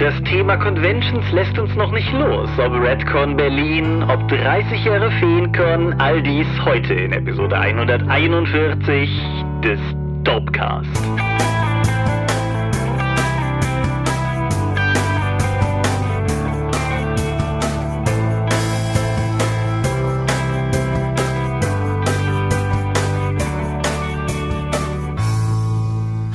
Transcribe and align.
Das 0.00 0.14
Thema 0.22 0.56
Conventions 0.56 1.30
lässt 1.30 1.58
uns 1.58 1.76
noch 1.76 1.92
nicht 1.92 2.10
los. 2.14 2.48
Ob 2.56 2.72
Redcon 2.72 3.36
Berlin, 3.36 4.02
ob 4.02 4.26
30 4.28 4.82
Jahre 4.82 5.10
Feencon, 5.20 5.92
all 6.00 6.22
dies 6.22 6.46
heute 6.64 6.94
in 6.94 7.12
Episode 7.12 7.54
141 7.54 9.10
des 9.62 9.78
Dopecast. 10.24 11.49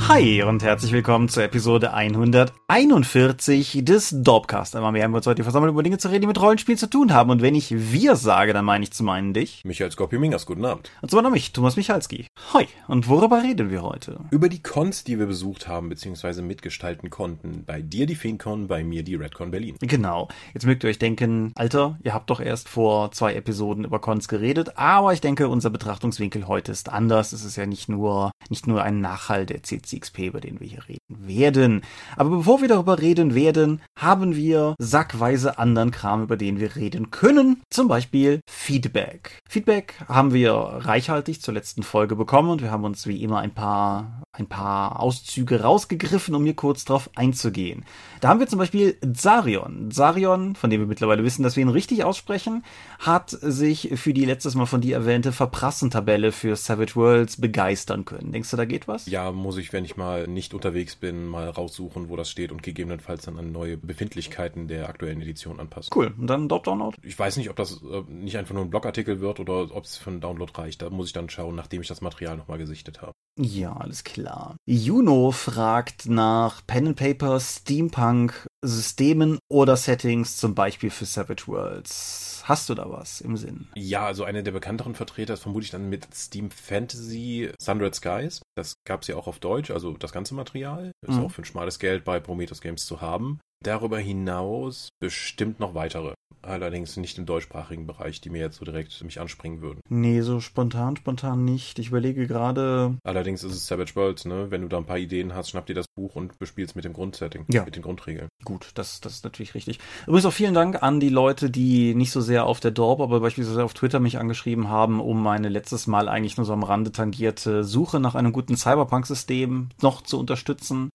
Hi 0.08 0.44
und 0.44 0.62
herzlich 0.62 0.92
willkommen 0.92 1.30
zur 1.30 1.42
Episode 1.42 1.92
141 1.92 3.80
des 3.84 4.16
Dorpcast. 4.16 4.76
Einmal 4.76 4.92
mehr 4.92 5.04
haben 5.04 5.14
wir 5.14 5.18
uns 5.18 5.26
heute 5.26 5.42
versammelt, 5.42 5.72
über 5.72 5.82
Dinge 5.82 5.98
zu 5.98 6.10
reden, 6.10 6.22
die 6.22 6.28
mit 6.28 6.40
Rollenspiel 6.40 6.78
zu 6.78 6.88
tun 6.88 7.12
haben. 7.12 7.32
Und 7.32 7.42
wenn 7.42 7.56
ich 7.56 7.72
wir 7.92 8.16
sage, 8.16 8.54
dann 8.54 8.66
meine 8.66 8.84
ich 8.84 8.92
zum 8.92 9.10
einen 9.10 9.34
dich. 9.34 9.64
Michael 9.66 9.90
Skorpio-Mingas, 9.90 10.46
guten 10.46 10.64
Abend. 10.64 10.92
Und 11.02 11.10
zum 11.10 11.18
anderen 11.18 11.34
mich, 11.34 11.54
Thomas 11.54 11.76
Michalski. 11.76 12.28
Hoi. 12.54 12.68
Und 12.88 13.10
worüber 13.10 13.42
reden 13.42 13.72
wir 13.72 13.82
heute? 13.82 14.20
Über 14.30 14.48
die 14.48 14.62
Cons, 14.62 15.06
die 15.06 15.18
wir 15.18 15.26
besucht 15.26 15.68
haben, 15.68 15.90
beziehungsweise 15.90 16.44
mitgestalten 16.44 17.10
konnten. 17.10 17.64
Bei 17.66 17.82
dir 17.82 18.06
die 18.06 18.16
FeenCon, 18.16 18.68
bei 18.68 18.84
mir 18.84 19.02
die 19.02 19.16
Redcon 19.16 19.50
Berlin. 19.50 19.76
Genau. 19.82 20.28
Jetzt 20.54 20.68
mögt 20.68 20.84
ihr 20.84 20.92
euch 20.92 21.00
denken, 21.00 21.52
Alter, 21.56 21.98
ihr 22.04 22.14
habt 22.14 22.30
doch 22.30 22.40
erst 22.40 22.70
vor 22.70 23.12
zwei 23.12 23.34
Episoden 23.34 23.86
über 23.86 23.98
Cons 23.98 24.28
geredet, 24.28 24.78
aber 24.78 25.14
ich 25.14 25.22
denke, 25.22 25.50
unser 25.50 25.72
Betrachtungswinkel 25.72 26.48
heute 26.48 26.72
ist 26.72 26.90
anders. 26.90 27.34
Es 27.34 27.44
ist 27.44 27.56
ja 27.56 27.66
nicht 27.66 27.90
nur, 27.90 28.30
nicht 28.50 28.68
nur 28.68 28.84
ein 28.84 29.02
Nachhall 29.02 29.48
der 29.48 29.64
CC 29.64 29.95
XP, 30.00 30.20
über 30.20 30.42
den 30.42 30.60
wir 30.60 30.68
hier 30.68 30.88
reden 30.88 31.28
werden. 31.28 31.82
Aber 32.16 32.30
bevor 32.38 32.62
wir 32.62 32.68
darüber 32.68 33.00
reden 33.00 33.36
werden, 33.36 33.82
haben 33.98 34.36
wir 34.36 34.76
sackweise 34.80 35.58
anderen 35.58 35.92
Kram, 35.92 36.24
über 36.24 36.38
den 36.38 36.60
wir 36.60 36.76
reden 36.76 37.12
können. 37.12 37.62
Zum 37.70 37.88
Beispiel 37.88 38.42
Feedback. 38.50 39.40
Feedback 39.50 39.96
haben 40.08 40.34
wir 40.34 40.54
reichhaltig 40.54 41.42
zur 41.42 41.54
letzten 41.54 41.84
Folge 41.84 42.16
bekommen 42.16 42.50
und 42.50 42.62
wir 42.62 42.72
haben 42.72 42.84
uns 42.84 43.08
wie 43.08 43.22
immer 43.24 43.40
ein 43.40 43.54
paar, 43.54 44.24
ein 44.38 44.48
paar 44.48 45.00
Auszüge 45.00 45.62
rausgegriffen, 45.62 46.36
um 46.36 46.44
hier 46.44 46.56
kurz 46.56 46.86
drauf 46.86 47.10
einzugehen. 47.16 47.86
Da 48.22 48.30
haben 48.30 48.40
wir 48.40 48.48
zum 48.48 48.60
Beispiel 48.60 48.98
Zarion. 49.14 49.92
Zarion, 49.92 50.56
von 50.56 50.70
dem 50.70 50.82
wir 50.82 50.88
mittlerweile 50.88 51.24
wissen, 51.24 51.44
dass 51.44 51.56
wir 51.56 51.62
ihn 51.62 51.70
richtig 51.70 52.04
aussprechen, 52.04 52.64
hat 53.00 53.30
sich 53.30 53.92
für 53.96 54.14
die 54.14 54.26
letztes 54.26 54.56
Mal 54.56 54.66
von 54.66 54.82
dir 54.82 54.96
erwähnte 54.96 55.32
Verprassentabelle 55.32 56.32
für 56.32 56.56
Savage 56.56 56.96
Worlds 56.96 57.40
begeistern 57.40 58.06
können. 58.06 58.32
Denkst 58.32 58.50
du, 58.52 58.58
da 58.58 58.66
geht 58.66 58.88
was? 58.88 59.06
Ja, 59.06 59.32
muss 59.32 59.58
ich, 59.58 59.74
wenn 59.74 59.86
ich 59.86 59.98
mal 59.98 60.28
nicht 60.28 60.54
unterwegs 60.54 60.96
bin, 60.96 61.28
mal 61.28 61.50
raussuchen, 61.50 62.10
wo 62.10 62.16
das 62.16 62.30
steht 62.30 62.52
und 62.52 62.64
gegebenenfalls 62.64 63.26
dann 63.26 63.38
an 63.38 63.52
neue 63.52 63.78
Befindlichkeiten 63.78 64.68
der 64.68 64.90
aktuellen 64.90 65.22
Edition 65.22 65.60
anpassen. 65.60 65.92
Cool. 65.96 66.14
Und 66.18 66.28
dann 66.28 66.50
Download? 66.50 66.98
Ich 67.04 67.18
weiß 67.18 67.38
nicht, 67.38 67.50
ob 67.50 67.56
das 67.56 67.82
äh, 67.84 68.02
nicht 68.10 68.38
einfach 68.38 68.54
nur 68.54 68.64
ein 68.64 68.70
Blogartikel 68.70 69.20
wird 69.20 69.40
oder 69.40 69.76
ob 69.76 69.84
es 69.84 69.98
für 69.98 70.10
einen 70.10 70.22
Download 70.22 70.52
reicht. 70.56 70.82
Da 70.82 70.90
muss 70.90 71.08
ich 71.08 71.14
dann 71.14 71.30
schauen, 71.30 71.56
nachdem 71.56 71.82
ich 71.82 71.88
das 71.88 72.02
Material 72.02 72.38
nochmal 72.38 72.58
gesichtet 72.58 73.02
habe. 73.02 73.14
Ja, 73.38 73.74
alles 73.74 74.04
klar. 74.04 74.56
Juno 74.66 75.32
fragt 75.32 76.08
nach 76.08 76.66
Pen 76.66 76.88
and 76.88 76.98
Paper, 76.98 77.40
Steampunk, 77.40 78.48
Systemen 78.62 79.40
oder 79.50 79.76
Settings, 79.76 80.38
zum 80.38 80.56
Beispiel 80.56 80.90
für 80.90 81.06
Savage 81.06 81.48
Worlds. 81.48 82.44
Hast 82.46 82.70
du 82.70 82.76
da 82.76 82.90
was 82.90 83.22
im 83.22 83.36
Sinn? 83.38 83.68
Ja, 83.76 84.06
also 84.06 84.24
eine 84.24 84.44
der 84.44 84.52
bekannteren 84.52 84.96
Vertreter 84.96 85.34
ist 85.34 85.42
vermutlich 85.42 85.72
dann 85.72 85.90
mit 85.90 86.08
Steam 86.14 86.52
Fantasy 86.52 87.52
Sunred 87.60 87.96
Skies. 87.96 88.42
Das 88.56 88.76
gab 88.86 89.02
es 89.02 89.08
ja 89.08 89.16
auch 89.16 89.28
auf 89.28 89.40
Deutsch, 89.40 89.72
also 89.72 89.98
das 89.98 90.12
ganze 90.12 90.36
Material. 90.36 90.92
Ist 91.02 91.16
mhm. 91.16 91.26
auch 91.26 91.32
für 91.32 91.42
ein 91.42 91.46
schmales 91.46 91.80
Geld 91.80 92.06
bei 92.06 92.20
Prometheus 92.20 92.62
Games 92.62 92.86
zu 92.86 93.02
haben. 93.02 93.40
Darüber 93.66 93.98
hinaus 93.98 94.90
bestimmt 95.00 95.60
noch 95.60 95.74
weitere. 95.74 96.14
Allerdings 96.46 96.96
nicht 96.98 97.18
im 97.18 97.26
deutschsprachigen 97.26 97.88
Bereich, 97.88 98.22
die 98.22 98.30
mir 98.30 98.42
jetzt 98.42 98.58
so 98.58 98.66
direkt 98.66 99.04
mich 99.04 99.20
anspringen 99.20 99.62
würden. 99.62 99.80
Nee, 99.90 100.22
so 100.22 100.40
spontan, 100.40 100.96
spontan 100.96 101.44
nicht. 101.44 101.80
Ich 101.80 101.88
überlege 101.88 102.28
gerade. 102.28 102.98
Allerdings 103.04 103.44
ist 103.44 103.54
es 103.54 103.66
Savage 103.66 103.96
Worlds, 103.96 104.26
ne? 104.26 104.52
Wenn 104.52 104.62
du 104.62 104.68
da 104.68 104.78
ein 104.78 104.86
paar 104.86 105.00
Ideen 105.00 105.34
hast, 105.34 105.50
schnapp 105.50 105.66
dir 105.66 105.74
das 105.74 105.88
Buch 105.96 106.16
und 106.16 106.38
bespielst 106.38 106.76
mit 106.76 106.86
dem 106.86 106.94
Grundsetting, 106.94 107.46
ja. 107.48 107.66
mit 107.66 107.76
den 107.76 107.82
Grundregeln. 107.82 108.28
Gut, 108.44 108.70
das, 108.76 109.02
das 109.02 109.14
ist 109.14 109.24
natürlich 109.24 109.56
richtig. 109.56 109.80
Übrigens 110.06 110.26
auch 110.28 110.34
vielen 110.34 110.54
Dank 110.54 110.84
an 110.84 111.00
die 111.00 111.10
Leute, 111.10 111.50
die 111.50 111.96
nicht 111.96 112.12
so 112.12 112.22
sehr 112.22 112.46
auf 112.46 112.60
der 112.60 112.72
Dorp, 112.72 113.02
aber 113.02 113.20
beispielsweise 113.20 113.64
auf 113.64 113.74
Twitter 113.74 114.00
mich 114.00 114.20
angeschrieben 114.20 114.70
haben, 114.70 115.00
um 115.00 115.24
meine 115.24 115.50
letztes 115.50 115.88
Mal 115.88 116.08
eigentlich 116.08 116.38
nur 116.38 116.46
so 116.46 116.54
am 116.54 116.64
Rande 116.64 116.92
tangierte 116.92 117.64
Suche 117.64 118.00
nach 118.00 118.14
einem 118.14 118.34
guten 118.34 118.56
Cyberpunk-System 118.56 119.70
noch 119.82 120.04
zu 120.04 120.20
unterstützen. 120.20 120.90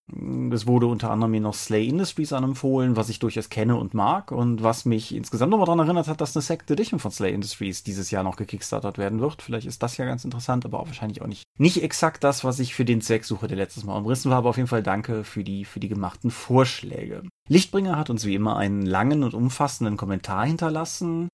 Es 0.53 0.67
wurde 0.67 0.87
unter 0.87 1.11
anderem 1.11 1.33
mir 1.33 1.41
noch 1.41 1.55
Slay 1.55 1.89
Industries 1.89 2.33
anempfohlen, 2.61 2.97
was 2.97 3.09
ich 3.09 3.19
durchaus 3.19 3.49
kenne 3.49 3.77
und 3.77 3.95
mag 3.95 4.33
und 4.33 4.63
was 4.63 4.85
mich 4.85 5.15
insgesamt 5.15 5.51
nochmal 5.51 5.67
daran 5.67 5.81
erinnert 5.81 6.09
hat, 6.09 6.21
dass 6.21 6.37
eine 6.37 6.43
Second 6.43 6.71
Edition 6.71 7.01
von 7.01 7.11
Slay 7.11 7.33
Industries 7.33 7.83
dieses 7.83 8.11
Jahr 8.11 8.23
noch 8.23 8.37
gekickstartet 8.37 8.99
werden 8.99 9.21
wird. 9.21 9.43
Vielleicht 9.43 9.67
ist 9.67 9.83
das 9.83 9.97
ja 9.97 10.05
ganz 10.05 10.25
interessant, 10.25 10.65
aber 10.65 10.81
auch 10.81 10.87
wahrscheinlich 10.87 11.23
auch 11.23 11.27
nicht, 11.27 11.45
nicht 11.59 11.83
exakt 11.83 12.23
das, 12.23 12.45
was 12.45 12.59
ich 12.59 12.75
für 12.75 12.85
den 12.85 13.01
Zweck 13.01 13.25
suche, 13.25 13.49
der 13.49 13.57
letztes 13.57 13.85
Mal 13.85 13.97
umrissen 13.97 14.31
war, 14.31 14.39
aber 14.39 14.51
auf 14.51 14.57
jeden 14.57 14.69
Fall 14.69 14.83
danke 14.83 15.25
für 15.25 15.45
die, 15.45 15.65
für 15.65 15.81
die 15.81 15.89
gemachten 15.89 16.31
Vorschläge. 16.31 17.23
Lichtbringer 17.49 17.97
hat 17.97 18.11
uns 18.11 18.25
wie 18.27 18.35
immer 18.35 18.57
einen 18.57 18.83
langen 18.83 19.25
und 19.25 19.35
umfassenden 19.35 19.97
Kommentar 19.97 20.47
hinterlassen. 20.47 21.29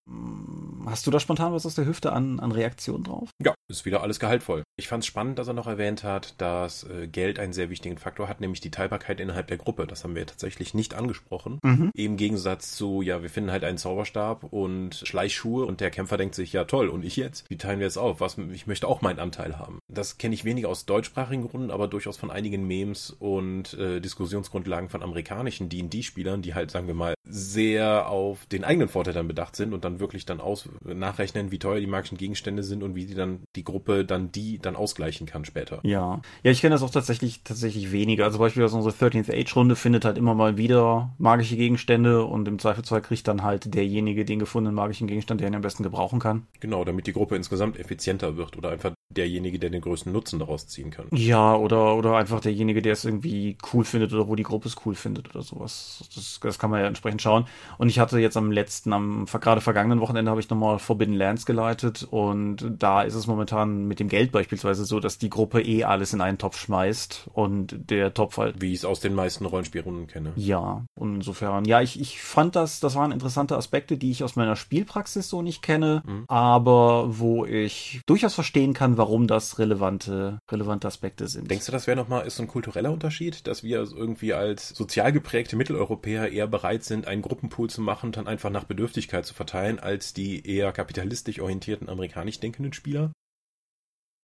Hast 0.86 1.04
du 1.06 1.10
da 1.10 1.18
spontan 1.18 1.52
was 1.52 1.66
aus 1.66 1.74
der 1.74 1.84
Hüfte 1.84 2.12
an, 2.12 2.38
an 2.38 2.52
Reaktion 2.52 3.02
drauf? 3.02 3.30
Ja, 3.42 3.54
ist 3.68 3.84
wieder 3.84 4.02
alles 4.02 4.20
gehaltvoll. 4.20 4.62
Ich 4.76 4.86
fand 4.86 5.02
es 5.02 5.06
spannend, 5.08 5.38
dass 5.38 5.48
er 5.48 5.54
noch 5.54 5.66
erwähnt 5.66 6.04
hat, 6.04 6.40
dass 6.40 6.84
äh, 6.84 7.08
Geld 7.08 7.40
einen 7.40 7.52
sehr 7.52 7.70
wichtigen 7.70 7.98
Faktor 7.98 8.28
hat, 8.28 8.40
nämlich 8.40 8.60
die 8.60 8.70
Teilbarkeit 8.70 9.18
innerhalb 9.18 9.48
der 9.48 9.56
Gruppe. 9.56 9.88
Das 9.88 10.04
haben 10.04 10.14
wir 10.14 10.26
tatsächlich 10.26 10.74
nicht 10.74 10.94
angesprochen. 10.94 11.58
Mhm. 11.64 11.90
Im 11.94 12.16
Gegensatz 12.16 12.72
zu, 12.76 13.02
ja, 13.02 13.22
wir 13.22 13.30
finden 13.30 13.50
halt 13.50 13.64
einen 13.64 13.78
Zauberstab 13.78 14.44
und 14.44 14.94
Schleichschuhe 14.94 15.66
und 15.66 15.80
der 15.80 15.90
Kämpfer 15.90 16.18
denkt 16.18 16.36
sich, 16.36 16.52
ja 16.52 16.64
toll, 16.64 16.88
und 16.88 17.04
ich 17.04 17.16
jetzt? 17.16 17.50
Wie 17.50 17.58
teilen 17.58 17.80
wir 17.80 17.88
es 17.88 17.98
auf? 17.98 18.20
Was, 18.20 18.38
ich 18.38 18.68
möchte 18.68 18.86
auch 18.86 19.02
meinen 19.02 19.18
Anteil 19.18 19.58
haben. 19.58 19.80
Das 19.88 20.18
kenne 20.18 20.34
ich 20.34 20.44
weniger 20.44 20.68
aus 20.68 20.86
deutschsprachigen 20.86 21.48
Gründen, 21.48 21.72
aber 21.72 21.88
durchaus 21.88 22.16
von 22.16 22.30
einigen 22.30 22.64
Memes 22.66 23.10
und 23.10 23.74
äh, 23.74 24.00
Diskussionsgrundlagen 24.00 24.88
von 24.88 25.02
amerikanischen 25.02 25.68
D&D-Spielern, 25.68 26.42
die 26.42 26.54
halt, 26.54 26.70
sagen 26.70 26.86
wir 26.86 26.94
mal, 26.94 27.14
sehr 27.28 28.08
auf 28.08 28.46
den 28.46 28.62
eigenen 28.62 28.88
Vorteil 28.88 29.14
dann 29.14 29.26
bedacht 29.26 29.56
sind 29.56 29.74
und 29.74 29.84
dann 29.84 29.98
wirklich 29.98 30.26
dann 30.26 30.40
aus 30.40 30.68
nachrechnen, 30.84 31.50
wie 31.50 31.58
teuer 31.58 31.80
die 31.80 31.86
magischen 31.86 32.18
Gegenstände 32.18 32.62
sind 32.62 32.82
und 32.82 32.94
wie 32.94 33.06
die 33.06 33.14
dann 33.14 33.40
die 33.54 33.64
Gruppe 33.64 34.04
dann 34.04 34.32
die 34.32 34.58
dann 34.58 34.76
ausgleichen 34.76 35.26
kann 35.26 35.44
später. 35.44 35.80
Ja, 35.82 36.20
ja, 36.42 36.50
ich 36.50 36.60
kenne 36.60 36.74
das 36.74 36.82
auch 36.82 36.90
tatsächlich 36.90 37.42
tatsächlich 37.44 37.92
weniger. 37.92 38.24
Also 38.24 38.38
beispielsweise 38.38 38.76
unsere 38.76 38.94
13th 38.94 39.32
Age 39.32 39.56
Runde 39.56 39.76
findet 39.76 40.04
halt 40.04 40.18
immer 40.18 40.34
mal 40.34 40.56
wieder 40.56 41.14
magische 41.18 41.56
Gegenstände 41.56 42.24
und 42.24 42.48
im 42.48 42.58
Zweifelsfall 42.58 43.02
kriegt 43.02 43.26
dann 43.28 43.42
halt 43.42 43.74
derjenige 43.74 44.24
den 44.24 44.38
gefundenen 44.38 44.74
magischen 44.74 45.06
Gegenstand, 45.06 45.40
der 45.40 45.48
ihn 45.48 45.54
am 45.54 45.62
besten 45.62 45.82
gebrauchen 45.82 46.18
kann. 46.18 46.46
Genau, 46.60 46.84
damit 46.84 47.06
die 47.06 47.12
Gruppe 47.12 47.36
insgesamt 47.36 47.78
effizienter 47.78 48.36
wird 48.36 48.56
oder 48.56 48.70
einfach 48.70 48.92
derjenige, 49.08 49.58
der 49.58 49.70
den 49.70 49.80
größten 49.80 50.12
Nutzen 50.12 50.38
daraus 50.38 50.66
ziehen 50.66 50.90
kann. 50.90 51.06
Ja, 51.12 51.54
oder 51.54 51.96
oder 51.96 52.16
einfach 52.16 52.40
derjenige, 52.40 52.82
der 52.82 52.92
es 52.92 53.04
irgendwie 53.04 53.56
cool 53.72 53.84
findet 53.84 54.12
oder 54.12 54.28
wo 54.28 54.34
die 54.34 54.42
Gruppe 54.42 54.68
es 54.68 54.76
cool 54.84 54.94
findet 54.94 55.30
oder 55.30 55.42
sowas. 55.42 56.08
Das, 56.14 56.40
das 56.42 56.58
kann 56.58 56.70
man 56.70 56.80
ja 56.80 56.86
entsprechend 56.86 57.22
schauen. 57.22 57.46
Und 57.78 57.88
ich 57.88 57.98
hatte 57.98 58.18
jetzt 58.18 58.36
am 58.36 58.50
letzten, 58.50 58.92
am 58.92 59.26
gerade 59.26 59.60
vergangenen 59.60 60.00
Wochenende 60.00 60.30
habe 60.30 60.40
ich 60.40 60.50
nochmal 60.50 60.65
Forbidden 60.78 61.14
Lands 61.14 61.46
geleitet 61.46 62.06
und 62.10 62.66
da 62.78 63.02
ist 63.02 63.14
es 63.14 63.26
momentan 63.26 63.86
mit 63.86 64.00
dem 64.00 64.08
Geld 64.08 64.32
beispielsweise 64.32 64.84
so, 64.84 65.00
dass 65.00 65.18
die 65.18 65.30
Gruppe 65.30 65.62
eh 65.62 65.84
alles 65.84 66.12
in 66.12 66.20
einen 66.20 66.38
Topf 66.38 66.58
schmeißt 66.58 67.28
und 67.32 67.90
der 67.90 68.14
Topf 68.14 68.36
halt. 68.38 68.60
Wie 68.60 68.72
ich 68.72 68.78
es 68.78 68.84
aus 68.84 69.00
den 69.00 69.14
meisten 69.14 69.46
Rollenspielrunden 69.46 70.06
kenne. 70.06 70.32
Ja, 70.36 70.84
und 70.94 71.16
insofern, 71.16 71.64
ja, 71.64 71.80
ich, 71.80 72.00
ich 72.00 72.20
fand 72.20 72.56
das, 72.56 72.80
das 72.80 72.94
waren 72.94 73.12
interessante 73.12 73.56
Aspekte, 73.56 73.96
die 73.96 74.10
ich 74.10 74.24
aus 74.24 74.36
meiner 74.36 74.56
Spielpraxis 74.56 75.28
so 75.28 75.42
nicht 75.42 75.62
kenne, 75.62 76.02
mhm. 76.06 76.24
aber 76.28 77.18
wo 77.18 77.44
ich 77.44 78.00
durchaus 78.06 78.34
verstehen 78.34 78.74
kann, 78.74 78.96
warum 78.96 79.26
das 79.26 79.58
relevante, 79.58 80.38
relevante 80.50 80.86
Aspekte 80.86 81.28
sind. 81.28 81.50
Denkst 81.50 81.66
du, 81.66 81.72
das 81.72 81.86
wäre 81.86 81.96
nochmal, 81.96 82.26
ist 82.26 82.36
so 82.36 82.42
ein 82.42 82.48
kultureller 82.48 82.92
Unterschied, 82.92 83.46
dass 83.46 83.62
wir 83.62 83.78
irgendwie 83.78 84.34
als 84.34 84.70
sozial 84.70 85.12
geprägte 85.12 85.56
Mitteleuropäer 85.56 86.30
eher 86.30 86.46
bereit 86.46 86.84
sind, 86.84 87.06
einen 87.06 87.22
Gruppenpool 87.22 87.70
zu 87.70 87.80
machen 87.80 88.06
und 88.06 88.16
dann 88.16 88.26
einfach 88.26 88.50
nach 88.50 88.64
Bedürftigkeit 88.64 89.26
zu 89.26 89.34
verteilen, 89.34 89.78
als 89.78 90.14
die 90.14 90.46
eher 90.56 90.72
kapitalistisch 90.72 91.40
orientierten 91.40 91.88
amerikanisch 91.88 92.40
denkenden 92.40 92.72
Spieler? 92.72 93.12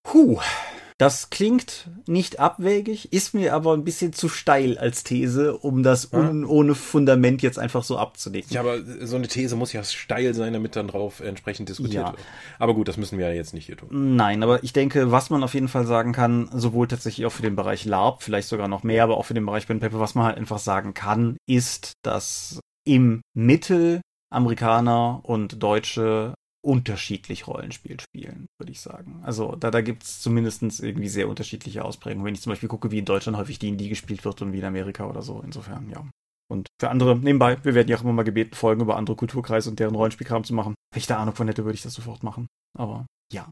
Puh, 0.04 0.40
das 0.98 1.30
klingt 1.30 1.88
nicht 2.06 2.38
abwegig, 2.38 3.12
ist 3.12 3.34
mir 3.34 3.54
aber 3.54 3.74
ein 3.74 3.82
bisschen 3.82 4.12
zu 4.12 4.28
steil 4.28 4.78
als 4.78 5.02
These, 5.02 5.56
um 5.56 5.82
das 5.82 6.12
un, 6.12 6.44
ohne 6.44 6.74
Fundament 6.74 7.42
jetzt 7.42 7.58
einfach 7.58 7.82
so 7.82 7.98
abzudecken. 7.98 8.52
Ja, 8.52 8.60
aber 8.60 8.78
so 9.04 9.16
eine 9.16 9.26
These 9.26 9.56
muss 9.56 9.72
ja 9.72 9.82
steil 9.82 10.34
sein, 10.34 10.52
damit 10.52 10.76
dann 10.76 10.88
drauf 10.88 11.20
entsprechend 11.20 11.68
diskutiert 11.68 12.04
ja. 12.06 12.12
wird. 12.12 12.22
Aber 12.58 12.74
gut, 12.74 12.88
das 12.88 12.98
müssen 12.98 13.18
wir 13.18 13.28
ja 13.28 13.32
jetzt 13.32 13.52
nicht 13.52 13.66
hier 13.66 13.76
tun. 13.76 14.14
Nein, 14.14 14.42
aber 14.42 14.62
ich 14.62 14.72
denke, 14.72 15.10
was 15.10 15.30
man 15.30 15.42
auf 15.42 15.54
jeden 15.54 15.68
Fall 15.68 15.86
sagen 15.86 16.12
kann, 16.12 16.48
sowohl 16.52 16.86
tatsächlich 16.86 17.26
auch 17.26 17.32
für 17.32 17.42
den 17.42 17.56
Bereich 17.56 17.84
LARP, 17.84 18.22
vielleicht 18.22 18.48
sogar 18.48 18.68
noch 18.68 18.84
mehr, 18.84 19.02
aber 19.02 19.16
auch 19.16 19.24
für 19.24 19.34
den 19.34 19.46
Bereich 19.46 19.66
Pen 19.66 19.80
Paper, 19.80 19.98
was 19.98 20.14
man 20.14 20.26
halt 20.26 20.36
einfach 20.36 20.58
sagen 20.58 20.94
kann, 20.94 21.36
ist, 21.48 21.94
dass 22.04 22.60
im 22.84 23.22
Mittel 23.34 24.02
Amerikaner 24.32 25.20
und 25.22 25.62
Deutsche 25.62 26.34
unterschiedlich 26.64 27.46
Rollenspiel 27.46 27.98
spielen, 28.00 28.46
würde 28.58 28.72
ich 28.72 28.80
sagen. 28.80 29.20
Also 29.24 29.56
da, 29.56 29.70
da 29.70 29.80
gibt 29.80 30.04
es 30.04 30.20
zumindest 30.20 30.62
irgendwie 30.80 31.08
sehr 31.08 31.28
unterschiedliche 31.28 31.84
Ausprägungen. 31.84 32.24
Wenn 32.24 32.34
ich 32.34 32.40
zum 32.40 32.52
Beispiel 32.52 32.68
gucke, 32.68 32.90
wie 32.90 32.98
in 32.98 33.04
Deutschland 33.04 33.36
häufig 33.36 33.58
D&D 33.58 33.88
gespielt 33.88 34.24
wird 34.24 34.40
und 34.42 34.52
wie 34.52 34.58
in 34.58 34.64
Amerika 34.64 35.08
oder 35.08 35.22
so. 35.22 35.42
Insofern, 35.44 35.90
ja. 35.90 36.06
Und 36.48 36.68
für 36.80 36.90
andere 36.90 37.16
nebenbei, 37.16 37.58
wir 37.64 37.74
werden 37.74 37.88
ja 37.88 37.96
auch 37.96 38.02
immer 38.02 38.12
mal 38.12 38.22
gebeten, 38.22 38.54
Folgen 38.54 38.82
über 38.82 38.96
andere 38.96 39.16
Kulturkreise 39.16 39.70
und 39.70 39.80
deren 39.80 39.94
Rollenspielkram 39.94 40.44
zu 40.44 40.54
machen. 40.54 40.74
Wenn 40.92 40.98
ich 40.98 41.06
da 41.06 41.18
Ahnung 41.18 41.34
von 41.34 41.48
hätte, 41.48 41.64
würde 41.64 41.74
ich 41.74 41.82
das 41.82 41.94
sofort 41.94 42.22
machen. 42.22 42.46
Aber 42.78 43.06
ja. 43.32 43.48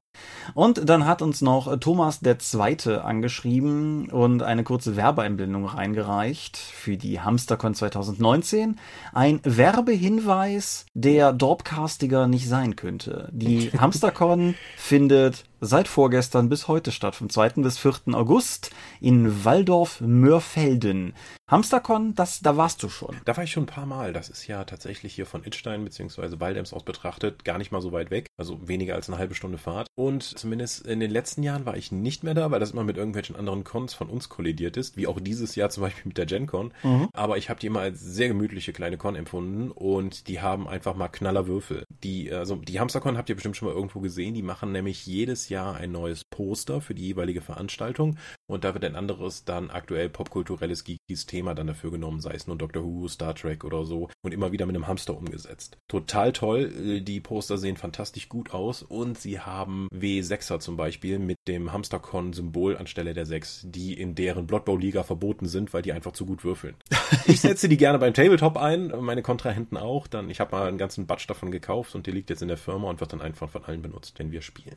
Und 0.55 0.89
dann 0.89 1.07
hat 1.07 1.23
uns 1.23 1.41
noch 1.43 1.79
Thomas 1.79 2.21
der 2.21 2.39
Zweite 2.39 3.05
angeschrieben 3.05 4.11
und 4.11 4.43
eine 4.43 4.65
kurze 4.65 4.97
Werbeeinblendung 4.97 5.67
reingereicht 5.67 6.57
für 6.57 6.97
die 6.97 7.21
Hamstercon 7.21 7.75
2019. 7.75 8.79
Ein 9.13 9.41
Werbehinweis, 9.45 10.87
der 10.95 11.33
Dorpcastiger 11.33 12.27
nicht 12.27 12.49
sein 12.49 12.77
könnte. 12.77 13.29
Die 13.33 13.71
Hamstercon 13.79 14.55
findet 14.77 15.45
seit 15.61 15.89
vorgestern 15.89 16.49
bis 16.49 16.69
heute 16.69 16.91
statt, 16.91 17.15
vom 17.15 17.29
2. 17.29 17.51
bis 17.57 17.79
4. 17.79 18.15
August 18.15 18.71
in 19.01 19.45
Waldorf-Mörfelden. 19.45 21.15
Hamstercon, 21.51 22.15
das, 22.15 22.41
da 22.41 22.57
warst 22.57 22.83
du 22.83 22.89
schon. 22.89 23.17
Da 23.25 23.37
war 23.37 23.45
ich 23.45 23.51
schon 23.51 23.65
ein 23.65 23.67
paar 23.67 23.87
Mal. 23.87 24.13
Das 24.13 24.29
ist 24.29 24.47
ja 24.47 24.65
tatsächlich 24.65 25.15
hier 25.15 25.27
von 25.27 25.45
Itstein 25.45 25.85
bzw. 25.85 26.39
Waldems 26.39 26.73
aus 26.73 26.85
betrachtet 26.85 27.45
gar 27.45 27.59
nicht 27.59 27.73
mal 27.73 27.83
so 27.83 27.91
weit 27.91 28.11
weg. 28.11 28.27
Also 28.37 28.69
weniger 28.69 28.95
als 28.95 29.09
eine 29.09 29.19
halbe 29.19 29.35
Stunde 29.35 29.59
Fahrt. 29.59 29.89
Und 29.97 30.23
zumindest 30.23 30.87
in 30.87 31.01
den 31.01 31.11
letzten 31.11 31.43
Jahren 31.43 31.67
war 31.67 31.77
ich 31.77 31.91
nicht 31.91 32.23
mehr 32.23 32.35
da, 32.35 32.51
weil 32.53 32.61
das 32.61 32.71
immer 32.71 32.85
mit 32.85 32.97
irgendwelchen 32.97 33.35
anderen 33.35 33.65
Cons 33.65 33.95
von 33.95 34.09
uns 34.09 34.29
kollidiert 34.29 34.77
ist, 34.77 34.97
wie 34.97 35.09
auch 35.09 35.19
dieses 35.21 35.57
Jahr 35.57 35.71
zum 35.71 35.83
Beispiel 35.83 36.05
mit 36.07 36.19
der 36.19 36.27
GenCon. 36.27 36.73
Mhm. 36.85 37.09
Aber 37.13 37.37
ich 37.37 37.51
habe 37.51 37.59
die 37.59 37.67
immer 37.67 37.81
als 37.81 38.01
sehr 38.01 38.29
gemütliche 38.29 38.73
kleine 38.73 38.97
Con 38.97 39.17
empfunden 39.17 39.73
und 39.73 40.29
die 40.29 40.41
haben 40.41 40.69
einfach 40.69 40.95
mal 40.95 41.09
Knallerwürfel. 41.09 41.85
Die, 42.05 42.33
also 42.33 42.57
die 42.57 42.79
Hamstercon 42.79 43.19
habt 43.19 43.29
ihr 43.29 43.35
bestimmt 43.35 43.57
schon 43.57 43.69
mal 43.69 43.75
irgendwo 43.75 43.99
gesehen. 44.01 44.35
Die 44.35 44.43
machen 44.43 44.71
nämlich 44.71 45.05
jedes 45.05 45.50
Jahr 45.51 45.77
ein 45.77 45.93
neues 45.93 46.25
Poster 46.25 46.81
für 46.81 46.95
die 46.95 47.07
jeweilige 47.07 47.41
Veranstaltung 47.41 48.17
und 48.47 48.65
da 48.65 48.75
wird 48.75 48.85
ein 48.85 48.97
anderes 48.97 49.45
dann 49.45 49.71
aktuell 49.71 50.09
popkulturelles 50.09 50.85
geekys 50.85 51.27
Thema 51.27 51.55
dann 51.55 51.67
dafür 51.67 51.91
genommen, 51.91 52.21
sei 52.21 52.33
es 52.33 52.47
nur 52.47 52.57
Doctor 52.57 52.85
Who, 52.85 53.09
Star 53.09 53.35
Trek 53.35 53.65
oder 53.65 53.85
so 53.85 54.09
und 54.23 54.33
immer 54.33 54.53
wieder 54.53 54.67
mit 54.67 54.77
einem 54.77 54.87
Hamster 54.87 55.17
umgesetzt. 55.17 55.77
Total 55.89 56.33
toll, 56.33 56.73
äh, 56.77 57.01
die 57.01 57.21
Poster 57.21 57.59
sehen 57.59 57.77
fantastisch 57.77 58.29
gut 58.29 58.53
aus 58.53 58.83
und 58.83 59.19
sie 59.19 59.41
haben 59.41 59.89
W6er 59.93 60.61
zum 60.61 60.77
Beispiel 60.77 61.19
mit 61.19 61.39
dem 61.49 61.73
Hamstercon-Symbol 61.73 62.77
anstelle 62.77 63.15
der 63.15 63.27
6, 63.27 63.67
die 63.69 63.95
in 63.95 64.15
deren 64.15 64.47
Blood 64.47 64.65
Bowl 64.65 64.81
Liga 64.81 65.03
verboten 65.03 65.47
sind, 65.47 65.75
weil 65.75 65.83
die 65.83 65.93
einfach 65.93 66.13
zu 66.13 66.27
gut 66.27 66.45
würfeln. 66.45 66.77
ich 67.27 67.41
setze 67.41 67.69
die 67.69 67.77
gerne 67.77 67.99
beim 67.99 68.15
Tabletop 68.15 68.57
ein, 68.57 68.93
meine 69.01 69.23
Kontrahenten 69.23 69.77
auch, 69.77 70.07
dann 70.07 70.31
ich 70.31 70.41
habe 70.41 70.57
mal 70.57 70.69
einen 70.69 70.79
ganzen 70.79 71.07
Batch 71.07 71.27
davon 71.27 71.51
gekauft 71.51 71.95
und 71.95 72.07
die 72.07 72.13
liegt 72.13 72.31
jetzt 72.31 72.43
in 72.43 72.49
der 72.49 72.57
Firma 72.57 72.89
und 72.89 73.01
wird 73.01 73.13
dann 73.13 73.21
einfach 73.21 73.51
von 73.51 73.65
allen 73.65 73.83
benutzt, 73.83 74.19
wenn 74.19 74.31
wir 74.33 74.43
spielen. 74.43 74.77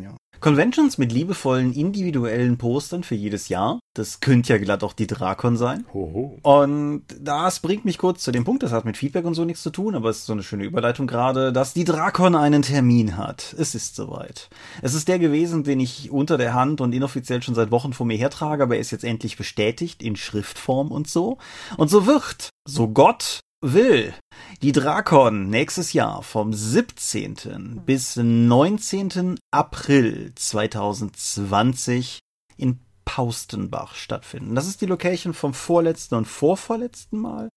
Ja. 0.00 0.16
Conventions 0.40 0.98
mit 0.98 1.12
liebevollen 1.12 1.72
individuellen 1.72 2.58
Postern 2.58 3.04
für 3.04 3.14
jedes 3.14 3.48
Jahr. 3.48 3.78
Das 3.94 4.18
könnte 4.18 4.52
ja 4.52 4.58
glatt 4.58 4.82
auch 4.82 4.92
die 4.92 5.06
Drakon 5.06 5.56
sein. 5.56 5.86
Hoho. 5.94 6.38
Und 6.42 7.04
das 7.20 7.60
bringt 7.60 7.84
mich 7.84 7.96
kurz 7.96 8.22
zu 8.22 8.32
dem 8.32 8.42
Punkt, 8.44 8.64
das 8.64 8.72
hat 8.72 8.84
mit 8.84 8.96
Feedback 8.96 9.24
und 9.24 9.34
so 9.34 9.44
nichts 9.44 9.62
zu 9.62 9.70
tun, 9.70 9.94
aber 9.94 10.10
es 10.10 10.18
ist 10.18 10.26
so 10.26 10.32
eine 10.32 10.42
schöne 10.42 10.64
Überleitung 10.64 11.06
gerade, 11.06 11.52
dass 11.52 11.74
die 11.74 11.84
Drakon 11.84 12.34
einen 12.34 12.62
Termin 12.62 13.16
hat. 13.16 13.54
Es 13.56 13.76
ist 13.76 13.94
soweit. 13.94 14.48
Es 14.80 14.94
ist 14.94 15.06
der 15.06 15.20
gewesen, 15.20 15.62
den 15.62 15.78
ich 15.78 16.10
unter 16.10 16.38
der 16.38 16.54
Hand 16.54 16.80
und 16.80 16.92
inoffiziell 16.92 17.42
schon 17.42 17.54
seit 17.54 17.70
Wochen 17.70 17.92
vor 17.92 18.06
mir 18.06 18.16
hertrage, 18.16 18.64
aber 18.64 18.74
er 18.74 18.80
ist 18.80 18.90
jetzt 18.90 19.04
endlich 19.04 19.36
bestätigt 19.36 20.02
in 20.02 20.16
Schriftform 20.16 20.90
und 20.90 21.08
so. 21.08 21.38
Und 21.76 21.88
so 21.88 22.06
wird, 22.06 22.50
so 22.66 22.88
Gott 22.88 23.40
will 23.62 24.12
die 24.60 24.72
Drakon 24.72 25.48
nächstes 25.48 25.92
Jahr 25.92 26.22
vom 26.22 26.52
17. 26.52 27.82
bis 27.86 28.16
19. 28.16 29.38
April 29.52 30.32
2020 30.34 32.18
in 32.56 32.80
Paustenbach 33.04 33.94
stattfinden. 33.94 34.54
Das 34.54 34.66
ist 34.66 34.80
die 34.80 34.86
Location 34.86 35.32
vom 35.32 35.54
vorletzten 35.54 36.16
und 36.16 36.26
vorvorletzten 36.26 37.20
Mal. 37.20 37.48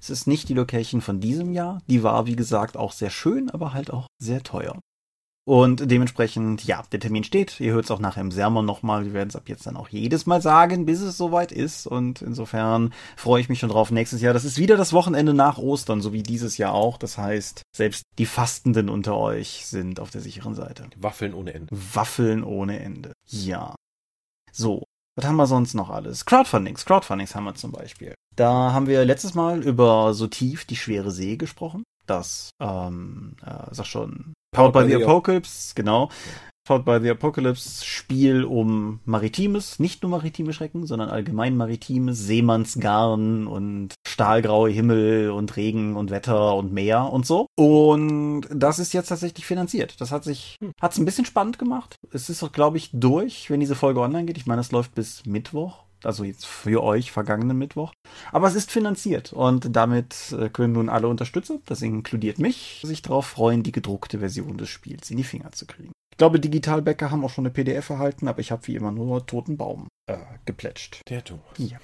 Es 0.00 0.10
ist 0.10 0.26
nicht 0.26 0.48
die 0.48 0.54
Location 0.54 1.00
von 1.00 1.20
diesem 1.20 1.52
Jahr. 1.52 1.80
Die 1.86 2.02
war, 2.02 2.26
wie 2.26 2.36
gesagt, 2.36 2.76
auch 2.76 2.92
sehr 2.92 3.10
schön, 3.10 3.48
aber 3.50 3.72
halt 3.72 3.92
auch 3.92 4.06
sehr 4.18 4.42
teuer. 4.42 4.80
Und 5.44 5.90
dementsprechend, 5.90 6.64
ja, 6.64 6.82
der 6.92 7.00
Termin 7.00 7.24
steht. 7.24 7.58
Ihr 7.58 7.72
hört 7.72 7.86
es 7.86 7.90
auch 7.90 7.98
nachher 7.98 8.20
im 8.20 8.30
Sermon 8.30 8.64
nochmal. 8.64 9.04
Wir 9.04 9.12
werden 9.12 9.28
es 9.28 9.34
ab 9.34 9.48
jetzt 9.48 9.66
dann 9.66 9.76
auch 9.76 9.88
jedes 9.88 10.24
Mal 10.24 10.40
sagen, 10.40 10.86
bis 10.86 11.00
es 11.00 11.16
soweit 11.16 11.50
ist. 11.50 11.86
Und 11.88 12.22
insofern 12.22 12.94
freue 13.16 13.40
ich 13.40 13.48
mich 13.48 13.58
schon 13.58 13.70
drauf 13.70 13.90
nächstes 13.90 14.20
Jahr. 14.20 14.34
Das 14.34 14.44
ist 14.44 14.58
wieder 14.58 14.76
das 14.76 14.92
Wochenende 14.92 15.34
nach 15.34 15.58
Ostern, 15.58 16.00
so 16.00 16.12
wie 16.12 16.22
dieses 16.22 16.58
Jahr 16.58 16.72
auch. 16.72 16.96
Das 16.96 17.18
heißt, 17.18 17.62
selbst 17.74 18.04
die 18.18 18.26
Fastenden 18.26 18.88
unter 18.88 19.16
euch 19.16 19.66
sind 19.66 19.98
auf 19.98 20.10
der 20.10 20.20
sicheren 20.20 20.54
Seite. 20.54 20.84
Waffeln 20.96 21.34
ohne 21.34 21.54
Ende. 21.54 21.68
Waffeln 21.72 22.44
ohne 22.44 22.78
Ende. 22.78 23.12
Ja. 23.26 23.74
So. 24.52 24.84
Was 25.16 25.26
haben 25.26 25.36
wir 25.36 25.46
sonst 25.46 25.74
noch 25.74 25.90
alles? 25.90 26.24
Crowdfundings. 26.24 26.84
Crowdfundings 26.84 27.34
haben 27.34 27.44
wir 27.44 27.54
zum 27.54 27.72
Beispiel. 27.72 28.14
Da 28.36 28.72
haben 28.72 28.86
wir 28.86 29.04
letztes 29.04 29.34
Mal 29.34 29.62
über 29.62 30.14
so 30.14 30.26
tief 30.28 30.64
die 30.64 30.76
schwere 30.76 31.10
See 31.10 31.36
gesprochen 31.36 31.82
das, 32.06 32.50
ähm, 32.60 33.36
äh, 33.44 33.66
sag 33.70 33.86
schon, 33.86 34.34
Powered 34.54 34.74
by 34.74 34.86
the 34.86 35.02
Apocalypse, 35.02 35.72
genau. 35.74 36.10
Powered 36.64 36.84
by 36.84 37.00
the 37.00 37.10
Apocalypse 37.10 37.84
Spiel 37.84 38.44
um 38.44 39.00
Maritimes, 39.06 39.78
nicht 39.80 40.02
nur 40.02 40.10
maritime 40.10 40.52
Schrecken, 40.52 40.86
sondern 40.86 41.08
allgemein 41.08 41.56
Maritimes, 41.56 42.18
Seemannsgarn 42.18 43.46
und 43.46 43.94
stahlgraue 44.06 44.70
Himmel 44.70 45.30
und 45.30 45.56
Regen 45.56 45.96
und 45.96 46.10
Wetter 46.10 46.54
und 46.54 46.72
Meer 46.72 47.10
und 47.10 47.26
so. 47.26 47.46
Und 47.56 48.42
das 48.50 48.78
ist 48.78 48.92
jetzt 48.92 49.08
tatsächlich 49.08 49.46
finanziert. 49.46 50.00
Das 50.00 50.12
hat 50.12 50.22
sich, 50.22 50.56
hm. 50.60 50.72
hat's 50.80 50.98
ein 50.98 51.06
bisschen 51.06 51.24
spannend 51.24 51.58
gemacht. 51.58 51.96
Es 52.12 52.28
ist 52.28 52.42
auch, 52.42 52.52
glaube 52.52 52.76
ich, 52.76 52.90
durch, 52.92 53.50
wenn 53.50 53.60
diese 53.60 53.74
Folge 53.74 54.00
online 54.00 54.26
geht. 54.26 54.36
Ich 54.36 54.46
meine, 54.46 54.60
es 54.60 54.70
läuft 54.70 54.94
bis 54.94 55.24
Mittwoch 55.24 55.82
also 56.06 56.24
jetzt 56.24 56.46
für 56.46 56.82
euch 56.82 57.12
vergangenen 57.12 57.58
Mittwoch. 57.58 57.92
Aber 58.30 58.48
es 58.48 58.54
ist 58.54 58.70
finanziert 58.70 59.32
und 59.32 59.74
damit 59.74 60.32
äh, 60.32 60.48
können 60.48 60.74
nun 60.74 60.88
alle 60.88 61.08
Unterstützer, 61.08 61.58
das 61.66 61.82
inkludiert 61.82 62.38
mich, 62.38 62.82
sich 62.84 63.02
darauf 63.02 63.26
freuen, 63.26 63.62
die 63.62 63.72
gedruckte 63.72 64.18
Version 64.18 64.58
des 64.58 64.68
Spiels 64.68 65.10
in 65.10 65.16
die 65.16 65.24
Finger 65.24 65.52
zu 65.52 65.66
kriegen. 65.66 65.92
Ich 66.12 66.18
glaube, 66.18 66.40
Digitalbäcker 66.40 67.10
haben 67.10 67.24
auch 67.24 67.30
schon 67.30 67.46
eine 67.46 67.52
PDF 67.52 67.90
erhalten, 67.90 68.28
aber 68.28 68.40
ich 68.40 68.52
habe 68.52 68.66
wie 68.66 68.76
immer 68.76 68.92
nur 68.92 69.26
Toten 69.26 69.56
Baum 69.56 69.88
äh, 70.06 70.18
geplätscht. 70.44 71.00
Der 71.08 71.24
Thomas. 71.24 71.44
Ja. 71.58 71.78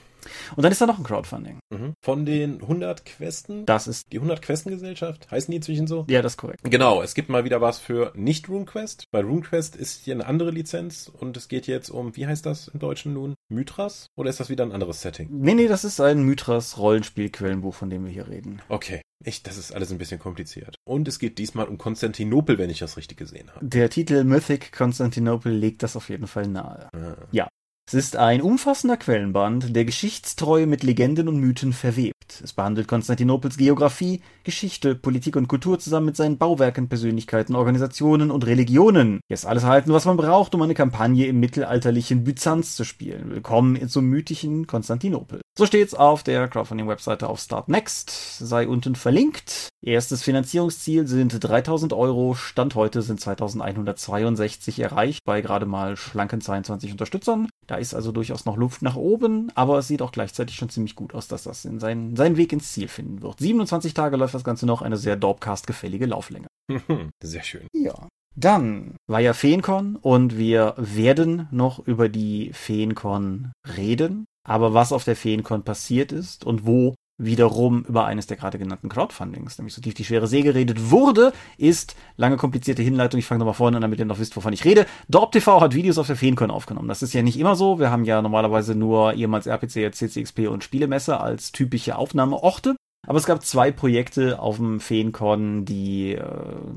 Und 0.56 0.62
dann 0.62 0.72
ist 0.72 0.80
da 0.80 0.86
noch 0.86 0.98
ein 0.98 1.04
Crowdfunding. 1.04 1.58
Mhm. 1.70 1.94
Von 2.02 2.24
den 2.24 2.60
100 2.60 3.04
Questen. 3.04 3.66
Das 3.66 3.86
ist 3.86 4.12
die 4.12 4.18
100 4.18 4.42
Questengesellschaft. 4.42 5.30
Heißen 5.30 5.50
die 5.50 5.56
inzwischen 5.56 5.86
so? 5.86 6.06
Ja, 6.08 6.22
das 6.22 6.32
ist 6.32 6.36
korrekt. 6.38 6.60
Genau, 6.64 7.02
es 7.02 7.14
gibt 7.14 7.28
mal 7.28 7.44
wieder 7.44 7.60
was 7.60 7.78
für 7.78 8.12
nicht 8.14 8.48
RuneQuest. 8.48 9.04
Bei 9.10 9.20
RuneQuest 9.20 9.76
ist 9.76 10.04
hier 10.04 10.14
eine 10.14 10.26
andere 10.26 10.50
Lizenz 10.50 11.08
und 11.08 11.36
es 11.36 11.48
geht 11.48 11.66
jetzt 11.66 11.90
um, 11.90 12.16
wie 12.16 12.26
heißt 12.26 12.46
das 12.46 12.68
im 12.68 12.80
Deutschen 12.80 13.12
nun? 13.12 13.34
Mythras? 13.48 14.06
Oder 14.16 14.30
ist 14.30 14.40
das 14.40 14.50
wieder 14.50 14.64
ein 14.64 14.72
anderes 14.72 15.02
Setting? 15.02 15.28
Nee, 15.30 15.54
nee, 15.54 15.68
das 15.68 15.84
ist 15.84 16.00
ein 16.00 16.22
Mythras 16.22 16.78
Rollenspielquellenbuch, 16.78 17.74
von 17.74 17.90
dem 17.90 18.04
wir 18.04 18.12
hier 18.12 18.28
reden. 18.28 18.62
Okay. 18.68 19.02
Ich, 19.24 19.42
das 19.42 19.56
ist 19.56 19.74
alles 19.74 19.90
ein 19.90 19.98
bisschen 19.98 20.20
kompliziert. 20.20 20.76
Und 20.84 21.08
es 21.08 21.18
geht 21.18 21.38
diesmal 21.38 21.66
um 21.66 21.76
Konstantinopel, 21.76 22.56
wenn 22.56 22.70
ich 22.70 22.78
das 22.78 22.96
richtig 22.96 23.18
gesehen 23.18 23.50
habe. 23.52 23.66
Der 23.66 23.90
Titel 23.90 24.22
Mythic 24.22 24.70
Konstantinopel 24.70 25.52
legt 25.52 25.82
das 25.82 25.96
auf 25.96 26.08
jeden 26.08 26.28
Fall 26.28 26.46
nahe. 26.46 26.88
Ah. 26.92 27.16
Ja, 27.32 27.48
es 27.88 27.94
ist 27.94 28.16
ein 28.16 28.42
umfassender 28.42 28.98
Quellenband, 28.98 29.74
der 29.74 29.86
Geschichtstreue 29.86 30.66
mit 30.66 30.82
Legenden 30.82 31.26
und 31.26 31.38
Mythen 31.38 31.72
verwebt. 31.72 32.42
Es 32.44 32.52
behandelt 32.52 32.86
Konstantinopels 32.86 33.56
Geografie, 33.56 34.20
Geschichte, 34.44 34.94
Politik 34.94 35.36
und 35.36 35.48
Kultur 35.48 35.78
zusammen 35.78 36.04
mit 36.04 36.16
seinen 36.16 36.36
Bauwerken, 36.36 36.90
Persönlichkeiten, 36.90 37.56
Organisationen 37.56 38.30
und 38.30 38.44
Religionen. 38.44 39.20
Ist 39.30 39.46
alles 39.46 39.62
erhalten, 39.62 39.94
was 39.94 40.04
man 40.04 40.18
braucht, 40.18 40.54
um 40.54 40.60
eine 40.60 40.74
Kampagne 40.74 41.28
im 41.28 41.40
mittelalterlichen 41.40 42.24
Byzanz 42.24 42.76
zu 42.76 42.84
spielen. 42.84 43.30
Willkommen 43.30 43.88
zum 43.88 44.04
mythischen 44.04 44.66
Konstantinopel. 44.66 45.40
So 45.58 45.66
steht's 45.66 45.92
auf 45.92 46.22
der 46.22 46.46
Crowdfunding-Webseite 46.46 47.28
auf 47.28 47.40
Start 47.40 47.68
Next, 47.68 48.38
sei 48.38 48.68
unten 48.68 48.94
verlinkt. 48.94 49.70
Erstes 49.84 50.22
Finanzierungsziel 50.22 51.08
sind 51.08 51.36
3000 51.40 51.92
Euro, 51.92 52.36
Stand 52.36 52.76
heute 52.76 53.02
sind 53.02 53.20
2162 53.20 54.78
erreicht 54.78 55.24
bei 55.24 55.40
gerade 55.40 55.66
mal 55.66 55.96
schlanken 55.96 56.40
22 56.40 56.92
Unterstützern. 56.92 57.48
Da 57.66 57.74
ist 57.74 57.92
also 57.92 58.12
durchaus 58.12 58.44
noch 58.44 58.56
Luft 58.56 58.82
nach 58.82 58.94
oben, 58.94 59.50
aber 59.56 59.78
es 59.78 59.88
sieht 59.88 60.00
auch 60.00 60.12
gleichzeitig 60.12 60.54
schon 60.54 60.68
ziemlich 60.68 60.94
gut 60.94 61.12
aus, 61.12 61.26
dass 61.26 61.42
das 61.42 61.64
in 61.64 61.80
seinen, 61.80 62.14
seinen 62.14 62.36
Weg 62.36 62.52
ins 62.52 62.72
Ziel 62.72 62.86
finden 62.86 63.20
wird. 63.20 63.40
27 63.40 63.94
Tage 63.94 64.16
läuft 64.16 64.34
das 64.34 64.44
Ganze 64.44 64.64
noch, 64.64 64.80
eine 64.80 64.96
sehr 64.96 65.16
Dorpcast-gefällige 65.16 66.06
Lauflänge. 66.06 66.46
Sehr 67.20 67.42
schön. 67.42 67.66
Ja. 67.72 68.06
Dann 68.36 68.94
war 69.08 69.18
ja 69.18 69.32
Feencon 69.32 69.96
und 69.96 70.38
wir 70.38 70.74
werden 70.76 71.48
noch 71.50 71.84
über 71.84 72.08
die 72.08 72.52
Feencon 72.52 73.50
reden. 73.76 74.26
Aber 74.48 74.72
was 74.72 74.92
auf 74.92 75.04
der 75.04 75.14
Feencon 75.14 75.62
passiert 75.62 76.10
ist 76.10 76.44
und 76.44 76.66
wo 76.66 76.94
wiederum 77.18 77.84
über 77.84 78.06
eines 78.06 78.28
der 78.28 78.36
gerade 78.36 78.58
genannten 78.58 78.88
Crowdfundings, 78.88 79.58
nämlich 79.58 79.74
so 79.74 79.82
tief 79.82 79.94
die 79.94 80.04
schwere 80.04 80.26
See 80.26 80.42
geredet 80.42 80.90
wurde, 80.90 81.32
ist, 81.58 81.96
lange 82.16 82.36
komplizierte 82.36 82.82
Hinleitung, 82.82 83.18
ich 83.18 83.26
fange 83.26 83.40
nochmal 83.40 83.54
vorne 83.54 83.76
an, 83.76 83.82
damit 83.82 83.98
ihr 83.98 84.04
noch 84.04 84.20
wisst, 84.20 84.36
wovon 84.36 84.52
ich 84.52 84.64
rede. 84.64 84.86
Dorp 85.08 85.32
TV 85.32 85.60
hat 85.60 85.74
Videos 85.74 85.98
auf 85.98 86.06
der 86.06 86.16
Feencon 86.16 86.50
aufgenommen. 86.50 86.88
Das 86.88 87.02
ist 87.02 87.12
ja 87.12 87.22
nicht 87.22 87.38
immer 87.38 87.56
so. 87.56 87.78
Wir 87.78 87.90
haben 87.90 88.04
ja 88.04 88.22
normalerweise 88.22 88.74
nur 88.74 89.12
ehemals 89.14 89.46
RPC, 89.46 89.92
CCXP 89.94 90.48
und 90.48 90.64
Spielemesse 90.64 91.20
als 91.20 91.52
typische 91.52 91.96
Aufnahmeorte. 91.96 92.76
Aber 93.08 93.16
es 93.16 93.24
gab 93.24 93.42
zwei 93.42 93.70
Projekte 93.70 94.38
auf 94.38 94.56
dem 94.56 94.80
Feencon, 94.80 95.64
die 95.64 96.12
äh, 96.12 96.22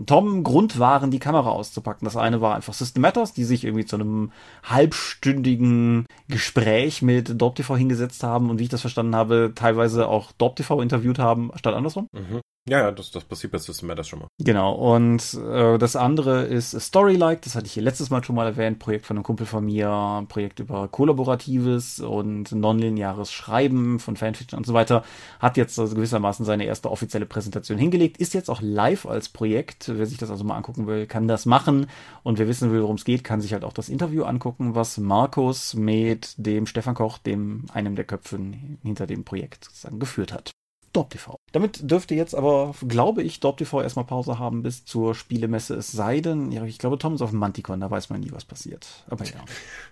Tom 0.05 0.45
Grund 0.45 0.79
waren, 0.79 1.11
die 1.11 1.19
Kamera 1.19 1.49
auszupacken. 1.49 2.05
Das 2.05 2.15
eine 2.15 2.39
war 2.39 2.55
einfach 2.55 2.73
System 2.73 3.01
Matters, 3.01 3.33
die 3.33 3.43
sich 3.43 3.65
irgendwie 3.65 3.83
zu 3.83 3.97
einem 3.97 4.31
halbstündigen 4.63 6.05
Gespräch 6.29 7.01
mit 7.01 7.41
DorpTV 7.41 7.75
hingesetzt 7.75 8.23
haben 8.23 8.49
und 8.49 8.59
wie 8.59 8.63
ich 8.63 8.69
das 8.69 8.79
verstanden 8.79 9.13
habe, 9.13 9.51
teilweise 9.55 10.07
auch 10.07 10.31
DorpTV 10.31 10.79
interviewt 10.79 11.19
haben, 11.19 11.51
statt 11.55 11.75
andersrum. 11.75 12.07
Mhm. 12.13 12.39
Ja, 12.69 12.77
ja, 12.77 12.91
das, 12.91 13.09
das 13.09 13.25
passiert 13.25 13.51
bei 13.51 13.57
System 13.57 13.87
Matters 13.87 14.07
schon 14.07 14.19
mal. 14.19 14.27
Genau, 14.39 14.73
und 14.73 15.33
äh, 15.33 15.79
das 15.79 15.95
andere 15.95 16.43
ist 16.43 16.79
Storylike, 16.79 17.41
das 17.43 17.55
hatte 17.55 17.65
ich 17.65 17.73
hier 17.73 17.81
letztes 17.81 18.11
Mal 18.11 18.23
schon 18.23 18.35
mal 18.35 18.45
erwähnt, 18.45 18.77
Projekt 18.77 19.07
von 19.07 19.17
einem 19.17 19.23
Kumpel 19.23 19.47
von 19.47 19.65
mir, 19.65 20.23
Projekt 20.29 20.59
über 20.59 20.87
kollaboratives 20.87 22.01
und 22.01 22.51
nonlineares 22.51 23.31
Schreiben 23.31 23.97
von 23.97 24.15
Fanfiction 24.15 24.59
und 24.59 24.67
so 24.67 24.75
weiter, 24.75 25.03
hat 25.39 25.57
jetzt 25.57 25.79
also 25.79 25.95
gewissermaßen 25.95 26.45
seine 26.45 26.65
erste 26.65 26.91
offizielle 26.91 27.25
Präsentation 27.25 27.79
hingelegt, 27.79 28.17
ist 28.17 28.35
jetzt 28.35 28.49
auch 28.49 28.61
live 28.61 29.07
als 29.07 29.29
Projekt, 29.29 29.91
wer 29.91 30.05
sich 30.05 30.19
das 30.19 30.29
also 30.29 30.43
mal 30.43 30.55
angucken 30.55 30.85
will, 30.85 31.07
kann 31.07 31.27
das 31.27 31.47
machen 31.47 31.87
und 32.21 32.37
wer 32.37 32.47
wissen 32.47 32.71
will, 32.71 32.83
worum 32.83 32.97
es 32.97 33.05
geht, 33.05 33.23
kann 33.23 33.41
sich 33.41 33.53
halt 33.53 33.63
auch 33.63 33.73
das 33.73 33.89
Interview 33.89 34.23
angucken, 34.23 34.75
was 34.75 34.99
Markus 34.99 35.73
mit 35.73 36.35
dem 36.37 36.67
Stefan 36.67 36.93
Koch, 36.93 37.17
dem 37.17 37.65
einem 37.73 37.95
der 37.95 38.05
Köpfe 38.05 38.39
hinter 38.83 39.07
dem 39.07 39.23
Projekt 39.23 39.65
sozusagen 39.65 39.97
geführt 39.97 40.31
hat. 40.31 40.51
DorpTV. 40.93 41.35
Damit 41.51 41.89
dürfte 41.89 42.15
jetzt 42.15 42.35
aber, 42.35 42.73
glaube 42.87 43.23
ich, 43.23 43.39
DorpTV 43.39 43.81
erstmal 43.81 44.05
Pause 44.05 44.39
haben 44.39 44.63
bis 44.63 44.85
zur 44.85 45.15
Spielemesse. 45.15 45.75
Es 45.75 45.91
sei 45.91 46.21
denn, 46.21 46.51
ja, 46.51 46.63
ich 46.65 46.77
glaube, 46.77 46.97
Tom 46.97 47.15
ist 47.15 47.21
auf 47.21 47.31
dem 47.31 47.39
Manticon, 47.39 47.79
da 47.79 47.89
weiß 47.89 48.09
man 48.09 48.21
nie, 48.21 48.31
was 48.31 48.45
passiert. 48.45 49.05
Aber 49.09 49.25
ja. 49.25 49.31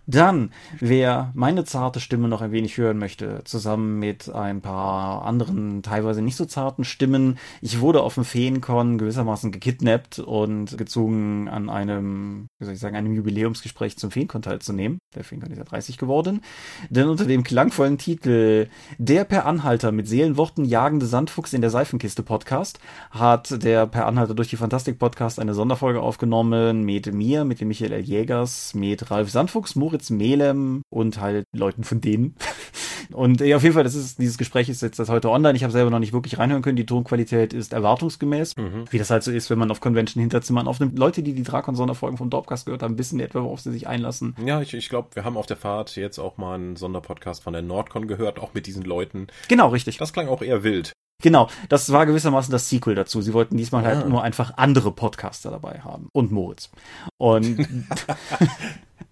Dann, 0.08 0.52
wer 0.80 1.32
meine 1.36 1.66
zarte 1.66 2.00
Stimme 2.00 2.28
noch 2.28 2.42
ein 2.42 2.52
wenig 2.52 2.78
hören 2.78 2.98
möchte, 2.98 3.42
zusammen 3.44 4.00
mit 4.00 4.30
ein 4.34 4.62
paar 4.62 5.26
anderen, 5.26 5.84
teilweise 5.84 6.22
nicht 6.22 6.36
so 6.36 6.46
zarten 6.46 6.84
Stimmen, 6.84 7.38
ich 7.62 7.80
wurde 7.80 8.02
auf 8.02 8.16
dem 8.16 8.26
Feencon 8.26 8.98
gewissermaßen 8.98 9.52
gekidnappt 9.52 10.20
und 10.20 10.78
gezwungen, 10.78 11.48
an 11.48 11.70
einem, 11.70 12.48
wie 12.60 12.66
soll 12.66 12.74
ich 12.74 12.80
sagen, 12.80 12.96
einem 12.96 13.14
Jubiläumsgespräch 13.14 13.98
zum 13.98 14.12
Feencon 14.12 14.42
teilzunehmen. 14.42 15.00
Der 15.16 15.24
Feencon 15.24 15.52
ist 15.52 15.58
ja 15.58 15.64
30 15.64 15.98
geworden. 15.98 16.42
Denn 16.90 17.08
unter 17.08 17.26
dem 17.26 17.44
klangvollen 17.44 17.98
Titel 17.98 18.68
Der 18.98 19.24
per 19.24 19.46
Anhalter 19.46 19.92
mit 19.92 20.08
Seelenworten 20.08 20.66
jagende 20.90 21.06
Sandfuchs 21.06 21.54
in 21.54 21.62
der 21.62 21.70
Seifenkiste 21.70 22.24
Podcast 22.24 22.80
hat 23.12 23.64
der 23.64 23.86
per 23.86 24.08
Anhalter 24.08 24.34
durch 24.34 24.48
die 24.48 24.58
Fantastik 24.58 24.98
Podcast 24.98 25.40
eine 25.40 25.54
Sonderfolge 25.54 26.02
aufgenommen 26.02 26.84
mit 26.84 27.14
mir, 27.14 27.46
mit 27.46 27.62
dem 27.62 27.68
Michael 27.68 27.94
L. 27.94 28.02
Jägers, 28.02 28.74
mit 28.74 29.12
Ralf 29.12 29.30
Sandfuchs, 29.30 29.76
Moritz 29.76 30.10
Melem 30.10 30.82
und 30.90 31.22
halt 31.22 31.46
Leuten 31.54 31.84
von 31.84 32.02
denen. 32.02 32.34
Und 33.14 33.42
ja, 33.42 33.56
auf 33.56 33.64
jeden 33.64 33.74
Fall, 33.74 33.84
das 33.84 33.96
ist, 33.96 34.20
dieses 34.20 34.38
Gespräch 34.38 34.70
ist 34.70 34.82
jetzt 34.82 35.00
das 35.00 35.10
heute 35.10 35.30
online. 35.30 35.56
Ich 35.56 35.64
habe 35.64 35.72
selber 35.74 35.90
noch 35.90 36.00
nicht 36.00 36.14
wirklich 36.14 36.38
reinhören 36.38 36.62
können. 36.62 36.76
Die 36.76 36.86
Tonqualität 36.86 37.54
ist 37.54 37.74
erwartungsgemäß. 37.74 38.58
Mhm. 38.58 38.86
Wie 38.90 38.98
das 38.98 39.10
halt 39.10 39.24
so 39.24 39.32
ist, 39.32 39.50
wenn 39.50 39.58
man 39.58 39.72
auf 39.72 39.80
Convention-Hinterzimmern 39.80 40.68
aufnimmt. 40.68 40.98
Leute, 40.98 41.24
die 41.24 41.34
die 41.34 41.44
Drakon-Sonderfolgen 41.44 42.18
vom 42.18 42.30
Dorpcast 42.30 42.66
gehört 42.66 42.84
haben, 42.84 42.98
wissen 42.98 43.20
etwa, 43.20 43.44
worauf 43.44 43.62
sie 43.62 43.72
sich 43.72 43.88
einlassen. 43.88 44.36
Ja, 44.46 44.62
ich, 44.62 44.74
ich 44.74 44.90
glaube, 44.90 45.10
wir 45.14 45.24
haben 45.24 45.38
auf 45.38 45.46
der 45.46 45.58
Fahrt 45.58 45.96
jetzt 45.96 46.20
auch 46.20 46.38
mal 46.38 46.56
einen 46.56 46.76
Sonderpodcast 46.76 47.44
von 47.44 47.54
der 47.54 47.62
Nordcon 47.62 48.08
gehört, 48.08 48.40
auch 48.40 48.54
mit 48.54 48.68
diesen 48.68 48.84
Leuten. 48.84 49.28
Genau, 49.48 49.70
richtig. 49.70 49.98
Das 49.98 50.14
klang 50.14 50.28
auch 50.28 50.42
eher 50.42 50.64
wild. 50.64 50.94
Genau, 51.22 51.50
das 51.68 51.92
war 51.92 52.06
gewissermaßen 52.06 52.52
das 52.52 52.70
Sequel 52.70 52.96
dazu. 52.96 53.22
Sie 53.22 53.34
wollten 53.34 53.58
diesmal 53.58 53.84
halt 53.84 54.06
ah. 54.06 54.08
nur 54.08 54.24
einfach 54.24 54.54
andere 54.56 54.92
Podcaster 54.92 55.52
dabei 55.52 55.82
haben. 55.82 56.08
Und 56.14 56.32
Moritz. 56.32 56.70
Und 57.18 57.58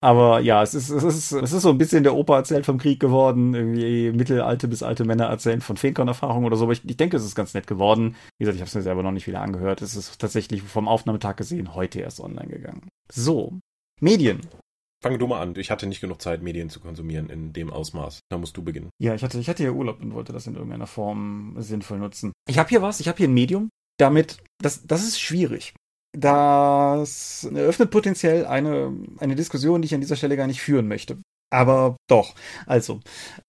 Aber 0.00 0.40
ja, 0.40 0.62
es 0.62 0.74
ist, 0.74 0.90
es 0.90 1.02
ist, 1.02 1.32
es 1.32 1.52
ist 1.52 1.62
so 1.62 1.70
ein 1.70 1.78
bisschen 1.78 2.02
der 2.02 2.14
Opa 2.14 2.36
erzählt 2.36 2.66
vom 2.66 2.78
Krieg 2.78 3.00
geworden. 3.00 3.54
Irgendwie 3.54 4.12
mittelalte 4.12 4.68
bis 4.68 4.82
alte 4.82 5.04
Männer 5.04 5.26
erzählen 5.26 5.60
von 5.60 5.76
Feenkon-Erfahrungen 5.76 6.46
oder 6.46 6.56
so. 6.56 6.64
Aber 6.64 6.72
ich, 6.72 6.84
ich 6.84 6.96
denke, 6.96 7.16
es 7.16 7.24
ist 7.24 7.34
ganz 7.34 7.54
nett 7.54 7.66
geworden. 7.66 8.16
Wie 8.38 8.44
gesagt, 8.44 8.56
ich 8.56 8.60
habe 8.60 8.68
es 8.68 8.74
mir 8.74 8.82
selber 8.82 9.02
noch 9.02 9.12
nicht 9.12 9.26
wieder 9.26 9.40
angehört. 9.40 9.82
Es 9.82 9.96
ist 9.96 10.18
tatsächlich 10.18 10.62
vom 10.62 10.88
Aufnahmetag 10.88 11.36
gesehen 11.36 11.74
heute 11.74 12.00
erst 12.00 12.20
online 12.20 12.48
gegangen. 12.48 12.88
So, 13.10 13.58
Medien. 14.00 14.40
Fang 15.02 15.18
du 15.18 15.26
mal 15.26 15.42
an. 15.42 15.54
Ich 15.56 15.70
hatte 15.70 15.86
nicht 15.86 16.00
genug 16.00 16.22
Zeit, 16.22 16.42
Medien 16.42 16.70
zu 16.70 16.80
konsumieren 16.80 17.28
in 17.28 17.52
dem 17.52 17.70
Ausmaß. 17.70 18.20
Da 18.30 18.38
musst 18.38 18.56
du 18.56 18.62
beginnen. 18.62 18.88
Ja, 18.98 19.14
ich 19.14 19.22
hatte, 19.22 19.38
ich 19.38 19.50
hatte 19.50 19.62
ja 19.62 19.70
Urlaub 19.70 20.00
und 20.00 20.14
wollte 20.14 20.32
das 20.32 20.46
in 20.46 20.54
irgendeiner 20.54 20.86
Form 20.86 21.56
sinnvoll 21.58 21.98
nutzen. 21.98 22.32
Ich 22.48 22.58
habe 22.58 22.70
hier 22.70 22.80
was, 22.80 23.00
ich 23.00 23.08
habe 23.08 23.18
hier 23.18 23.28
ein 23.28 23.34
Medium. 23.34 23.68
Damit, 23.98 24.38
das, 24.62 24.86
das 24.86 25.04
ist 25.04 25.20
schwierig. 25.20 25.74
Das 26.16 27.44
eröffnet 27.52 27.90
potenziell 27.90 28.46
eine, 28.46 28.96
eine 29.18 29.34
Diskussion, 29.34 29.82
die 29.82 29.86
ich 29.86 29.94
an 29.94 30.00
dieser 30.00 30.16
Stelle 30.16 30.36
gar 30.36 30.46
nicht 30.46 30.60
führen 30.62 30.86
möchte. 30.86 31.18
Aber 31.50 31.96
doch. 32.08 32.34
Also, 32.66 33.00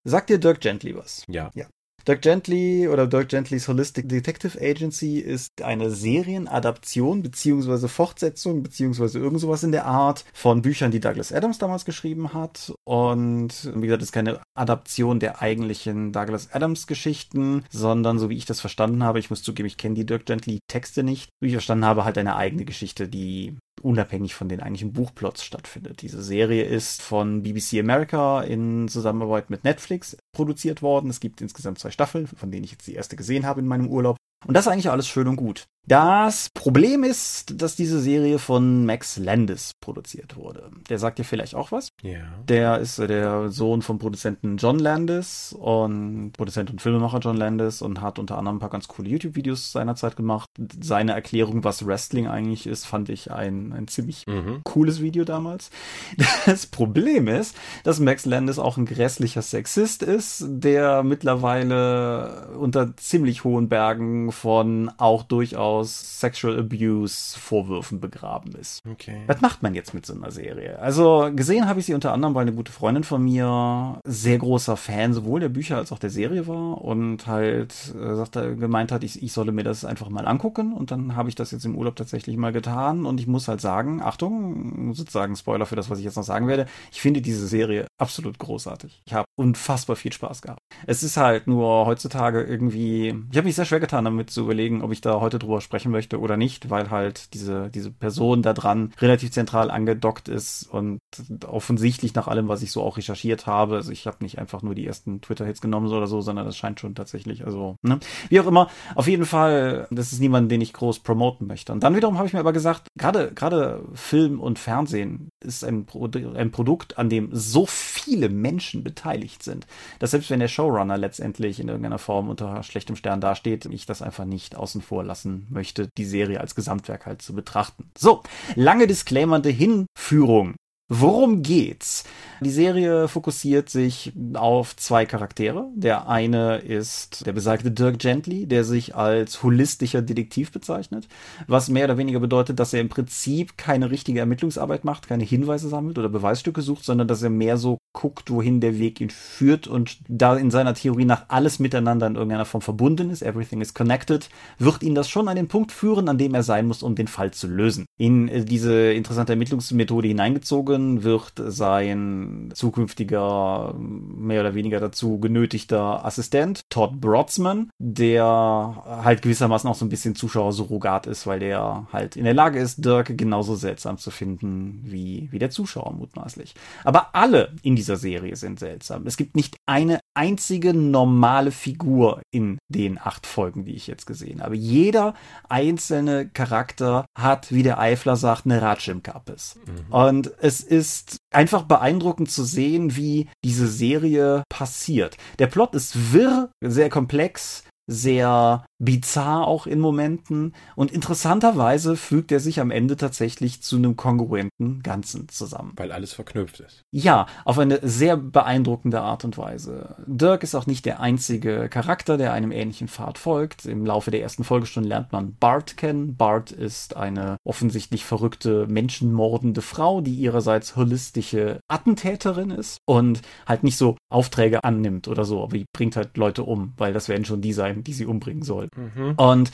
sagt 0.03 0.29
dir 0.29 0.39
Dirk 0.39 0.61
Gently 0.61 0.95
was? 0.95 1.23
Ja. 1.27 1.51
Ja. 1.53 1.67
Dirk 2.07 2.21
Gently 2.21 2.87
oder 2.87 3.07
Dirk 3.07 3.29
Gentlys 3.29 3.67
Holistic 3.67 4.07
Detective 4.07 4.59
Agency 4.61 5.17
ist 5.17 5.63
eine 5.63 5.89
Serienadaption 5.89 7.23
beziehungsweise 7.23 7.87
Fortsetzung 7.87 8.61
beziehungsweise 8.61 9.17
irgend 9.17 9.39
sowas 9.39 9.63
in 9.63 9.71
der 9.71 9.87
Art 9.87 10.23
von 10.31 10.61
Büchern, 10.61 10.91
die 10.91 10.99
Douglas 10.99 11.33
Adams 11.33 11.57
damals 11.57 11.83
geschrieben 11.83 12.33
hat. 12.33 12.71
Und 12.83 13.71
wie 13.73 13.87
gesagt, 13.87 14.03
ist 14.03 14.11
keine 14.11 14.39
Adaption 14.53 15.19
der 15.19 15.41
eigentlichen 15.41 16.11
Douglas 16.11 16.53
Adams 16.53 16.85
Geschichten, 16.85 17.63
sondern 17.71 18.19
so 18.19 18.29
wie 18.29 18.37
ich 18.37 18.45
das 18.45 18.61
verstanden 18.61 19.03
habe, 19.03 19.17
ich 19.17 19.31
muss 19.31 19.41
zugeben, 19.41 19.65
ich 19.65 19.77
kenne 19.77 19.95
die 19.95 20.05
Dirk 20.05 20.27
Gently 20.27 20.59
Texte 20.67 21.01
nicht, 21.01 21.31
wie 21.41 21.47
ich 21.47 21.53
verstanden 21.53 21.85
habe, 21.85 22.05
halt 22.05 22.19
eine 22.19 22.35
eigene 22.35 22.65
Geschichte, 22.65 23.07
die 23.07 23.57
unabhängig 23.85 24.33
von 24.33 24.49
den 24.49 24.59
eigentlichen 24.59 24.93
Buchplots 24.93 25.43
stattfindet. 25.43 26.01
Diese 26.01 26.21
Serie 26.23 26.63
ist 26.63 27.01
von 27.01 27.43
BBC 27.43 27.79
America 27.79 28.41
in 28.41 28.87
Zusammenarbeit 28.87 29.49
mit 29.49 29.63
Netflix 29.63 30.17
produziert 30.33 30.81
worden. 30.81 31.09
Es 31.09 31.19
gibt 31.19 31.39
insgesamt 31.39 31.79
zwei 31.79 31.91
Staffeln, 31.91 32.27
von 32.27 32.51
denen 32.51 32.63
ich 32.63 32.71
jetzt 32.71 32.87
die 32.87 32.95
erste 32.95 33.15
gesehen 33.15 33.45
habe 33.45 33.61
in 33.61 33.67
meinem 33.67 33.87
Urlaub. 33.87 34.17
Und 34.45 34.55
das 34.55 34.65
ist 34.65 34.71
eigentlich 34.71 34.89
alles 34.89 35.07
schön 35.07 35.27
und 35.27 35.35
gut. 35.35 35.67
Das 35.87 36.49
Problem 36.49 37.03
ist, 37.03 37.61
dass 37.61 37.75
diese 37.75 37.99
Serie 37.99 38.39
von 38.39 38.85
Max 38.85 39.17
Landis 39.17 39.73
produziert 39.79 40.35
wurde. 40.35 40.71
Der 40.89 40.97
sagt 40.97 41.19
dir 41.19 41.23
vielleicht 41.23 41.53
auch 41.53 41.71
was. 41.71 41.89
Ja. 42.01 42.21
Der 42.47 42.79
ist 42.79 42.97
der 42.97 43.49
Sohn 43.49 43.83
vom 43.83 43.99
Produzenten 43.99 44.57
John 44.57 44.79
Landis 44.79 45.55
und 45.57 46.31
Produzent 46.31 46.71
und 46.71 46.81
Filmemacher 46.81 47.19
John 47.19 47.37
Landis 47.37 47.83
und 47.83 48.01
hat 48.01 48.17
unter 48.17 48.37
anderem 48.37 48.57
ein 48.57 48.59
paar 48.59 48.71
ganz 48.71 48.87
coole 48.87 49.09
YouTube-Videos 49.09 49.71
seinerzeit 49.71 50.15
gemacht. 50.15 50.49
Seine 50.81 51.13
Erklärung, 51.13 51.63
was 51.63 51.85
Wrestling 51.85 52.27
eigentlich 52.27 52.65
ist, 52.65 52.85
fand 52.85 53.09
ich 53.09 53.31
ein, 53.31 53.71
ein 53.71 53.87
ziemlich 53.87 54.25
mhm. 54.25 54.61
cooles 54.63 55.01
Video 55.01 55.23
damals. 55.23 55.69
Das 56.45 56.67
Problem 56.67 57.27
ist, 57.27 57.55
dass 57.83 57.99
Max 57.99 58.25
Landis 58.25 58.59
auch 58.59 58.77
ein 58.77 58.85
grässlicher 58.85 59.41
Sexist 59.41 60.03
ist, 60.03 60.45
der 60.47 61.01
mittlerweile 61.03 62.49
unter 62.59 62.95
ziemlich 62.97 63.43
hohen 63.43 63.67
Bergen 63.67 64.31
von 64.31 64.91
auch 64.97 65.23
durchaus 65.23 65.74
Sexual 65.83 66.59
Abuse 66.59 67.37
Vorwürfen 67.39 67.99
begraben 67.99 68.53
ist. 68.55 68.81
Okay. 68.89 69.21
Was 69.27 69.41
macht 69.41 69.63
man 69.63 69.73
jetzt 69.73 69.93
mit 69.93 70.05
so 70.05 70.13
einer 70.13 70.31
Serie? 70.31 70.79
Also 70.79 71.31
gesehen 71.33 71.67
habe 71.67 71.79
ich 71.79 71.85
sie 71.85 71.93
unter 71.93 72.11
anderem, 72.11 72.35
weil 72.35 72.43
eine 72.43 72.53
gute 72.53 72.71
Freundin 72.71 73.03
von 73.03 73.23
mir 73.23 73.99
sehr 74.03 74.37
großer 74.37 74.77
Fan 74.77 75.13
sowohl 75.13 75.39
der 75.39 75.49
Bücher 75.49 75.77
als 75.77 75.91
auch 75.91 75.99
der 75.99 76.09
Serie 76.09 76.47
war 76.47 76.81
und 76.81 77.27
halt 77.27 77.73
äh, 77.95 78.15
sagte, 78.15 78.55
gemeint 78.55 78.91
hat, 78.91 79.03
ich, 79.03 79.21
ich 79.23 79.31
solle 79.31 79.51
mir 79.51 79.63
das 79.63 79.85
einfach 79.85 80.09
mal 80.09 80.27
angucken 80.27 80.73
und 80.73 80.91
dann 80.91 81.15
habe 81.15 81.29
ich 81.29 81.35
das 81.35 81.51
jetzt 81.51 81.65
im 81.65 81.75
Urlaub 81.75 81.95
tatsächlich 81.95 82.35
mal 82.37 82.51
getan 82.51 83.05
und 83.05 83.19
ich 83.19 83.27
muss 83.27 83.47
halt 83.47 83.61
sagen, 83.61 84.01
Achtung, 84.01 84.93
sozusagen 84.93 85.35
Spoiler 85.35 85.65
für 85.65 85.75
das, 85.75 85.89
was 85.89 85.99
ich 85.99 86.05
jetzt 86.05 86.17
noch 86.17 86.23
sagen 86.23 86.47
werde, 86.47 86.65
ich 86.91 87.01
finde 87.01 87.21
diese 87.21 87.47
Serie 87.47 87.87
absolut 87.97 88.37
großartig. 88.39 89.01
Ich 89.05 89.13
habe 89.13 89.25
unfassbar 89.35 89.95
viel 89.95 90.13
Spaß 90.13 90.41
gehabt. 90.41 90.59
Es 90.87 91.03
ist 91.03 91.17
halt 91.17 91.47
nur 91.47 91.85
heutzutage 91.85 92.43
irgendwie, 92.43 93.15
ich 93.31 93.37
habe 93.37 93.45
mich 93.45 93.55
sehr 93.55 93.65
schwer 93.65 93.79
getan 93.79 94.05
damit, 94.05 94.25
damit 94.25 94.29
zu 94.31 94.41
überlegen, 94.41 94.81
ob 94.81 94.91
ich 94.91 95.01
da 95.01 95.19
heute 95.19 95.39
drüber 95.39 95.61
sprechen 95.65 95.91
möchte 95.91 96.19
oder 96.19 96.37
nicht, 96.37 96.69
weil 96.69 96.89
halt 96.89 97.33
diese, 97.33 97.69
diese 97.69 97.91
Person 97.91 98.41
da 98.41 98.53
dran 98.53 98.93
relativ 99.01 99.31
zentral 99.31 99.69
angedockt 99.69 100.29
ist 100.29 100.63
und 100.63 100.99
offensichtlich 101.45 102.13
nach 102.13 102.27
allem, 102.27 102.47
was 102.47 102.61
ich 102.61 102.71
so 102.71 102.81
auch 102.81 102.97
recherchiert 102.97 103.47
habe, 103.47 103.75
also 103.75 103.91
ich 103.91 104.07
habe 104.07 104.17
nicht 104.21 104.39
einfach 104.39 104.61
nur 104.61 104.75
die 104.75 104.85
ersten 104.85 105.21
Twitter-Hits 105.21 105.61
genommen 105.61 105.91
oder 105.91 106.07
so, 106.07 106.21
sondern 106.21 106.45
das 106.45 106.55
scheint 106.55 106.79
schon 106.79 106.95
tatsächlich, 106.95 107.45
also, 107.45 107.75
ne? 107.81 107.99
Wie 108.29 108.39
auch 108.39 108.47
immer, 108.47 108.69
auf 108.95 109.07
jeden 109.07 109.25
Fall, 109.25 109.87
das 109.91 110.13
ist 110.13 110.19
niemand, 110.19 110.51
den 110.51 110.61
ich 110.61 110.73
groß 110.73 110.99
promoten 110.99 111.47
möchte. 111.47 111.73
Und 111.73 111.83
dann 111.83 111.95
wiederum 111.95 112.17
habe 112.17 112.27
ich 112.27 112.33
mir 112.33 112.39
aber 112.39 112.53
gesagt, 112.53 112.87
gerade, 112.97 113.31
gerade 113.33 113.83
Film 113.93 114.39
und 114.39 114.59
Fernsehen 114.59 115.29
ist 115.43 115.63
ein, 115.63 115.85
Pro 115.85 116.09
ein 116.35 116.51
Produkt, 116.51 116.97
an 116.97 117.09
dem 117.09 117.29
so 117.31 117.65
viele 117.65 118.29
Menschen 118.29 118.83
beteiligt 118.83 119.43
sind, 119.43 119.65
dass 119.99 120.11
selbst 120.11 120.29
wenn 120.29 120.39
der 120.39 120.47
Showrunner 120.47 120.97
letztendlich 120.97 121.59
in 121.59 121.67
irgendeiner 121.67 121.97
Form 121.97 122.29
unter 122.29 122.61
schlechtem 122.63 122.95
Stern 122.95 123.21
dasteht, 123.21 123.65
ich 123.65 123.85
das 123.85 124.01
einfach 124.01 124.25
nicht 124.25 124.55
außen 124.55 124.81
vor 124.81 125.03
lassen 125.03 125.47
möchte, 125.55 125.89
die 125.97 126.05
Serie 126.05 126.39
als 126.39 126.55
Gesamtwerk 126.55 127.05
halt 127.05 127.21
zu 127.21 127.33
betrachten. 127.33 127.89
So, 127.97 128.21
lange 128.55 128.87
disclaimernde 128.87 129.49
Hinführung. 129.49 130.55
Worum 130.87 131.41
geht's? 131.41 132.03
Die 132.41 132.51
Serie 132.51 133.07
fokussiert 133.07 133.69
sich 133.69 134.13
auf 134.35 134.75
zwei 134.75 135.07
Charaktere. 135.07 135.67
Der 135.73 136.07
eine 136.07 136.57
ist 136.57 137.25
der 137.25 137.33
besagte 137.33 137.71
Dirk 137.71 137.97
Gently, 137.97 138.45
der 138.45 138.63
sich 138.63 138.95
als 138.95 139.41
holistischer 139.41 140.03
Detektiv 140.03 140.51
bezeichnet, 140.51 141.07
was 141.47 141.69
mehr 141.69 141.85
oder 141.85 141.97
weniger 141.97 142.19
bedeutet, 142.19 142.59
dass 142.59 142.71
er 142.71 142.81
im 142.81 142.89
Prinzip 142.89 143.57
keine 143.57 143.89
richtige 143.89 144.19
Ermittlungsarbeit 144.19 144.85
macht, 144.85 145.07
keine 145.07 145.23
Hinweise 145.23 145.69
sammelt 145.69 145.97
oder 145.97 146.09
Beweisstücke 146.09 146.61
sucht, 146.61 146.85
sondern 146.85 147.07
dass 147.07 147.23
er 147.23 147.31
mehr 147.31 147.57
so 147.57 147.79
guckt, 147.95 148.29
wohin 148.29 148.59
der 148.59 148.77
Weg 148.77 149.01
ihn 149.01 149.09
führt 149.09 149.67
und 149.67 149.97
da 150.07 150.35
in 150.35 150.51
seiner 150.51 150.75
Theorie 150.75 151.05
nach 151.05 151.23
alles 151.29 151.57
miteinander 151.57 152.05
in 152.05 152.15
irgendeiner 152.15 152.45
Form 152.45 152.61
verbunden 152.61 153.09
ist, 153.09 153.23
everything 153.23 153.61
is 153.61 153.73
connected, 153.73 154.29
wird 154.59 154.83
ihn 154.83 154.93
das 154.93 155.09
schon 155.09 155.27
an 155.27 155.35
den 155.35 155.47
Punkt 155.47 155.71
führen, 155.71 156.09
an 156.09 156.17
dem 156.19 156.35
er 156.35 156.43
sein 156.43 156.67
muss, 156.67 156.83
um 156.83 156.93
den 156.93 157.07
Fall 157.07 157.31
zu 157.31 157.47
lösen. 157.47 157.85
In 157.97 158.27
äh, 158.27 158.45
diese 158.45 158.91
interessante 158.91 159.33
Ermittlungsmethode 159.33 160.07
hineingezogen 160.07 161.03
wird 161.03 161.33
sein 161.37 162.51
zukünftiger, 162.53 163.73
mehr 163.79 164.41
oder 164.41 164.53
weniger 164.53 164.79
dazu 164.79 165.19
genötigter 165.19 166.05
Assistent, 166.05 166.61
Todd 166.69 166.99
Brodsman, 166.99 167.69
der 167.79 168.25
halt 168.25 169.21
gewissermaßen 169.21 169.69
auch 169.69 169.75
so 169.75 169.85
ein 169.85 169.89
bisschen 169.89 170.15
Zuschauersurrogat 170.15 171.07
ist, 171.07 171.25
weil 171.25 171.39
der 171.39 171.87
halt 171.93 172.17
in 172.17 172.25
der 172.25 172.33
Lage 172.33 172.59
ist, 172.59 172.83
Dirk 172.83 173.17
genauso 173.17 173.55
seltsam 173.55 173.97
zu 173.97 174.11
finden 174.11 174.81
wie, 174.83 175.29
wie 175.31 175.39
der 175.39 175.49
Zuschauer 175.49 175.93
mutmaßlich. 175.93 176.55
Aber 176.83 177.15
alle 177.15 177.53
in 177.61 177.77
dieser 177.85 177.97
Serie 177.97 178.35
sind 178.35 178.59
seltsam. 178.59 179.05
Es 179.05 179.15
gibt 179.15 179.35
nicht 179.35 179.57
eine 179.67 179.99
einzige 180.15 180.73
normale 180.73 181.51
Figur 181.51 182.21
in 182.31 182.57
den 182.67 182.97
acht 182.97 183.27
Folgen, 183.27 183.63
die 183.65 183.75
ich 183.75 183.85
jetzt 183.85 184.07
gesehen 184.07 184.41
habe. 184.41 184.55
Jeder 184.55 185.13
einzelne 185.49 186.27
Charakter 186.27 187.05
hat, 187.15 187.51
wie 187.51 187.61
der 187.61 187.79
Eifler 187.79 188.15
sagt, 188.15 188.45
eine 188.45 188.59
Ratsch 188.61 188.87
im 188.87 189.03
Kappes. 189.03 189.59
Mhm. 189.65 189.93
Und 189.93 190.31
es 190.39 190.61
ist 190.61 191.17
einfach 191.31 191.63
beeindruckend 191.63 192.31
zu 192.31 192.43
sehen, 192.43 192.95
wie 192.95 193.29
diese 193.43 193.67
Serie 193.67 194.43
passiert. 194.49 195.17
Der 195.37 195.47
Plot 195.47 195.75
ist 195.75 196.11
wirr, 196.11 196.49
sehr 196.61 196.89
komplex, 196.89 197.63
sehr 197.87 198.65
bizarr 198.79 199.47
auch 199.47 199.67
in 199.67 199.79
Momenten 199.79 200.53
und 200.75 200.91
interessanterweise 200.91 201.95
fügt 201.95 202.31
er 202.31 202.39
sich 202.39 202.59
am 202.59 202.71
Ende 202.71 202.97
tatsächlich 202.97 203.61
zu 203.61 203.77
einem 203.77 203.95
kongruenten 203.95 204.83
Ganzen 204.83 205.29
zusammen. 205.29 205.73
Weil 205.77 205.91
alles 205.91 206.13
verknüpft 206.13 206.59
ist. 206.59 206.81
Ja, 206.91 207.27
auf 207.45 207.57
eine 207.57 207.79
sehr 207.81 208.17
beeindruckende 208.17 209.01
Art 209.01 209.23
und 209.23 209.37
Weise. 209.37 209.95
Dirk 210.07 210.43
ist 210.43 210.55
auch 210.55 210.67
nicht 210.67 210.85
der 210.85 210.99
einzige 210.99 211.69
Charakter, 211.69 212.17
der 212.17 212.33
einem 212.33 212.51
ähnlichen 212.51 212.87
Pfad 212.87 213.17
folgt. 213.17 213.65
Im 213.65 213.85
Laufe 213.85 214.11
der 214.11 214.21
ersten 214.21 214.43
Folgestunde 214.43 214.89
lernt 214.89 215.11
man 215.11 215.35
Bart 215.35 215.77
kennen. 215.77 216.17
Bart 216.17 216.51
ist 216.51 216.95
eine 216.95 217.37
offensichtlich 217.43 218.03
verrückte, 218.03 218.67
menschenmordende 218.67 219.61
Frau, 219.61 220.01
die 220.01 220.15
ihrerseits 220.15 220.75
holistische 220.75 221.59
Attentäterin 221.67 222.51
ist 222.51 222.77
und 222.85 223.21
halt 223.45 223.63
nicht 223.63 223.77
so 223.77 223.95
Aufträge 224.09 224.63
annimmt 224.63 225.07
oder 225.07 225.25
so, 225.25 225.43
aber 225.43 225.57
die 225.57 225.65
bringt 225.73 225.95
halt 225.95 226.17
Leute 226.17 226.43
um, 226.43 226.73
weil 226.77 226.93
das 226.93 227.09
werden 227.09 227.25
schon 227.25 227.41
die 227.41 227.53
sein, 227.53 227.74
die 227.83 227.93
sie 227.93 228.05
umbringen 228.05 228.43
soll. 228.43 228.69
Mhm. 228.75 229.15
Und 229.15 229.51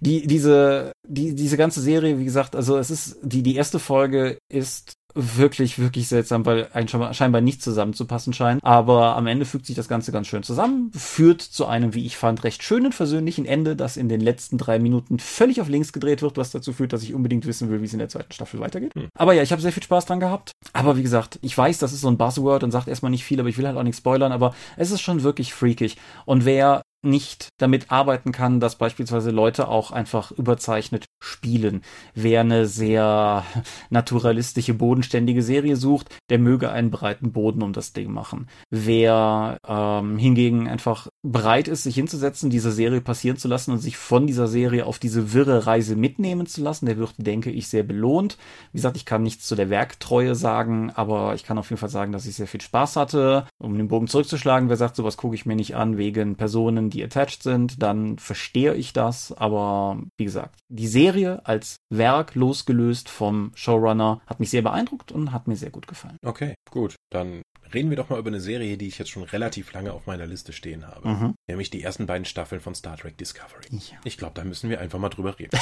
die, 0.00 0.26
diese, 0.26 0.92
die, 1.06 1.34
diese 1.34 1.56
ganze 1.56 1.80
Serie, 1.80 2.18
wie 2.18 2.24
gesagt, 2.24 2.56
also 2.56 2.78
es 2.78 2.90
ist, 2.90 3.18
die, 3.22 3.42
die 3.42 3.56
erste 3.56 3.78
Folge 3.78 4.38
ist 4.48 4.94
wirklich, 5.14 5.78
wirklich 5.78 6.08
seltsam, 6.08 6.46
weil 6.46 6.68
ein 6.72 6.88
scheinbar 6.88 7.40
nicht 7.40 7.62
zusammenzupassen 7.62 8.32
scheint. 8.32 8.62
Aber 8.64 9.16
am 9.16 9.26
Ende 9.26 9.44
fügt 9.44 9.66
sich 9.66 9.76
das 9.76 9.88
Ganze 9.88 10.12
ganz 10.12 10.26
schön 10.26 10.42
zusammen, 10.42 10.90
führt 10.94 11.42
zu 11.42 11.66
einem, 11.66 11.94
wie 11.94 12.06
ich 12.06 12.16
fand, 12.16 12.44
recht 12.44 12.62
schönen, 12.62 12.92
versöhnlichen 12.92 13.46
Ende, 13.46 13.76
das 13.76 13.96
in 13.96 14.08
den 14.08 14.20
letzten 14.20 14.58
drei 14.58 14.78
Minuten 14.78 15.18
völlig 15.18 15.60
auf 15.60 15.68
links 15.68 15.92
gedreht 15.92 16.22
wird, 16.22 16.36
was 16.36 16.50
dazu 16.50 16.72
führt, 16.72 16.92
dass 16.92 17.02
ich 17.02 17.14
unbedingt 17.14 17.46
wissen 17.46 17.70
will, 17.70 17.80
wie 17.80 17.86
es 17.86 17.92
in 17.92 17.98
der 17.98 18.08
zweiten 18.08 18.32
Staffel 18.32 18.60
weitergeht. 18.60 18.94
Hm. 18.94 19.08
Aber 19.16 19.32
ja, 19.32 19.42
ich 19.42 19.52
habe 19.52 19.62
sehr 19.62 19.72
viel 19.72 19.82
Spaß 19.82 20.06
dran 20.06 20.20
gehabt. 20.20 20.52
Aber 20.72 20.96
wie 20.96 21.02
gesagt, 21.02 21.38
ich 21.42 21.56
weiß, 21.56 21.78
das 21.78 21.92
ist 21.92 22.02
so 22.02 22.08
ein 22.08 22.18
Buzzword 22.18 22.62
und 22.64 22.70
sagt 22.70 22.88
erstmal 22.88 23.10
nicht 23.10 23.24
viel, 23.24 23.40
aber 23.40 23.48
ich 23.48 23.58
will 23.58 23.66
halt 23.66 23.76
auch 23.76 23.82
nicht 23.82 23.96
spoilern, 23.96 24.32
aber 24.32 24.54
es 24.76 24.90
ist 24.90 25.00
schon 25.00 25.22
wirklich 25.22 25.52
freakig. 25.52 25.96
Und 26.24 26.44
wer 26.44 26.82
nicht 27.02 27.48
damit 27.58 27.90
arbeiten 27.90 28.32
kann, 28.32 28.60
dass 28.60 28.76
beispielsweise 28.76 29.30
Leute 29.30 29.68
auch 29.68 29.90
einfach 29.90 30.32
überzeichnet 30.32 31.06
spielen. 31.22 31.82
Wer 32.14 32.40
eine 32.40 32.66
sehr 32.66 33.44
naturalistische, 33.90 34.74
bodenständige 35.00 35.42
Serie 35.42 35.76
sucht, 35.76 36.14
der 36.28 36.38
möge 36.38 36.70
einen 36.70 36.90
breiten 36.90 37.32
Boden 37.32 37.62
um 37.62 37.72
das 37.72 37.92
Ding 37.94 38.12
machen. 38.12 38.48
Wer 38.68 39.58
ähm, 39.66 40.18
hingegen 40.18 40.68
einfach 40.68 41.08
bereit 41.22 41.68
ist, 41.68 41.82
sich 41.82 41.94
hinzusetzen, 41.94 42.48
diese 42.48 42.72
Serie 42.72 43.00
passieren 43.00 43.36
zu 43.36 43.46
lassen 43.46 43.72
und 43.72 43.78
sich 43.78 43.96
von 43.96 44.26
dieser 44.26 44.46
Serie 44.46 44.86
auf 44.86 44.98
diese 44.98 45.32
wirre 45.32 45.66
Reise 45.66 45.96
mitnehmen 45.96 46.46
zu 46.46 46.62
lassen, 46.62 46.86
der 46.86 46.96
wird, 46.96 47.14
denke 47.18 47.50
ich, 47.50 47.68
sehr 47.68 47.82
belohnt. 47.82 48.38
Wie 48.72 48.78
gesagt, 48.78 48.96
ich 48.96 49.04
kann 49.04 49.22
nichts 49.22 49.46
zu 49.46 49.54
der 49.54 49.68
Werktreue 49.68 50.34
sagen, 50.34 50.90
aber 50.90 51.34
ich 51.34 51.44
kann 51.44 51.58
auf 51.58 51.68
jeden 51.68 51.78
Fall 51.78 51.90
sagen, 51.90 52.12
dass 52.12 52.26
ich 52.26 52.36
sehr 52.36 52.46
viel 52.46 52.60
Spaß 52.60 52.96
hatte. 52.96 53.46
Um 53.58 53.76
den 53.76 53.88
Bogen 53.88 54.06
zurückzuschlagen, 54.06 54.68
wer 54.68 54.76
sagt, 54.76 54.96
sowas 54.96 55.16
gucke 55.18 55.34
ich 55.34 55.44
mir 55.44 55.56
nicht 55.56 55.76
an 55.76 55.98
wegen 55.98 56.36
Personen, 56.36 56.88
die 56.88 57.04
attached 57.04 57.42
sind, 57.42 57.82
dann 57.82 58.18
verstehe 58.18 58.74
ich 58.74 58.92
das. 58.92 59.32
Aber 59.32 59.98
wie 60.16 60.24
gesagt, 60.24 60.60
die 60.68 60.88
Serie 60.88 61.44
als 61.44 61.76
Werk 61.90 62.34
losgelöst 62.34 63.10
vom 63.10 63.52
Showrunner 63.54 64.22
hat 64.26 64.40
mich 64.40 64.50
sehr 64.50 64.62
beeindruckt 64.62 65.12
und 65.12 65.32
hat 65.32 65.48
mir 65.48 65.56
sehr 65.56 65.70
gut 65.70 65.86
gefallen. 65.86 66.16
Okay, 66.24 66.54
gut. 66.70 66.94
Dann 67.10 67.42
reden 67.74 67.90
wir 67.90 67.96
doch 67.96 68.08
mal 68.08 68.18
über 68.18 68.28
eine 68.28 68.40
Serie, 68.40 68.76
die 68.76 68.88
ich 68.88 68.98
jetzt 68.98 69.10
schon 69.10 69.22
relativ 69.22 69.72
lange 69.72 69.92
auf 69.92 70.06
meiner 70.06 70.26
Liste 70.26 70.52
stehen 70.52 70.86
habe. 70.86 71.08
Mhm. 71.08 71.34
Nämlich 71.46 71.70
die 71.70 71.82
ersten 71.82 72.06
beiden 72.06 72.24
Staffeln 72.24 72.60
von 72.60 72.74
Star 72.74 72.96
Trek 72.96 73.16
Discovery. 73.18 73.66
Ja. 73.70 73.98
Ich 74.04 74.18
glaube, 74.18 74.34
da 74.34 74.44
müssen 74.44 74.70
wir 74.70 74.80
einfach 74.80 74.98
mal 74.98 75.08
drüber 75.08 75.38
reden. 75.38 75.58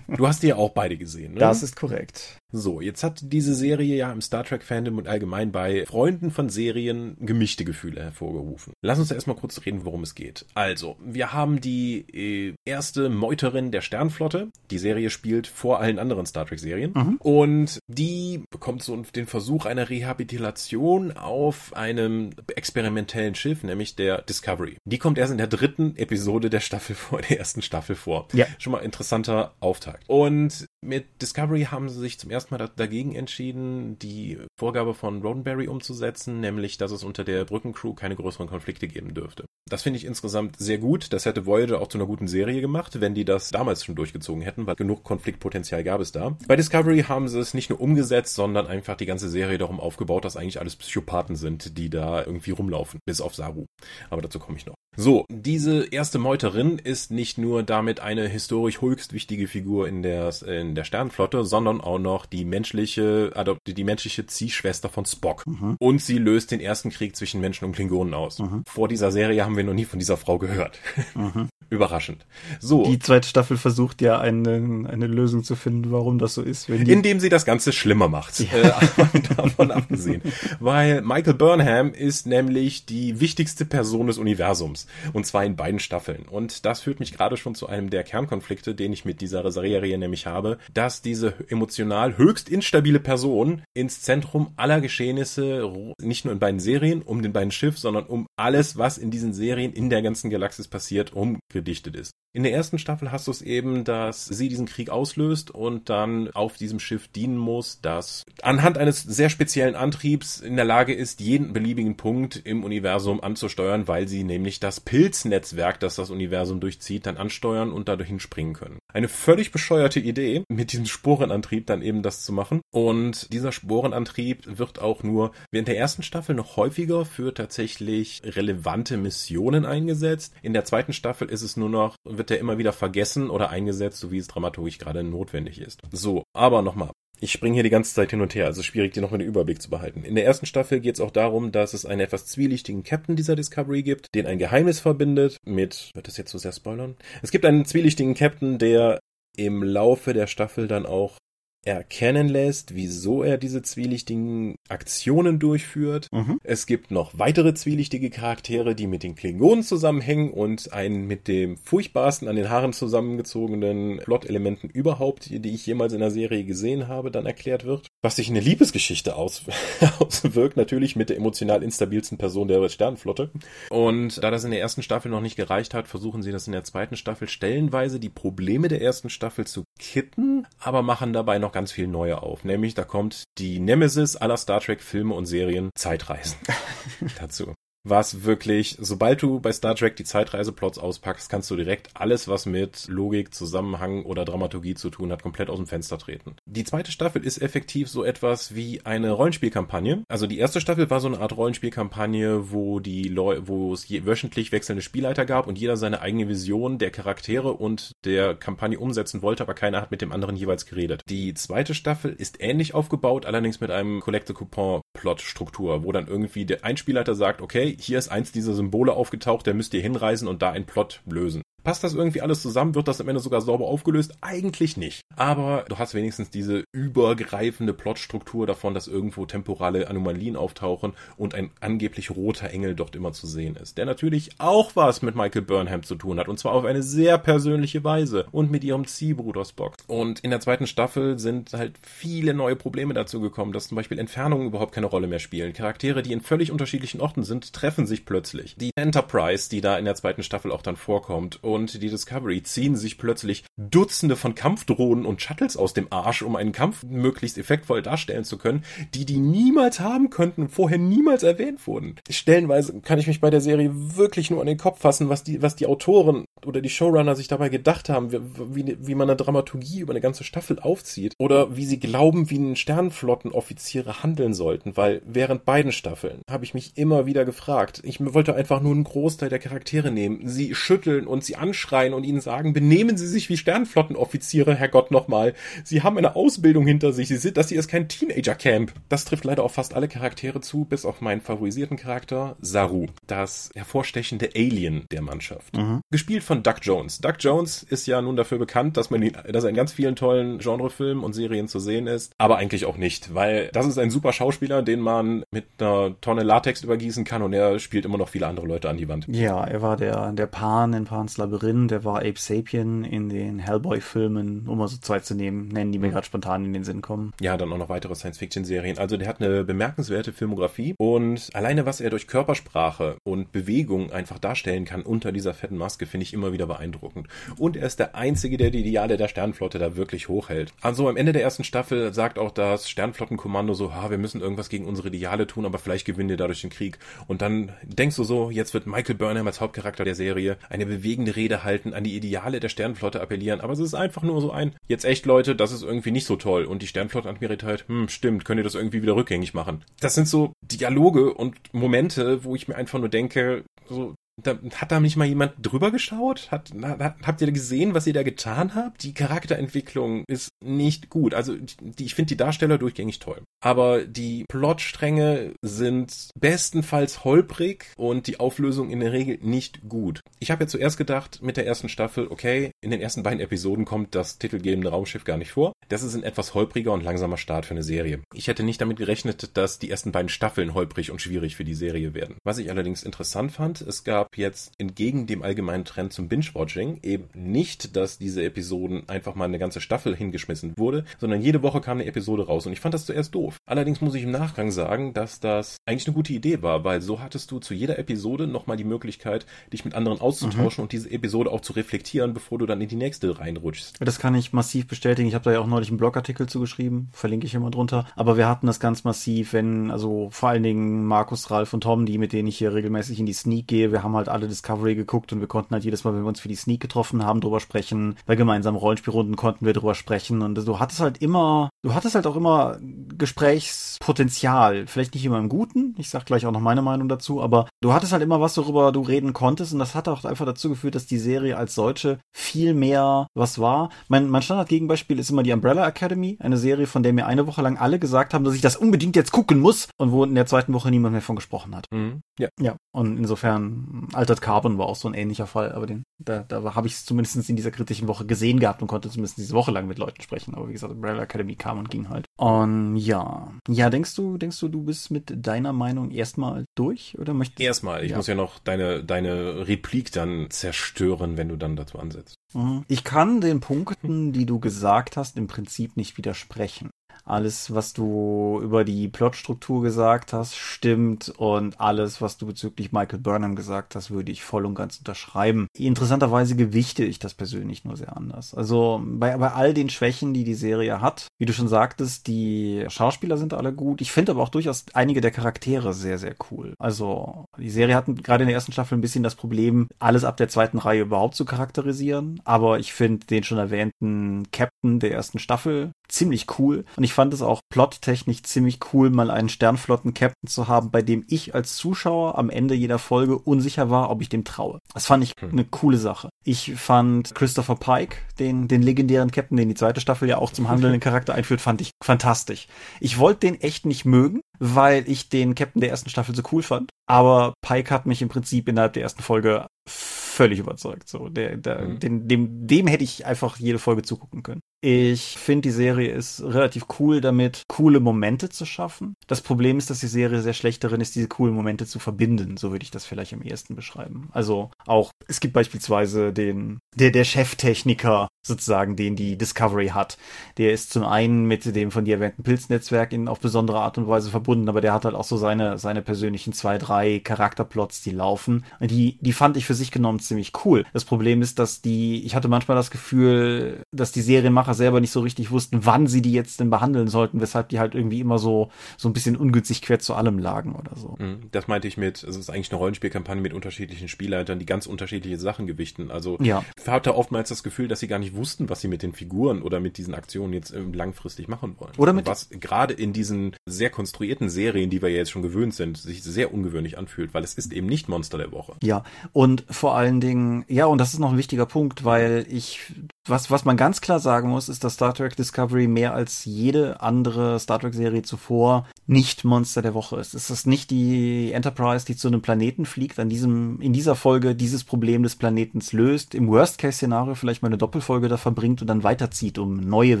du 0.16 0.26
hast 0.26 0.42
die 0.42 0.48
ja 0.48 0.56
auch 0.56 0.70
beide 0.70 0.96
gesehen, 0.96 1.34
ne? 1.34 1.40
Das 1.40 1.62
ist 1.62 1.76
korrekt. 1.76 2.38
So, 2.50 2.80
jetzt 2.80 3.04
hat 3.04 3.20
diese 3.22 3.54
Serie 3.54 3.94
ja 3.94 4.10
im 4.10 4.22
Star 4.22 4.42
Trek-Fandom 4.42 4.96
und 4.96 5.06
allgemein 5.06 5.52
bei 5.52 5.84
Freunden 5.84 6.30
von 6.30 6.48
Serien 6.48 7.16
gemischte 7.20 7.64
Gefühle 7.64 8.02
hervorgerufen. 8.02 8.72
Lass 8.80 8.98
uns 8.98 9.10
erstmal 9.10 9.36
kurz 9.36 9.64
reden, 9.66 9.84
worum 9.84 10.02
es 10.02 10.14
geht. 10.14 10.46
Also, 10.54 10.96
wir 11.04 11.34
haben 11.34 11.60
die 11.60 12.06
äh, 12.10 12.54
erste 12.64 13.10
Meuterin 13.10 13.70
der 13.70 13.82
Sternflotte. 13.82 14.48
Die 14.70 14.78
Serie 14.78 15.10
spielt 15.10 15.46
vor 15.46 15.80
allen 15.80 15.98
anderen 15.98 16.24
Star 16.24 16.46
Trek-Serien. 16.46 16.92
Mhm. 16.94 17.16
Und 17.18 17.80
die 17.86 18.42
bekommt 18.50 18.82
so 18.82 18.96
den 18.96 19.26
Versuch 19.26 19.66
einer 19.66 19.90
Rehabilitation 19.90 21.12
auf 21.12 21.76
einem 21.76 22.30
experimentellen 22.56 23.34
Schiff, 23.34 23.62
nämlich 23.62 23.94
der 23.94 24.22
Discovery. 24.22 24.78
Die 24.86 24.98
kommt 24.98 25.18
erst 25.18 25.32
in 25.32 25.38
der 25.38 25.48
dritten 25.48 25.96
Episode 25.96 26.48
der 26.48 26.60
Staffel 26.60 26.96
vor, 26.96 27.20
der 27.20 27.38
ersten 27.38 27.60
Staffel 27.60 27.94
vor. 27.94 28.26
Ja. 28.32 28.46
Schon 28.58 28.72
mal 28.72 28.78
interessanter 28.78 29.54
Auftakt. 29.60 30.04
Und 30.08 30.66
mit 30.80 31.20
Discovery 31.20 31.64
haben 31.64 31.88
sie 31.88 32.00
sich 32.00 32.18
zum 32.18 32.30
ersten 32.30 32.37
Mal 32.50 32.70
dagegen 32.76 33.14
entschieden, 33.14 33.98
die 33.98 34.38
Vorgabe 34.56 34.94
von 34.94 35.22
Roddenberry 35.22 35.68
umzusetzen, 35.68 36.40
nämlich, 36.40 36.78
dass 36.78 36.90
es 36.90 37.04
unter 37.04 37.24
der 37.24 37.44
Brückencrew 37.44 37.94
keine 37.94 38.16
größeren 38.16 38.48
Konflikte 38.48 38.88
geben 38.88 39.14
dürfte. 39.14 39.44
Das 39.68 39.82
finde 39.82 39.98
ich 39.98 40.06
insgesamt 40.06 40.56
sehr 40.56 40.78
gut. 40.78 41.12
Das 41.12 41.26
hätte 41.26 41.46
Voyager 41.46 41.80
auch 41.80 41.88
zu 41.88 41.98
einer 41.98 42.06
guten 42.06 42.28
Serie 42.28 42.60
gemacht, 42.60 43.00
wenn 43.00 43.14
die 43.14 43.24
das 43.24 43.50
damals 43.50 43.84
schon 43.84 43.96
durchgezogen 43.96 44.42
hätten, 44.42 44.66
weil 44.66 44.76
genug 44.76 45.04
Konfliktpotenzial 45.04 45.84
gab 45.84 46.00
es 46.00 46.12
da. 46.12 46.36
Bei 46.46 46.56
Discovery 46.56 47.02
haben 47.02 47.28
sie 47.28 47.38
es 47.38 47.54
nicht 47.54 47.68
nur 47.68 47.80
umgesetzt, 47.80 48.34
sondern 48.34 48.66
einfach 48.66 48.96
die 48.96 49.06
ganze 49.06 49.28
Serie 49.28 49.58
darum 49.58 49.80
aufgebaut, 49.80 50.24
dass 50.24 50.36
eigentlich 50.36 50.60
alles 50.60 50.76
Psychopathen 50.76 51.36
sind, 51.36 51.76
die 51.76 51.90
da 51.90 52.24
irgendwie 52.24 52.52
rumlaufen, 52.52 53.00
bis 53.04 53.20
auf 53.20 53.34
Saru. 53.34 53.66
Aber 54.08 54.22
dazu 54.22 54.38
komme 54.38 54.56
ich 54.56 54.64
noch. 54.64 54.77
So, 55.00 55.26
diese 55.28 55.84
erste 55.84 56.18
Meuterin 56.18 56.80
ist 56.82 57.12
nicht 57.12 57.38
nur 57.38 57.62
damit 57.62 58.00
eine 58.00 58.26
historisch 58.26 58.80
höchst 58.80 59.12
wichtige 59.12 59.46
Figur 59.46 59.86
in 59.86 60.02
der, 60.02 60.34
in 60.42 60.74
der 60.74 60.82
Sternflotte, 60.82 61.44
sondern 61.44 61.80
auch 61.80 62.00
noch 62.00 62.26
die 62.26 62.44
menschliche, 62.44 63.32
die 63.64 63.84
menschliche 63.84 64.26
Ziehschwester 64.26 64.88
von 64.88 65.06
Spock. 65.06 65.46
Mhm. 65.46 65.76
Und 65.78 66.02
sie 66.02 66.18
löst 66.18 66.50
den 66.50 66.58
ersten 66.58 66.90
Krieg 66.90 67.14
zwischen 67.14 67.40
Menschen 67.40 67.64
und 67.66 67.76
Klingonen 67.76 68.12
aus. 68.12 68.40
Mhm. 68.40 68.64
Vor 68.66 68.88
dieser 68.88 69.12
Serie 69.12 69.44
haben 69.44 69.56
wir 69.56 69.62
noch 69.62 69.72
nie 69.72 69.84
von 69.84 70.00
dieser 70.00 70.16
Frau 70.16 70.38
gehört. 70.38 70.80
Mhm. 71.14 71.48
Überraschend. 71.70 72.24
So. 72.60 72.84
Die 72.84 72.98
zweite 72.98 73.28
Staffel 73.28 73.56
versucht 73.56 74.00
ja 74.00 74.18
eine, 74.18 74.86
eine 74.88 75.06
Lösung 75.06 75.44
zu 75.44 75.54
finden, 75.54 75.90
warum 75.90 76.18
das 76.18 76.34
so 76.34 76.42
ist. 76.42 76.68
Indem 76.68 77.20
sie 77.20 77.28
das 77.28 77.44
Ganze 77.44 77.72
schlimmer 77.72 78.08
macht. 78.08 78.40
Ja. 78.40 78.80
Äh, 78.80 79.20
davon 79.36 79.70
abgesehen. 79.70 80.22
Weil 80.60 81.02
Michael 81.02 81.34
Burnham 81.34 81.92
ist 81.92 82.26
nämlich 82.26 82.86
die 82.86 83.20
wichtigste 83.20 83.66
Person 83.66 84.06
des 84.06 84.16
Universums. 84.16 84.86
Und 85.12 85.26
zwar 85.26 85.44
in 85.44 85.56
beiden 85.56 85.80
Staffeln. 85.80 86.26
Und 86.28 86.64
das 86.64 86.80
führt 86.80 87.00
mich 87.00 87.12
gerade 87.12 87.36
schon 87.36 87.54
zu 87.54 87.66
einem 87.66 87.90
der 87.90 88.04
Kernkonflikte, 88.04 88.74
den 88.74 88.92
ich 88.92 89.04
mit 89.04 89.20
dieser 89.20 89.50
Serie 89.50 89.98
nämlich 89.98 90.26
habe, 90.26 90.58
dass 90.72 91.02
diese 91.02 91.34
emotional 91.48 92.18
höchst 92.18 92.48
instabile 92.48 93.00
Person 93.00 93.62
ins 93.74 94.02
Zentrum 94.02 94.52
aller 94.56 94.80
Geschehnisse, 94.80 95.70
nicht 96.00 96.24
nur 96.24 96.32
in 96.32 96.40
beiden 96.40 96.60
Serien, 96.60 97.02
um 97.02 97.22
den 97.22 97.32
beiden 97.32 97.50
Schiff, 97.50 97.78
sondern 97.78 98.06
um 98.06 98.26
alles, 98.36 98.76
was 98.76 98.98
in 98.98 99.10
diesen 99.10 99.32
Serien 99.32 99.72
in 99.72 99.90
der 99.90 100.02
ganzen 100.02 100.30
Galaxis 100.30 100.68
passiert, 100.68 101.12
umgedichtet 101.12 101.96
ist. 101.96 102.12
In 102.34 102.42
der 102.42 102.52
ersten 102.52 102.78
Staffel 102.78 103.10
hast 103.10 103.26
du 103.26 103.30
es 103.30 103.40
eben, 103.40 103.84
dass 103.84 104.26
sie 104.26 104.48
diesen 104.48 104.66
Krieg 104.66 104.90
auslöst 104.90 105.50
und 105.50 105.88
dann 105.88 106.30
auf 106.30 106.56
diesem 106.56 106.78
Schiff 106.78 107.08
dienen 107.08 107.38
muss, 107.38 107.80
das 107.80 108.24
anhand 108.42 108.76
eines 108.76 109.02
sehr 109.02 109.30
speziellen 109.30 109.74
Antriebs 109.74 110.40
in 110.40 110.56
der 110.56 110.66
Lage 110.66 110.92
ist, 110.92 111.20
jeden 111.20 111.54
beliebigen 111.54 111.96
Punkt 111.96 112.36
im 112.44 112.64
Universum 112.64 113.22
anzusteuern, 113.22 113.88
weil 113.88 114.08
sie 114.08 114.24
nämlich 114.24 114.60
das 114.60 114.77
Pilznetzwerk, 114.80 115.80
das 115.80 115.96
das 115.96 116.10
Universum 116.10 116.60
durchzieht, 116.60 117.06
dann 117.06 117.16
ansteuern 117.16 117.72
und 117.72 117.88
dadurch 117.88 118.08
hinspringen 118.08 118.54
können. 118.54 118.78
Eine 118.92 119.08
völlig 119.08 119.52
bescheuerte 119.52 120.00
Idee, 120.00 120.44
mit 120.48 120.72
diesem 120.72 120.86
Sporenantrieb 120.86 121.66
dann 121.66 121.82
eben 121.82 122.02
das 122.02 122.24
zu 122.24 122.32
machen. 122.32 122.60
Und 122.72 123.32
dieser 123.32 123.52
Sporenantrieb 123.52 124.58
wird 124.58 124.80
auch 124.80 125.02
nur 125.02 125.32
während 125.50 125.68
der 125.68 125.78
ersten 125.78 126.02
Staffel 126.02 126.34
noch 126.34 126.56
häufiger 126.56 127.04
für 127.04 127.34
tatsächlich 127.34 128.22
relevante 128.24 128.96
Missionen 128.96 129.64
eingesetzt. 129.64 130.34
In 130.42 130.52
der 130.52 130.64
zweiten 130.64 130.92
Staffel 130.92 131.28
ist 131.28 131.42
es 131.42 131.56
nur 131.56 131.68
noch 131.68 131.96
wird 132.04 132.30
er 132.30 132.38
immer 132.38 132.58
wieder 132.58 132.72
vergessen 132.72 133.30
oder 133.30 133.50
eingesetzt, 133.50 133.98
so 133.98 134.10
wie 134.10 134.18
es 134.18 134.28
dramaturgisch 134.28 134.78
gerade 134.78 135.02
notwendig 135.02 135.60
ist. 135.60 135.80
So, 135.92 136.24
aber 136.32 136.62
nochmal. 136.62 136.90
Ich 137.20 137.32
springe 137.32 137.54
hier 137.54 137.64
die 137.64 137.70
ganze 137.70 137.94
Zeit 137.94 138.10
hin 138.10 138.20
und 138.20 138.34
her, 138.34 138.46
also 138.46 138.62
schwierig, 138.62 138.92
dir 138.92 139.00
noch 139.00 139.10
den 139.10 139.20
Überblick 139.20 139.60
zu 139.60 139.70
behalten. 139.70 140.04
In 140.04 140.14
der 140.14 140.24
ersten 140.24 140.46
Staffel 140.46 140.80
geht 140.80 140.94
es 140.94 141.00
auch 141.00 141.10
darum, 141.10 141.50
dass 141.50 141.74
es 141.74 141.84
einen 141.84 142.00
etwas 142.00 142.26
zwielichtigen 142.26 142.84
Captain 142.84 143.16
dieser 143.16 143.34
Discovery 143.34 143.82
gibt, 143.82 144.14
den 144.14 144.26
ein 144.26 144.38
Geheimnis 144.38 144.78
verbindet 144.78 145.36
mit, 145.44 145.90
wird 145.94 146.06
das 146.06 146.16
jetzt 146.16 146.30
so 146.30 146.38
sehr 146.38 146.52
spoilern? 146.52 146.96
Es 147.22 147.32
gibt 147.32 147.44
einen 147.44 147.64
zwielichtigen 147.64 148.14
Captain, 148.14 148.58
der 148.58 149.00
im 149.36 149.62
Laufe 149.62 150.14
der 150.14 150.26
Staffel 150.26 150.68
dann 150.68 150.86
auch 150.86 151.18
erkennen 151.64 152.28
lässt, 152.28 152.74
wieso 152.74 153.22
er 153.22 153.36
diese 153.36 153.62
zwielichtigen 153.62 154.56
Aktionen 154.68 155.38
durchführt. 155.38 156.08
Mhm. 156.12 156.38
Es 156.42 156.66
gibt 156.66 156.90
noch 156.90 157.18
weitere 157.18 157.54
zwielichtige 157.54 158.10
Charaktere, 158.10 158.74
die 158.74 158.86
mit 158.86 159.02
den 159.02 159.14
Klingonen 159.14 159.62
zusammenhängen 159.62 160.32
und 160.32 160.72
einen 160.72 161.06
mit 161.06 161.28
dem 161.28 161.56
furchtbarsten 161.56 162.28
an 162.28 162.36
den 162.36 162.48
Haaren 162.48 162.72
zusammengezogenen 162.72 163.98
Plot-Elementen 163.98 164.70
überhaupt, 164.70 165.30
die 165.30 165.54
ich 165.54 165.66
jemals 165.66 165.92
in 165.92 166.00
der 166.00 166.10
Serie 166.10 166.44
gesehen 166.44 166.88
habe, 166.88 167.10
dann 167.10 167.26
erklärt 167.26 167.64
wird. 167.64 167.86
Was 168.02 168.16
sich 168.16 168.28
in 168.28 168.36
eine 168.36 168.44
Liebesgeschichte 168.44 169.16
aus 169.16 169.42
auswirkt, 169.98 170.56
natürlich 170.56 170.96
mit 170.96 171.10
der 171.10 171.16
emotional 171.16 171.62
instabilsten 171.62 172.18
Person 172.18 172.48
der 172.48 172.68
Sternenflotte. 172.68 173.30
Und 173.70 174.22
da 174.22 174.30
das 174.30 174.44
in 174.44 174.50
der 174.50 174.60
ersten 174.60 174.82
Staffel 174.82 175.10
noch 175.10 175.20
nicht 175.20 175.36
gereicht 175.36 175.74
hat, 175.74 175.88
versuchen 175.88 176.22
sie 176.22 176.32
das 176.32 176.46
in 176.46 176.52
der 176.52 176.64
zweiten 176.64 176.96
Staffel 176.96 177.28
stellenweise 177.28 178.00
die 178.00 178.08
Probleme 178.08 178.68
der 178.68 178.80
ersten 178.80 179.10
Staffel 179.10 179.46
zu 179.46 179.64
kitten, 179.78 180.46
aber 180.58 180.82
machen 180.82 181.12
dabei 181.12 181.38
noch 181.38 181.52
ganz 181.52 181.72
viel 181.72 181.86
neue 181.86 182.22
auf. 182.22 182.44
Nämlich 182.44 182.74
da 182.74 182.84
kommt 182.84 183.24
die 183.38 183.60
Nemesis 183.60 184.16
aller 184.16 184.36
Star 184.36 184.60
Trek 184.60 184.82
Filme 184.82 185.14
und 185.14 185.26
Serien 185.26 185.70
Zeitreisen 185.74 186.38
dazu 187.18 187.54
was 187.84 188.24
wirklich, 188.24 188.76
sobald 188.80 189.22
du 189.22 189.40
bei 189.40 189.52
Star 189.52 189.74
Trek 189.74 189.96
die 189.96 190.04
Zeitreiseplots 190.04 190.78
auspackst, 190.78 191.30
kannst 191.30 191.50
du 191.50 191.56
direkt 191.56 191.90
alles, 191.94 192.28
was 192.28 192.46
mit 192.46 192.86
Logik, 192.88 193.34
Zusammenhang 193.34 194.04
oder 194.04 194.24
Dramaturgie 194.24 194.74
zu 194.74 194.90
tun 194.90 195.12
hat, 195.12 195.22
komplett 195.22 195.50
aus 195.50 195.56
dem 195.56 195.66
Fenster 195.66 195.98
treten. 195.98 196.36
Die 196.46 196.64
zweite 196.64 196.92
Staffel 196.92 197.24
ist 197.24 197.40
effektiv 197.40 197.88
so 197.88 198.04
etwas 198.04 198.54
wie 198.54 198.84
eine 198.84 199.12
Rollenspielkampagne. 199.12 200.04
Also 200.08 200.26
die 200.26 200.38
erste 200.38 200.60
Staffel 200.60 200.90
war 200.90 201.00
so 201.00 201.08
eine 201.08 201.20
Art 201.20 201.36
Rollenspielkampagne, 201.36 202.50
wo 202.50 202.80
die 202.80 203.04
Leu 203.04 203.38
wo 203.44 203.72
es 203.72 203.88
wöchentlich 203.88 204.52
wechselnde 204.52 204.82
Spielleiter 204.82 205.24
gab 205.24 205.46
und 205.46 205.58
jeder 205.58 205.76
seine 205.76 206.00
eigene 206.00 206.28
Vision 206.28 206.78
der 206.78 206.90
Charaktere 206.90 207.52
und 207.52 207.92
der 208.04 208.34
Kampagne 208.34 208.78
umsetzen 208.78 209.22
wollte, 209.22 209.42
aber 209.42 209.54
keiner 209.54 209.80
hat 209.80 209.90
mit 209.90 210.02
dem 210.02 210.12
anderen 210.12 210.36
jeweils 210.36 210.66
geredet. 210.66 211.02
Die 211.08 211.34
zweite 211.34 211.74
Staffel 211.74 212.12
ist 212.12 212.40
ähnlich 212.40 212.74
aufgebaut, 212.74 213.26
allerdings 213.26 213.60
mit 213.60 213.70
einem 213.70 214.00
Collect-the-Coupon-Plot-Struktur, 214.00 215.84
wo 215.84 215.92
dann 215.92 216.06
irgendwie 216.06 216.44
der 216.44 216.64
Einspielleiter 216.64 217.14
sagt, 217.14 217.40
okay, 217.40 217.67
hier 217.78 217.98
ist 217.98 218.08
eins 218.08 218.32
dieser 218.32 218.54
Symbole 218.54 218.92
aufgetaucht, 218.92 219.46
der 219.46 219.54
müsst 219.54 219.74
ihr 219.74 219.82
hinreisen 219.82 220.28
und 220.28 220.42
da 220.42 220.50
einen 220.50 220.66
Plot 220.66 221.02
lösen. 221.06 221.42
Passt 221.68 221.84
das 221.84 221.92
irgendwie 221.92 222.22
alles 222.22 222.40
zusammen? 222.40 222.74
Wird 222.74 222.88
das 222.88 222.98
am 222.98 223.08
Ende 223.08 223.20
sogar 223.20 223.42
sauber 223.42 223.66
aufgelöst? 223.66 224.14
Eigentlich 224.22 224.78
nicht. 224.78 225.02
Aber 225.16 225.66
du 225.68 225.76
hast 225.76 225.92
wenigstens 225.92 226.30
diese 226.30 226.64
übergreifende 226.72 227.74
Plotstruktur 227.74 228.46
davon, 228.46 228.72
dass 228.72 228.88
irgendwo 228.88 229.26
temporale 229.26 229.86
Anomalien 229.86 230.34
auftauchen 230.34 230.94
und 231.18 231.34
ein 231.34 231.50
angeblich 231.60 232.10
roter 232.10 232.48
Engel 232.48 232.74
dort 232.74 232.96
immer 232.96 233.12
zu 233.12 233.26
sehen 233.26 233.54
ist. 233.56 233.76
Der 233.76 233.84
natürlich 233.84 234.30
auch 234.38 234.76
was 234.76 235.02
mit 235.02 235.14
Michael 235.14 235.42
Burnham 235.42 235.82
zu 235.82 235.96
tun 235.96 236.18
hat. 236.18 236.28
Und 236.28 236.38
zwar 236.38 236.52
auf 236.52 236.64
eine 236.64 236.82
sehr 236.82 237.18
persönliche 237.18 237.84
Weise. 237.84 238.24
Und 238.32 238.50
mit 238.50 238.64
ihrem 238.64 238.86
Ziehbruder 238.86 239.44
Spock. 239.44 239.74
Und 239.88 240.20
in 240.20 240.30
der 240.30 240.40
zweiten 240.40 240.66
Staffel 240.66 241.18
sind 241.18 241.52
halt 241.52 241.74
viele 241.82 242.32
neue 242.32 242.56
Probleme 242.56 242.94
dazu 242.94 243.20
gekommen, 243.20 243.52
dass 243.52 243.68
zum 243.68 243.76
Beispiel 243.76 243.98
Entfernungen 243.98 244.46
überhaupt 244.46 244.72
keine 244.72 244.86
Rolle 244.86 245.06
mehr 245.06 245.18
spielen. 245.18 245.52
Charaktere, 245.52 246.00
die 246.00 246.14
in 246.14 246.22
völlig 246.22 246.50
unterschiedlichen 246.50 247.02
Orten 247.02 247.24
sind, 247.24 247.52
treffen 247.52 247.86
sich 247.86 248.06
plötzlich. 248.06 248.56
Die 248.56 248.70
Enterprise, 248.74 249.50
die 249.50 249.60
da 249.60 249.76
in 249.76 249.84
der 249.84 249.96
zweiten 249.96 250.22
Staffel 250.22 250.50
auch 250.50 250.62
dann 250.62 250.76
vorkommt. 250.76 251.44
Und 251.44 251.57
und 251.58 251.82
die 251.82 251.90
Discovery 251.90 252.42
ziehen 252.42 252.76
sich 252.76 252.98
plötzlich 252.98 253.44
Dutzende 253.56 254.16
von 254.16 254.34
Kampfdrohnen 254.34 255.04
und 255.04 255.20
Shuttles 255.20 255.56
aus 255.56 255.74
dem 255.74 255.88
Arsch, 255.90 256.22
um 256.22 256.36
einen 256.36 256.52
Kampf 256.52 256.84
möglichst 256.84 257.36
effektvoll 257.36 257.82
darstellen 257.82 258.24
zu 258.24 258.38
können, 258.38 258.64
die 258.94 259.04
die 259.04 259.18
niemals 259.18 259.80
haben 259.80 260.10
könnten 260.10 260.48
vorher 260.48 260.78
niemals 260.78 261.24
erwähnt 261.24 261.66
wurden. 261.66 261.96
Stellenweise 262.08 262.80
kann 262.80 262.98
ich 262.98 263.08
mich 263.08 263.20
bei 263.20 263.30
der 263.30 263.40
Serie 263.40 263.70
wirklich 263.72 264.30
nur 264.30 264.40
an 264.40 264.46
den 264.46 264.56
Kopf 264.56 264.80
fassen, 264.80 265.08
was 265.08 265.24
die, 265.24 265.42
was 265.42 265.56
die 265.56 265.66
Autoren 265.66 266.24
oder 266.46 266.60
die 266.60 266.70
Showrunner 266.70 267.16
sich 267.16 267.28
dabei 267.28 267.48
gedacht 267.48 267.88
haben, 267.88 268.12
wie, 268.12 268.76
wie, 268.78 268.94
man 268.94 269.08
eine 269.08 269.16
Dramaturgie 269.16 269.80
über 269.80 269.92
eine 269.92 270.00
ganze 270.00 270.24
Staffel 270.24 270.60
aufzieht 270.60 271.14
oder 271.18 271.56
wie 271.56 271.64
sie 271.64 271.80
glauben, 271.80 272.30
wie 272.30 272.38
ein 272.38 272.56
Sternenflottenoffiziere 272.56 274.02
handeln 274.02 274.34
sollten, 274.34 274.76
weil 274.76 275.02
während 275.04 275.44
beiden 275.44 275.72
Staffeln 275.72 276.22
habe 276.30 276.44
ich 276.44 276.54
mich 276.54 276.76
immer 276.76 277.06
wieder 277.06 277.24
gefragt. 277.24 277.80
Ich 277.84 277.98
wollte 278.00 278.34
einfach 278.34 278.60
nur 278.60 278.72
einen 278.72 278.84
Großteil 278.84 279.28
der 279.28 279.40
Charaktere 279.40 279.90
nehmen, 279.90 280.28
sie 280.28 280.54
schütteln 280.54 281.06
und 281.06 281.24
sie 281.24 281.36
anschreien 281.58 281.94
und 281.94 282.04
ihnen 282.04 282.20
sagen, 282.20 282.52
benehmen 282.52 282.96
Sie 282.96 283.06
sich 283.06 283.28
wie 283.28 283.36
Sternflottenoffiziere, 283.36 284.54
Herrgott 284.54 284.90
nochmal. 284.90 285.34
Sie 285.64 285.82
haben 285.82 285.98
eine 285.98 286.16
Ausbildung 286.16 286.66
hinter 286.66 286.92
sich. 286.92 287.08
Sie 287.08 287.16
sind, 287.16 287.36
das 287.36 287.48
hier 287.48 287.58
ist 287.58 287.68
kein 287.68 287.88
Teenager-Camp. 287.88 288.72
Das 288.88 289.04
trifft 289.04 289.24
leider 289.24 289.42
auf 289.42 289.54
fast 289.54 289.74
alle 289.74 289.88
Charaktere 289.88 290.40
zu, 290.40 290.64
bis 290.64 290.84
auf 290.84 291.00
meinen 291.00 291.20
favorisierten 291.20 291.76
Charakter, 291.76 292.36
Saru. 292.40 292.86
Das 293.06 293.50
hervorstechende 293.54 294.30
Alien 294.34 294.84
der 294.92 295.02
Mannschaft. 295.02 295.56
Mhm. 295.56 295.80
Gespielt 295.90 296.22
von 296.22 296.42
Doug 296.42 296.56
Jones. 296.62 297.00
Doug 297.00 297.14
Jones 297.18 297.62
ist 297.62 297.86
ja 297.86 298.00
nun 298.00 298.16
dafür 298.16 298.38
bekannt, 298.38 298.76
dass 298.76 298.90
man 298.90 299.02
ihn, 299.02 299.12
dass 299.30 299.44
er 299.44 299.50
in 299.50 299.56
ganz 299.56 299.72
vielen 299.72 299.96
tollen 299.96 300.38
Genrefilmen 300.38 301.02
und 301.02 301.12
Serien 301.12 301.48
zu 301.48 301.58
sehen 301.58 301.86
ist, 301.86 302.12
aber 302.18 302.36
eigentlich 302.36 302.66
auch 302.66 302.76
nicht, 302.76 303.14
weil 303.14 303.50
das 303.52 303.66
ist 303.66 303.78
ein 303.78 303.90
super 303.90 304.12
Schauspieler, 304.12 304.62
den 304.62 304.80
man 304.80 305.24
mit 305.30 305.46
einer 305.58 305.94
Tonne 306.00 306.22
Latex 306.22 306.62
übergießen 306.62 307.04
kann 307.04 307.22
und 307.22 307.32
er 307.32 307.58
spielt 307.58 307.84
immer 307.84 307.98
noch 307.98 308.08
viele 308.08 308.26
andere 308.26 308.46
Leute 308.46 308.68
an 308.68 308.76
die 308.76 308.88
Wand. 308.88 309.06
Ja, 309.08 309.44
er 309.44 309.62
war 309.62 309.76
der, 309.76 310.12
der 310.12 310.26
Pan 310.26 310.72
in 310.72 310.84
Pans 310.84 311.16
Labyrinth 311.16 311.27
Labyrinth, 311.28 311.70
der 311.70 311.84
war 311.84 311.98
Ape 311.98 312.14
Sapien 312.16 312.84
in 312.84 313.08
den 313.08 313.38
Hellboy-Filmen, 313.38 314.48
um 314.48 314.58
mal 314.58 314.68
so 314.68 314.78
zwei 314.78 315.00
zu 315.00 315.14
nehmen, 315.14 315.48
nennen, 315.48 315.72
die 315.72 315.78
mir 315.78 315.90
gerade 315.90 316.06
spontan 316.06 316.44
in 316.44 316.52
den 316.52 316.64
Sinn 316.64 316.80
kommen. 316.80 317.12
Ja, 317.20 317.36
dann 317.36 317.52
auch 317.52 317.58
noch 317.58 317.68
weitere 317.68 317.94
Science-Fiction-Serien. 317.94 318.78
Also 318.78 318.96
der 318.96 319.08
hat 319.08 319.20
eine 319.20 319.44
bemerkenswerte 319.44 320.12
Filmografie 320.12 320.74
und 320.78 321.28
alleine 321.34 321.66
was 321.66 321.80
er 321.80 321.90
durch 321.90 322.06
Körpersprache 322.06 322.96
und 323.04 323.32
Bewegung 323.32 323.92
einfach 323.92 324.18
darstellen 324.18 324.64
kann 324.64 324.82
unter 324.82 325.12
dieser 325.12 325.34
fetten 325.34 325.56
Maske, 325.56 325.86
finde 325.86 326.04
ich 326.04 326.14
immer 326.14 326.32
wieder 326.32 326.46
beeindruckend. 326.46 327.08
Und 327.36 327.56
er 327.56 327.66
ist 327.66 327.78
der 327.78 327.94
Einzige, 327.94 328.36
der 328.36 328.50
die 328.50 328.60
Ideale 328.60 328.96
der 328.96 329.08
Sternflotte 329.08 329.58
da 329.58 329.76
wirklich 329.76 330.08
hochhält. 330.08 330.52
Also 330.60 330.88
am 330.88 330.96
Ende 330.96 331.12
der 331.12 331.22
ersten 331.22 331.44
Staffel 331.44 331.92
sagt 331.92 332.18
auch 332.18 332.30
das 332.30 332.68
Sternflottenkommando 332.70 333.54
so, 333.54 333.74
ha, 333.74 333.90
wir 333.90 333.98
müssen 333.98 334.20
irgendwas 334.20 334.48
gegen 334.48 334.66
unsere 334.66 334.88
Ideale 334.88 335.26
tun, 335.26 335.44
aber 335.44 335.58
vielleicht 335.58 335.84
gewinnen 335.84 336.08
wir 336.08 336.16
dadurch 336.16 336.40
den 336.40 336.50
Krieg. 336.50 336.78
Und 337.06 337.22
dann 337.22 337.52
denkst 337.64 337.96
du 337.96 338.04
so, 338.04 338.30
jetzt 338.30 338.54
wird 338.54 338.66
Michael 338.66 338.94
Burnham 338.96 339.26
als 339.26 339.40
Hauptcharakter 339.40 339.84
der 339.84 339.94
Serie 339.94 340.38
eine 340.48 340.66
bewegende 340.66 341.16
Rede 341.18 341.44
halten, 341.44 341.74
an 341.74 341.84
die 341.84 341.94
Ideale 341.94 342.40
der 342.40 342.48
Sternflotte 342.48 343.02
appellieren, 343.02 343.42
aber 343.42 343.52
es 343.52 343.58
ist 343.58 343.74
einfach 343.74 344.02
nur 344.02 344.22
so 344.22 344.30
ein, 344.30 344.54
jetzt 344.68 344.86
echt 344.86 345.04
Leute, 345.04 345.36
das 345.36 345.52
ist 345.52 345.62
irgendwie 345.62 345.90
nicht 345.90 346.06
so 346.06 346.16
toll. 346.16 346.44
Und 346.44 346.62
die 346.62 346.66
Sternflottenadmiralität, 346.66 347.68
hm, 347.68 347.88
stimmt, 347.88 348.24
könnt 348.24 348.38
ihr 348.38 348.44
das 348.44 348.54
irgendwie 348.54 348.80
wieder 348.82 348.96
rückgängig 348.96 349.34
machen. 349.34 349.64
Das 349.80 349.94
sind 349.94 350.08
so 350.08 350.32
Dialoge 350.40 351.12
und 351.12 351.36
Momente, 351.52 352.24
wo 352.24 352.34
ich 352.34 352.48
mir 352.48 352.56
einfach 352.56 352.78
nur 352.78 352.88
denke, 352.88 353.44
so, 353.68 353.94
da, 354.22 354.38
hat 354.54 354.72
da 354.72 354.80
nicht 354.80 354.96
mal 354.96 355.06
jemand 355.06 355.34
drüber 355.40 355.70
geschaut? 355.70 356.30
Hat, 356.30 356.52
hat, 356.62 356.96
habt 357.02 357.20
ihr 357.20 357.30
gesehen, 357.32 357.74
was 357.74 357.86
ihr 357.86 357.92
da 357.92 358.02
getan 358.02 358.54
habt? 358.54 358.82
Die 358.82 358.94
Charakterentwicklung 358.94 360.04
ist 360.08 360.30
nicht 360.44 360.90
gut. 360.90 361.14
Also 361.14 361.36
die, 361.36 361.84
ich 361.84 361.94
finde 361.94 362.08
die 362.08 362.16
Darsteller 362.16 362.58
durchgängig 362.58 362.98
toll. 362.98 363.22
Aber 363.40 363.84
die 363.84 364.24
Plotstränge 364.28 365.34
sind 365.42 366.10
bestenfalls 366.18 367.04
holprig 367.04 367.66
und 367.76 368.06
die 368.06 368.20
Auflösung 368.20 368.70
in 368.70 368.80
der 368.80 368.92
Regel 368.92 369.18
nicht 369.20 369.68
gut. 369.68 370.00
Ich 370.18 370.30
habe 370.30 370.44
ja 370.44 370.48
zuerst 370.48 370.76
gedacht, 370.76 371.22
mit 371.22 371.36
der 371.36 371.46
ersten 371.46 371.68
Staffel, 371.68 372.08
okay, 372.08 372.50
in 372.60 372.70
den 372.70 372.80
ersten 372.80 373.02
beiden 373.02 373.20
Episoden 373.20 373.64
kommt 373.64 373.94
das 373.94 374.18
titelgebende 374.18 374.70
Raumschiff 374.70 375.04
gar 375.04 375.16
nicht 375.16 375.32
vor. 375.32 375.52
Das 375.68 375.82
ist 375.82 375.94
ein 375.94 376.02
etwas 376.02 376.34
holpriger 376.34 376.72
und 376.72 376.82
langsamer 376.82 377.16
Start 377.16 377.46
für 377.46 377.54
eine 377.54 377.62
Serie. 377.62 378.00
Ich 378.14 378.26
hätte 378.26 378.42
nicht 378.42 378.60
damit 378.60 378.78
gerechnet, 378.78 379.36
dass 379.36 379.58
die 379.58 379.70
ersten 379.70 379.92
beiden 379.92 380.08
Staffeln 380.08 380.54
holprig 380.54 380.90
und 380.90 381.00
schwierig 381.00 381.36
für 381.36 381.44
die 381.44 381.54
Serie 381.54 381.94
werden. 381.94 382.16
Was 382.24 382.38
ich 382.38 382.50
allerdings 382.50 382.82
interessant 382.82 383.32
fand, 383.32 383.60
es 383.60 383.84
gab 383.84 384.07
gab 384.08 384.16
jetzt 384.16 384.52
entgegen 384.58 385.06
dem 385.06 385.22
allgemeinen 385.22 385.66
Trend 385.66 385.92
zum 385.92 386.08
Binge-Watching 386.08 386.80
eben 386.82 387.08
nicht, 387.12 387.76
dass 387.76 387.98
diese 387.98 388.24
Episoden 388.24 388.88
einfach 388.88 389.14
mal 389.14 389.26
eine 389.26 389.38
ganze 389.38 389.60
Staffel 389.60 389.94
hingeschmissen 389.94 390.54
wurde, 390.56 390.84
sondern 390.98 391.20
jede 391.20 391.42
Woche 391.42 391.60
kam 391.60 391.78
eine 391.78 391.86
Episode 391.86 392.26
raus 392.26 392.46
und 392.46 392.52
ich 392.52 392.60
fand 392.60 392.72
das 392.72 392.86
zuerst 392.86 393.14
doof. 393.14 393.36
Allerdings 393.44 393.82
muss 393.82 393.94
ich 393.94 394.04
im 394.04 394.10
Nachgang 394.10 394.50
sagen, 394.50 394.94
dass 394.94 395.20
das 395.20 395.58
eigentlich 395.66 395.86
eine 395.86 395.94
gute 395.94 396.14
Idee 396.14 396.40
war, 396.42 396.64
weil 396.64 396.80
so 396.80 397.00
hattest 397.00 397.30
du 397.30 397.38
zu 397.38 397.52
jeder 397.52 397.78
Episode 397.78 398.26
nochmal 398.26 398.56
die 398.56 398.64
Möglichkeit, 398.64 399.26
dich 399.52 399.66
mit 399.66 399.74
anderen 399.74 400.00
auszutauschen 400.00 400.62
mhm. 400.62 400.64
und 400.64 400.72
diese 400.72 400.90
Episode 400.90 401.30
auch 401.30 401.42
zu 401.42 401.52
reflektieren, 401.52 402.14
bevor 402.14 402.38
du 402.38 402.46
dann 402.46 402.62
in 402.62 402.68
die 402.68 402.76
nächste 402.76 403.18
reinrutschst. 403.18 403.76
Das 403.80 403.98
kann 403.98 404.14
ich 404.14 404.32
massiv 404.32 404.66
bestätigen. 404.68 405.08
Ich 405.08 405.14
habe 405.14 405.24
da 405.24 405.32
ja 405.32 405.40
auch 405.40 405.46
neulich 405.46 405.68
einen 405.68 405.78
Blogartikel 405.78 406.26
zugeschrieben, 406.26 406.88
verlinke 406.92 407.26
ich 407.26 407.34
immer 407.34 407.50
drunter. 407.50 407.86
Aber 407.94 408.16
wir 408.16 408.26
hatten 408.26 408.46
das 408.46 408.58
ganz 408.58 408.84
massiv, 408.84 409.34
wenn, 409.34 409.70
also 409.70 410.08
vor 410.10 410.30
allen 410.30 410.42
Dingen 410.42 410.86
Markus, 410.86 411.30
Ralf 411.30 411.52
und 411.52 411.62
Tom, 411.62 411.84
die 411.84 411.98
mit 411.98 412.14
denen 412.14 412.28
ich 412.28 412.38
hier 412.38 412.54
regelmäßig 412.54 412.98
in 413.00 413.06
die 413.06 413.12
Sneak 413.12 413.46
gehe, 413.46 413.70
wir 413.70 413.82
haben 413.82 413.97
halt 413.98 414.08
alle 414.08 414.28
Discovery 414.28 414.74
geguckt 414.74 415.12
und 415.12 415.20
wir 415.20 415.28
konnten 415.28 415.54
halt 415.54 415.64
jedes 415.64 415.84
Mal, 415.84 415.94
wenn 415.94 416.02
wir 416.02 416.08
uns 416.08 416.20
für 416.20 416.28
die 416.28 416.34
Sneak 416.34 416.60
getroffen 416.60 417.04
haben, 417.04 417.20
drüber 417.20 417.40
sprechen. 417.40 417.96
Bei 418.06 418.16
gemeinsamen 418.16 418.56
Rollenspielrunden 418.56 419.16
konnten 419.16 419.44
wir 419.44 419.52
drüber 419.52 419.74
sprechen 419.74 420.22
und 420.22 420.34
du 420.34 420.58
hattest 420.58 420.80
halt 420.80 420.98
immer, 420.98 421.50
du 421.62 421.74
hattest 421.74 421.94
halt 421.94 422.06
auch 422.06 422.16
immer 422.16 422.58
Gesprächspotenzial. 422.96 424.66
Vielleicht 424.66 424.94
nicht 424.94 425.04
immer 425.04 425.18
im 425.18 425.28
Guten. 425.28 425.74
Ich 425.78 425.90
sag 425.90 426.06
gleich 426.06 426.26
auch 426.26 426.32
noch 426.32 426.40
meine 426.40 426.62
Meinung 426.62 426.88
dazu, 426.88 427.22
aber 427.22 427.48
du 427.60 427.72
hattest 427.72 427.92
halt 427.92 428.02
immer 428.02 428.20
was, 428.20 428.36
worüber 428.36 428.72
du 428.72 428.80
reden 428.80 429.12
konntest 429.12 429.52
und 429.52 429.58
das 429.58 429.74
hat 429.74 429.88
auch 429.88 430.04
einfach 430.04 430.26
dazu 430.26 430.48
geführt, 430.48 430.74
dass 430.74 430.86
die 430.86 430.98
Serie 430.98 431.36
als 431.36 431.54
solche 431.54 431.98
viel 432.12 432.54
mehr 432.54 433.06
was 433.14 433.38
war. 433.38 433.70
Mein, 433.88 434.08
mein 434.08 434.22
Standardgegenbeispiel 434.22 434.98
ist 434.98 435.10
immer 435.10 435.22
die 435.22 435.32
Umbrella 435.32 435.66
Academy, 435.66 436.16
eine 436.20 436.36
Serie, 436.36 436.66
von 436.66 436.82
der 436.82 436.92
mir 436.92 437.06
eine 437.06 437.26
Woche 437.26 437.42
lang 437.42 437.56
alle 437.56 437.78
gesagt 437.78 438.14
haben, 438.14 438.24
dass 438.24 438.34
ich 438.34 438.40
das 438.40 438.56
unbedingt 438.56 438.96
jetzt 438.96 439.12
gucken 439.12 439.40
muss 439.40 439.68
und 439.78 439.92
wo 439.92 440.04
in 440.04 440.14
der 440.14 440.26
zweiten 440.26 440.52
Woche 440.54 440.70
niemand 440.70 440.92
mehr 440.92 441.02
von 441.02 441.16
gesprochen 441.16 441.54
hat. 441.54 441.66
Mhm. 441.72 442.00
Ja. 442.18 442.28
Ja. 442.40 442.56
Und 442.72 442.96
insofern, 442.98 443.87
Altered 443.92 444.20
Carbon 444.20 444.58
war 444.58 444.66
auch 444.66 444.76
so 444.76 444.88
ein 444.88 444.94
ähnlicher 444.94 445.26
Fall, 445.26 445.52
aber 445.52 445.66
den, 445.66 445.84
da, 445.98 446.20
da 446.20 446.54
habe 446.54 446.66
ich 446.66 446.74
es 446.74 446.84
zumindest 446.84 447.28
in 447.28 447.36
dieser 447.36 447.50
kritischen 447.50 447.88
Woche 447.88 448.06
gesehen 448.06 448.40
gehabt 448.40 448.62
und 448.62 448.68
konnte 448.68 448.90
zumindest 448.90 449.18
diese 449.18 449.34
Woche 449.34 449.50
lang 449.50 449.66
mit 449.66 449.78
Leuten 449.78 450.02
sprechen. 450.02 450.34
Aber 450.34 450.48
wie 450.48 450.52
gesagt, 450.52 450.72
Umbrella 450.72 451.02
Academy 451.02 451.36
kam 451.36 451.58
und 451.58 451.70
ging 451.70 451.88
halt. 451.88 452.06
Und 452.16 452.76
ja. 452.76 453.32
Ja, 453.48 453.70
denkst 453.70 453.94
du, 453.94 454.18
denkst 454.18 454.38
du, 454.40 454.48
du 454.48 454.62
bist 454.62 454.90
mit 454.90 455.26
deiner 455.26 455.52
Meinung 455.52 455.90
erstmal 455.90 456.44
durch 456.54 456.98
oder 456.98 457.14
möchtest 457.14 457.40
Erstmal, 457.40 457.84
ich 457.84 457.92
ja. 457.92 457.96
muss 457.96 458.06
ja 458.06 458.14
noch 458.14 458.38
deine, 458.38 458.84
deine 458.84 459.46
Replik 459.46 459.92
dann 459.92 460.30
zerstören, 460.30 461.16
wenn 461.16 461.28
du 461.28 461.36
dann 461.36 461.56
dazu 461.56 461.78
ansetzt. 461.78 462.16
Mhm. 462.34 462.64
Ich 462.68 462.84
kann 462.84 463.20
den 463.20 463.40
Punkten, 463.40 464.12
die 464.12 464.26
du 464.26 464.38
gesagt 464.38 464.96
hast, 464.96 465.16
im 465.16 465.26
Prinzip 465.26 465.76
nicht 465.76 465.96
widersprechen. 465.96 466.70
Alles, 467.08 467.54
was 467.54 467.72
du 467.72 468.38
über 468.42 468.64
die 468.64 468.88
Plotstruktur 468.88 469.62
gesagt 469.62 470.12
hast, 470.12 470.36
stimmt 470.36 471.08
und 471.16 471.58
alles, 471.58 472.02
was 472.02 472.18
du 472.18 472.26
bezüglich 472.26 472.70
Michael 472.70 472.98
Burnham 472.98 473.34
gesagt 473.34 473.74
hast, 473.74 473.90
würde 473.90 474.12
ich 474.12 474.22
voll 474.22 474.44
und 474.44 474.54
ganz 474.54 474.78
unterschreiben. 474.78 475.46
Interessanterweise 475.56 476.36
gewichte 476.36 476.84
ich 476.84 476.98
das 476.98 477.14
persönlich 477.14 477.64
nur 477.64 477.76
sehr 477.76 477.96
anders. 477.96 478.34
Also 478.34 478.82
bei, 478.84 479.16
bei 479.16 479.32
all 479.32 479.54
den 479.54 479.70
Schwächen, 479.70 480.12
die 480.12 480.24
die 480.24 480.34
Serie 480.34 480.82
hat, 480.82 481.06
wie 481.18 481.24
du 481.24 481.32
schon 481.32 481.48
sagtest, 481.48 482.06
die 482.06 482.66
Schauspieler 482.68 483.16
sind 483.16 483.32
alle 483.32 483.54
gut. 483.54 483.80
Ich 483.80 483.90
finde 483.90 484.12
aber 484.12 484.22
auch 484.22 484.28
durchaus 484.28 484.66
einige 484.74 485.00
der 485.00 485.10
Charaktere 485.10 485.72
sehr, 485.72 485.98
sehr 485.98 486.14
cool. 486.30 486.52
Also 486.58 487.24
die 487.38 487.50
Serie 487.50 487.74
hat 487.74 487.86
gerade 488.04 488.24
in 488.24 488.28
der 488.28 488.34
ersten 488.34 488.52
Staffel 488.52 488.76
ein 488.76 488.82
bisschen 488.82 489.02
das 489.02 489.14
Problem, 489.14 489.68
alles 489.78 490.04
ab 490.04 490.18
der 490.18 490.28
zweiten 490.28 490.58
Reihe 490.58 490.82
überhaupt 490.82 491.14
zu 491.14 491.24
charakterisieren. 491.24 492.20
Aber 492.24 492.58
ich 492.58 492.74
finde 492.74 493.06
den 493.06 493.24
schon 493.24 493.38
erwähnten 493.38 494.24
Captain 494.30 494.80
der 494.80 494.92
ersten 494.92 495.18
Staffel 495.18 495.72
ziemlich 495.88 496.38
cool. 496.38 496.64
Und 496.76 496.84
ich 496.84 496.92
fand 496.92 497.12
es 497.14 497.22
auch 497.22 497.40
plottechnisch 497.50 498.22
ziemlich 498.22 498.58
cool, 498.72 498.90
mal 498.90 499.10
einen 499.10 499.28
Sternflotten-Captain 499.28 500.28
zu 500.28 500.48
haben, 500.48 500.70
bei 500.70 500.82
dem 500.82 501.04
ich 501.08 501.34
als 501.34 501.56
Zuschauer 501.56 502.18
am 502.18 502.30
Ende 502.30 502.54
jeder 502.54 502.78
Folge 502.78 503.18
unsicher 503.18 503.70
war, 503.70 503.90
ob 503.90 504.02
ich 504.02 504.08
dem 504.08 504.24
traue. 504.24 504.58
Das 504.74 504.86
fand 504.86 505.04
ich 505.04 505.12
hm. 505.18 505.30
eine 505.30 505.44
coole 505.44 505.78
Sache. 505.78 506.08
Ich 506.24 506.54
fand 506.56 507.14
Christopher 507.14 507.56
Pike, 507.56 507.96
den, 508.18 508.48
den 508.48 508.62
legendären 508.62 509.10
Captain, 509.10 509.36
den 509.36 509.48
die 509.48 509.54
zweite 509.54 509.80
Staffel 509.80 510.08
ja 510.08 510.18
auch 510.18 510.32
zum 510.32 510.48
handelnden 510.48 510.80
Charakter 510.80 511.14
einführt, 511.14 511.40
fand 511.40 511.60
ich 511.60 511.72
fantastisch. 511.82 512.48
Ich 512.80 512.98
wollte 512.98 513.20
den 513.20 513.40
echt 513.40 513.66
nicht 513.66 513.84
mögen, 513.84 514.20
weil 514.38 514.88
ich 514.88 515.08
den 515.08 515.34
Captain 515.34 515.60
der 515.60 515.70
ersten 515.70 515.90
Staffel 515.90 516.14
so 516.14 516.22
cool 516.32 516.42
fand. 516.42 516.70
Aber 516.86 517.34
Pike 517.42 517.70
hat 517.70 517.86
mich 517.86 518.02
im 518.02 518.08
Prinzip 518.08 518.48
innerhalb 518.48 518.72
der 518.72 518.82
ersten 518.82 519.02
Folge 519.02 519.46
völlig 519.68 520.38
überzeugt. 520.38 520.88
So, 520.88 521.08
der, 521.08 521.36
der, 521.36 521.62
mhm. 521.62 521.80
den, 521.80 522.08
dem, 522.08 522.46
dem 522.46 522.66
hätte 522.66 522.84
ich 522.84 523.06
einfach 523.06 523.36
jede 523.38 523.58
Folge 523.58 523.82
zugucken 523.82 524.22
können. 524.22 524.40
Ich 524.60 525.16
finde, 525.18 525.42
die 525.42 525.52
Serie 525.52 525.92
ist 525.92 526.20
relativ 526.20 526.66
cool 526.80 527.00
damit, 527.00 527.44
coole 527.46 527.78
Momente 527.78 528.28
zu 528.28 528.44
schaffen. 528.44 528.94
Das 529.06 529.20
Problem 529.20 529.58
ist, 529.58 529.70
dass 529.70 529.78
die 529.78 529.86
Serie 529.86 530.20
sehr 530.20 530.32
schlecht 530.32 530.64
darin 530.64 530.80
ist, 530.80 530.96
diese 530.96 531.06
coolen 531.06 531.34
Momente 531.34 531.64
zu 531.64 531.78
verbinden. 531.78 532.36
So 532.36 532.50
würde 532.50 532.64
ich 532.64 532.72
das 532.72 532.84
vielleicht 532.84 533.12
am 533.12 533.22
ehesten 533.22 533.54
beschreiben. 533.54 534.08
Also 534.12 534.50
auch, 534.66 534.90
es 535.06 535.20
gibt 535.20 535.34
beispielsweise 535.34 536.12
den, 536.12 536.58
der, 536.74 536.90
der 536.90 537.04
Cheftechniker 537.04 538.08
sozusagen, 538.26 538.74
den 538.74 538.96
die 538.96 539.16
Discovery 539.16 539.68
hat. 539.68 539.96
Der 540.38 540.52
ist 540.52 540.72
zum 540.72 540.84
einen 540.84 541.24
mit 541.24 541.44
dem 541.54 541.70
von 541.70 541.84
dir 541.84 541.94
erwähnten 541.94 542.24
Pilznetzwerk 542.24 542.92
in 542.92 543.08
auf 543.08 543.20
besondere 543.20 543.60
Art 543.60 543.78
und 543.78 543.88
Weise 543.88 544.10
verbunden, 544.10 544.48
aber 544.48 544.60
der 544.60 544.72
hat 544.72 544.84
halt 544.84 544.94
auch 544.94 545.04
so 545.04 545.16
seine, 545.16 545.58
seine 545.58 545.82
persönlichen 545.82 546.32
zwei, 546.32 546.58
drei 546.58 546.98
Charakterplots, 546.98 547.82
die 547.82 547.90
laufen. 547.90 548.44
Die, 548.60 548.98
die 549.00 549.12
fand 549.12 549.36
ich 549.36 549.46
für 549.46 549.54
sich 549.54 549.70
genommen 549.70 550.00
ziemlich 550.00 550.32
cool. 550.44 550.64
Das 550.72 550.84
Problem 550.84 551.22
ist, 551.22 551.38
dass 551.38 551.62
die, 551.62 552.04
ich 552.04 552.14
hatte 552.14 552.28
manchmal 552.28 552.56
das 552.56 552.70
Gefühl, 552.70 553.62
dass 553.72 553.92
die 553.92 554.02
Serienmacher 554.02 554.47
selber 554.54 554.80
nicht 554.80 554.92
so 554.92 555.00
richtig 555.00 555.30
wussten, 555.30 555.64
wann 555.64 555.86
sie 555.86 556.02
die 556.02 556.12
jetzt 556.12 556.40
denn 556.40 556.50
behandeln 556.50 556.88
sollten, 556.88 557.20
weshalb 557.20 557.48
die 557.48 557.58
halt 557.58 557.74
irgendwie 557.74 558.00
immer 558.00 558.18
so, 558.18 558.50
so 558.76 558.88
ein 558.88 558.92
bisschen 558.92 559.16
ungünstig 559.16 559.62
quer 559.62 559.78
zu 559.78 559.94
allem 559.94 560.18
lagen 560.18 560.54
oder 560.54 560.76
so. 560.76 560.96
Mhm. 560.98 561.28
Das 561.30 561.48
meinte 561.48 561.68
ich 561.68 561.76
mit, 561.76 562.02
es 562.02 562.16
ist 562.16 562.30
eigentlich 562.30 562.50
eine 562.50 562.58
Rollenspielkampagne 562.58 563.22
mit 563.22 563.32
unterschiedlichen 563.32 563.88
Spielleitern, 563.88 564.38
die 564.38 564.46
ganz 564.46 564.66
unterschiedliche 564.66 565.18
Sachen 565.18 565.46
gewichten. 565.46 565.90
Also 565.90 566.18
ja. 566.20 566.44
ich 566.58 566.66
hatte 566.66 566.96
oftmals 566.96 567.28
das 567.28 567.42
Gefühl, 567.42 567.68
dass 567.68 567.80
sie 567.80 567.88
gar 567.88 567.98
nicht 567.98 568.14
wussten, 568.14 568.48
was 568.48 568.60
sie 568.60 568.68
mit 568.68 568.82
den 568.82 568.92
Figuren 568.92 569.42
oder 569.42 569.60
mit 569.60 569.78
diesen 569.78 569.94
Aktionen 569.94 570.32
jetzt 570.32 570.52
ähm, 570.52 570.72
langfristig 570.72 571.28
machen 571.28 571.56
wollen. 571.58 571.72
Oder 571.76 571.92
mit 571.92 572.06
was 572.06 572.28
gerade 572.30 572.74
in 572.74 572.92
diesen 572.92 573.36
sehr 573.46 573.70
konstruierten 573.70 574.28
Serien, 574.28 574.70
die 574.70 574.82
wir 574.82 574.88
ja 574.88 574.98
jetzt 574.98 575.10
schon 575.10 575.22
gewöhnt 575.22 575.54
sind, 575.54 575.78
sich 575.78 576.02
sehr 576.02 576.32
ungewöhnlich 576.32 576.78
anfühlt, 576.78 577.14
weil 577.14 577.24
es 577.24 577.34
ist 577.34 577.52
eben 577.52 577.66
nicht 577.66 577.88
Monster 577.88 578.18
der 578.18 578.32
Woche. 578.32 578.54
Ja, 578.62 578.84
und 579.12 579.44
vor 579.50 579.76
allen 579.76 580.00
Dingen, 580.00 580.44
ja, 580.48 580.66
und 580.66 580.78
das 580.78 580.92
ist 580.92 580.98
noch 580.98 581.12
ein 581.12 581.18
wichtiger 581.18 581.46
Punkt, 581.46 581.84
weil 581.84 582.26
ich 582.28 582.72
was, 583.08 583.30
was 583.30 583.44
man 583.44 583.56
ganz 583.56 583.80
klar 583.80 584.00
sagen 584.00 584.28
muss, 584.28 584.48
ist, 584.48 584.64
dass 584.64 584.74
Star 584.74 584.94
Trek 584.94 585.16
Discovery 585.16 585.66
mehr 585.66 585.94
als 585.94 586.24
jede 586.24 586.80
andere 586.80 587.38
Star 587.40 587.58
Trek 587.58 587.74
Serie 587.74 588.02
zuvor 588.02 588.66
nicht 588.86 589.24
Monster 589.24 589.62
der 589.62 589.74
Woche 589.74 589.96
ist. 589.96 590.14
Es 590.14 590.30
ist 590.30 590.46
nicht 590.46 590.70
die 590.70 591.32
Enterprise, 591.32 591.84
die 591.84 591.96
zu 591.96 592.08
einem 592.08 592.22
Planeten 592.22 592.64
fliegt, 592.64 592.98
an 592.98 593.08
diesem, 593.08 593.60
in 593.60 593.72
dieser 593.72 593.94
Folge 593.94 594.34
dieses 594.34 594.64
Problem 594.64 595.02
des 595.02 595.16
Planetens 595.16 595.72
löst, 595.72 596.14
im 596.14 596.28
Worst-Case-Szenario 596.28 597.14
vielleicht 597.14 597.42
mal 597.42 597.48
eine 597.48 597.58
Doppelfolge 597.58 598.08
da 598.08 598.16
verbringt 598.16 598.60
und 598.60 598.66
dann 598.68 598.82
weiterzieht, 598.82 599.38
um 599.38 599.56
neue 599.56 600.00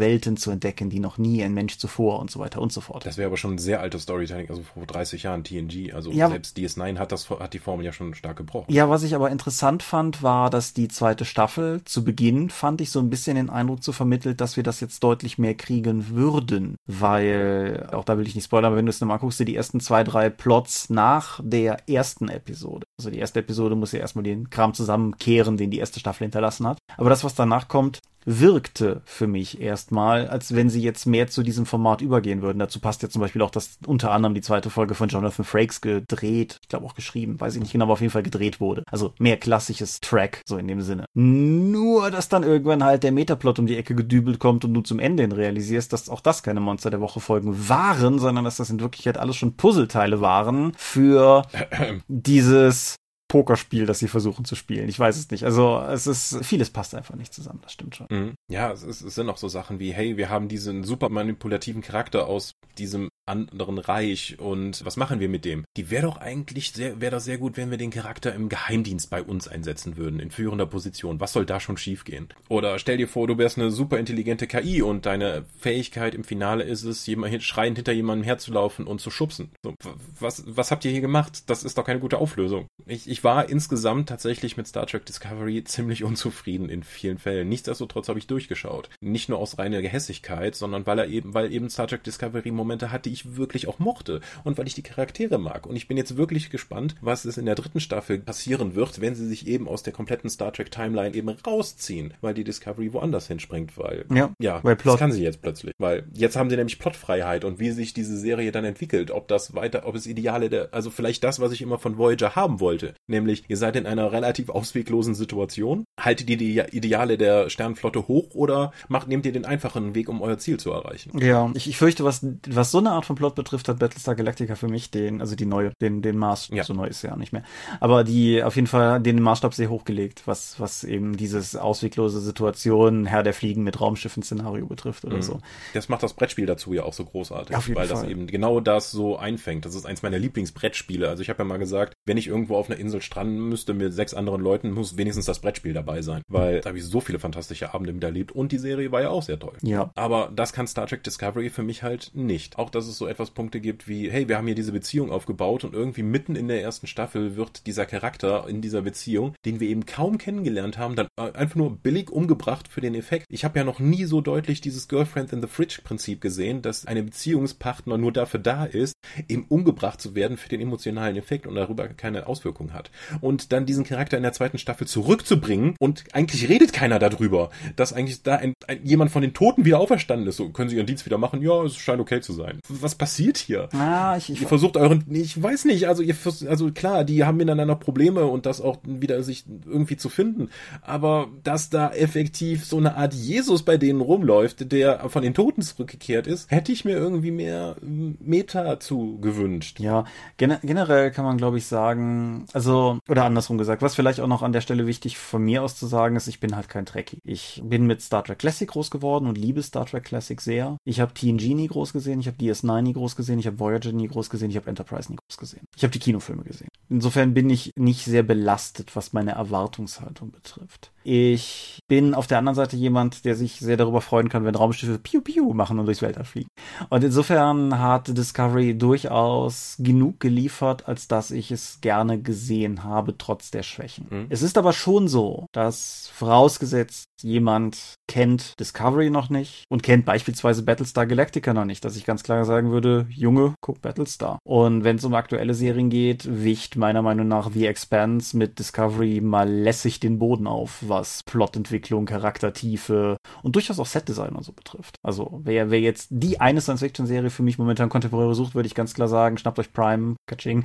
Welten 0.00 0.36
zu 0.36 0.50
entdecken, 0.50 0.90
die 0.90 1.00
noch 1.00 1.18
nie 1.18 1.42
ein 1.42 1.54
Mensch 1.54 1.78
zuvor 1.78 2.18
und 2.18 2.30
so 2.30 2.40
weiter 2.40 2.60
und 2.60 2.72
so 2.72 2.80
fort. 2.80 3.04
Das 3.04 3.18
wäre 3.18 3.26
aber 3.26 3.36
schon 3.36 3.54
ein 3.54 3.58
sehr 3.58 3.80
altes 3.80 4.02
Storytelling, 4.02 4.48
also 4.48 4.62
vor 4.62 4.86
30 4.86 5.22
Jahren 5.22 5.44
TNG, 5.44 5.92
also 5.92 6.10
ja, 6.10 6.28
selbst 6.28 6.56
DS9 6.56 6.98
hat 6.98 7.12
das, 7.12 7.28
hat 7.28 7.52
die 7.52 7.58
Formel 7.58 7.84
ja 7.84 7.92
schon 7.92 8.14
stark 8.14 8.36
gebrochen. 8.36 8.72
Ja, 8.72 8.88
was 8.88 9.02
ich 9.02 9.14
aber 9.14 9.30
interessant 9.30 9.82
fand, 9.82 10.22
war, 10.22 10.50
dass 10.50 10.72
die 10.72 10.88
zweite 10.88 11.24
Staffel 11.24 11.82
zu 11.84 12.04
Beginn 12.04 12.50
fand 12.50 12.80
ich 12.80 12.90
so 12.90 12.97
ein 13.00 13.10
bisschen 13.10 13.36
den 13.36 13.50
Eindruck 13.50 13.82
zu 13.82 13.92
vermittelt, 13.92 14.40
dass 14.40 14.56
wir 14.56 14.62
das 14.62 14.80
jetzt 14.80 15.02
deutlich 15.02 15.38
mehr 15.38 15.54
kriegen 15.54 16.08
würden, 16.10 16.76
weil, 16.86 17.88
auch 17.92 18.04
da 18.04 18.18
will 18.18 18.26
ich 18.26 18.34
nicht 18.34 18.44
spoilern, 18.44 18.66
aber 18.66 18.76
wenn 18.76 18.86
du 18.86 18.90
es 18.90 19.00
nochmal 19.00 19.18
guckst, 19.18 19.40
die 19.40 19.56
ersten 19.56 19.80
zwei, 19.80 20.04
drei 20.04 20.30
Plots 20.30 20.90
nach 20.90 21.40
der 21.42 21.88
ersten 21.88 22.28
Episode. 22.28 22.86
Also 22.98 23.10
die 23.10 23.18
erste 23.18 23.40
Episode 23.40 23.76
muss 23.76 23.92
ja 23.92 24.00
erstmal 24.00 24.24
den 24.24 24.50
Kram 24.50 24.74
zusammenkehren, 24.74 25.56
den 25.56 25.70
die 25.70 25.78
erste 25.78 26.00
Staffel 26.00 26.24
hinterlassen 26.24 26.66
hat. 26.66 26.78
Aber 26.96 27.10
das, 27.10 27.24
was 27.24 27.34
danach 27.34 27.68
kommt, 27.68 28.00
wirkte 28.28 29.00
für 29.06 29.26
mich 29.26 29.60
erstmal, 29.60 30.28
als 30.28 30.54
wenn 30.54 30.68
sie 30.68 30.82
jetzt 30.82 31.06
mehr 31.06 31.28
zu 31.28 31.42
diesem 31.42 31.64
Format 31.64 32.02
übergehen 32.02 32.42
würden. 32.42 32.58
Dazu 32.58 32.78
passt 32.78 33.02
ja 33.02 33.08
zum 33.08 33.22
Beispiel 33.22 33.40
auch, 33.40 33.50
dass 33.50 33.78
unter 33.86 34.10
anderem 34.10 34.34
die 34.34 34.42
zweite 34.42 34.68
Folge 34.68 34.94
von 34.94 35.08
Jonathan 35.08 35.44
Frakes 35.44 35.80
gedreht, 35.80 36.58
ich 36.62 36.68
glaube 36.68 36.84
auch 36.84 36.94
geschrieben, 36.94 37.40
weiß 37.40 37.54
ich 37.54 37.62
nicht 37.62 37.72
genau, 37.72 37.86
aber 37.86 37.94
auf 37.94 38.00
jeden 38.02 38.12
Fall 38.12 38.22
gedreht 38.22 38.60
wurde. 38.60 38.82
Also 38.90 39.14
mehr 39.18 39.38
klassisches 39.38 40.00
Track, 40.00 40.42
so 40.46 40.58
in 40.58 40.68
dem 40.68 40.82
Sinne. 40.82 41.06
Nur, 41.14 42.10
dass 42.10 42.28
dann 42.28 42.42
irgendwann 42.42 42.84
halt 42.84 43.02
der 43.02 43.12
Metaplot 43.12 43.58
um 43.58 43.66
die 43.66 43.76
Ecke 43.76 43.94
gedübelt 43.94 44.38
kommt 44.38 44.64
und 44.64 44.74
du 44.74 44.82
zum 44.82 44.98
Ende 44.98 45.22
hin 45.22 45.32
realisierst, 45.32 45.92
dass 45.92 46.10
auch 46.10 46.20
das 46.20 46.42
keine 46.42 46.60
Monster 46.60 46.90
der 46.90 47.00
Woche 47.00 47.20
Folgen 47.20 47.68
waren, 47.68 48.18
sondern 48.18 48.44
dass 48.44 48.56
das 48.56 48.68
in 48.68 48.80
Wirklichkeit 48.80 49.16
alles 49.16 49.36
schon 49.36 49.56
Puzzleteile 49.56 50.20
waren 50.20 50.72
für 50.76 51.42
dieses 52.08 52.96
Pokerspiel, 53.28 53.86
das 53.86 53.98
sie 53.98 54.08
versuchen 54.08 54.44
zu 54.44 54.54
spielen. 54.54 54.88
Ich 54.88 54.98
weiß 54.98 55.16
es 55.16 55.30
nicht. 55.30 55.44
Also 55.44 55.80
es 55.80 56.06
ist, 56.06 56.44
vieles 56.44 56.70
passt 56.70 56.94
einfach 56.94 57.14
nicht 57.14 57.34
zusammen, 57.34 57.60
das 57.62 57.72
stimmt 57.72 57.94
schon. 57.94 58.06
Mhm. 58.10 58.34
Ja, 58.50 58.72
es, 58.72 58.82
ist, 58.82 59.02
es 59.02 59.14
sind 59.14 59.28
auch 59.28 59.36
so 59.36 59.48
Sachen 59.48 59.78
wie, 59.78 59.92
hey, 59.92 60.16
wir 60.16 60.30
haben 60.30 60.48
diesen 60.48 60.82
super 60.82 61.10
manipulativen 61.10 61.82
Charakter 61.82 62.26
aus 62.26 62.52
diesem 62.78 63.08
anderen 63.28 63.78
Reich 63.78 64.38
und 64.38 64.84
was 64.84 64.96
machen 64.96 65.20
wir 65.20 65.28
mit 65.28 65.44
dem? 65.44 65.64
Die 65.76 65.90
wäre 65.90 66.06
doch 66.06 66.16
eigentlich 66.16 66.72
sehr, 66.72 67.00
wäre 67.00 67.16
doch 67.16 67.20
sehr 67.20 67.38
gut, 67.38 67.56
wenn 67.56 67.70
wir 67.70 67.78
den 67.78 67.90
Charakter 67.90 68.34
im 68.34 68.48
Geheimdienst 68.48 69.10
bei 69.10 69.22
uns 69.22 69.46
einsetzen 69.46 69.96
würden, 69.96 70.18
in 70.18 70.30
führender 70.30 70.66
Position. 70.66 71.20
Was 71.20 71.34
soll 71.34 71.44
da 71.44 71.60
schon 71.60 71.76
schiefgehen? 71.76 72.28
Oder 72.48 72.78
stell 72.78 72.96
dir 72.96 73.08
vor, 73.08 73.26
du 73.26 73.38
wärst 73.38 73.58
eine 73.58 73.70
super 73.70 73.98
intelligente 73.98 74.46
KI 74.46 74.82
und 74.82 75.06
deine 75.06 75.44
Fähigkeit 75.58 76.14
im 76.14 76.24
Finale 76.24 76.64
ist 76.64 76.84
es, 76.84 77.06
jemand 77.06 77.42
schreiend 77.42 77.76
hinter 77.76 77.92
jemandem 77.92 78.24
herzulaufen 78.24 78.86
und 78.86 79.00
zu 79.00 79.10
schubsen. 79.10 79.50
So, 79.62 79.74
was, 80.18 80.44
was 80.46 80.70
habt 80.70 80.84
ihr 80.84 80.90
hier 80.90 81.02
gemacht? 81.02 81.48
Das 81.50 81.64
ist 81.64 81.76
doch 81.76 81.84
keine 81.84 82.00
gute 82.00 82.18
Auflösung. 82.18 82.66
Ich, 82.86 83.08
ich 83.08 83.17
war 83.24 83.48
insgesamt 83.48 84.08
tatsächlich 84.08 84.56
mit 84.56 84.66
Star 84.66 84.86
Trek 84.86 85.06
Discovery 85.06 85.64
ziemlich 85.64 86.04
unzufrieden 86.04 86.68
in 86.68 86.82
vielen 86.82 87.18
Fällen. 87.18 87.48
Nichtsdestotrotz 87.48 88.08
habe 88.08 88.18
ich 88.18 88.26
durchgeschaut. 88.26 88.88
Nicht 89.00 89.28
nur 89.28 89.38
aus 89.38 89.58
reiner 89.58 89.82
Gehässigkeit, 89.82 90.54
sondern 90.54 90.86
weil 90.86 90.98
er 90.98 91.08
eben, 91.08 91.34
weil 91.34 91.52
eben 91.52 91.70
Star 91.70 91.86
Trek 91.86 92.04
Discovery 92.04 92.50
Momente 92.50 92.92
hat, 92.92 93.04
die 93.04 93.12
ich 93.12 93.36
wirklich 93.36 93.68
auch 93.68 93.78
mochte 93.78 94.20
und 94.44 94.58
weil 94.58 94.66
ich 94.66 94.74
die 94.74 94.82
Charaktere 94.82 95.38
mag. 95.38 95.66
Und 95.66 95.76
ich 95.76 95.88
bin 95.88 95.96
jetzt 95.96 96.16
wirklich 96.16 96.50
gespannt, 96.50 96.96
was 97.00 97.24
es 97.24 97.38
in 97.38 97.46
der 97.46 97.54
dritten 97.54 97.80
Staffel 97.80 98.18
passieren 98.18 98.74
wird, 98.74 99.00
wenn 99.00 99.14
sie 99.14 99.26
sich 99.26 99.46
eben 99.46 99.68
aus 99.68 99.82
der 99.82 99.92
kompletten 99.92 100.30
Star 100.30 100.52
Trek 100.52 100.70
Timeline 100.70 101.14
eben 101.14 101.28
rausziehen, 101.28 102.14
weil 102.20 102.34
die 102.34 102.44
Discovery 102.44 102.92
woanders 102.92 103.28
hinspringt, 103.28 103.76
weil 103.78 104.04
ja, 104.12 104.34
ja 104.38 104.62
weil 104.62 104.76
Plot. 104.76 104.94
das 104.94 104.98
kann 105.00 105.12
sie 105.12 105.22
jetzt 105.22 105.42
plötzlich, 105.42 105.74
weil 105.78 106.06
jetzt 106.12 106.36
haben 106.36 106.50
sie 106.50 106.56
nämlich 106.56 106.78
Plotfreiheit 106.78 107.44
und 107.44 107.58
wie 107.58 107.70
sich 107.70 107.92
diese 107.92 108.16
Serie 108.16 108.52
dann 108.52 108.64
entwickelt, 108.64 109.10
ob 109.10 109.28
das 109.28 109.54
weiter, 109.54 109.86
ob 109.86 109.94
es 109.94 110.06
Ideale 110.06 110.50
der, 110.50 110.68
also 110.72 110.90
vielleicht 110.90 111.24
das, 111.24 111.40
was 111.40 111.52
ich 111.52 111.62
immer 111.62 111.78
von 111.78 111.98
Voyager 111.98 112.36
haben 112.36 112.60
wollte, 112.60 112.94
nämlich 113.08 113.44
ihr 113.48 113.56
seid 113.56 113.76
in 113.76 113.86
einer 113.86 114.12
relativ 114.12 114.50
ausweglosen 114.50 115.14
Situation. 115.14 115.84
Haltet 115.98 116.30
ihr 116.30 116.36
die 116.36 116.58
Ideale 116.58 117.18
der 117.18 117.50
Sternenflotte 117.50 118.08
hoch 118.08 118.34
oder 118.34 118.72
macht, 118.88 119.08
nehmt 119.08 119.26
ihr 119.26 119.32
den 119.32 119.44
einfachen 119.44 119.94
Weg, 119.94 120.08
um 120.08 120.22
euer 120.22 120.38
Ziel 120.38 120.58
zu 120.58 120.70
erreichen? 120.72 121.18
Ja, 121.18 121.50
ich, 121.54 121.68
ich 121.68 121.76
fürchte, 121.76 122.04
was, 122.04 122.26
was 122.48 122.70
so 122.70 122.78
eine 122.78 122.90
Art 122.90 123.06
von 123.06 123.16
Plot 123.16 123.34
betrifft, 123.34 123.68
hat 123.68 123.78
Battlestar 123.78 124.14
Galactica 124.14 124.54
für 124.54 124.68
mich 124.68 124.90
den, 124.90 125.20
also 125.20 125.36
die 125.36 125.46
neue, 125.46 125.72
den, 125.80 126.02
den 126.02 126.16
Maß, 126.18 126.48
ja. 126.52 126.64
so 126.64 126.74
neu 126.74 126.86
ist 126.86 127.02
ja 127.02 127.16
nicht 127.16 127.32
mehr, 127.32 127.42
aber 127.80 128.04
die 128.04 128.42
auf 128.42 128.56
jeden 128.56 128.66
Fall 128.66 129.00
den 129.00 129.22
Maßstab 129.22 129.54
sehr 129.54 129.70
hochgelegt, 129.70 130.22
was, 130.26 130.60
was 130.60 130.84
eben 130.84 131.16
dieses 131.16 131.56
ausweglose 131.56 132.20
Situation, 132.20 133.06
Herr 133.06 133.22
der 133.22 133.34
Fliegen 133.34 133.62
mit 133.62 133.80
Raumschiffen-Szenario 133.80 134.66
betrifft 134.66 135.04
oder 135.04 135.16
mhm. 135.16 135.22
so. 135.22 135.40
Das 135.74 135.88
macht 135.88 136.02
das 136.02 136.14
Brettspiel 136.14 136.46
dazu 136.46 136.72
ja 136.72 136.82
auch 136.82 136.92
so 136.92 137.04
großartig, 137.04 137.56
weil 137.74 137.86
Fall. 137.86 137.88
das 137.88 138.04
eben 138.04 138.26
genau 138.26 138.60
das 138.60 138.90
so 138.90 139.16
einfängt. 139.16 139.64
Das 139.64 139.74
ist 139.74 139.86
eins 139.86 140.02
meiner 140.02 140.18
Lieblingsbrettspiele. 140.18 141.08
Also 141.08 141.22
ich 141.22 141.28
habe 141.30 141.38
ja 141.40 141.44
mal 141.44 141.58
gesagt, 141.58 141.94
wenn 142.04 142.16
ich 142.16 142.26
irgendwo 142.26 142.56
auf 142.56 142.70
einer 142.70 142.78
Insel 142.78 142.97
stranden 143.00 143.48
müsste 143.48 143.74
mit 143.74 143.92
sechs 143.92 144.14
anderen 144.14 144.42
Leuten, 144.42 144.72
muss 144.72 144.96
wenigstens 144.96 145.26
das 145.26 145.40
Brettspiel 145.40 145.72
dabei 145.72 146.02
sein, 146.02 146.22
weil 146.28 146.60
da 146.60 146.68
habe 146.68 146.78
ich 146.78 146.84
so 146.84 147.00
viele 147.00 147.18
fantastische 147.18 147.74
Abende 147.74 147.92
miterlebt 147.92 148.32
und 148.32 148.52
die 148.52 148.58
Serie 148.58 148.92
war 148.92 149.02
ja 149.02 149.10
auch 149.10 149.22
sehr 149.22 149.38
toll. 149.38 149.54
Ja. 149.62 149.90
Aber 149.94 150.30
das 150.34 150.52
kann 150.52 150.66
Star 150.66 150.86
Trek 150.86 151.02
Discovery 151.02 151.50
für 151.50 151.62
mich 151.62 151.82
halt 151.82 152.10
nicht. 152.14 152.58
Auch, 152.58 152.70
dass 152.70 152.86
es 152.86 152.98
so 152.98 153.06
etwas 153.06 153.30
Punkte 153.30 153.60
gibt 153.60 153.88
wie, 153.88 154.10
hey, 154.10 154.28
wir 154.28 154.36
haben 154.36 154.46
hier 154.46 154.54
diese 154.54 154.72
Beziehung 154.72 155.10
aufgebaut 155.10 155.64
und 155.64 155.74
irgendwie 155.74 156.02
mitten 156.02 156.36
in 156.36 156.48
der 156.48 156.62
ersten 156.62 156.86
Staffel 156.86 157.36
wird 157.36 157.66
dieser 157.66 157.86
Charakter 157.86 158.46
in 158.48 158.60
dieser 158.60 158.82
Beziehung, 158.82 159.34
den 159.44 159.60
wir 159.60 159.68
eben 159.68 159.86
kaum 159.86 160.18
kennengelernt 160.18 160.78
haben, 160.78 160.96
dann 160.96 161.08
einfach 161.16 161.56
nur 161.56 161.76
billig 161.76 162.10
umgebracht 162.10 162.68
für 162.68 162.80
den 162.80 162.94
Effekt. 162.94 163.26
Ich 163.28 163.44
habe 163.44 163.58
ja 163.58 163.64
noch 163.64 163.78
nie 163.78 164.04
so 164.04 164.20
deutlich 164.20 164.60
dieses 164.60 164.88
Girlfriend 164.88 165.32
in 165.32 165.40
the 165.40 165.48
Fridge 165.48 165.80
Prinzip 165.84 166.20
gesehen, 166.20 166.62
dass 166.62 166.86
eine 166.86 167.02
Beziehungspartner 167.02 167.98
nur 167.98 168.12
dafür 168.12 168.40
da 168.40 168.64
ist, 168.64 168.94
eben 169.28 169.46
umgebracht 169.48 170.00
zu 170.00 170.14
werden 170.14 170.36
für 170.36 170.48
den 170.48 170.60
emotionalen 170.60 171.16
Effekt 171.16 171.46
und 171.46 171.54
darüber 171.54 171.88
keine 171.88 172.26
Auswirkung 172.26 172.72
hat. 172.72 172.87
Und 173.20 173.52
dann 173.52 173.66
diesen 173.66 173.84
Charakter 173.84 174.16
in 174.16 174.22
der 174.22 174.32
zweiten 174.32 174.58
Staffel 174.58 174.86
zurückzubringen 174.86 175.74
und 175.78 176.04
eigentlich 176.12 176.48
redet 176.48 176.72
keiner 176.72 176.98
darüber, 176.98 177.50
dass 177.76 177.92
eigentlich 177.92 178.22
da 178.22 178.36
ein, 178.36 178.54
ein, 178.66 178.80
jemand 178.84 179.10
von 179.10 179.22
den 179.22 179.34
Toten 179.34 179.64
wieder 179.64 179.78
auferstanden 179.78 180.26
ist. 180.28 180.36
So, 180.36 180.50
können 180.50 180.68
Sie 180.68 180.76
Ihren 180.76 180.86
Dienst 180.86 181.06
wieder 181.06 181.18
machen? 181.18 181.42
Ja, 181.42 181.62
es 181.64 181.76
scheint 181.76 182.00
okay 182.00 182.20
zu 182.20 182.32
sein. 182.32 182.60
Was 182.68 182.94
passiert 182.94 183.38
hier? 183.38 183.68
Ah, 183.72 184.16
ich, 184.16 184.30
ich 184.30 184.42
ihr 184.42 184.48
versucht 184.48 184.76
euren, 184.76 185.04
ich 185.10 185.40
weiß 185.40 185.64
nicht, 185.64 185.88
also 185.88 186.02
ihr, 186.02 186.16
also 186.48 186.70
klar, 186.72 187.04
die 187.04 187.24
haben 187.24 187.36
miteinander 187.36 187.76
Probleme 187.76 188.26
und 188.26 188.46
das 188.46 188.60
auch 188.60 188.78
wieder 188.84 189.22
sich 189.22 189.44
irgendwie 189.66 189.96
zu 189.96 190.08
finden. 190.08 190.50
Aber 190.82 191.28
dass 191.44 191.70
da 191.70 191.90
effektiv 191.90 192.64
so 192.64 192.76
eine 192.76 192.96
Art 192.96 193.14
Jesus 193.14 193.62
bei 193.62 193.76
denen 193.76 194.00
rumläuft, 194.00 194.72
der 194.72 195.08
von 195.08 195.22
den 195.22 195.34
Toten 195.34 195.62
zurückgekehrt 195.62 196.26
ist, 196.26 196.50
hätte 196.50 196.72
ich 196.72 196.84
mir 196.84 196.96
irgendwie 196.96 197.30
mehr 197.30 197.76
Meta 197.80 198.80
zu 198.80 199.18
gewünscht. 199.20 199.80
Ja, 199.80 200.04
gen 200.36 200.56
generell 200.62 201.10
kann 201.10 201.24
man 201.24 201.36
glaube 201.36 201.58
ich 201.58 201.66
sagen, 201.66 202.46
also, 202.52 202.77
oder 203.08 203.24
andersrum 203.24 203.58
gesagt, 203.58 203.82
was 203.82 203.94
vielleicht 203.94 204.20
auch 204.20 204.26
noch 204.26 204.42
an 204.42 204.52
der 204.52 204.60
Stelle 204.60 204.86
wichtig 204.86 205.18
von 205.18 205.42
mir 205.42 205.62
aus 205.62 205.76
zu 205.76 205.86
sagen 205.86 206.16
ist, 206.16 206.28
ich 206.28 206.40
bin 206.40 206.56
halt 206.56 206.68
kein 206.68 206.86
Trekkie. 206.86 207.20
Ich 207.24 207.60
bin 207.64 207.86
mit 207.86 208.02
Star 208.02 208.24
Trek 208.24 208.38
Classic 208.38 208.68
groß 208.68 208.90
geworden 208.90 209.26
und 209.26 209.38
liebe 209.38 209.62
Star 209.62 209.86
Trek 209.86 210.04
Classic 210.04 210.40
sehr. 210.40 210.78
Ich 210.84 211.00
habe 211.00 211.14
TNG 211.14 211.54
nie 211.54 211.68
groß 211.68 211.92
gesehen, 211.92 212.20
ich 212.20 212.26
habe 212.26 212.38
DS9 212.38 212.82
nie 212.82 212.92
groß 212.92 213.16
gesehen, 213.16 213.38
ich 213.38 213.46
habe 213.46 213.58
Voyager 213.58 213.92
nie 213.92 214.08
groß 214.08 214.30
gesehen, 214.30 214.50
ich 214.50 214.56
habe 214.56 214.68
Enterprise 214.68 215.10
nie 215.10 215.16
groß 215.16 215.36
gesehen. 215.36 215.66
Ich 215.76 215.82
habe 215.82 215.92
die 215.92 215.98
Kinofilme 215.98 216.42
gesehen. 216.42 216.68
Insofern 216.88 217.34
bin 217.34 217.50
ich 217.50 217.72
nicht 217.76 218.04
sehr 218.04 218.22
belastet, 218.22 218.96
was 218.96 219.12
meine 219.12 219.32
Erwartungshaltung 219.32 220.30
betrifft. 220.30 220.90
Ich 221.10 221.80
bin 221.88 222.12
auf 222.12 222.26
der 222.26 222.36
anderen 222.36 222.54
Seite 222.54 222.76
jemand, 222.76 223.24
der 223.24 223.34
sich 223.34 223.60
sehr 223.60 223.78
darüber 223.78 224.02
freuen 224.02 224.28
kann, 224.28 224.44
wenn 224.44 224.54
Raumschiffe 224.54 224.98
Piu 224.98 225.22
Piu 225.22 225.54
machen 225.54 225.78
und 225.78 225.86
durchs 225.86 226.02
Weltall 226.02 226.24
fliegen. 226.24 226.50
Und 226.90 227.02
insofern 227.02 227.78
hat 227.78 228.14
Discovery 228.14 228.76
durchaus 228.76 229.76
genug 229.78 230.20
geliefert, 230.20 230.86
als 230.86 231.08
dass 231.08 231.30
ich 231.30 231.50
es 231.50 231.80
gerne 231.80 232.20
gesehen 232.20 232.84
habe, 232.84 233.16
trotz 233.16 233.50
der 233.50 233.62
Schwächen. 233.62 234.06
Mhm. 234.10 234.26
Es 234.28 234.42
ist 234.42 234.58
aber 234.58 234.74
schon 234.74 235.08
so, 235.08 235.46
dass 235.52 236.10
vorausgesetzt 236.12 237.08
jemand 237.22 237.94
kennt 238.06 238.58
Discovery 238.60 239.10
noch 239.10 239.30
nicht 239.30 239.64
und 239.68 239.82
kennt 239.82 240.04
beispielsweise 240.04 240.62
Battlestar 240.62 241.06
Galactica 241.06 241.54
noch 241.54 241.64
nicht, 241.64 241.84
dass 241.84 241.96
ich 241.96 242.04
ganz 242.04 242.22
klar 242.22 242.44
sagen 242.44 242.70
würde, 242.70 243.06
Junge, 243.10 243.54
guck 243.60 243.80
Battlestar. 243.80 244.38
Und 244.44 244.84
wenn 244.84 244.96
es 244.96 245.04
um 245.04 245.14
aktuelle 245.14 245.54
Serien 245.54 245.90
geht, 245.90 246.28
wicht 246.44 246.76
meiner 246.76 247.02
Meinung 247.02 247.28
nach 247.28 247.50
The 247.52 247.66
Expanse 247.66 248.36
mit 248.36 248.58
Discovery 248.58 249.20
mal 249.20 249.48
lässig 249.48 250.00
den 250.00 250.18
Boden 250.18 250.46
auf, 250.46 250.84
was 250.98 251.22
Plotentwicklung, 251.22 252.06
Charaktertiefe 252.06 253.16
und 253.42 253.54
durchaus 253.54 253.78
auch 253.78 253.86
Setdesign 253.86 254.34
und 254.34 254.44
so 254.44 254.52
betrifft. 254.52 254.96
Also 255.02 255.40
wer, 255.44 255.70
wer 255.70 255.80
jetzt 255.80 256.08
die 256.10 256.40
eine 256.40 256.60
Science-Fiction-Serie 256.60 257.30
für 257.30 257.42
mich 257.42 257.58
momentan 257.58 257.88
kontemporär 257.88 258.34
sucht, 258.34 258.54
würde 258.54 258.66
ich 258.66 258.74
ganz 258.74 258.94
klar 258.94 259.08
sagen, 259.08 259.38
schnappt 259.38 259.58
euch 259.58 259.72
Prime, 259.72 260.16
Kaching, 260.28 260.64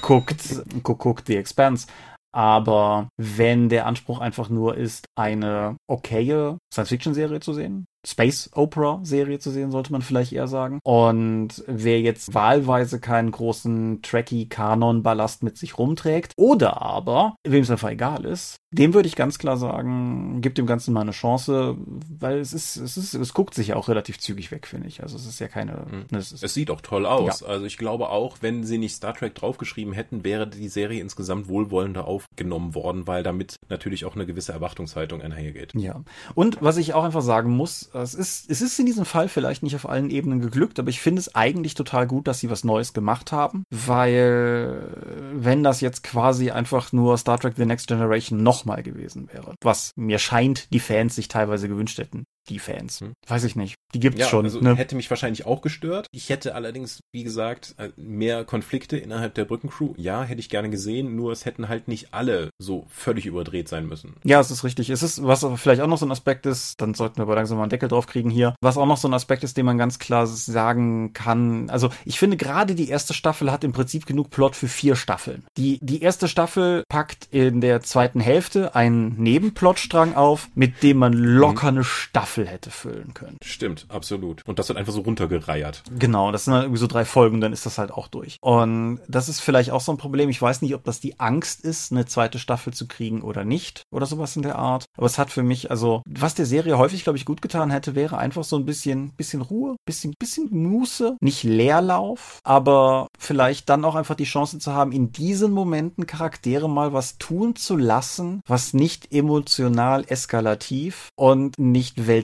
guckt, 0.00 0.62
guckt, 0.82 1.00
guckt 1.00 1.26
The 1.26 1.36
Expanse. 1.36 1.86
Aber 2.32 3.08
wenn 3.16 3.68
der 3.68 3.86
Anspruch 3.86 4.20
einfach 4.20 4.48
nur 4.48 4.76
ist, 4.76 5.06
eine 5.16 5.76
okaye 5.88 6.58
Science-Fiction-Serie 6.72 7.40
zu 7.40 7.54
sehen, 7.54 7.86
Space 8.06 8.50
Opera 8.54 9.00
Serie 9.02 9.38
zu 9.38 9.50
sehen, 9.50 9.70
sollte 9.70 9.92
man 9.92 10.02
vielleicht 10.02 10.32
eher 10.32 10.48
sagen. 10.48 10.80
Und 10.84 11.62
wer 11.66 12.00
jetzt 12.00 12.34
wahlweise 12.34 13.00
keinen 13.00 13.30
großen 13.30 14.02
Tracky-Kanon-Ballast 14.02 15.42
mit 15.42 15.58
sich 15.58 15.78
rumträgt, 15.78 16.32
oder 16.36 16.80
aber, 16.80 17.36
wem 17.46 17.62
es 17.62 17.70
einfach 17.70 17.90
egal 17.90 18.24
ist, 18.24 18.58
dem 18.70 18.92
würde 18.92 19.08
ich 19.08 19.16
ganz 19.16 19.38
klar 19.38 19.56
sagen, 19.56 20.42
gibt 20.42 20.58
dem 20.58 20.66
Ganzen 20.66 20.92
mal 20.92 21.00
eine 21.00 21.12
Chance, 21.12 21.76
weil 21.78 22.38
es 22.38 22.52
ist, 22.52 22.76
es 22.76 22.98
ist, 22.98 23.14
es 23.14 23.32
guckt 23.32 23.54
sich 23.54 23.68
ja 23.68 23.76
auch 23.76 23.88
relativ 23.88 24.18
zügig 24.18 24.50
weg, 24.50 24.66
finde 24.66 24.88
ich. 24.88 25.02
Also 25.02 25.16
es 25.16 25.26
ist 25.26 25.38
ja 25.38 25.48
keine. 25.48 25.86
Mhm. 25.90 26.16
Es, 26.16 26.32
es, 26.42 26.54
sieht 26.54 26.70
auch 26.70 26.82
toll 26.82 27.06
aus. 27.06 27.40
Ja. 27.40 27.46
Also 27.46 27.64
ich 27.64 27.78
glaube 27.78 28.10
auch, 28.10 28.38
wenn 28.42 28.64
sie 28.64 28.76
nicht 28.76 28.94
Star 28.94 29.14
Trek 29.14 29.34
draufgeschrieben 29.34 29.94
hätten, 29.94 30.22
wäre 30.22 30.46
die 30.46 30.68
Serie 30.68 31.00
insgesamt 31.00 31.48
wohlwollender 31.48 32.06
aufgenommen 32.06 32.74
worden, 32.74 33.06
weil 33.06 33.22
damit 33.22 33.56
natürlich 33.70 34.04
auch 34.04 34.14
eine 34.14 34.26
gewisse 34.26 34.52
Erwartungshaltung 34.52 35.22
einhergeht. 35.22 35.72
Ja. 35.74 36.02
Und 36.34 36.58
was 36.60 36.76
ich 36.76 36.92
auch 36.92 37.04
einfach 37.04 37.22
sagen 37.22 37.50
muss, 37.50 37.87
es 37.92 38.14
ist, 38.14 38.50
es 38.50 38.60
ist 38.60 38.78
in 38.78 38.86
diesem 38.86 39.04
Fall 39.04 39.28
vielleicht 39.28 39.62
nicht 39.62 39.74
auf 39.74 39.88
allen 39.88 40.10
Ebenen 40.10 40.40
geglückt, 40.40 40.78
aber 40.78 40.90
ich 40.90 41.00
finde 41.00 41.20
es 41.20 41.34
eigentlich 41.34 41.74
total 41.74 42.06
gut, 42.06 42.26
dass 42.26 42.40
sie 42.40 42.50
was 42.50 42.64
Neues 42.64 42.92
gemacht 42.92 43.32
haben, 43.32 43.64
weil 43.70 45.30
wenn 45.32 45.62
das 45.62 45.80
jetzt 45.80 46.02
quasi 46.02 46.50
einfach 46.50 46.92
nur 46.92 47.16
Star 47.18 47.38
Trek 47.38 47.54
The 47.56 47.66
Next 47.66 47.88
Generation 47.88 48.42
nochmal 48.42 48.82
gewesen 48.82 49.28
wäre, 49.32 49.54
was 49.62 49.92
mir 49.96 50.18
scheint, 50.18 50.72
die 50.72 50.80
Fans 50.80 51.14
sich 51.14 51.28
teilweise 51.28 51.68
gewünscht 51.68 51.98
hätten, 51.98 52.24
die 52.48 52.58
Fans. 52.58 53.00
Hm. 53.00 53.12
Weiß 53.26 53.44
ich 53.44 53.56
nicht. 53.56 53.74
Die 53.94 54.00
gibt's 54.00 54.20
ja, 54.20 54.26
schon. 54.26 54.44
Also 54.44 54.60
ne? 54.60 54.76
Hätte 54.76 54.96
mich 54.96 55.08
wahrscheinlich 55.08 55.46
auch 55.46 55.62
gestört. 55.62 56.06
Ich 56.12 56.28
hätte 56.28 56.54
allerdings, 56.54 57.00
wie 57.12 57.24
gesagt, 57.24 57.74
äh, 57.78 57.88
mehr 57.96 58.44
Konflikte 58.44 58.98
innerhalb 58.98 59.34
der 59.34 59.46
Brückencrew. 59.46 59.94
Ja, 59.96 60.22
hätte 60.22 60.40
ich 60.40 60.50
gerne 60.50 60.68
gesehen, 60.68 61.16
nur 61.16 61.32
es 61.32 61.46
hätten 61.46 61.68
halt 61.68 61.88
nicht 61.88 62.12
alle 62.12 62.50
so 62.58 62.86
völlig 62.90 63.26
überdreht 63.26 63.68
sein 63.68 63.86
müssen. 63.86 64.14
Ja, 64.24 64.40
es 64.40 64.50
ist 64.50 64.64
richtig. 64.64 64.90
Es 64.90 65.02
ist, 65.02 65.22
was 65.24 65.42
aber 65.44 65.56
vielleicht 65.56 65.80
auch 65.80 65.86
noch 65.86 65.98
so 65.98 66.06
ein 66.06 66.12
Aspekt 66.12 66.44
ist, 66.44 66.80
dann 66.80 66.94
sollten 66.94 67.16
wir 67.16 67.22
aber 67.22 67.34
langsam 67.34 67.56
mal 67.56 67.64
einen 67.64 67.70
Deckel 67.70 67.88
drauf 67.88 68.06
kriegen 68.06 68.30
hier, 68.30 68.54
was 68.60 68.76
auch 68.76 68.86
noch 68.86 68.98
so 68.98 69.08
ein 69.08 69.14
Aspekt 69.14 69.42
ist, 69.44 69.56
den 69.56 69.66
man 69.66 69.78
ganz 69.78 69.98
klar 69.98 70.26
sagen 70.26 71.12
kann. 71.14 71.70
Also 71.70 71.90
ich 72.04 72.18
finde 72.18 72.36
gerade 72.36 72.74
die 72.74 72.88
erste 72.88 73.14
Staffel 73.14 73.50
hat 73.50 73.64
im 73.64 73.72
Prinzip 73.72 74.06
genug 74.06 74.30
Plot 74.30 74.54
für 74.54 74.68
vier 74.68 74.96
Staffeln. 74.96 75.44
Die, 75.56 75.78
die 75.80 76.02
erste 76.02 76.28
Staffel 76.28 76.84
packt 76.88 77.28
in 77.30 77.60
der 77.60 77.80
zweiten 77.82 78.20
Hälfte 78.20 78.74
einen 78.74 79.16
Nebenplotstrang 79.16 80.14
auf, 80.14 80.48
mit 80.54 80.82
dem 80.82 80.98
man 80.98 81.12
locker 81.12 81.72
mhm. 81.72 81.78
eine 81.78 81.84
Staffel 81.84 82.37
hätte 82.46 82.70
füllen 82.70 83.14
können. 83.14 83.38
Stimmt, 83.42 83.86
absolut. 83.88 84.42
Und 84.46 84.58
das 84.58 84.68
wird 84.68 84.78
einfach 84.78 84.92
so 84.92 85.00
runtergereiert. 85.00 85.82
Genau, 85.98 86.32
das 86.32 86.44
sind 86.44 86.54
halt 86.54 86.64
irgendwie 86.64 86.80
so 86.80 86.86
drei 86.86 87.04
Folgen, 87.04 87.40
dann 87.40 87.52
ist 87.52 87.66
das 87.66 87.78
halt 87.78 87.90
auch 87.90 88.08
durch. 88.08 88.36
Und 88.40 89.00
das 89.08 89.28
ist 89.28 89.40
vielleicht 89.40 89.70
auch 89.70 89.80
so 89.80 89.92
ein 89.92 89.98
Problem. 89.98 90.28
Ich 90.28 90.40
weiß 90.40 90.62
nicht, 90.62 90.74
ob 90.74 90.84
das 90.84 91.00
die 91.00 91.18
Angst 91.20 91.60
ist, 91.62 91.92
eine 91.92 92.06
zweite 92.06 92.38
Staffel 92.38 92.72
zu 92.72 92.86
kriegen 92.86 93.22
oder 93.22 93.44
nicht 93.44 93.82
oder 93.90 94.06
sowas 94.06 94.36
in 94.36 94.42
der 94.42 94.56
Art. 94.56 94.84
Aber 94.96 95.06
es 95.06 95.18
hat 95.18 95.30
für 95.30 95.42
mich, 95.42 95.70
also, 95.70 96.02
was 96.06 96.34
der 96.34 96.46
Serie 96.46 96.78
häufig, 96.78 97.04
glaube 97.04 97.18
ich, 97.18 97.24
gut 97.24 97.42
getan 97.42 97.70
hätte, 97.70 97.94
wäre 97.94 98.18
einfach 98.18 98.44
so 98.44 98.56
ein 98.56 98.64
bisschen, 98.64 99.12
bisschen 99.16 99.42
Ruhe, 99.42 99.76
bisschen, 99.86 100.14
bisschen 100.18 100.48
Muße, 100.50 101.16
nicht 101.20 101.42
Leerlauf, 101.42 102.38
aber 102.44 103.08
vielleicht 103.18 103.68
dann 103.68 103.84
auch 103.84 103.94
einfach 103.94 104.14
die 104.14 104.24
Chance 104.24 104.58
zu 104.58 104.72
haben, 104.72 104.92
in 104.92 105.12
diesen 105.12 105.52
Momenten 105.52 106.06
Charaktere 106.06 106.68
mal 106.68 106.92
was 106.92 107.18
tun 107.18 107.56
zu 107.56 107.76
lassen, 107.76 108.40
was 108.46 108.74
nicht 108.74 109.12
emotional 109.12 110.04
eskalativ 110.08 111.08
und 111.16 111.58
nicht 111.58 112.06
weltverändernd 112.06 112.17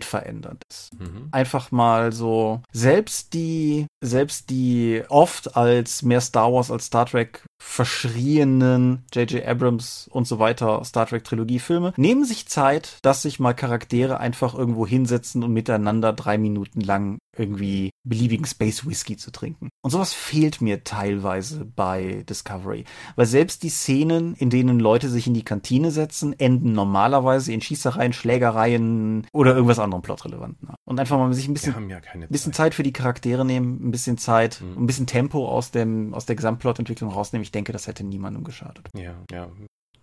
ist. 0.70 0.98
Mhm. 0.98 1.28
Einfach 1.30 1.70
mal 1.70 2.10
so, 2.10 2.62
selbst 2.72 3.34
die, 3.34 3.86
selbst 4.02 4.50
die 4.50 5.02
oft 5.08 5.56
als 5.56 6.02
mehr 6.02 6.20
Star 6.20 6.52
Wars 6.52 6.70
als 6.70 6.86
Star 6.86 7.06
Trek 7.06 7.44
verschrienen 7.58 9.04
J.J. 9.12 9.46
Abrams 9.46 10.08
und 10.10 10.26
so 10.26 10.38
weiter 10.38 10.84
Star 10.84 11.06
Trek 11.06 11.24
Trilogie 11.24 11.58
Filme 11.58 11.92
nehmen 11.96 12.24
sich 12.24 12.46
Zeit, 12.46 12.98
dass 13.02 13.22
sich 13.22 13.40
mal 13.40 13.54
Charaktere 13.54 14.18
einfach 14.18 14.54
irgendwo 14.54 14.86
hinsetzen 14.86 15.42
und 15.42 15.52
miteinander 15.52 16.12
drei 16.12 16.38
Minuten 16.38 16.80
lang 16.80 17.18
irgendwie 17.36 17.90
beliebigen 18.04 18.46
Space 18.46 18.86
Whisky 18.86 19.16
zu 19.16 19.30
trinken. 19.30 19.70
Und 19.82 19.90
sowas 19.90 20.12
fehlt 20.12 20.60
mir 20.60 20.84
teilweise 20.84 21.64
bei 21.64 22.24
Discovery. 22.28 22.84
Weil 23.16 23.26
selbst 23.26 23.62
die 23.62 23.70
Szenen, 23.70 24.34
in 24.34 24.50
denen 24.50 24.78
Leute 24.78 25.08
sich 25.08 25.26
in 25.26 25.34
die 25.34 25.44
Kantine 25.44 25.90
setzen, 25.90 26.38
enden 26.38 26.72
normalerweise 26.72 27.52
in 27.52 27.60
Schießereien, 27.60 28.12
Schlägereien 28.12 29.26
oder 29.32 29.54
irgendwas 29.54 29.78
anderem 29.78 30.02
Plotrelevanten. 30.02 30.68
Und 30.84 31.00
einfach 31.00 31.18
mal 31.18 31.32
sich 31.32 31.48
ein 31.48 31.54
bisschen, 31.54 31.88
ja 31.88 32.00
bisschen 32.28 32.52
Zeit. 32.52 32.66
Zeit. 32.66 32.74
für 32.74 32.82
die 32.82 32.92
Charaktere 32.92 33.44
nehmen, 33.44 33.88
ein 33.88 33.90
bisschen 33.90 34.18
Zeit, 34.18 34.60
mhm. 34.60 34.82
ein 34.82 34.86
bisschen 34.86 35.06
Tempo 35.06 35.48
aus 35.48 35.70
dem, 35.70 36.14
aus 36.14 36.26
der 36.26 36.36
Gesamtplotentwicklung 36.36 37.10
rausnehmen. 37.10 37.43
Ich 37.44 37.52
denke, 37.52 37.72
das 37.72 37.86
hätte 37.86 38.04
niemandem 38.04 38.42
geschadet. 38.42 38.88
Ja, 38.94 39.22
ja. 39.30 39.50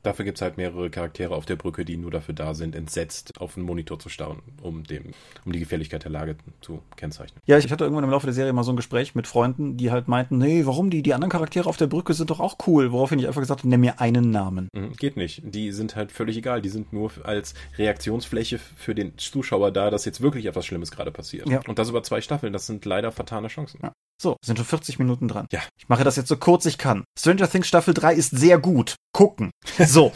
Dafür 0.04 0.26
gibt 0.26 0.38
es 0.38 0.44
halt 0.44 0.58
mehrere 0.58 0.92
Charaktere 0.92 1.36
auf 1.36 1.48
der 1.48 1.56
Brücke, 1.56 1.86
die 1.86 1.98
nur 1.98 2.12
dafür 2.12 2.36
da 2.36 2.54
sind, 2.54 2.76
entsetzt 2.76 3.32
auf 3.40 3.56
den 3.56 3.64
Monitor 3.64 3.98
zu 3.98 4.10
starren, 4.10 4.44
um, 4.62 4.84
dem, 4.84 5.14
um 5.44 5.52
die 5.52 5.60
Gefährlichkeit 5.60 6.04
der 6.04 6.12
Lage 6.12 6.36
zu 6.62 6.84
kennzeichnen. 6.96 7.42
Ja, 7.48 7.58
ich 7.58 7.72
hatte 7.72 7.84
irgendwann 7.84 8.04
im 8.04 8.12
Laufe 8.12 8.28
der 8.28 8.34
Serie 8.36 8.54
mal 8.54 8.64
so 8.64 8.72
ein 8.72 8.76
Gespräch 8.76 9.16
mit 9.16 9.26
Freunden, 9.26 9.78
die 9.78 9.90
halt 9.90 10.08
meinten, 10.08 10.38
nee, 10.38 10.68
warum 10.68 10.92
die, 10.92 11.02
die 11.02 11.16
anderen 11.16 11.32
Charaktere 11.32 11.68
auf 11.68 11.78
der 11.78 11.88
Brücke 11.88 12.14
sind 12.14 12.30
doch 12.30 12.40
auch 12.40 12.58
cool. 12.68 12.92
Woraufhin 12.92 13.18
ich 13.18 13.28
einfach 13.28 13.42
gesagt 13.42 13.62
habe, 13.62 13.70
nenn 13.70 13.82
mir 13.82 14.00
einen 14.00 14.30
Namen. 14.30 14.68
Mhm, 14.74 14.94
geht 14.94 15.18
nicht. 15.18 15.42
Die 15.44 15.72
sind 15.72 15.96
halt 15.96 16.12
völlig 16.12 16.38
egal. 16.38 16.62
Die 16.62 16.70
sind 16.70 16.94
nur 16.94 17.12
als 17.24 17.56
Reaktionsfläche 17.80 18.60
für 18.60 18.94
den 18.94 19.18
Zuschauer 19.18 19.72
da, 19.72 19.90
dass 19.90 20.06
jetzt 20.06 20.22
wirklich 20.22 20.46
etwas 20.46 20.68
Schlimmes 20.68 20.92
gerade 20.92 21.12
passiert. 21.12 21.50
Ja. 21.50 21.62
Und 21.68 21.80
das 21.80 21.90
über 21.90 22.04
zwei 22.04 22.22
Staffeln. 22.22 22.54
Das 22.54 22.68
sind 22.68 22.86
leider 22.86 23.12
fatale 23.12 23.48
Chancen. 23.48 23.80
Ja. 23.82 23.94
So, 24.22 24.38
sind 24.46 24.58
schon 24.58 24.68
40 24.68 25.00
Minuten 25.00 25.28
dran. 25.28 25.48
Ja. 25.52 25.62
Ich 25.80 25.90
mache 25.90 26.04
das 26.04 26.16
jetzt 26.16 26.28
so 26.28 26.38
kurz 26.38 26.68
ich 26.68 26.78
kann. 26.78 27.06
Stranger 27.18 27.50
Things 27.50 27.68
Staffel 27.68 27.96
3 27.96 28.14
ist 28.14 28.30
sehr 28.30 28.60
gut. 28.60 28.94
Gucken. 29.14 29.50
So. 29.80 30.12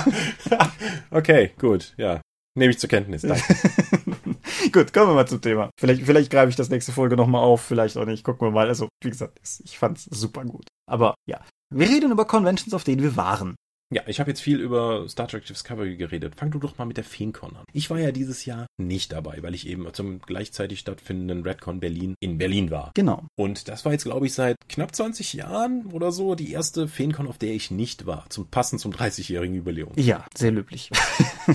okay, 1.10 1.52
gut, 1.58 1.94
ja. 1.96 2.20
Nehme 2.54 2.72
ich 2.72 2.78
zur 2.78 2.90
Kenntnis. 2.90 3.22
Danke. 3.22 3.42
Gut, 4.72 4.92
kommen 4.92 5.08
wir 5.08 5.14
mal 5.14 5.26
zum 5.26 5.40
Thema. 5.40 5.70
Vielleicht, 5.78 6.02
vielleicht 6.02 6.30
greife 6.30 6.50
ich 6.50 6.56
das 6.56 6.68
nächste 6.68 6.92
Folge 6.92 7.16
nochmal 7.16 7.42
auf, 7.42 7.62
vielleicht 7.62 7.96
auch 7.96 8.04
nicht. 8.04 8.24
Gucken 8.24 8.48
wir 8.48 8.50
mal. 8.50 8.68
Also, 8.68 8.88
wie 9.02 9.08
gesagt, 9.08 9.38
ich 9.42 9.78
fand's 9.78 10.04
super 10.04 10.44
gut. 10.44 10.66
Aber 10.86 11.14
ja. 11.26 11.40
Wir 11.72 11.88
reden 11.88 12.10
über 12.10 12.24
Conventions, 12.24 12.74
auf 12.74 12.84
denen 12.84 13.02
wir 13.02 13.16
waren. 13.16 13.54
Ja, 13.92 14.02
ich 14.06 14.20
habe 14.20 14.30
jetzt 14.30 14.40
viel 14.40 14.60
über 14.60 15.08
Star 15.08 15.26
Trek 15.26 15.44
Discovery 15.44 15.96
geredet. 15.96 16.36
Fang 16.36 16.52
du 16.52 16.60
doch 16.60 16.78
mal 16.78 16.84
mit 16.84 16.96
der 16.96 17.02
FeenCon 17.02 17.56
an. 17.56 17.64
Ich 17.72 17.90
war 17.90 17.98
ja 17.98 18.12
dieses 18.12 18.44
Jahr 18.44 18.66
nicht 18.78 19.10
dabei, 19.10 19.38
weil 19.40 19.52
ich 19.52 19.66
eben 19.66 19.92
zum 19.92 20.20
gleichzeitig 20.20 20.78
stattfindenden 20.78 21.42
Redcon 21.42 21.80
Berlin 21.80 22.14
in 22.20 22.38
Berlin 22.38 22.70
war. 22.70 22.92
Genau. 22.94 23.24
Und 23.36 23.66
das 23.66 23.84
war 23.84 23.90
jetzt, 23.90 24.04
glaube 24.04 24.26
ich, 24.26 24.34
seit 24.34 24.56
knapp 24.68 24.94
20 24.94 25.32
Jahren 25.32 25.86
oder 25.86 26.12
so 26.12 26.36
die 26.36 26.52
erste 26.52 26.86
FeenCon, 26.86 27.26
auf 27.26 27.38
der 27.38 27.52
ich 27.52 27.72
nicht 27.72 28.06
war. 28.06 28.26
Zum 28.28 28.46
passend 28.46 28.80
zum 28.80 28.92
30-jährigen 28.92 29.56
Jubiläum. 29.56 29.90
Ja, 29.96 30.24
sehr 30.36 30.52
löblich. 30.52 30.90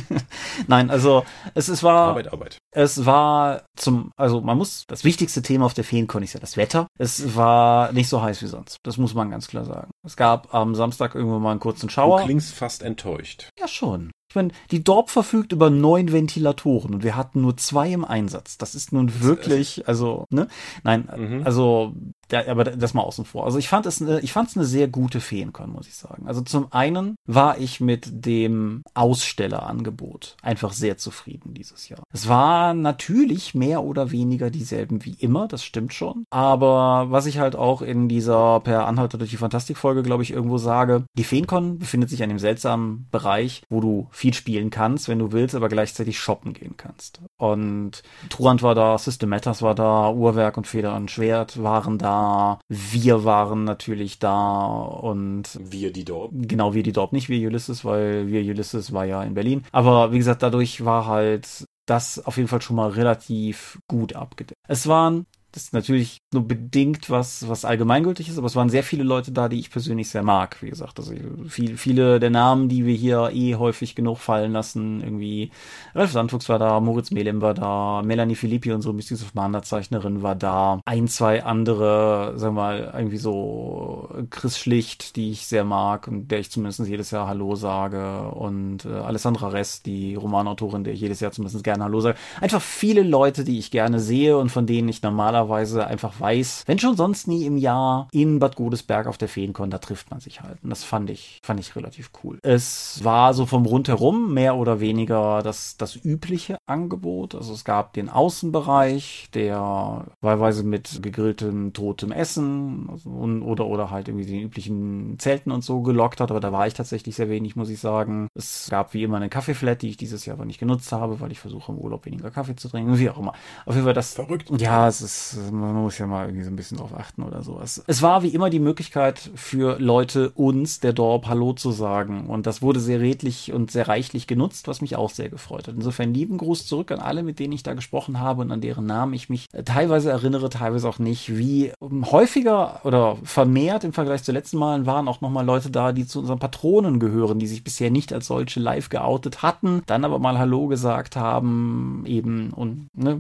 Nein, 0.67 0.89
also 0.89 1.23
es, 1.53 1.69
es 1.69 1.83
war. 1.83 2.09
Arbeit, 2.09 2.33
Arbeit. 2.33 2.57
Es 2.71 3.05
war 3.05 3.63
zum, 3.77 4.11
also 4.17 4.41
man 4.41 4.57
muss, 4.57 4.83
das 4.87 5.05
wichtigste 5.05 5.41
Thema 5.41 5.67
auf 5.67 5.73
der 5.73 5.85
FeenCon 5.85 6.23
ist 6.23 6.33
ja 6.33 6.41
das 6.41 6.57
Wetter. 6.57 6.87
Es 6.99 7.37
war 7.37 7.93
nicht 7.93 8.09
so 8.09 8.21
heiß 8.21 8.41
wie 8.41 8.47
sonst. 8.47 8.79
Das 8.83 8.97
muss 8.97 9.13
man 9.13 9.31
ganz 9.31 9.47
klar 9.47 9.63
sagen. 9.63 9.91
Es 10.05 10.17
gab 10.17 10.53
am 10.53 10.75
Samstag 10.75 11.15
irgendwann 11.15 11.41
mal 11.41 11.51
einen 11.51 11.61
kurzen 11.61 11.89
Schauer 11.89 12.24
klingst 12.25 12.53
fast 12.53 12.81
enttäuscht. 12.81 13.49
Ja, 13.59 13.67
schon. 13.67 14.11
Ich 14.35 14.37
meine, 14.37 14.51
die 14.69 14.83
Dorp 14.83 15.09
verfügt 15.09 15.53
über 15.53 15.69
neun 15.69 16.11
Ventilatoren 16.11 16.93
und 16.93 17.03
wir 17.05 17.15
hatten 17.15 17.39
nur 17.39 17.55
zwei 17.55 17.93
im 17.93 18.03
Einsatz. 18.03 18.57
Das 18.57 18.75
ist 18.75 18.91
nun 18.91 19.21
wirklich, 19.21 19.87
also, 19.87 20.25
ne? 20.29 20.49
Nein, 20.83 21.07
mhm. 21.15 21.41
also 21.45 21.93
ja, 22.31 22.47
aber 22.47 22.63
das 22.63 22.93
mal 22.93 23.03
außen 23.03 23.25
vor. 23.25 23.45
Also 23.45 23.59
ich 23.59 23.67
fand 23.67 23.85
es, 23.85 24.01
eine, 24.01 24.19
ich 24.21 24.33
fand 24.33 24.49
es 24.49 24.57
eine 24.57 24.65
sehr 24.65 24.87
gute 24.87 25.21
Feencon, 25.21 25.71
muss 25.71 25.87
ich 25.87 25.95
sagen. 25.95 26.27
Also 26.27 26.41
zum 26.41 26.71
einen 26.73 27.15
war 27.25 27.59
ich 27.59 27.79
mit 27.79 28.25
dem 28.25 28.83
Ausstellerangebot 28.95 30.35
einfach 30.41 30.73
sehr 30.73 30.97
zufrieden 30.97 31.53
dieses 31.53 31.87
Jahr. 31.87 32.03
Es 32.11 32.27
war 32.27 32.73
natürlich 32.73 33.53
mehr 33.53 33.83
oder 33.83 34.11
weniger 34.11 34.49
dieselben 34.49 35.05
wie 35.05 35.15
immer, 35.19 35.47
das 35.47 35.63
stimmt 35.63 35.93
schon. 35.93 36.25
Aber 36.31 37.11
was 37.11 37.27
ich 37.27 37.37
halt 37.37 37.55
auch 37.55 37.81
in 37.83 38.09
dieser 38.09 38.59
per 38.61 38.87
Anhalter 38.87 39.17
durch 39.17 39.29
die 39.29 39.37
Fantastik-Folge, 39.37 40.01
glaube 40.01 40.23
ich, 40.23 40.31
irgendwo 40.31 40.57
sage, 40.57 41.03
die 41.17 41.23
Feencon 41.23 41.77
befindet 41.77 42.09
sich 42.09 42.23
an 42.23 42.29
dem 42.29 42.39
seltsamen 42.39 43.07
Bereich, 43.11 43.61
wo 43.69 43.81
du 43.81 44.07
viel 44.25 44.33
spielen 44.33 44.71
kannst, 44.71 45.07
wenn 45.07 45.19
du 45.19 45.31
willst, 45.31 45.53
aber 45.53 45.69
gleichzeitig 45.69 46.17
shoppen 46.19 46.53
gehen 46.53 46.75
kannst. 46.77 47.21
Und 47.37 48.01
Turant 48.29 48.63
war 48.63 48.73
da, 48.73 48.97
System 48.97 49.29
Matters 49.29 49.61
war 49.61 49.75
da, 49.75 50.09
Uhrwerk 50.09 50.57
und 50.57 50.65
Feder 50.65 50.95
und 50.95 51.11
Schwert 51.11 51.61
waren 51.61 51.99
da 51.99 52.59
wir 52.67 53.23
waren 53.23 53.65
natürlich 53.65 54.17
da 54.17 54.65
und 54.67 55.59
wir 55.61 55.93
die 55.93 56.05
Dorp. 56.05 56.31
Genau, 56.33 56.73
wir 56.73 56.81
die 56.81 56.91
Dorp, 56.91 57.13
nicht 57.13 57.29
wir 57.29 57.47
Ulysses, 57.47 57.85
weil 57.85 58.27
wir 58.27 58.41
Ulysses 58.41 58.93
war 58.93 59.05
ja 59.05 59.21
in 59.21 59.35
Berlin. 59.35 59.63
Aber 59.71 60.11
wie 60.11 60.17
gesagt, 60.17 60.41
dadurch 60.41 60.83
war 60.83 61.05
halt 61.05 61.65
das 61.85 62.25
auf 62.25 62.37
jeden 62.37 62.49
Fall 62.49 62.63
schon 62.63 62.77
mal 62.77 62.89
relativ 62.89 63.77
gut 63.87 64.15
abgedeckt. 64.15 64.59
Es 64.67 64.87
waren 64.87 65.27
das 65.55 65.63
ist 65.63 65.73
natürlich 65.73 66.17
nur 66.35 66.47
bedingt 66.47 67.09
was, 67.09 67.49
was 67.49 67.65
allgemeingültig 67.65 68.29
ist, 68.29 68.37
aber 68.37 68.47
es 68.47 68.55
waren 68.55 68.69
sehr 68.69 68.83
viele 68.83 69.03
Leute 69.03 69.31
da, 69.31 69.49
die 69.49 69.59
ich 69.59 69.71
persönlich 69.71 70.09
sehr 70.09 70.23
mag. 70.23 70.61
Wie 70.61 70.69
gesagt, 70.69 70.99
also 70.99 71.13
viel, 71.47 71.77
viele 71.77 72.19
der 72.19 72.29
Namen, 72.29 72.69
die 72.69 72.85
wir 72.85 72.93
hier 72.93 73.31
eh 73.33 73.55
häufig 73.55 73.95
genug 73.95 74.19
fallen 74.19 74.51
lassen, 74.51 75.01
irgendwie 75.01 75.51
Ralf 75.95 76.11
Sandfuchs 76.11 76.49
war 76.49 76.59
da, 76.59 76.79
Moritz 76.79 77.11
Melem 77.11 77.41
war 77.41 77.53
da, 77.53 78.03
Melanie 78.05 78.35
Filippi, 78.35 78.71
unsere 78.71 78.93
Mystics 78.93 79.23
of 79.23 79.33
Mana 79.33 79.63
Zeichnerin 79.63 80.21
war 80.21 80.35
da, 80.35 80.79
ein, 80.85 81.07
zwei 81.07 81.43
andere, 81.43 82.33
sagen 82.35 82.55
wir 82.55 82.61
mal, 82.61 82.93
irgendwie 82.95 83.17
so 83.17 84.09
Chris 84.29 84.59
Schlicht, 84.59 85.15
die 85.15 85.31
ich 85.31 85.47
sehr 85.47 85.63
mag 85.63 86.07
und 86.07 86.29
der 86.29 86.39
ich 86.39 86.51
zumindest 86.51 86.87
jedes 86.87 87.11
Jahr 87.11 87.27
Hallo 87.27 87.55
sage 87.55 88.29
und 88.29 88.85
äh, 88.85 88.89
Alessandra 88.89 89.49
Rest, 89.49 89.85
die 89.85 90.15
Romanautorin, 90.15 90.83
der 90.83 90.93
ich 90.93 91.01
jedes 91.01 91.19
Jahr 91.19 91.31
zumindest 91.31 91.63
gerne 91.63 91.83
Hallo 91.85 92.01
sage. 92.01 92.17
Einfach 92.41 92.61
viele 92.61 93.03
Leute, 93.03 93.43
die 93.43 93.57
ich 93.57 93.71
gerne 93.71 93.99
sehe 93.99 94.37
und 94.37 94.49
von 94.49 94.65
denen 94.65 94.89
ich 94.89 95.01
normalerweise 95.01 95.87
einfach 95.87 96.19
wenn 96.65 96.79
schon 96.79 96.97
sonst 96.97 97.27
nie 97.27 97.45
im 97.45 97.57
Jahr 97.57 98.07
in 98.11 98.39
Bad 98.39 98.55
Godesberg 98.55 99.07
auf 99.07 99.17
der 99.17 99.27
Feenkon, 99.27 99.69
da 99.69 99.77
trifft 99.77 100.11
man 100.11 100.19
sich 100.19 100.41
halt. 100.41 100.57
Und 100.63 100.69
das 100.69 100.83
fand 100.83 101.09
ich, 101.09 101.39
fand 101.43 101.59
ich 101.59 101.75
relativ 101.75 102.11
cool. 102.23 102.39
Es 102.41 103.03
war 103.03 103.33
so 103.33 103.45
vom 103.45 103.65
Rundherum 103.65 104.33
mehr 104.33 104.55
oder 104.55 104.79
weniger 104.79 105.41
das, 105.41 105.77
das 105.77 105.95
übliche 105.95 106.57
Angebot. 106.65 107.35
Also 107.35 107.53
es 107.53 107.63
gab 107.63 107.93
den 107.93 108.09
Außenbereich, 108.09 109.29
der 109.33 110.05
wahlweise 110.21 110.63
mit 110.63 111.01
gegrilltem 111.01 111.73
totem 111.73 112.11
Essen 112.11 112.87
also, 112.91 113.09
und, 113.09 113.41
oder, 113.41 113.65
oder 113.67 113.91
halt 113.91 114.07
irgendwie 114.07 114.25
den 114.25 114.41
üblichen 114.41 115.19
Zelten 115.19 115.51
und 115.51 115.63
so 115.63 115.81
gelockt 115.81 116.19
hat. 116.19 116.31
Aber 116.31 116.39
da 116.39 116.51
war 116.51 116.67
ich 116.67 116.73
tatsächlich 116.73 117.15
sehr 117.15 117.29
wenig, 117.29 117.55
muss 117.55 117.69
ich 117.69 117.79
sagen. 117.79 118.27
Es 118.35 118.67
gab 118.69 118.93
wie 118.93 119.03
immer 119.03 119.17
eine 119.17 119.29
Kaffeeflat, 119.29 119.81
die 119.81 119.89
ich 119.89 119.97
dieses 119.97 120.25
Jahr 120.25 120.37
aber 120.37 120.45
nicht 120.45 120.59
genutzt 120.59 120.91
habe, 120.91 121.19
weil 121.19 121.31
ich 121.31 121.39
versuche 121.39 121.71
im 121.71 121.77
Urlaub 121.77 122.05
weniger 122.05 122.31
Kaffee 122.31 122.55
zu 122.55 122.69
trinken. 122.69 122.97
Wie 122.97 123.09
auch 123.09 123.17
immer. 123.17 123.33
Auf 123.65 123.75
jeden 123.75 123.85
Fall 123.85 123.93
das. 123.93 124.13
Verrückt. 124.15 124.49
Ja, 124.59 124.87
es 124.87 125.01
ist 125.01 125.35
man 125.51 125.73
muss 125.73 125.97
ja 125.97 126.07
mal 126.07 126.14
irgendwie 126.23 126.43
so 126.43 126.49
ein 126.49 126.55
bisschen 126.55 126.77
drauf 126.77 126.93
achten 126.95 127.23
oder 127.23 127.43
sowas. 127.43 127.83
Es 127.87 128.01
war 128.01 128.23
wie 128.23 128.29
immer 128.29 128.49
die 128.49 128.59
Möglichkeit 128.59 129.31
für 129.35 129.79
Leute, 129.79 130.31
uns, 130.31 130.79
der 130.79 130.93
Dorp, 130.93 131.27
Hallo 131.27 131.53
zu 131.53 131.71
sagen. 131.71 132.29
Und 132.29 132.47
das 132.47 132.61
wurde 132.61 132.79
sehr 132.79 132.99
redlich 132.99 133.51
und 133.53 133.71
sehr 133.71 133.87
reichlich 133.87 134.27
genutzt, 134.27 134.67
was 134.67 134.81
mich 134.81 134.95
auch 134.95 135.09
sehr 135.09 135.29
gefreut 135.29 135.67
hat. 135.67 135.75
Insofern 135.75 136.13
lieben 136.13 136.37
Gruß 136.37 136.65
zurück 136.65 136.91
an 136.91 136.99
alle, 136.99 137.23
mit 137.23 137.39
denen 137.39 137.53
ich 137.53 137.63
da 137.63 137.73
gesprochen 137.73 138.19
habe 138.19 138.41
und 138.41 138.51
an 138.51 138.61
deren 138.61 138.85
Namen 138.85 139.13
ich 139.13 139.29
mich 139.29 139.47
teilweise 139.65 140.11
erinnere, 140.11 140.49
teilweise 140.49 140.87
auch 140.87 140.99
nicht. 140.99 141.37
Wie 141.37 141.71
häufiger 141.81 142.81
oder 142.83 143.17
vermehrt 143.23 143.83
im 143.83 143.93
Vergleich 143.93 144.23
zu 144.23 144.31
letzten 144.31 144.57
Malen 144.57 144.85
waren 144.85 145.07
auch 145.07 145.21
nochmal 145.21 145.45
Leute 145.45 145.69
da, 145.69 145.91
die 145.91 146.05
zu 146.05 146.19
unseren 146.19 146.39
Patronen 146.39 146.99
gehören, 146.99 147.39
die 147.39 147.47
sich 147.47 147.63
bisher 147.63 147.89
nicht 147.91 148.13
als 148.13 148.27
solche 148.27 148.59
live 148.59 148.89
geoutet 148.89 149.41
hatten, 149.41 149.81
dann 149.85 150.05
aber 150.05 150.19
mal 150.19 150.37
Hallo 150.37 150.67
gesagt 150.67 151.15
haben, 151.15 152.03
eben 152.05 152.51
und 152.51 152.87
ne, 152.93 153.19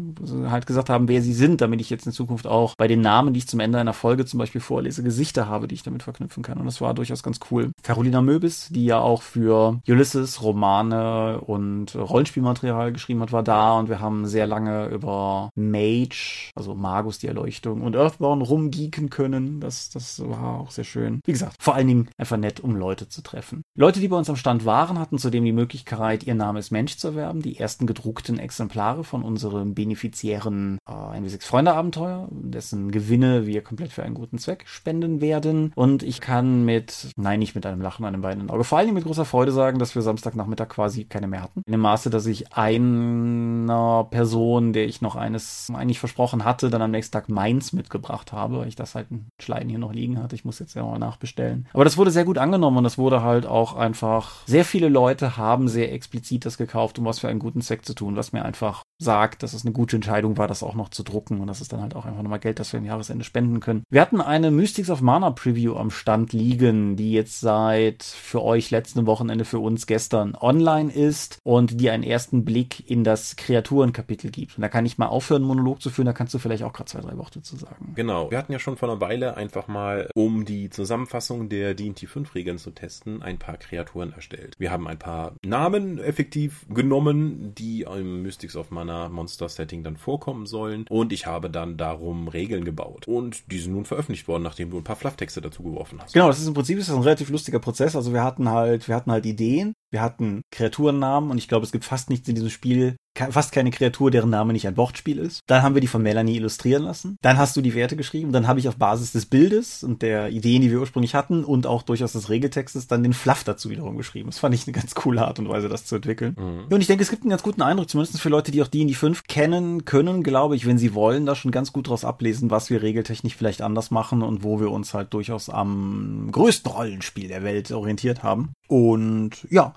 halt 0.49 0.67
gesagt 0.67 0.89
haben, 0.89 1.07
wer 1.07 1.21
sie 1.21 1.33
sind, 1.33 1.61
damit 1.61 1.81
ich 1.81 1.89
jetzt 1.89 2.05
in 2.05 2.11
Zukunft 2.11 2.47
auch 2.47 2.74
bei 2.77 2.87
den 2.87 3.01
Namen, 3.01 3.33
die 3.33 3.39
ich 3.39 3.47
zum 3.47 3.59
Ende 3.59 3.79
einer 3.79 3.93
Folge 3.93 4.25
zum 4.25 4.39
Beispiel 4.39 4.61
vorlese, 4.61 5.03
Gesichter 5.03 5.47
habe, 5.47 5.67
die 5.67 5.75
ich 5.75 5.83
damit 5.83 6.03
verknüpfen 6.03 6.43
kann. 6.43 6.57
Und 6.57 6.65
das 6.65 6.81
war 6.81 6.93
durchaus 6.93 7.23
ganz 7.23 7.39
cool. 7.51 7.71
Carolina 7.83 8.21
Möbis, 8.21 8.69
die 8.71 8.85
ja 8.85 8.99
auch 8.99 9.21
für 9.21 9.79
Ulysses 9.87 10.41
Romane 10.41 11.41
und 11.41 11.95
Rollenspielmaterial 11.95 12.91
geschrieben 12.91 13.21
hat, 13.21 13.31
war 13.31 13.43
da 13.43 13.77
und 13.77 13.89
wir 13.89 13.99
haben 13.99 14.25
sehr 14.25 14.47
lange 14.47 14.87
über 14.87 15.49
Mage, 15.55 16.51
also 16.55 16.75
Magus, 16.75 17.19
die 17.19 17.27
Erleuchtung 17.27 17.81
und 17.81 17.95
Earthbound 17.95 18.47
rumgeeken 18.47 19.09
können. 19.09 19.59
Das, 19.59 19.89
das 19.89 20.21
war 20.27 20.59
auch 20.59 20.71
sehr 20.71 20.83
schön. 20.83 21.21
Wie 21.25 21.31
gesagt, 21.31 21.61
vor 21.61 21.75
allen 21.75 21.87
Dingen 21.87 22.09
einfach 22.17 22.37
nett, 22.37 22.59
um 22.59 22.75
Leute 22.75 23.07
zu 23.07 23.21
treffen. 23.21 23.63
Leute, 23.75 23.99
die 23.99 24.07
bei 24.07 24.17
uns 24.17 24.29
am 24.29 24.35
Stand 24.35 24.65
waren, 24.65 24.99
hatten 24.99 25.17
zudem 25.17 25.45
die 25.45 25.51
Möglichkeit, 25.51 26.23
ihr 26.23 26.35
Name 26.35 26.59
ist 26.59 26.71
Mensch 26.71 26.97
zu 26.97 27.09
erwerben. 27.09 27.41
Die 27.41 27.57
ersten 27.57 27.87
gedruckten 27.87 28.39
Exemplare 28.39 29.03
von 29.03 29.23
unserem 29.23 29.73
benefiziären 29.73 30.77
äh, 30.87 30.91
NW6 30.91 31.43
Freunde 31.43 31.73
Abenteuer, 31.73 32.27
dessen 32.65 32.91
Gewinne 32.91 33.45
wir 33.45 33.63
komplett 33.63 33.91
für 33.91 34.03
einen 34.03 34.15
guten 34.15 34.37
Zweck 34.37 34.63
spenden 34.67 35.21
werden. 35.21 35.71
Und 35.75 36.01
ich 36.03 36.19
kann 36.19 36.65
mit, 36.65 37.11
nein, 37.15 37.39
nicht 37.39 37.55
mit 37.55 37.65
einem 37.65 37.81
Lachen, 37.81 38.05
einem 38.05 38.23
weinenden 38.23 38.49
Auge, 38.49 38.63
vor 38.63 38.79
allem 38.79 38.93
mit 38.93 39.03
großer 39.03 39.25
Freude 39.25 39.51
sagen, 39.51 39.77
dass 39.77 39.93
wir 39.93 40.01
Samstagnachmittag 40.01 40.69
quasi 40.69 41.05
keine 41.05 41.27
mehr 41.27 41.43
hatten. 41.43 41.61
In 41.65 41.71
dem 41.71 41.81
Maße, 41.81 42.09
dass 42.09 42.25
ich 42.25 42.53
einer 42.53 44.07
Person, 44.09 44.73
der 44.73 44.87
ich 44.87 45.01
noch 45.01 45.15
eines 45.15 45.71
eigentlich 45.73 45.99
versprochen 45.99 46.43
hatte, 46.43 46.69
dann 46.69 46.81
am 46.81 46.91
nächsten 46.91 47.13
Tag 47.13 47.29
meins 47.29 47.71
mitgebracht 47.71 48.33
habe, 48.33 48.59
weil 48.59 48.67
ich 48.67 48.75
das 48.75 48.95
halt 48.95 49.11
in 49.11 49.27
Schleiden 49.39 49.69
hier 49.69 49.79
noch 49.79 49.93
liegen 49.93 50.21
hatte. 50.21 50.35
Ich 50.35 50.45
muss 50.45 50.59
jetzt 50.59 50.73
ja 50.73 50.83
mal 50.83 50.97
nachbestellen. 50.97 51.67
Aber 51.73 51.83
das 51.83 51.97
wurde 51.97 52.11
sehr 52.11 52.25
gut 52.25 52.37
angenommen 52.37 52.77
und 52.77 52.83
das 52.83 52.97
wurde 52.97 53.21
halt 53.21 53.45
auch 53.45 53.75
einfach, 53.75 54.45
sehr 54.47 54.65
viele 54.65 54.89
Leute 54.89 55.37
haben 55.37 55.67
sehr 55.67 55.93
explizit 55.93 56.45
das 56.45 56.57
gekauft, 56.57 56.97
um 56.97 57.05
was 57.05 57.19
für 57.19 57.27
einen 57.27 57.39
guten 57.39 57.61
Zweck 57.61 57.85
zu 57.85 57.93
tun, 57.93 58.15
was 58.15 58.33
mir 58.33 58.43
einfach 58.43 58.83
sagt, 58.97 59.43
dass 59.43 59.53
es 59.53 59.65
eine 59.65 59.73
gute 59.73 59.97
Entscheidung 59.97 60.37
war, 60.37 60.47
das 60.47 60.63
auch 60.63 60.75
noch 60.75 60.89
zu 60.89 61.03
drucken 61.03 61.41
und 61.41 61.47
das 61.47 61.61
ist 61.61 61.73
dann 61.73 61.81
halt 61.81 61.95
auch 61.95 62.05
einfach 62.05 62.23
nochmal 62.23 62.39
Geld, 62.39 62.54
das 62.59 62.73
wir 62.73 62.79
im 62.79 62.85
Jahresende 62.85 63.23
spenden 63.23 63.59
können. 63.59 63.83
Wir 63.89 64.01
hatten 64.01 64.21
eine 64.21 64.51
Mystics 64.51 64.89
of 64.89 65.01
Mana 65.01 65.31
Preview 65.31 65.75
am 65.75 65.91
Stand 65.91 66.33
liegen, 66.33 66.95
die 66.95 67.11
jetzt 67.11 67.39
seit 67.39 68.03
für 68.03 68.43
euch 68.43 68.71
letzten 68.71 69.05
Wochenende 69.05 69.45
für 69.45 69.59
uns 69.59 69.87
gestern 69.87 70.35
online 70.35 70.91
ist 70.91 71.39
und 71.43 71.79
die 71.79 71.89
einen 71.89 72.03
ersten 72.03 72.45
Blick 72.45 72.89
in 72.89 73.03
das 73.03 73.35
Kreaturenkapitel 73.35 74.31
gibt. 74.31 74.57
Und 74.57 74.61
da 74.61 74.69
kann 74.69 74.85
ich 74.85 74.97
mal 74.97 75.07
aufhören, 75.07 75.43
Monolog 75.43 75.81
zu 75.81 75.89
führen, 75.89 76.05
da 76.05 76.13
kannst 76.13 76.33
du 76.33 76.39
vielleicht 76.39 76.63
auch 76.63 76.73
gerade 76.73 76.89
zwei, 76.89 77.01
drei 77.01 77.17
Worte 77.17 77.41
zu 77.41 77.55
sagen. 77.55 77.93
Genau. 77.95 78.31
Wir 78.31 78.37
hatten 78.37 78.51
ja 78.51 78.59
schon 78.59 78.77
vor 78.77 78.89
einer 78.89 79.01
Weile 79.01 79.37
einfach 79.37 79.67
mal, 79.67 80.09
um 80.15 80.45
die 80.45 80.69
Zusammenfassung 80.69 81.49
der 81.49 81.73
D&T 81.73 82.07
5 82.07 82.35
Regeln 82.35 82.57
zu 82.57 82.71
testen, 82.71 83.21
ein 83.21 83.37
paar 83.37 83.57
Kreaturen 83.57 84.13
erstellt. 84.13 84.55
Wir 84.57 84.71
haben 84.71 84.87
ein 84.87 84.99
paar 84.99 85.33
Namen 85.45 85.97
effektiv 85.97 86.65
genommen, 86.69 87.53
die 87.55 87.81
im 87.81 88.21
Mystics 88.21 88.55
of 88.55 88.71
Mana 88.71 89.09
Monster 89.09 89.49
Setting 89.49 89.83
dann 89.83 89.97
vorkommen 89.97 90.45
sollen 90.45 90.85
und 90.89 91.13
ich 91.13 91.25
habe 91.25 91.49
dann 91.49 91.77
darum 91.77 92.27
Regeln 92.27 92.44
gebaut 92.47 93.07
und 93.07 93.51
die 93.51 93.59
sind 93.59 93.73
nun 93.73 93.85
veröffentlicht 93.85 94.27
worden, 94.27 94.43
nachdem 94.43 94.69
du 94.69 94.77
ein 94.77 94.83
paar 94.83 94.95
Flufftexte 94.95 95.41
dazu 95.41 95.63
geworfen 95.63 96.01
hast. 96.01 96.13
Genau, 96.13 96.27
das 96.27 96.39
ist 96.39 96.47
im 96.47 96.53
Prinzip 96.53 96.77
ist 96.77 96.89
das 96.89 96.95
ein 96.95 97.01
relativ 97.01 97.29
lustiger 97.29 97.59
Prozess. 97.59 97.95
Also 97.95 98.13
wir 98.13 98.23
hatten 98.23 98.49
halt, 98.49 98.87
wir 98.87 98.95
hatten 98.95 99.11
halt 99.11 99.25
Ideen, 99.25 99.73
wir 99.91 100.01
hatten 100.01 100.41
Kreaturennamen 100.51 101.31
und 101.31 101.37
ich 101.37 101.47
glaube, 101.47 101.65
es 101.65 101.71
gibt 101.71 101.85
fast 101.85 102.09
nichts 102.09 102.27
in 102.27 102.35
diesem 102.35 102.49
Spiel, 102.49 102.95
fast 103.15 103.51
keine 103.51 103.71
Kreatur, 103.71 104.11
deren 104.11 104.29
Name 104.29 104.53
nicht 104.53 104.67
ein 104.67 104.77
Wortspiel 104.77 105.19
ist. 105.19 105.41
Dann 105.47 105.63
haben 105.63 105.75
wir 105.75 105.81
die 105.81 105.87
von 105.87 106.01
Melanie 106.01 106.35
illustrieren 106.35 106.83
lassen. 106.83 107.17
Dann 107.21 107.37
hast 107.37 107.55
du 107.55 107.61
die 107.61 107.73
Werte 107.73 107.95
geschrieben. 107.95 108.31
Dann 108.31 108.47
habe 108.47 108.59
ich 108.59 108.67
auf 108.67 108.75
Basis 108.75 109.11
des 109.11 109.25
Bildes 109.25 109.83
und 109.83 110.01
der 110.01 110.29
Ideen, 110.29 110.61
die 110.61 110.71
wir 110.71 110.79
ursprünglich 110.79 111.15
hatten 111.15 111.43
und 111.43 111.67
auch 111.67 111.83
durchaus 111.83 112.13
des 112.13 112.29
Regeltextes 112.29 112.87
dann 112.87 113.03
den 113.03 113.13
Fluff 113.13 113.43
dazu 113.43 113.69
wiederum 113.69 113.97
geschrieben. 113.97 114.29
Das 114.29 114.39
fand 114.39 114.53
ich 114.53 114.67
eine 114.67 114.73
ganz 114.73 114.95
coole 114.95 115.25
Art 115.25 115.39
und 115.39 115.49
Weise, 115.49 115.69
das 115.69 115.85
zu 115.85 115.95
entwickeln. 115.95 116.35
Mhm. 116.37 116.73
und 116.73 116.81
ich 116.81 116.87
denke, 116.87 117.03
es 117.03 117.09
gibt 117.09 117.23
einen 117.23 117.29
ganz 117.29 117.43
guten 117.43 117.61
Eindruck, 117.61 117.89
zumindest 117.89 118.19
für 118.19 118.29
Leute, 118.29 118.51
die 118.51 118.61
auch 118.61 118.67
die 118.67 118.81
in 118.81 118.87
die 118.87 118.93
fünf 118.93 119.23
kennen, 119.23 119.85
können, 119.85 120.23
glaube 120.23 120.55
ich, 120.55 120.65
wenn 120.65 120.77
sie 120.77 120.93
wollen, 120.93 121.25
da 121.25 121.35
schon 121.35 121.51
ganz 121.51 121.71
gut 121.71 121.87
daraus 121.87 122.05
ablesen, 122.05 122.51
was 122.51 122.69
wir 122.69 122.81
regeltechnisch 122.81 123.35
vielleicht 123.35 123.61
anders 123.61 123.91
machen 123.91 124.21
und 124.21 124.43
wo 124.43 124.59
wir 124.59 124.71
uns 124.71 124.93
halt 124.93 125.13
durchaus 125.13 125.49
am 125.49 126.29
größten 126.31 126.71
Rollenspiel 126.71 127.27
der 127.27 127.43
Welt 127.43 127.71
orientiert 127.71 128.23
haben. 128.23 128.53
Und 128.67 129.47
ja, 129.49 129.73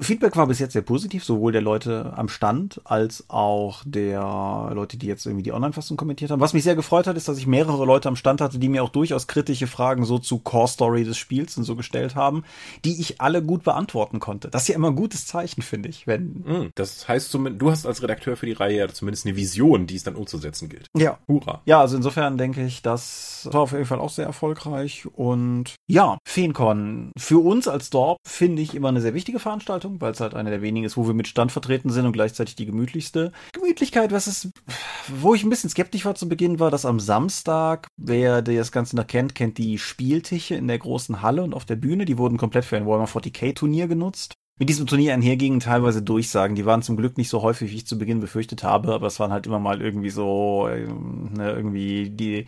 Feedback 0.00 0.36
war 0.36 0.46
bis 0.46 0.58
jetzt 0.58 0.72
sehr 0.72 0.82
positiv, 0.82 1.24
sowohl 1.24 1.52
der 1.52 1.60
Leute 1.60 2.12
am 2.16 2.28
Stand 2.28 2.80
als 2.84 3.24
auch 3.28 3.82
der 3.84 4.70
Leute, 4.74 4.96
die 4.96 5.06
jetzt 5.06 5.26
irgendwie 5.26 5.42
die 5.42 5.52
Online-Fassung 5.52 5.96
kommentiert 5.96 6.30
haben. 6.30 6.40
Was 6.40 6.52
mich 6.52 6.64
sehr 6.64 6.76
gefreut 6.76 7.06
hat, 7.06 7.16
ist, 7.16 7.28
dass 7.28 7.38
ich 7.38 7.46
mehrere 7.46 7.84
Leute 7.84 8.08
am 8.08 8.16
Stand 8.16 8.40
hatte, 8.40 8.58
die 8.58 8.68
mir 8.68 8.82
auch 8.82 8.90
durchaus 8.90 9.26
kritische 9.26 9.66
Fragen 9.66 10.04
so 10.04 10.18
zu 10.18 10.38
Core 10.38 10.68
Story 10.68 11.04
des 11.04 11.16
Spiels 11.16 11.56
und 11.56 11.64
so 11.64 11.76
gestellt 11.76 12.14
haben, 12.14 12.44
die 12.84 13.00
ich 13.00 13.20
alle 13.20 13.42
gut 13.42 13.64
beantworten 13.64 14.20
konnte. 14.20 14.48
Das 14.48 14.62
ist 14.62 14.68
ja 14.68 14.74
immer 14.74 14.88
ein 14.88 14.96
gutes 14.96 15.26
Zeichen, 15.26 15.62
finde 15.62 15.88
ich, 15.88 16.06
wenn. 16.06 16.44
Mm, 16.44 16.70
das 16.74 17.08
heißt, 17.08 17.34
du 17.34 17.70
hast 17.70 17.86
als 17.86 18.02
Redakteur 18.02 18.36
für 18.36 18.46
die 18.46 18.52
Reihe 18.52 18.78
ja 18.78 18.88
zumindest 18.88 19.26
eine 19.26 19.36
Vision, 19.36 19.86
die 19.86 19.96
es 19.96 20.04
dann 20.04 20.14
umzusetzen 20.14 20.68
gilt. 20.68 20.86
Ja. 20.96 21.18
Hurra. 21.26 21.62
Ja, 21.64 21.80
also 21.80 21.96
insofern 21.96 22.38
denke 22.38 22.64
ich, 22.64 22.82
das 22.82 23.48
war 23.52 23.62
auf 23.62 23.72
jeden 23.72 23.86
Fall 23.86 24.00
auch 24.00 24.10
sehr 24.10 24.26
erfolgreich 24.26 25.06
und 25.14 25.74
ja, 25.86 26.18
Feencon. 26.26 27.12
Für 27.16 27.38
uns 27.38 27.68
als 27.68 27.90
Dorp 27.90 28.18
finde 28.24 28.62
ich 28.62 28.74
immer 28.74 28.88
eine 28.88 29.00
sehr 29.00 29.14
wichtige 29.14 29.38
Veranstaltung 29.38 29.87
Veranstaltung, 29.88 30.00
weil 30.00 30.12
es 30.12 30.20
halt 30.20 30.34
eine 30.34 30.50
der 30.50 30.62
wenigen 30.62 30.86
ist, 30.86 30.96
wo 30.96 31.06
wir 31.06 31.14
mit 31.14 31.28
Stand 31.28 31.52
vertreten 31.52 31.90
sind 31.90 32.06
und 32.06 32.12
gleichzeitig 32.12 32.56
die 32.56 32.66
gemütlichste. 32.66 33.32
Gemütlichkeit, 33.52 34.12
was 34.12 34.26
ist, 34.26 34.50
wo 35.08 35.34
ich 35.34 35.44
ein 35.44 35.50
bisschen 35.50 35.70
skeptisch 35.70 36.04
war 36.04 36.14
zu 36.14 36.28
Beginn, 36.28 36.60
war, 36.60 36.70
dass 36.70 36.84
am 36.84 37.00
Samstag, 37.00 37.88
wer 37.96 38.42
das 38.42 38.72
Ganze 38.72 38.96
noch 38.96 39.06
kennt, 39.06 39.34
kennt 39.34 39.58
die 39.58 39.78
Spieltische 39.78 40.54
in 40.54 40.68
der 40.68 40.78
großen 40.78 41.22
Halle 41.22 41.42
und 41.42 41.54
auf 41.54 41.64
der 41.64 41.76
Bühne, 41.76 42.04
die 42.04 42.18
wurden 42.18 42.38
komplett 42.38 42.64
für 42.64 42.76
ein 42.76 42.86
Warhammer 42.86 43.08
40k 43.08 43.54
Turnier 43.54 43.88
genutzt 43.88 44.34
mit 44.58 44.68
diesem 44.68 44.86
Turnier 44.86 45.14
einhergingen 45.14 45.60
teilweise 45.60 46.02
Durchsagen. 46.02 46.56
Die 46.56 46.66
waren 46.66 46.82
zum 46.82 46.96
Glück 46.96 47.16
nicht 47.16 47.28
so 47.28 47.42
häufig, 47.42 47.70
wie 47.70 47.76
ich 47.76 47.86
zu 47.86 47.98
Beginn 47.98 48.20
befürchtet 48.20 48.62
habe, 48.62 48.92
aber 48.92 49.06
es 49.06 49.20
waren 49.20 49.32
halt 49.32 49.46
immer 49.46 49.58
mal 49.58 49.80
irgendwie 49.80 50.10
so, 50.10 50.68
ähm, 50.70 51.30
ne, 51.36 51.52
irgendwie 51.52 52.10
die, 52.10 52.46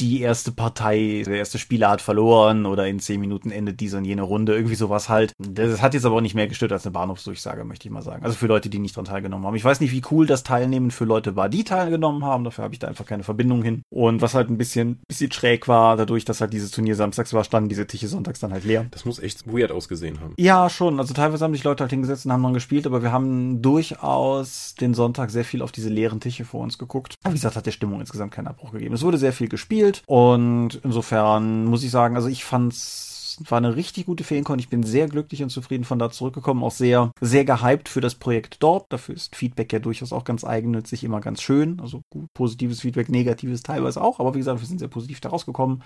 die 0.00 0.20
erste 0.20 0.52
Partei, 0.52 1.22
der 1.26 1.36
erste 1.36 1.58
Spieler 1.58 1.90
hat 1.90 2.02
verloren 2.02 2.66
oder 2.66 2.86
in 2.86 3.00
zehn 3.00 3.20
Minuten 3.20 3.50
endet 3.50 3.80
diese 3.80 3.98
und 3.98 4.04
jene 4.04 4.22
Runde, 4.22 4.54
irgendwie 4.54 4.74
sowas 4.74 5.08
halt. 5.08 5.32
Das 5.38 5.80
hat 5.80 5.94
jetzt 5.94 6.04
aber 6.04 6.16
auch 6.16 6.20
nicht 6.20 6.34
mehr 6.34 6.48
gestört 6.48 6.72
als 6.72 6.84
eine 6.84 6.92
Bahnhofsdurchsage, 6.92 7.64
möchte 7.64 7.88
ich 7.88 7.92
mal 7.92 8.02
sagen. 8.02 8.24
Also 8.24 8.36
für 8.36 8.46
Leute, 8.46 8.68
die 8.68 8.78
nicht 8.78 8.96
dran 8.96 9.04
teilgenommen 9.04 9.46
haben. 9.46 9.56
Ich 9.56 9.64
weiß 9.64 9.80
nicht, 9.80 9.92
wie 9.92 10.02
cool 10.10 10.26
das 10.26 10.42
Teilnehmen 10.42 10.90
für 10.90 11.04
Leute 11.04 11.36
war, 11.36 11.48
die 11.48 11.64
teilgenommen 11.64 12.24
haben. 12.24 12.44
Dafür 12.44 12.64
habe 12.64 12.74
ich 12.74 12.80
da 12.80 12.88
einfach 12.88 13.06
keine 13.06 13.22
Verbindung 13.22 13.62
hin. 13.62 13.82
Und 13.90 14.20
was 14.22 14.34
halt 14.34 14.50
ein 14.50 14.58
bisschen, 14.58 15.00
bisschen 15.08 15.32
schräg 15.32 15.68
war, 15.68 15.96
dadurch, 15.96 16.24
dass 16.24 16.40
halt 16.40 16.52
dieses 16.52 16.70
Turnier 16.70 16.94
samstags 16.94 17.32
war, 17.32 17.44
standen 17.44 17.68
diese 17.68 17.86
Tische 17.86 18.08
sonntags 18.08 18.40
dann 18.40 18.52
halt 18.52 18.64
leer. 18.64 18.86
Das 18.90 19.04
muss 19.04 19.18
echt 19.18 19.46
weird 19.46 19.72
ausgesehen 19.72 20.20
haben. 20.20 20.34
Ja, 20.36 20.68
schon. 20.68 20.98
Also 21.00 21.14
teilweise 21.22 21.44
haben 21.44 21.54
sich 21.54 21.62
Leute 21.62 21.84
halt 21.84 21.92
hingesetzt 21.92 22.26
und 22.26 22.32
haben 22.32 22.42
dann 22.42 22.54
gespielt, 22.54 22.86
aber 22.86 23.02
wir 23.02 23.12
haben 23.12 23.62
durchaus 23.62 24.74
den 24.74 24.92
Sonntag 24.92 25.30
sehr 25.30 25.44
viel 25.44 25.62
auf 25.62 25.70
diese 25.70 25.88
leeren 25.88 26.18
Tische 26.18 26.44
vor 26.44 26.62
uns 26.62 26.78
geguckt. 26.78 27.16
Wie 27.24 27.32
gesagt, 27.32 27.54
hat 27.54 27.66
der 27.66 27.70
Stimmung 27.70 28.00
insgesamt 28.00 28.32
keinen 28.32 28.48
Abbruch 28.48 28.72
gegeben. 28.72 28.94
Es 28.94 29.02
wurde 29.02 29.18
sehr 29.18 29.32
viel 29.32 29.48
gespielt 29.48 30.02
und 30.06 30.80
insofern 30.82 31.64
muss 31.66 31.84
ich 31.84 31.90
sagen, 31.90 32.16
also 32.16 32.28
ich 32.28 32.44
fand's 32.44 33.11
war 33.48 33.58
eine 33.58 33.76
richtig 33.76 34.06
gute 34.06 34.24
Feencon. 34.24 34.58
Ich 34.58 34.68
bin 34.68 34.82
sehr 34.82 35.08
glücklich 35.08 35.42
und 35.42 35.50
zufrieden 35.50 35.84
von 35.84 35.98
da 35.98 36.10
zurückgekommen. 36.10 36.62
Auch 36.62 36.70
sehr, 36.70 37.12
sehr 37.20 37.44
gehypt 37.44 37.88
für 37.88 38.00
das 38.00 38.14
Projekt 38.14 38.62
dort. 38.62 38.92
Dafür 38.92 39.14
ist 39.14 39.36
Feedback 39.36 39.72
ja 39.72 39.78
durchaus 39.78 40.12
auch 40.12 40.24
ganz 40.24 40.44
eigennützig, 40.44 41.04
immer 41.04 41.20
ganz 41.20 41.42
schön. 41.42 41.80
Also 41.80 42.02
gut, 42.10 42.32
positives 42.34 42.80
Feedback, 42.80 43.08
negatives 43.08 43.62
teilweise 43.62 44.02
auch. 44.02 44.20
Aber 44.20 44.34
wie 44.34 44.38
gesagt, 44.38 44.60
wir 44.60 44.66
sind 44.66 44.78
sehr 44.78 44.88
positiv 44.88 45.20
da 45.20 45.30
rausgekommen. 45.30 45.82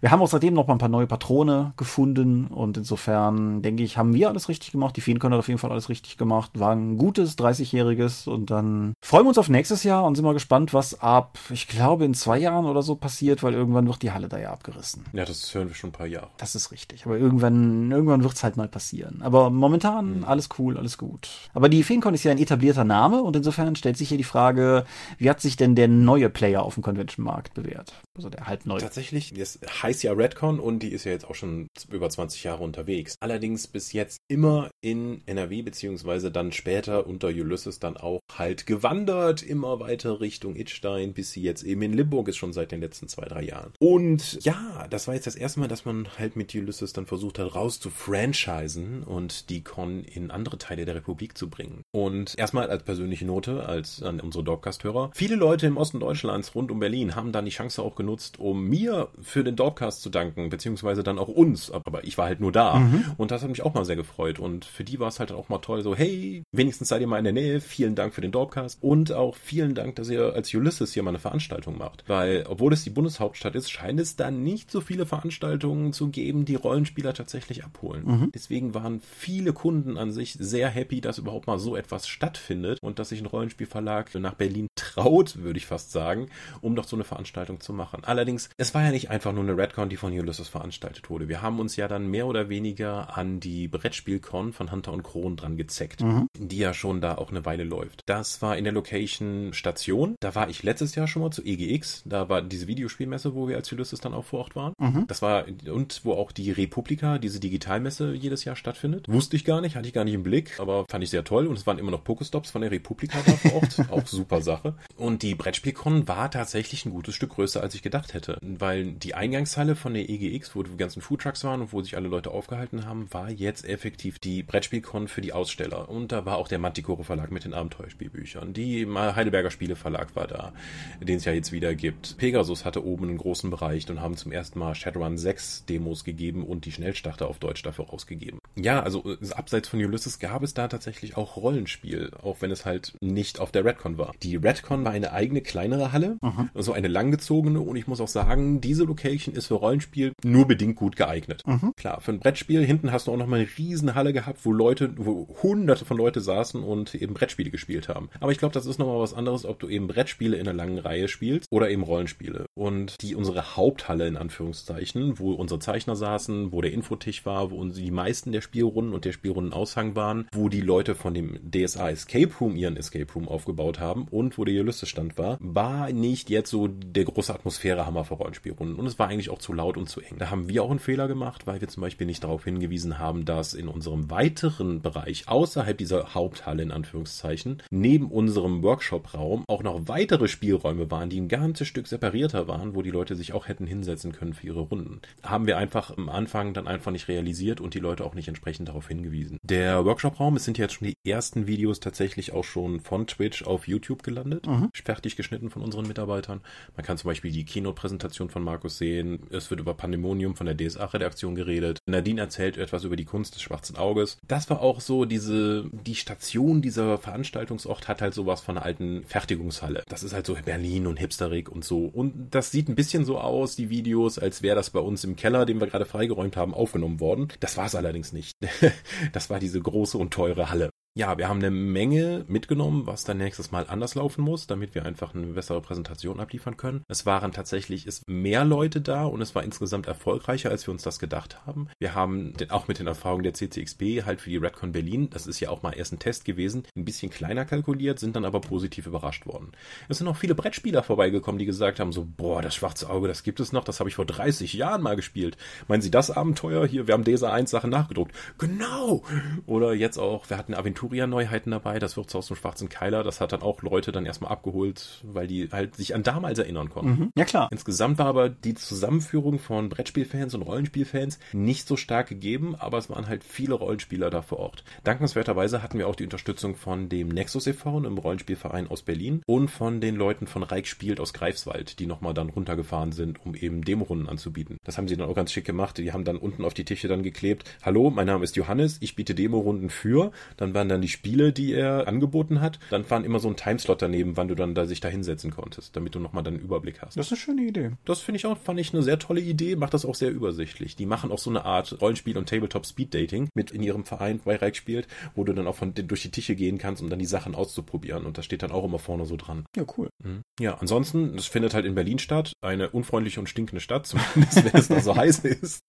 Wir 0.00 0.10
haben 0.10 0.22
auch 0.22 0.28
seitdem 0.28 0.54
noch 0.54 0.66
mal 0.66 0.74
ein 0.74 0.78
paar 0.78 0.88
neue 0.88 1.06
Patrone 1.06 1.74
gefunden 1.76 2.46
und 2.46 2.78
insofern 2.78 3.60
denke 3.60 3.82
ich, 3.82 3.98
haben 3.98 4.14
wir 4.14 4.28
alles 4.28 4.48
richtig 4.48 4.72
gemacht. 4.72 4.96
Die 4.96 5.02
Feencon 5.02 5.32
hat 5.32 5.38
auf 5.38 5.48
jeden 5.48 5.58
Fall 5.58 5.70
alles 5.70 5.90
richtig 5.90 6.16
gemacht. 6.16 6.52
War 6.58 6.74
ein 6.74 6.96
gutes 6.96 7.36
30-jähriges 7.36 8.26
und 8.26 8.50
dann 8.50 8.94
freuen 9.04 9.24
wir 9.24 9.28
uns 9.28 9.38
auf 9.38 9.50
nächstes 9.50 9.84
Jahr 9.84 10.04
und 10.04 10.14
sind 10.14 10.24
mal 10.24 10.32
gespannt, 10.32 10.72
was 10.72 11.00
ab, 11.00 11.38
ich 11.50 11.68
glaube, 11.68 12.06
in 12.06 12.14
zwei 12.14 12.38
Jahren 12.38 12.64
oder 12.64 12.80
so 12.80 12.96
passiert, 12.96 13.42
weil 13.42 13.52
irgendwann 13.52 13.86
wird 13.86 14.00
die 14.02 14.12
Halle 14.12 14.28
da 14.28 14.38
ja 14.38 14.52
abgerissen. 14.52 15.04
Ja, 15.12 15.26
das 15.26 15.54
hören 15.54 15.68
wir 15.68 15.74
schon 15.74 15.90
ein 15.90 15.94
paar 15.94 16.06
Jahre. 16.06 16.30
Das 16.38 16.54
ist 16.54 16.72
richtig 16.72 16.79
richtig. 16.80 17.06
Aber 17.06 17.18
irgendwann, 17.18 17.90
irgendwann 17.90 18.22
wird 18.22 18.32
es 18.32 18.42
halt 18.42 18.56
mal 18.56 18.68
passieren. 18.68 19.20
Aber 19.22 19.50
momentan 19.50 20.18
mhm. 20.18 20.24
alles 20.24 20.48
cool, 20.58 20.76
alles 20.76 20.98
gut. 20.98 21.28
Aber 21.52 21.68
die 21.68 21.82
Feencon 21.82 22.14
ist 22.14 22.24
ja 22.24 22.32
ein 22.32 22.38
etablierter 22.38 22.84
Name 22.84 23.22
und 23.22 23.36
insofern 23.36 23.76
stellt 23.76 23.96
sich 23.96 24.08
hier 24.08 24.18
die 24.18 24.24
Frage, 24.24 24.84
wie 25.18 25.28
hat 25.28 25.40
sich 25.40 25.56
denn 25.56 25.74
der 25.74 25.88
neue 25.88 26.30
Player 26.30 26.62
auf 26.62 26.74
dem 26.74 26.82
Convention-Markt 26.82 27.54
bewährt? 27.54 27.92
Also 28.16 28.30
der 28.30 28.46
halb 28.46 28.66
neue. 28.66 28.80
Tatsächlich, 28.80 29.32
das 29.34 29.60
heißt 29.82 30.02
ja 30.02 30.12
Redcon 30.12 30.58
und 30.58 30.80
die 30.82 30.88
ist 30.88 31.04
ja 31.04 31.12
jetzt 31.12 31.28
auch 31.28 31.34
schon 31.34 31.68
über 31.90 32.08
20 32.08 32.44
Jahre 32.44 32.64
unterwegs. 32.64 33.14
Allerdings 33.20 33.66
bis 33.66 33.92
jetzt 33.92 34.18
immer 34.28 34.70
in 34.80 35.22
NRW, 35.26 35.62
beziehungsweise 35.62 36.30
dann 36.30 36.52
später 36.52 37.06
unter 37.06 37.28
Ulysses 37.28 37.78
dann 37.78 37.96
auch 37.96 38.20
halt 38.36 38.66
gewandert, 38.66 39.42
immer 39.42 39.80
weiter 39.80 40.20
Richtung 40.20 40.56
Itstein, 40.56 41.12
bis 41.12 41.32
sie 41.32 41.42
jetzt 41.42 41.62
eben 41.62 41.82
in 41.82 41.92
Limburg 41.92 42.28
ist, 42.28 42.36
schon 42.36 42.52
seit 42.52 42.72
den 42.72 42.80
letzten 42.80 43.08
zwei, 43.08 43.26
drei 43.26 43.42
Jahren. 43.42 43.72
Und 43.78 44.42
ja, 44.44 44.86
das 44.88 45.06
war 45.06 45.14
jetzt 45.14 45.26
das 45.26 45.36
erste 45.36 45.60
Mal, 45.60 45.68
dass 45.68 45.84
man 45.84 46.08
halt 46.18 46.36
mit 46.36 46.54
Ulysses 46.54 46.69
es 46.70 46.92
dann 46.92 47.06
versucht 47.06 47.38
hat, 47.38 47.54
raus 47.54 47.80
zu 47.80 47.90
franchisen 47.90 49.02
und 49.02 49.50
die 49.50 49.62
Con 49.62 50.04
in 50.04 50.30
andere 50.30 50.58
Teile 50.58 50.84
der 50.84 50.94
Republik 50.94 51.36
zu 51.36 51.50
bringen. 51.50 51.82
Und 51.92 52.38
erstmal 52.38 52.70
als 52.70 52.82
persönliche 52.82 53.26
Note, 53.26 53.66
als 53.66 54.02
an 54.02 54.20
unsere 54.20 54.44
Dorpcast-Hörer. 54.44 55.10
Viele 55.14 55.36
Leute 55.36 55.66
im 55.66 55.76
Osten 55.76 56.00
Deutschlands 56.00 56.54
rund 56.54 56.70
um 56.70 56.78
Berlin 56.80 57.14
haben 57.14 57.32
dann 57.32 57.44
die 57.44 57.50
Chance 57.50 57.82
auch 57.82 57.96
genutzt, 57.96 58.38
um 58.38 58.68
mir 58.68 59.08
für 59.20 59.44
den 59.44 59.56
Dorpcast 59.56 60.02
zu 60.02 60.10
danken, 60.10 60.48
beziehungsweise 60.48 61.02
dann 61.02 61.18
auch 61.18 61.28
uns. 61.28 61.70
Aber 61.70 62.04
ich 62.04 62.16
war 62.18 62.26
halt 62.26 62.40
nur 62.40 62.52
da. 62.52 62.76
Mhm. 62.76 63.04
Und 63.16 63.30
das 63.30 63.42
hat 63.42 63.50
mich 63.50 63.62
auch 63.62 63.74
mal 63.74 63.84
sehr 63.84 63.96
gefreut. 63.96 64.38
Und 64.38 64.64
für 64.64 64.84
die 64.84 65.00
war 65.00 65.08
es 65.08 65.20
halt 65.20 65.32
auch 65.32 65.48
mal 65.48 65.58
toll, 65.58 65.82
so, 65.82 65.94
hey, 65.94 66.42
wenigstens 66.52 66.88
seid 66.88 67.00
ihr 67.00 67.06
mal 67.06 67.18
in 67.18 67.24
der 67.24 67.32
Nähe. 67.32 67.60
Vielen 67.60 67.94
Dank 67.94 68.14
für 68.14 68.20
den 68.20 68.32
Dorpcast. 68.32 68.82
Und 68.82 69.12
auch 69.12 69.36
vielen 69.36 69.74
Dank, 69.74 69.96
dass 69.96 70.08
ihr 70.08 70.34
als 70.34 70.52
Ulysses 70.54 70.92
hier 70.92 71.02
mal 71.02 71.10
eine 71.10 71.18
Veranstaltung 71.18 71.78
macht. 71.78 72.04
Weil, 72.06 72.44
obwohl 72.48 72.72
es 72.72 72.84
die 72.84 72.90
Bundeshauptstadt 72.90 73.54
ist, 73.54 73.70
scheint 73.70 74.00
es 74.00 74.16
da 74.16 74.30
nicht 74.30 74.70
so 74.70 74.80
viele 74.80 75.06
Veranstaltungen 75.06 75.92
zu 75.92 76.08
geben, 76.08 76.44
die 76.44 76.56
Rollenspieler 76.62 77.14
tatsächlich 77.14 77.64
abholen. 77.64 78.04
Mhm. 78.04 78.30
Deswegen 78.32 78.74
waren 78.74 79.00
viele 79.00 79.52
Kunden 79.52 79.96
an 79.96 80.12
sich 80.12 80.34
sehr 80.34 80.68
happy, 80.68 81.00
dass 81.00 81.18
überhaupt 81.18 81.46
mal 81.46 81.58
so 81.58 81.76
etwas 81.76 82.08
stattfindet 82.08 82.78
und 82.82 82.98
dass 82.98 83.10
sich 83.10 83.20
ein 83.20 83.26
Rollenspielverlag 83.26 84.14
nach 84.14 84.34
Berlin 84.34 84.68
traut, 84.74 85.36
würde 85.36 85.58
ich 85.58 85.66
fast 85.66 85.92
sagen, 85.92 86.28
um 86.60 86.76
doch 86.76 86.84
so 86.84 86.96
eine 86.96 87.04
Veranstaltung 87.04 87.60
zu 87.60 87.72
machen. 87.72 88.04
Allerdings, 88.04 88.50
es 88.56 88.74
war 88.74 88.82
ja 88.82 88.90
nicht 88.90 89.10
einfach 89.10 89.32
nur 89.32 89.44
eine 89.44 89.56
Redcon, 89.56 89.88
die 89.88 89.96
von 89.96 90.12
Ulysses 90.12 90.48
veranstaltet 90.48 91.10
wurde. 91.10 91.28
Wir 91.28 91.42
haben 91.42 91.60
uns 91.60 91.76
ja 91.76 91.88
dann 91.88 92.08
mehr 92.08 92.26
oder 92.26 92.48
weniger 92.48 93.16
an 93.16 93.40
die 93.40 93.68
Brettspielcon 93.68 94.52
von 94.52 94.72
Hunter 94.72 94.92
und 94.92 95.02
Kron 95.02 95.36
dran 95.36 95.56
gezeckt, 95.56 96.02
mhm. 96.02 96.26
die 96.36 96.58
ja 96.58 96.74
schon 96.74 97.00
da 97.00 97.16
auch 97.16 97.30
eine 97.30 97.44
Weile 97.44 97.64
läuft. 97.64 98.02
Das 98.06 98.42
war 98.42 98.56
in 98.56 98.64
der 98.64 98.72
Location 98.72 99.52
Station. 99.52 100.16
Da 100.20 100.34
war 100.34 100.48
ich 100.48 100.62
letztes 100.62 100.94
Jahr 100.94 101.06
schon 101.06 101.22
mal 101.22 101.30
zu 101.30 101.42
EGX. 101.44 102.02
Da 102.04 102.28
war 102.28 102.42
diese 102.42 102.66
Videospielmesse, 102.66 103.34
wo 103.34 103.48
wir 103.48 103.56
als 103.56 103.70
Ulysses 103.72 104.00
dann 104.00 104.14
auch 104.14 104.24
vor 104.24 104.40
Ort 104.40 104.56
waren. 104.56 104.72
Mhm. 104.78 105.06
Das 105.06 105.22
war 105.22 105.46
und 105.70 106.00
wo 106.04 106.12
auch 106.12 106.32
die 106.32 106.49
Republika, 106.52 107.18
diese 107.18 107.40
Digitalmesse 107.40 108.12
jedes 108.14 108.44
Jahr 108.44 108.56
stattfindet. 108.56 109.06
Wusste 109.08 109.36
ich 109.36 109.44
gar 109.44 109.60
nicht, 109.60 109.76
hatte 109.76 109.88
ich 109.88 109.94
gar 109.94 110.04
nicht 110.04 110.14
im 110.14 110.22
Blick, 110.22 110.58
aber 110.58 110.86
fand 110.88 111.04
ich 111.04 111.10
sehr 111.10 111.24
toll 111.24 111.46
und 111.46 111.56
es 111.56 111.66
waren 111.66 111.78
immer 111.78 111.90
noch 111.90 112.04
Pokestops 112.04 112.50
von 112.50 112.62
der 112.62 112.70
Republika 112.70 113.18
da 113.24 113.32
vor 113.32 113.54
Ort. 113.54 113.78
auch 113.90 114.06
super 114.06 114.40
Sache. 114.42 114.74
Und 114.96 115.22
die 115.22 115.34
Brettspielcon 115.34 116.08
war 116.08 116.30
tatsächlich 116.30 116.84
ein 116.86 116.90
gutes 116.90 117.14
Stück 117.14 117.30
größer, 117.30 117.62
als 117.62 117.74
ich 117.74 117.82
gedacht 117.82 118.14
hätte, 118.14 118.38
weil 118.42 118.92
die 118.92 119.14
Eingangshalle 119.14 119.76
von 119.76 119.94
der 119.94 120.08
EGX, 120.08 120.54
wo 120.54 120.62
die 120.62 120.76
ganzen 120.76 121.02
Foodtrucks 121.02 121.44
waren 121.44 121.60
und 121.60 121.72
wo 121.72 121.82
sich 121.82 121.96
alle 121.96 122.08
Leute 122.08 122.30
aufgehalten 122.30 122.86
haben, 122.86 123.08
war 123.12 123.30
jetzt 123.30 123.64
effektiv 123.68 124.18
die 124.18 124.42
Brettspielcon 124.42 125.08
für 125.08 125.20
die 125.20 125.32
Aussteller. 125.32 125.88
Und 125.88 126.12
da 126.12 126.24
war 126.24 126.36
auch 126.36 126.48
der 126.48 126.58
Manticore 126.58 127.04
Verlag 127.04 127.30
mit 127.30 127.44
den 127.44 127.54
Abenteuerspielbüchern. 127.54 128.52
Die 128.52 128.86
Heidelberger 128.86 129.50
Spieleverlag 129.50 130.14
war 130.16 130.26
da, 130.26 130.52
den 131.00 131.16
es 131.16 131.24
ja 131.24 131.32
jetzt 131.32 131.52
wieder 131.52 131.74
gibt. 131.74 132.16
Pegasus 132.18 132.64
hatte 132.64 132.84
oben 132.84 133.08
einen 133.08 133.18
großen 133.18 133.50
Bereich 133.50 133.88
und 133.90 134.00
haben 134.00 134.16
zum 134.16 134.32
ersten 134.32 134.58
Mal 134.58 134.74
Shadowrun 134.74 135.18
6 135.18 135.64
Demos 135.66 136.04
gegeben 136.04 136.39
und 136.42 136.64
die 136.64 136.72
Schnellstarter 136.72 137.28
auf 137.28 137.38
Deutsch 137.38 137.62
dafür 137.62 137.86
rausgegeben. 137.86 138.38
Ja, 138.56 138.82
also 138.82 139.04
äh, 139.04 139.32
abseits 139.32 139.68
von 139.68 139.82
Ulysses 139.82 140.18
gab 140.18 140.42
es 140.42 140.54
da 140.54 140.68
tatsächlich 140.68 141.16
auch 141.16 141.36
Rollenspiel, 141.36 142.10
auch 142.22 142.38
wenn 142.40 142.50
es 142.50 142.64
halt 142.64 142.94
nicht 143.00 143.40
auf 143.40 143.52
der 143.52 143.64
Redcon 143.64 143.98
war. 143.98 144.12
Die 144.22 144.36
Redcon 144.36 144.84
war 144.84 144.92
eine 144.92 145.12
eigene 145.12 145.40
kleinere 145.40 145.92
Halle, 145.92 146.18
mhm. 146.20 146.50
so 146.54 146.72
eine 146.72 146.88
langgezogene 146.88 147.60
und 147.60 147.76
ich 147.76 147.86
muss 147.86 148.00
auch 148.00 148.08
sagen, 148.08 148.60
diese 148.60 148.84
Location 148.84 149.34
ist 149.34 149.46
für 149.46 149.54
Rollenspiel 149.54 150.12
nur 150.24 150.46
bedingt 150.46 150.76
gut 150.76 150.96
geeignet. 150.96 151.42
Mhm. 151.46 151.72
Klar, 151.76 152.00
für 152.00 152.12
ein 152.12 152.20
Brettspiel 152.20 152.64
hinten 152.64 152.92
hast 152.92 153.06
du 153.06 153.12
auch 153.12 153.16
noch 153.16 153.26
mal 153.26 153.40
eine 153.40 153.48
riesen 153.58 153.94
Halle 153.94 154.12
gehabt, 154.12 154.44
wo 154.44 154.52
Leute, 154.52 154.92
wo 154.96 155.28
hunderte 155.42 155.84
von 155.84 155.96
Leute 155.96 156.20
saßen 156.20 156.62
und 156.62 156.94
eben 156.94 157.14
Brettspiele 157.14 157.50
gespielt 157.50 157.88
haben. 157.88 158.10
Aber 158.20 158.32
ich 158.32 158.38
glaube, 158.38 158.54
das 158.54 158.66
ist 158.66 158.78
nochmal 158.78 159.00
was 159.00 159.14
anderes, 159.14 159.44
ob 159.44 159.58
du 159.58 159.68
eben 159.68 159.86
Brettspiele 159.86 160.36
in 160.36 160.48
einer 160.48 160.56
langen 160.56 160.78
Reihe 160.78 161.08
spielst 161.08 161.46
oder 161.50 161.70
eben 161.70 161.82
Rollenspiele. 161.82 162.46
Und 162.54 163.00
die 163.02 163.14
unsere 163.14 163.56
Haupthalle 163.56 164.06
in 164.06 164.16
Anführungszeichen, 164.16 165.18
wo 165.18 165.32
unsere 165.32 165.60
Zeichner 165.60 165.96
saßen, 165.96 166.29
wo 166.50 166.60
der 166.60 166.72
Infotisch 166.72 167.26
war, 167.26 167.50
wo 167.50 167.64
die 167.64 167.90
meisten 167.90 168.32
der 168.32 168.40
Spielrunden 168.40 168.94
und 168.94 169.04
der 169.04 169.12
Spielrunden 169.12 169.52
Aushang 169.52 169.94
waren, 169.94 170.28
wo 170.32 170.48
die 170.48 170.60
Leute 170.60 170.94
von 170.94 171.14
dem 171.14 171.38
DSA 171.50 171.90
Escape 171.90 172.32
Room 172.40 172.56
ihren 172.56 172.76
Escape 172.76 173.12
Room 173.12 173.28
aufgebaut 173.28 173.80
haben 173.80 174.06
und 174.10 174.38
wo 174.38 174.44
der 174.44 174.60
Ulysses 174.60 174.88
Stand 174.88 175.18
war, 175.18 175.36
war 175.40 175.90
nicht 175.92 176.30
jetzt 176.30 176.50
so 176.50 176.68
der 176.68 177.04
große 177.04 177.34
Atmosphärehammer 177.34 178.04
für 178.04 178.14
Rollenspielrunden. 178.14 178.76
Und 178.76 178.86
es 178.86 178.98
war 178.98 179.08
eigentlich 179.08 179.30
auch 179.30 179.38
zu 179.38 179.52
laut 179.52 179.76
und 179.76 179.88
zu 179.88 180.00
eng. 180.00 180.16
Da 180.18 180.30
haben 180.30 180.48
wir 180.48 180.62
auch 180.62 180.70
einen 180.70 180.78
Fehler 180.78 181.08
gemacht, 181.08 181.46
weil 181.46 181.60
wir 181.60 181.68
zum 181.68 181.82
Beispiel 181.82 182.06
nicht 182.06 182.24
darauf 182.24 182.44
hingewiesen 182.44 182.98
haben, 182.98 183.24
dass 183.24 183.54
in 183.54 183.68
unserem 183.68 184.10
weiteren 184.10 184.82
Bereich 184.82 185.28
außerhalb 185.28 185.76
dieser 185.76 186.14
Haupthalle 186.14 186.62
in 186.62 186.72
Anführungszeichen 186.72 187.62
neben 187.70 188.10
unserem 188.10 188.62
Workshop-Raum 188.62 189.44
auch 189.46 189.62
noch 189.62 189.88
weitere 189.88 190.28
Spielräume 190.28 190.90
waren, 190.90 191.10
die 191.10 191.20
ein 191.20 191.28
ganzes 191.28 191.68
Stück 191.68 191.86
separierter 191.86 192.48
waren, 192.48 192.74
wo 192.74 192.82
die 192.82 192.90
Leute 192.90 193.14
sich 193.14 193.32
auch 193.32 193.48
hätten 193.48 193.66
hinsetzen 193.66 194.12
können 194.12 194.34
für 194.34 194.46
ihre 194.46 194.60
Runden. 194.60 195.00
Haben 195.22 195.46
wir 195.46 195.58
einfach 195.58 195.96
am 195.96 196.08
Anfang 196.20 196.52
dann 196.52 196.68
einfach 196.68 196.92
nicht 196.92 197.08
realisiert 197.08 197.62
und 197.62 197.72
die 197.72 197.78
Leute 197.78 198.04
auch 198.04 198.14
nicht 198.14 198.28
entsprechend 198.28 198.68
darauf 198.68 198.88
hingewiesen. 198.88 199.38
Der 199.42 199.86
Workshop-Raum, 199.86 200.36
es 200.36 200.44
sind 200.44 200.58
jetzt 200.58 200.74
schon 200.74 200.88
die 200.88 201.10
ersten 201.10 201.46
Videos 201.46 201.80
tatsächlich 201.80 202.32
auch 202.32 202.44
schon 202.44 202.80
von 202.80 203.06
Twitch 203.06 203.42
auf 203.44 203.66
YouTube 203.66 204.02
gelandet, 204.02 204.46
mhm. 204.46 204.68
fertig 204.74 205.16
geschnitten 205.16 205.48
von 205.48 205.62
unseren 205.62 205.86
Mitarbeitern. 205.86 206.42
Man 206.76 206.84
kann 206.84 206.98
zum 206.98 207.08
Beispiel 207.08 207.32
die 207.32 207.46
Keynote-Präsentation 207.46 208.28
von 208.28 208.44
Markus 208.44 208.76
sehen. 208.76 209.20
Es 209.30 209.50
wird 209.50 209.60
über 209.60 209.72
Pandemonium 209.72 210.36
von 210.36 210.44
der 210.44 210.56
DSA-Redaktion 210.56 211.34
geredet. 211.34 211.78
Nadine 211.86 212.20
erzählt 212.20 212.58
etwas 212.58 212.84
über 212.84 212.96
die 212.96 213.06
Kunst 213.06 213.34
des 213.34 213.42
schwarzen 213.42 213.76
Auges. 213.76 214.18
Das 214.28 214.50
war 214.50 214.60
auch 214.60 214.80
so 214.82 215.06
diese, 215.06 215.70
die 215.72 215.94
Station 215.94 216.60
dieser 216.60 216.98
Veranstaltungsort 216.98 217.88
hat 217.88 218.02
halt 218.02 218.12
sowas 218.12 218.42
von 218.42 218.58
einer 218.58 218.66
alten 218.66 219.04
Fertigungshalle. 219.04 219.84
Das 219.88 220.02
ist 220.02 220.12
halt 220.12 220.26
so 220.26 220.34
Berlin 220.34 220.86
und 220.86 220.98
hipsterig 220.98 221.48
und 221.48 221.64
so. 221.64 221.86
Und 221.86 222.34
das 222.34 222.50
sieht 222.50 222.68
ein 222.68 222.74
bisschen 222.74 223.06
so 223.06 223.18
aus, 223.18 223.56
die 223.56 223.70
Videos, 223.70 224.18
als 224.18 224.42
wäre 224.42 224.56
das 224.56 224.68
bei 224.70 224.80
uns 224.80 225.02
im 225.04 225.16
Keller, 225.16 225.46
den 225.46 225.60
wir 225.60 225.66
gerade 225.66 225.86
freigeräumt 226.10 226.36
haben, 226.36 226.54
aufgenommen 226.54 227.00
worden. 227.00 227.28
Das 227.40 227.56
war 227.56 227.66
es 227.66 227.74
allerdings 227.74 228.12
nicht. 228.12 228.36
das 229.12 229.30
war 229.30 229.38
diese 229.38 229.60
große 229.60 229.96
und 229.96 230.12
teure 230.12 230.50
Halle 230.50 230.70
ja, 230.94 231.16
wir 231.18 231.28
haben 231.28 231.38
eine 231.38 231.52
Menge 231.52 232.24
mitgenommen, 232.26 232.84
was 232.86 233.04
dann 233.04 233.18
nächstes 233.18 233.52
Mal 233.52 233.66
anders 233.68 233.94
laufen 233.94 234.22
muss, 234.22 234.48
damit 234.48 234.74
wir 234.74 234.84
einfach 234.84 235.14
eine 235.14 235.26
bessere 235.26 235.60
Präsentation 235.60 236.18
abliefern 236.18 236.56
können. 236.56 236.82
Es 236.88 237.06
waren 237.06 237.30
tatsächlich 237.30 237.86
ist 237.86 238.08
mehr 238.08 238.44
Leute 238.44 238.80
da 238.80 239.04
und 239.04 239.22
es 239.22 239.36
war 239.36 239.44
insgesamt 239.44 239.86
erfolgreicher, 239.86 240.50
als 240.50 240.66
wir 240.66 240.72
uns 240.72 240.82
das 240.82 240.98
gedacht 240.98 241.46
haben. 241.46 241.68
Wir 241.78 241.94
haben 241.94 242.32
auch 242.48 242.66
mit 242.66 242.80
den 242.80 242.88
Erfahrungen 242.88 243.22
der 243.22 243.34
CCXP 243.34 244.04
halt 244.04 244.20
für 244.20 244.30
die 244.30 244.38
Redcon 244.38 244.72
Berlin, 244.72 245.08
das 245.10 245.28
ist 245.28 245.38
ja 245.38 245.50
auch 245.50 245.62
mal 245.62 245.72
erst 245.72 245.92
ein 245.92 246.00
Test 246.00 246.24
gewesen, 246.24 246.64
ein 246.76 246.84
bisschen 246.84 247.10
kleiner 247.10 247.44
kalkuliert, 247.44 248.00
sind 248.00 248.16
dann 248.16 248.24
aber 248.24 248.40
positiv 248.40 248.88
überrascht 248.88 249.26
worden. 249.26 249.52
Es 249.88 249.98
sind 249.98 250.08
auch 250.08 250.16
viele 250.16 250.34
Brettspieler 250.34 250.82
vorbeigekommen, 250.82 251.38
die 251.38 251.46
gesagt 251.46 251.78
haben 251.78 251.92
so, 251.92 252.04
boah, 252.04 252.42
das 252.42 252.56
schwarze 252.56 252.90
Auge, 252.90 253.06
das 253.06 253.22
gibt 253.22 253.38
es 253.38 253.52
noch, 253.52 253.62
das 253.62 253.78
habe 253.78 253.88
ich 253.88 253.94
vor 253.94 254.06
30 254.06 254.54
Jahren 254.54 254.82
mal 254.82 254.96
gespielt. 254.96 255.36
Meinen 255.68 255.82
Sie 255.82 255.92
das 255.92 256.10
Abenteuer 256.10 256.66
hier? 256.66 256.88
Wir 256.88 256.94
haben 256.94 257.04
DESA 257.04 257.32
1 257.32 257.48
Sachen 257.48 257.70
nachgedruckt. 257.70 258.12
Genau! 258.38 259.04
Oder 259.46 259.72
jetzt 259.72 259.96
auch, 259.96 260.28
wir 260.28 260.36
hatten 260.36 260.54
Aventur 260.54 260.79
Arturia-Neuheiten 260.80 261.50
dabei, 261.50 261.78
das 261.78 261.98
Wirtshaus 261.98 262.26
zum 262.26 262.36
Schwarzen 262.36 262.70
Keiler, 262.70 263.02
das 263.02 263.20
hat 263.20 263.32
dann 263.32 263.42
auch 263.42 263.60
Leute 263.60 263.92
dann 263.92 264.06
erstmal 264.06 264.32
abgeholt, 264.32 265.02
weil 265.02 265.26
die 265.26 265.50
halt 265.52 265.76
sich 265.76 265.94
an 265.94 266.02
damals 266.02 266.38
erinnern 266.38 266.70
konnten. 266.70 266.90
Mhm. 266.90 267.12
Ja, 267.14 267.26
klar. 267.26 267.48
Insgesamt 267.52 267.98
war 267.98 268.06
aber 268.06 268.30
die 268.30 268.54
Zusammenführung 268.54 269.38
von 269.38 269.68
Brettspielfans 269.68 270.34
und 270.34 270.42
Rollenspielfans 270.42 271.18
nicht 271.34 271.68
so 271.68 271.76
stark 271.76 272.08
gegeben, 272.08 272.54
aber 272.58 272.78
es 272.78 272.88
waren 272.88 273.08
halt 273.08 273.24
viele 273.24 273.54
Rollenspieler 273.54 274.08
da 274.08 274.22
vor 274.22 274.38
Ort. 274.38 274.64
Dankenswerterweise 274.82 275.62
hatten 275.62 275.78
wir 275.78 275.86
auch 275.86 275.96
die 275.96 276.04
Unterstützung 276.04 276.56
von 276.56 276.88
dem 276.88 277.08
Nexus 277.08 277.46
e.V., 277.46 277.76
einem 277.76 277.98
Rollenspielverein 277.98 278.68
aus 278.68 278.80
Berlin 278.82 279.22
und 279.26 279.50
von 279.50 279.82
den 279.82 279.96
Leuten 279.96 280.26
von 280.26 280.42
Reich 280.42 280.66
spielt 280.70 280.98
aus 280.98 281.12
Greifswald, 281.12 281.78
die 281.78 281.86
nochmal 281.86 282.14
dann 282.14 282.30
runtergefahren 282.30 282.92
sind, 282.92 283.24
um 283.26 283.34
eben 283.34 283.62
Demorunden 283.64 284.08
anzubieten. 284.08 284.56
Das 284.64 284.78
haben 284.78 284.88
sie 284.88 284.96
dann 284.96 285.10
auch 285.10 285.14
ganz 285.14 285.30
schick 285.30 285.44
gemacht. 285.44 285.76
Die 285.76 285.92
haben 285.92 286.04
dann 286.04 286.16
unten 286.16 286.44
auf 286.44 286.54
die 286.54 286.64
Tische 286.64 286.88
dann 286.88 287.02
geklebt, 287.02 287.44
hallo, 287.62 287.90
mein 287.90 288.06
Name 288.06 288.24
ist 288.24 288.36
Johannes, 288.36 288.78
ich 288.80 288.96
biete 288.96 289.14
Demorunden 289.14 289.68
für. 289.68 290.12
Dann 290.38 290.54
waren 290.54 290.69
dann 290.70 290.80
die 290.80 290.88
Spiele, 290.88 291.32
die 291.32 291.52
er 291.52 291.88
angeboten 291.88 292.40
hat. 292.40 292.58
Dann 292.70 292.88
war 292.88 293.04
immer 293.04 293.20
so 293.20 293.28
ein 293.28 293.36
Timeslot 293.36 293.82
daneben, 293.82 294.16
wann 294.16 294.28
du 294.28 294.34
dann 294.34 294.54
da 294.54 294.66
sich 294.66 294.80
da 294.80 294.88
hinsetzen 294.88 295.30
konntest, 295.30 295.76
damit 295.76 295.94
du 295.94 296.00
nochmal 296.00 296.22
dann 296.22 296.34
einen 296.34 296.42
Überblick 296.42 296.82
hast. 296.82 296.96
Das 296.96 297.06
ist 297.06 297.12
eine 297.12 297.20
schöne 297.20 297.42
Idee. 297.42 297.72
Das 297.84 298.00
finde 298.00 298.16
ich 298.16 298.26
auch, 298.26 298.38
fand 298.38 298.60
ich 298.60 298.72
eine 298.72 298.82
sehr 298.82 298.98
tolle 298.98 299.20
Idee, 299.20 299.56
macht 299.56 299.74
das 299.74 299.84
auch 299.84 299.94
sehr 299.94 300.10
übersichtlich. 300.10 300.76
Die 300.76 300.86
machen 300.86 301.10
auch 301.10 301.18
so 301.18 301.30
eine 301.30 301.44
Art 301.44 301.80
Rollenspiel 301.80 302.16
und 302.16 302.28
Tabletop 302.28 302.66
Speed 302.66 302.94
Dating 302.94 303.28
mit 303.34 303.50
in 303.50 303.62
ihrem 303.62 303.84
Verein 303.84 304.20
bei 304.24 304.36
Reich 304.36 304.56
spielt, 304.56 304.86
wo 305.14 305.24
du 305.24 305.32
dann 305.32 305.46
auch 305.46 305.56
von 305.56 305.74
durch 305.74 306.02
die 306.02 306.10
Tische 306.10 306.34
gehen 306.34 306.58
kannst, 306.58 306.82
um 306.82 306.90
dann 306.90 306.98
die 306.98 307.06
Sachen 307.06 307.34
auszuprobieren. 307.34 308.06
Und 308.06 308.18
das 308.18 308.24
steht 308.24 308.42
dann 308.42 308.52
auch 308.52 308.64
immer 308.64 308.78
vorne 308.78 309.06
so 309.06 309.16
dran. 309.16 309.44
Ja, 309.56 309.64
cool. 309.76 309.88
Mhm. 310.02 310.22
Ja, 310.38 310.56
ansonsten, 310.58 311.16
das 311.16 311.26
findet 311.26 311.54
halt 311.54 311.66
in 311.66 311.74
Berlin 311.74 311.98
statt. 311.98 312.32
Eine 312.40 312.70
unfreundliche 312.70 313.20
und 313.20 313.28
stinkende 313.28 313.60
Stadt, 313.60 313.86
zumindest 313.88 314.44
wenn 314.44 314.60
es 314.60 314.68
da 314.68 314.80
so 314.80 314.96
heiß 314.96 315.20
ist. 315.20 315.60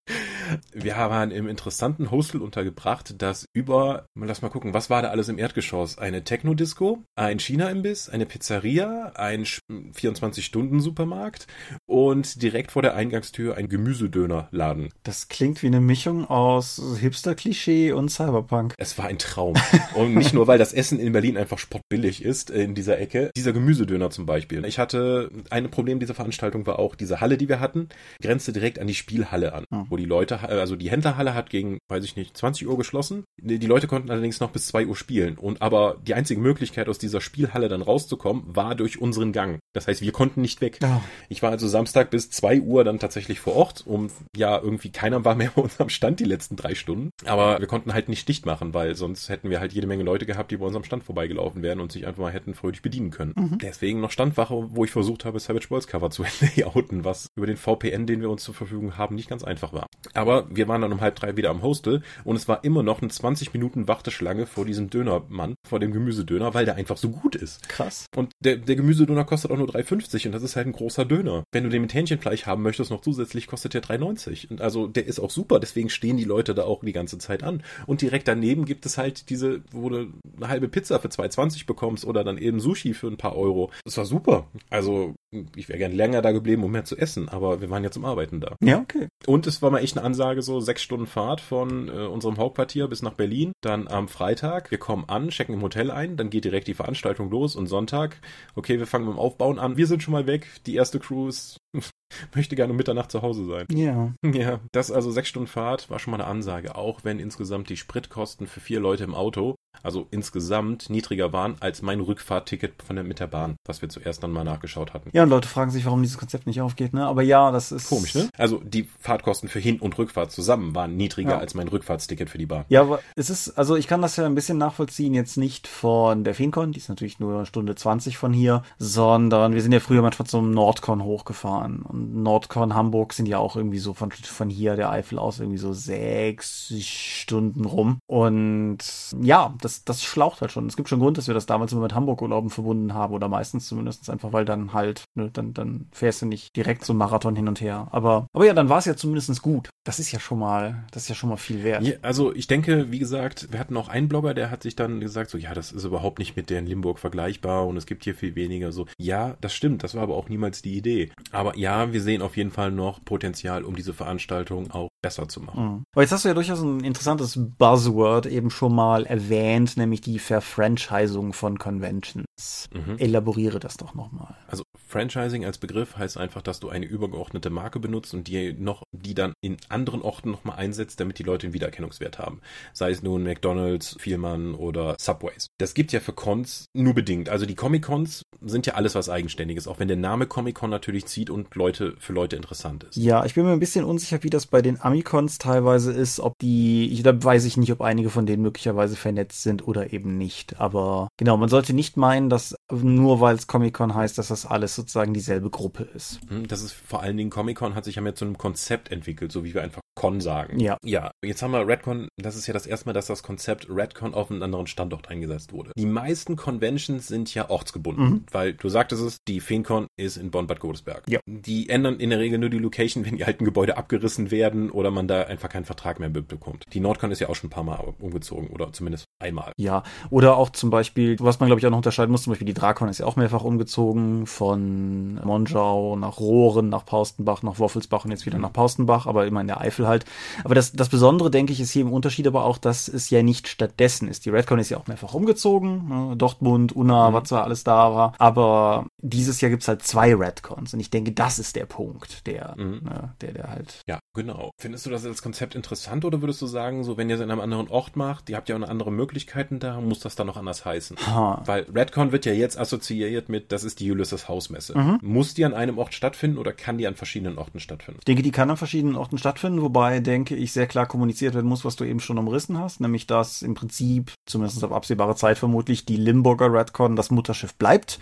Wir 0.73 0.95
waren 0.95 1.31
im 1.31 1.47
interessanten 1.47 2.11
Hostel 2.11 2.41
untergebracht, 2.41 3.15
das 3.17 3.45
über, 3.53 4.05
lass 4.15 4.41
mal 4.41 4.49
gucken, 4.49 4.73
was 4.73 4.89
war 4.91 5.01
da 5.01 5.09
alles 5.09 5.29
im 5.29 5.39
Erdgeschoss? 5.39 5.97
Eine 5.97 6.23
Techno-Disco, 6.23 6.99
ein 7.15 7.39
China-Imbiss, 7.39 8.09
eine 8.09 8.27
Pizzeria, 8.27 9.13
ein 9.15 9.45
24-Stunden-Supermarkt 9.45 11.47
und 11.87 12.43
direkt 12.43 12.71
vor 12.71 12.83
der 12.83 12.93
Eingangstür 12.93 13.57
ein 13.57 13.69
Gemüsedönerladen. 13.69 14.89
Das 15.03 15.29
klingt 15.29 15.63
wie 15.63 15.67
eine 15.67 15.79
Mischung 15.79 16.29
aus 16.29 16.81
Hipster-Klischee 16.99 17.93
und 17.93 18.09
Cyberpunk. 18.09 18.73
Es 18.77 18.97
war 18.97 19.05
ein 19.05 19.17
Traum. 19.17 19.55
und 19.95 20.13
nicht 20.13 20.33
nur, 20.33 20.47
weil 20.47 20.59
das 20.59 20.73
Essen 20.73 20.99
in 20.99 21.13
Berlin 21.13 21.37
einfach 21.37 21.57
spottbillig 21.57 22.23
ist 22.23 22.49
in 22.49 22.75
dieser 22.75 22.99
Ecke. 22.99 23.31
Dieser 23.35 23.53
Gemüsedöner 23.53 24.11
zum 24.11 24.25
Beispiel. 24.25 24.65
Ich 24.65 24.77
hatte 24.77 25.31
ein 25.49 25.71
Problem 25.71 25.99
dieser 25.99 26.13
Veranstaltung 26.13 26.67
war 26.67 26.79
auch 26.79 26.95
diese 26.95 27.21
Halle, 27.21 27.37
die 27.37 27.47
wir 27.47 27.61
hatten, 27.61 27.87
grenzte 28.21 28.51
direkt 28.51 28.77
an 28.77 28.87
die 28.87 28.93
Spielhalle 28.93 29.53
an, 29.53 29.63
hm. 29.71 29.85
wo 29.89 29.95
die 29.95 30.05
Leute 30.05 30.41
also 30.41 30.75
die 30.75 30.91
Händlerhalle 30.91 31.33
hat 31.33 31.49
gegen, 31.49 31.77
weiß 31.87 32.03
ich 32.03 32.17
nicht, 32.17 32.35
20 32.35 32.67
Uhr 32.67 32.77
geschlossen. 32.77 33.23
Die 33.39 33.65
Leute 33.65 33.87
konnten 33.87 34.11
allerdings 34.11 34.41
noch 34.41 34.51
bis 34.51 34.67
2 34.67 34.80
Uhr 34.85 34.95
spielen. 34.95 35.37
Und 35.37 35.61
aber 35.61 35.97
die 36.05 36.13
einzige 36.13 36.41
Möglichkeit, 36.41 36.89
aus 36.89 36.97
dieser 36.97 37.21
Spielhalle 37.21 37.69
dann 37.69 37.81
rauszukommen, 37.81 38.43
war 38.47 38.75
durch 38.75 39.01
unseren 39.01 39.31
Gang. 39.31 39.59
Das 39.73 39.87
heißt, 39.87 40.01
wir 40.01 40.11
konnten 40.11 40.41
nicht 40.41 40.61
weg. 40.61 40.79
Oh. 40.83 41.01
Ich 41.29 41.41
war 41.41 41.51
also 41.51 41.67
Samstag 41.67 42.09
bis 42.09 42.29
2 42.29 42.61
Uhr 42.61 42.83
dann 42.83 42.99
tatsächlich 42.99 43.39
vor 43.39 43.55
Ort. 43.55 43.83
Um 43.85 44.09
ja, 44.35 44.57
irgendwie 44.57 44.91
keiner 44.91 45.23
war 45.25 45.35
mehr 45.35 45.51
bei 45.55 45.61
unserem 45.61 45.89
Stand 45.89 46.19
die 46.19 46.25
letzten 46.25 46.55
drei 46.55 46.75
Stunden. 46.75 47.11
Aber 47.25 47.59
wir 47.59 47.67
konnten 47.67 47.93
halt 47.93 48.09
nicht 48.09 48.27
dicht 48.27 48.45
machen, 48.45 48.73
weil 48.73 48.95
sonst 48.95 49.29
hätten 49.29 49.49
wir 49.49 49.59
halt 49.59 49.73
jede 49.73 49.87
Menge 49.87 50.03
Leute 50.03 50.25
gehabt, 50.25 50.51
die 50.51 50.57
bei 50.57 50.65
unserem 50.65 50.83
Stand 50.83 51.03
vorbeigelaufen 51.03 51.61
wären 51.61 51.79
und 51.79 51.91
sich 51.91 52.05
einfach 52.07 52.21
mal 52.21 52.31
hätten 52.31 52.53
fröhlich 52.53 52.81
bedienen 52.81 53.11
können. 53.11 53.33
Mhm. 53.35 53.57
Deswegen 53.59 54.01
noch 54.01 54.11
Standwache, 54.11 54.69
wo 54.71 54.83
ich 54.83 54.91
versucht 54.91 55.25
habe, 55.25 55.39
Savage 55.39 55.69
Worlds 55.69 55.87
Cover 55.87 56.09
zu 56.09 56.23
layouten, 56.41 57.05
was 57.05 57.29
über 57.35 57.47
den 57.47 57.57
VPN, 57.57 58.07
den 58.07 58.21
wir 58.21 58.29
uns 58.29 58.43
zur 58.43 58.53
Verfügung 58.53 58.97
haben, 58.97 59.15
nicht 59.15 59.29
ganz 59.29 59.43
einfach 59.43 59.73
war. 59.73 59.87
Aber 60.13 60.47
wir 60.49 60.67
waren 60.67 60.81
dann 60.81 60.93
um 60.93 61.01
halb 61.01 61.15
drei 61.15 61.37
wieder 61.37 61.49
am 61.49 61.61
Hostel 61.61 62.01
und 62.23 62.35
es 62.35 62.47
war 62.47 62.63
immer 62.63 62.83
noch 62.83 63.01
eine 63.01 63.09
20 63.09 63.53
Minuten 63.53 63.87
Warteschlange 63.87 64.45
vor 64.45 64.65
diesem 64.71 64.89
Dönermann, 64.89 65.55
vor 65.67 65.79
dem 65.79 65.91
Gemüsedöner, 65.91 66.53
weil 66.53 66.65
der 66.65 66.75
einfach 66.75 66.97
so 66.97 67.09
gut 67.09 67.35
ist. 67.35 67.67
Krass. 67.67 68.05
Und 68.15 68.31
der, 68.39 68.57
der 68.57 68.75
Gemüsedöner 68.75 69.25
kostet 69.25 69.51
auch 69.51 69.57
nur 69.57 69.67
3,50 69.67 70.27
und 70.27 70.31
das 70.31 70.43
ist 70.43 70.55
halt 70.55 70.67
ein 70.67 70.71
großer 70.71 71.05
Döner. 71.05 71.43
Wenn 71.51 71.63
du 71.63 71.69
den 71.69 71.81
mit 71.81 71.93
Hähnchenfleisch 71.93 72.45
haben 72.45 72.63
möchtest, 72.63 72.91
noch 72.91 73.01
zusätzlich 73.01 73.47
kostet 73.47 73.73
der 73.73 73.83
3,90. 73.83 74.49
Und 74.49 74.61
also 74.61 74.87
der 74.87 75.05
ist 75.05 75.19
auch 75.19 75.29
super, 75.29 75.59
deswegen 75.59 75.89
stehen 75.89 76.17
die 76.17 76.23
Leute 76.23 76.55
da 76.55 76.63
auch 76.63 76.83
die 76.83 76.93
ganze 76.93 77.17
Zeit 77.17 77.43
an. 77.43 77.63
Und 77.85 78.01
direkt 78.01 78.27
daneben 78.27 78.65
gibt 78.65 78.85
es 78.85 78.97
halt 78.97 79.29
diese, 79.29 79.61
wo 79.71 79.89
du 79.89 80.07
eine 80.37 80.47
halbe 80.47 80.69
Pizza 80.69 80.99
für 80.99 81.09
2,20 81.09 81.65
bekommst 81.65 82.05
oder 82.05 82.23
dann 82.23 82.37
eben 82.37 82.59
Sushi 82.59 82.93
für 82.93 83.07
ein 83.07 83.17
paar 83.17 83.35
Euro. 83.35 83.71
Das 83.83 83.97
war 83.97 84.05
super. 84.05 84.47
Also 84.69 85.15
ich 85.55 85.69
wäre 85.69 85.79
gern 85.79 85.93
länger 85.93 86.21
da 86.21 86.31
geblieben, 86.31 86.63
um 86.63 86.71
mehr 86.71 86.83
zu 86.83 86.97
essen, 86.97 87.29
aber 87.29 87.61
wir 87.61 87.69
waren 87.69 87.83
ja 87.83 87.91
zum 87.91 88.05
Arbeiten 88.05 88.41
da. 88.41 88.55
Ja, 88.61 88.79
okay. 88.79 89.07
Und 89.25 89.47
es 89.47 89.61
war 89.61 89.71
mal 89.71 89.79
echt 89.79 89.97
eine 89.97 90.05
Ansage, 90.05 90.41
so 90.41 90.59
sechs 90.59 90.81
Stunden 90.81 91.07
Fahrt 91.07 91.39
von 91.39 91.87
äh, 91.87 91.91
unserem 91.91 92.37
Hauptquartier 92.37 92.87
bis 92.87 93.01
nach 93.01 93.13
Berlin. 93.13 93.53
Dann 93.61 93.87
am 93.87 94.07
Freitag, 94.07 94.60
wir 94.69 94.77
kommen 94.77 95.05
an, 95.07 95.29
checken 95.29 95.55
im 95.55 95.61
Hotel 95.61 95.89
ein, 95.89 96.17
dann 96.17 96.29
geht 96.29 96.45
direkt 96.45 96.67
die 96.67 96.73
Veranstaltung 96.73 97.31
los 97.31 97.55
und 97.55 97.67
Sonntag, 97.67 98.17
okay, 98.55 98.77
wir 98.77 98.85
fangen 98.85 99.05
mit 99.05 99.15
dem 99.15 99.19
Aufbauen 99.19 99.57
an. 99.57 99.77
Wir 99.77 99.87
sind 99.87 100.03
schon 100.03 100.11
mal 100.11 100.27
weg, 100.27 100.47
die 100.65 100.75
erste 100.75 100.99
Crew 100.99 101.29
ist 101.29 101.57
möchte 102.35 102.55
gerne 102.55 102.71
um 102.71 102.77
Mitternacht 102.77 103.11
zu 103.11 103.21
Hause 103.21 103.45
sein. 103.45 103.65
Ja. 103.71 104.13
Ja, 104.23 104.59
das 104.71 104.91
also 104.91 105.11
sechs 105.11 105.29
Stunden 105.29 105.47
Fahrt 105.47 105.89
war 105.89 105.99
schon 105.99 106.11
mal 106.11 106.19
eine 106.19 106.27
Ansage, 106.27 106.75
auch 106.75 107.03
wenn 107.03 107.19
insgesamt 107.19 107.69
die 107.69 107.77
Spritkosten 107.77 108.47
für 108.47 108.59
vier 108.59 108.79
Leute 108.79 109.03
im 109.03 109.15
Auto 109.15 109.55
also 109.83 110.07
insgesamt 110.11 110.89
niedriger 110.89 111.33
waren 111.33 111.55
als 111.59 111.81
mein 111.81 111.99
Rückfahrtticket 111.99 112.83
von 112.83 112.95
der, 112.95 113.05
mit 113.05 113.19
der 113.19 113.27
Bahn, 113.27 113.55
was 113.65 113.81
wir 113.81 113.89
zuerst 113.89 114.23
dann 114.23 114.31
mal 114.31 114.43
nachgeschaut 114.43 114.93
hatten. 114.93 115.09
Ja, 115.13 115.23
und 115.23 115.29
Leute 115.29 115.47
fragen 115.47 115.71
sich, 115.71 115.85
warum 115.85 116.01
dieses 116.01 116.17
Konzept 116.17 116.47
nicht 116.47 116.61
aufgeht, 116.61 116.93
ne? 116.93 117.05
Aber 117.05 117.21
ja, 117.21 117.51
das 117.51 117.71
ist. 117.71 117.89
Komisch, 117.89 118.15
ne? 118.15 118.29
Also 118.37 118.61
die 118.63 118.87
Fahrtkosten 118.99 119.49
für 119.49 119.59
Hin- 119.59 119.79
und 119.79 119.97
Rückfahrt 119.97 120.31
zusammen 120.31 120.75
waren 120.75 120.95
niedriger 120.97 121.31
ja. 121.31 121.37
als 121.39 121.53
mein 121.53 121.67
Rückfahrtsticket 121.67 122.29
für 122.29 122.37
die 122.37 122.45
Bahn. 122.45 122.65
Ja, 122.69 122.81
aber 122.81 122.99
es 123.15 123.29
ist, 123.29 123.57
also 123.57 123.75
ich 123.75 123.87
kann 123.87 124.01
das 124.01 124.15
ja 124.15 124.25
ein 124.25 124.35
bisschen 124.35 124.57
nachvollziehen, 124.57 125.13
jetzt 125.13 125.37
nicht 125.37 125.67
von 125.67 126.23
der 126.23 126.35
FinCon, 126.35 126.71
die 126.71 126.79
ist 126.79 126.89
natürlich 126.89 127.19
nur 127.19 127.35
eine 127.35 127.45
Stunde 127.45 127.75
20 127.75 128.17
von 128.17 128.33
hier, 128.33 128.63
sondern 128.77 129.53
wir 129.53 129.61
sind 129.61 129.71
ja 129.71 129.79
früher 129.79 130.01
manchmal 130.01 130.27
zum 130.27 130.51
Nordcon 130.51 131.03
hochgefahren. 131.03 131.81
Und 131.81 132.21
Nordcon 132.21 132.73
Hamburg 132.73 133.13
sind 133.13 133.27
ja 133.27 133.39
auch 133.39 133.55
irgendwie 133.55 133.79
so 133.79 133.93
von, 133.93 134.11
von 134.11 134.49
hier 134.49 134.75
der 134.75 134.91
Eifel 134.91 135.17
aus 135.17 135.39
irgendwie 135.39 135.57
so 135.57 135.73
sechs 135.73 136.73
Stunden 136.81 137.65
rum. 137.65 137.99
Und 138.07 138.79
ja, 139.21 139.53
das, 139.61 139.85
das 139.85 140.03
schlaucht 140.03 140.41
halt 140.41 140.51
schon. 140.51 140.67
Es 140.67 140.75
gibt 140.75 140.89
schon 140.89 140.99
Grund, 140.99 141.17
dass 141.17 141.27
wir 141.27 141.33
das 141.33 141.45
damals 141.45 141.71
immer 141.71 141.83
mit 141.83 141.95
Hamburg-Urlauben 141.95 142.49
verbunden 142.49 142.93
haben 142.93 143.13
oder 143.13 143.27
meistens 143.27 143.67
zumindest 143.67 144.09
einfach, 144.09 144.33
weil 144.33 144.45
dann 144.45 144.73
halt, 144.73 145.03
ne, 145.15 145.29
dann, 145.31 145.53
dann 145.53 145.87
fährst 145.91 146.21
du 146.21 146.25
nicht 146.25 146.55
direkt 146.55 146.85
so 146.85 146.93
Marathon 146.93 147.35
hin 147.35 147.47
und 147.47 147.61
her. 147.61 147.87
Aber, 147.91 148.27
aber 148.33 148.45
ja, 148.45 148.53
dann 148.53 148.69
war 148.69 148.79
es 148.79 148.85
ja 148.85 148.95
zumindest 148.95 149.41
gut. 149.41 149.69
Das 149.83 149.99
ist 149.99 150.11
ja 150.11 150.19
schon 150.19 150.39
mal, 150.39 150.83
das 150.91 151.03
ist 151.03 151.09
ja 151.09 151.15
schon 151.15 151.29
mal 151.29 151.37
viel 151.37 151.63
wert. 151.63 151.83
Ja, 151.83 151.95
also 152.01 152.33
ich 152.33 152.47
denke, 152.47 152.91
wie 152.91 152.99
gesagt, 152.99 153.51
wir 153.51 153.59
hatten 153.59 153.77
auch 153.77 153.89
einen 153.89 154.09
Blogger, 154.09 154.33
der 154.33 154.51
hat 154.51 154.63
sich 154.63 154.75
dann 154.75 154.99
gesagt, 154.99 155.29
so, 155.29 155.37
ja, 155.37 155.53
das 155.53 155.71
ist 155.71 155.85
überhaupt 155.85 156.19
nicht 156.19 156.35
mit 156.35 156.49
der 156.49 156.59
in 156.59 156.67
Limburg 156.67 156.99
vergleichbar 156.99 157.65
und 157.65 157.77
es 157.77 157.85
gibt 157.85 158.03
hier 158.03 158.15
viel 158.15 158.35
weniger. 158.35 158.71
So, 158.71 158.87
ja, 158.97 159.37
das 159.41 159.53
stimmt, 159.53 159.83
das 159.83 159.95
war 159.95 160.03
aber 160.03 160.15
auch 160.15 160.29
niemals 160.29 160.61
die 160.61 160.77
Idee. 160.77 161.11
Aber 161.31 161.57
ja, 161.57 161.93
wir 161.93 162.01
sehen 162.01 162.21
auf 162.21 162.37
jeden 162.37 162.51
Fall 162.51 162.71
noch 162.71 163.03
Potenzial, 163.03 163.63
um 163.63 163.75
diese 163.75 163.93
Veranstaltung 163.93 164.71
auch 164.71 164.90
besser 165.01 165.27
zu 165.27 165.41
machen. 165.41 165.63
Mhm. 165.63 165.83
Aber 165.93 166.01
jetzt 166.01 166.11
hast 166.11 166.25
du 166.25 166.29
ja 166.29 166.33
durchaus 166.33 166.61
ein 166.61 166.81
interessantes 166.81 167.37
Buzzword 167.37 168.25
eben 168.27 168.49
schon 168.49 168.75
mal 168.75 169.05
erwähnt, 169.05 169.77
nämlich 169.77 170.01
die 170.01 170.19
Verfranchisung 170.19 171.33
von 171.33 171.57
Conventions. 171.57 172.25
Mhm. 172.73 172.97
Elaboriere 172.97 173.59
das 173.59 173.77
doch 173.77 173.93
nochmal. 173.93 174.35
Also 174.47 174.63
Franchising 174.87 175.45
als 175.45 175.57
Begriff 175.57 175.97
heißt 175.97 176.17
einfach, 176.17 176.41
dass 176.41 176.59
du 176.59 176.69
eine 176.69 176.85
übergeordnete 176.85 177.49
Marke 177.49 177.79
benutzt 177.79 178.13
und 178.13 178.27
die 178.27 178.53
noch, 178.53 178.83
die 178.91 179.13
dann 179.13 179.33
in 179.41 179.57
anderen 179.69 180.01
Orten 180.01 180.31
nochmal 180.31 180.57
einsetzt, 180.57 180.99
damit 180.99 181.19
die 181.19 181.23
Leute 181.23 181.47
einen 181.47 181.53
Wiedererkennungswert 181.53 182.19
haben. 182.19 182.41
Sei 182.73 182.91
es 182.91 183.01
nun 183.01 183.23
McDonalds, 183.23 183.95
Vielmann 183.99 184.53
oder 184.53 184.95
Subways. 184.99 185.47
Das 185.57 185.73
gibt 185.73 185.91
ja 185.91 185.99
für 185.99 186.13
Cons 186.13 186.65
nur 186.73 186.93
bedingt. 186.93 187.29
Also 187.29 187.45
die 187.45 187.55
Comic-Cons 187.55 188.23
sind 188.41 188.65
ja 188.65 188.73
alles 188.73 188.95
was 188.95 189.09
Eigenständiges, 189.09 189.67
auch 189.67 189.79
wenn 189.79 189.87
der 189.87 189.97
Name 189.97 190.27
Comic-Con 190.27 190.69
natürlich 190.69 191.05
zieht 191.05 191.29
und 191.29 191.55
Leute 191.55 191.95
für 191.99 192.13
Leute 192.13 192.35
interessant 192.35 192.83
ist. 192.83 192.95
Ja, 192.97 193.23
ich 193.25 193.35
bin 193.35 193.45
mir 193.45 193.51
ein 193.53 193.59
bisschen 193.59 193.85
unsicher, 193.85 194.23
wie 194.23 194.29
das 194.29 194.47
bei 194.47 194.61
den 194.61 194.81
Amicons 194.81 195.37
teilweise 195.37 195.91
ist, 195.91 196.19
ob 196.19 196.33
die, 196.39 196.91
ich, 196.91 197.03
da 197.03 197.23
weiß 197.23 197.45
ich 197.45 197.57
nicht, 197.57 197.71
ob 197.71 197.81
einige 197.81 198.09
von 198.09 198.25
denen 198.25 198.41
möglicherweise 198.41 198.95
vernetzt 198.95 199.43
sind 199.43 199.67
oder 199.67 199.93
eben 199.93 200.17
nicht. 200.17 200.59
Aber 200.59 201.07
genau, 201.17 201.37
man 201.37 201.49
sollte 201.49 201.73
nicht 201.73 201.97
meinen, 201.97 202.29
dass 202.31 202.55
nur 202.71 203.19
weil 203.19 203.35
es 203.35 203.47
Comic-Con 203.47 203.93
heißt, 203.93 204.17
dass 204.17 204.29
das 204.29 204.45
alles 204.45 204.75
sozusagen 204.75 205.13
dieselbe 205.13 205.49
Gruppe 205.49 205.83
ist. 205.83 206.19
Hm, 206.29 206.47
das 206.47 206.61
ist 206.61 206.73
vor 206.73 207.01
allen 207.01 207.17
Dingen 207.17 207.29
Comic-Con 207.29 207.75
hat 207.75 207.85
sich 207.85 207.95
ja 207.95 208.01
mehr 208.01 208.15
zu 208.15 208.25
einem 208.25 208.37
Konzept 208.37 208.91
entwickelt, 208.91 209.31
so 209.31 209.43
wie 209.43 209.53
wir 209.53 209.61
einfach 209.61 209.81
Con 210.01 210.19
sagen. 210.19 210.59
Ja. 210.59 210.77
Ja, 210.83 211.11
jetzt 211.23 211.43
haben 211.43 211.51
wir 211.51 211.67
Redcon, 211.67 212.07
das 212.17 212.35
ist 212.35 212.47
ja 212.47 212.55
das 212.55 212.65
erste 212.65 212.87
Mal, 212.87 212.93
dass 212.93 213.05
das 213.05 213.21
Konzept 213.21 213.67
Redcon 213.69 214.15
auf 214.15 214.31
einen 214.31 214.41
anderen 214.41 214.65
Standort 214.65 215.11
eingesetzt 215.11 215.53
wurde. 215.53 215.73
Die 215.77 215.85
meisten 215.85 216.35
Conventions 216.35 217.07
sind 217.07 217.31
ja 217.35 217.51
ortsgebunden, 217.51 218.05
mhm. 218.05 218.23
weil 218.31 218.53
du 218.53 218.67
sagtest 218.67 219.03
es, 219.03 219.23
die 219.27 219.39
FeenCon 219.39 219.85
ist 219.97 220.17
in 220.17 220.31
Bonn-Bad 220.31 220.59
Godesberg. 220.59 221.03
Ja. 221.07 221.19
Die 221.27 221.69
ändern 221.69 221.99
in 221.99 222.09
der 222.09 222.17
Regel 222.17 222.39
nur 222.39 222.49
die 222.49 222.57
Location, 222.57 223.05
wenn 223.05 223.17
die 223.17 223.25
alten 223.25 223.45
Gebäude 223.45 223.77
abgerissen 223.77 224.31
werden 224.31 224.71
oder 224.71 224.89
man 224.89 225.07
da 225.07 225.21
einfach 225.21 225.49
keinen 225.49 225.65
Vertrag 225.65 225.99
mehr 225.99 226.09
bekommt. 226.09 226.63
Die 226.73 226.79
Nordcon 226.79 227.11
ist 227.11 227.19
ja 227.19 227.29
auch 227.29 227.35
schon 227.35 227.49
ein 227.49 227.51
paar 227.51 227.63
Mal 227.63 227.93
umgezogen 227.99 228.47
oder 228.47 228.73
zumindest 228.73 229.05
einmal. 229.19 229.51
Ja, 229.57 229.83
oder 230.09 230.35
auch 230.35 230.49
zum 230.49 230.71
Beispiel, 230.71 231.15
was 231.19 231.39
man 231.39 231.45
glaube 231.45 231.59
ich 231.59 231.65
auch 231.67 231.69
noch 231.69 231.77
unterscheiden 231.77 232.11
muss, 232.11 232.23
zum 232.23 232.31
Beispiel 232.31 232.47
die 232.47 232.55
Drakon 232.55 232.89
ist 232.89 232.97
ja 232.97 233.05
auch 233.05 233.17
mehrfach 233.17 233.43
umgezogen 233.43 234.25
von 234.25 235.23
Monschau 235.23 235.95
nach 235.95 236.19
Rohren, 236.19 236.69
nach 236.69 236.85
Paustenbach, 236.85 237.43
nach 237.43 237.59
Woffelsbach 237.59 238.03
und 238.05 238.09
jetzt 238.09 238.25
wieder 238.25 238.37
mhm. 238.37 238.45
nach 238.45 238.53
Paustenbach, 238.53 239.05
aber 239.05 239.27
immer 239.27 239.41
in 239.41 239.47
der 239.47 239.61
Eifel 239.61 239.90
halt. 239.91 240.05
Aber 240.43 240.55
das, 240.55 240.71
das 240.73 240.89
Besondere, 240.89 241.29
denke 241.29 241.53
ich, 241.53 241.59
ist 241.59 241.71
hier 241.71 241.83
im 241.83 241.93
Unterschied 241.93 242.27
aber 242.27 242.45
auch, 242.45 242.57
dass 242.57 242.87
es 242.87 243.09
ja 243.09 243.21
nicht 243.21 243.47
stattdessen 243.47 244.07
ist. 244.07 244.25
Die 244.25 244.29
Redcon 244.29 244.59
ist 244.59 244.69
ja 244.69 244.77
auch 244.77 244.87
mehrfach 244.87 245.13
umgezogen, 245.13 245.87
ne? 245.87 246.17
Dortmund, 246.17 246.73
Unna, 246.73 247.09
mhm. 247.09 247.13
was 247.13 247.29
da 247.29 247.43
alles 247.43 247.63
da 247.63 247.93
war. 247.93 248.13
Aber 248.17 248.87
dieses 248.97 249.41
Jahr 249.41 249.49
gibt 249.49 249.61
es 249.61 249.67
halt 249.67 249.83
zwei 249.83 250.15
Redcons 250.15 250.73
und 250.73 250.79
ich 250.79 250.89
denke, 250.89 251.11
das 251.11 251.39
ist 251.39 251.55
der 251.55 251.65
Punkt, 251.65 252.25
der, 252.27 252.55
mhm. 252.57 252.81
ne, 252.83 253.13
der, 253.21 253.33
der 253.33 253.49
halt. 253.49 253.81
Ja, 253.87 253.99
genau. 254.15 254.51
Findest 254.57 254.85
du 254.85 254.89
das 254.89 255.05
als 255.05 255.21
Konzept 255.21 255.55
interessant 255.55 256.05
oder 256.05 256.21
würdest 256.21 256.41
du 256.41 256.47
sagen, 256.47 256.83
so 256.83 256.97
wenn 256.97 257.09
ihr 257.09 257.15
es 257.15 257.21
in 257.21 257.29
einem 257.29 257.41
anderen 257.41 257.67
Ort 257.67 257.95
macht, 257.95 258.29
ihr 258.29 258.37
habt 258.37 258.49
ja 258.49 258.55
auch 258.55 258.61
andere 258.61 258.91
Möglichkeiten 258.91 259.59
da, 259.59 259.79
muss 259.81 259.99
das 259.99 260.15
dann 260.15 260.27
noch 260.27 260.37
anders 260.37 260.65
heißen? 260.65 260.97
Ha. 261.07 261.41
Weil 261.45 261.65
Redcon 261.73 262.11
wird 262.11 262.25
ja 262.25 262.33
jetzt 262.33 262.57
assoziiert 262.57 263.29
mit, 263.29 263.51
das 263.51 263.63
ist 263.63 263.79
die 263.79 263.91
Ulysses 263.91 264.27
Hausmesse. 264.27 264.77
Mhm. 264.77 264.99
Muss 265.01 265.33
die 265.33 265.45
an 265.45 265.53
einem 265.53 265.77
Ort 265.77 265.93
stattfinden 265.93 266.37
oder 266.37 266.53
kann 266.53 266.77
die 266.77 266.87
an 266.87 266.95
verschiedenen 266.95 267.37
Orten 267.37 267.59
stattfinden? 267.59 267.99
Ich 267.99 268.05
denke, 268.05 268.23
die 268.23 268.31
kann 268.31 268.49
an 268.49 268.57
verschiedenen 268.57 268.95
Orten 268.95 269.17
stattfinden, 269.17 269.61
wobei, 269.61 269.80
denke 269.89 270.35
ich, 270.35 270.53
sehr 270.53 270.67
klar 270.67 270.85
kommuniziert 270.85 271.33
werden 271.33 271.47
muss, 271.47 271.65
was 271.65 271.75
du 271.75 271.83
eben 271.83 271.99
schon 271.99 272.17
umrissen 272.17 272.57
hast, 272.59 272.81
nämlich 272.81 273.07
dass 273.07 273.41
im 273.41 273.53
Prinzip, 273.53 274.13
zumindest 274.25 274.63
auf 274.63 274.71
absehbare 274.71 275.15
Zeit 275.15 275.37
vermutlich, 275.37 275.85
die 275.85 275.95
Limburger 275.95 276.53
Redcon 276.53 276.95
das 276.95 277.11
Mutterschiff 277.11 277.55
bleibt 277.55 277.99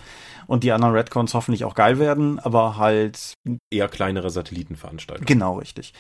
und 0.47 0.63
die 0.63 0.71
anderen 0.71 0.93
Redcons 0.93 1.34
hoffentlich 1.34 1.63
auch 1.65 1.75
geil 1.75 1.99
werden, 1.99 2.39
aber 2.39 2.77
halt 2.77 3.34
eher 3.71 3.88
kleinere 3.88 4.30
Satellitenveranstaltungen. 4.30 5.27
Genau, 5.27 5.57
richtig. 5.57 5.93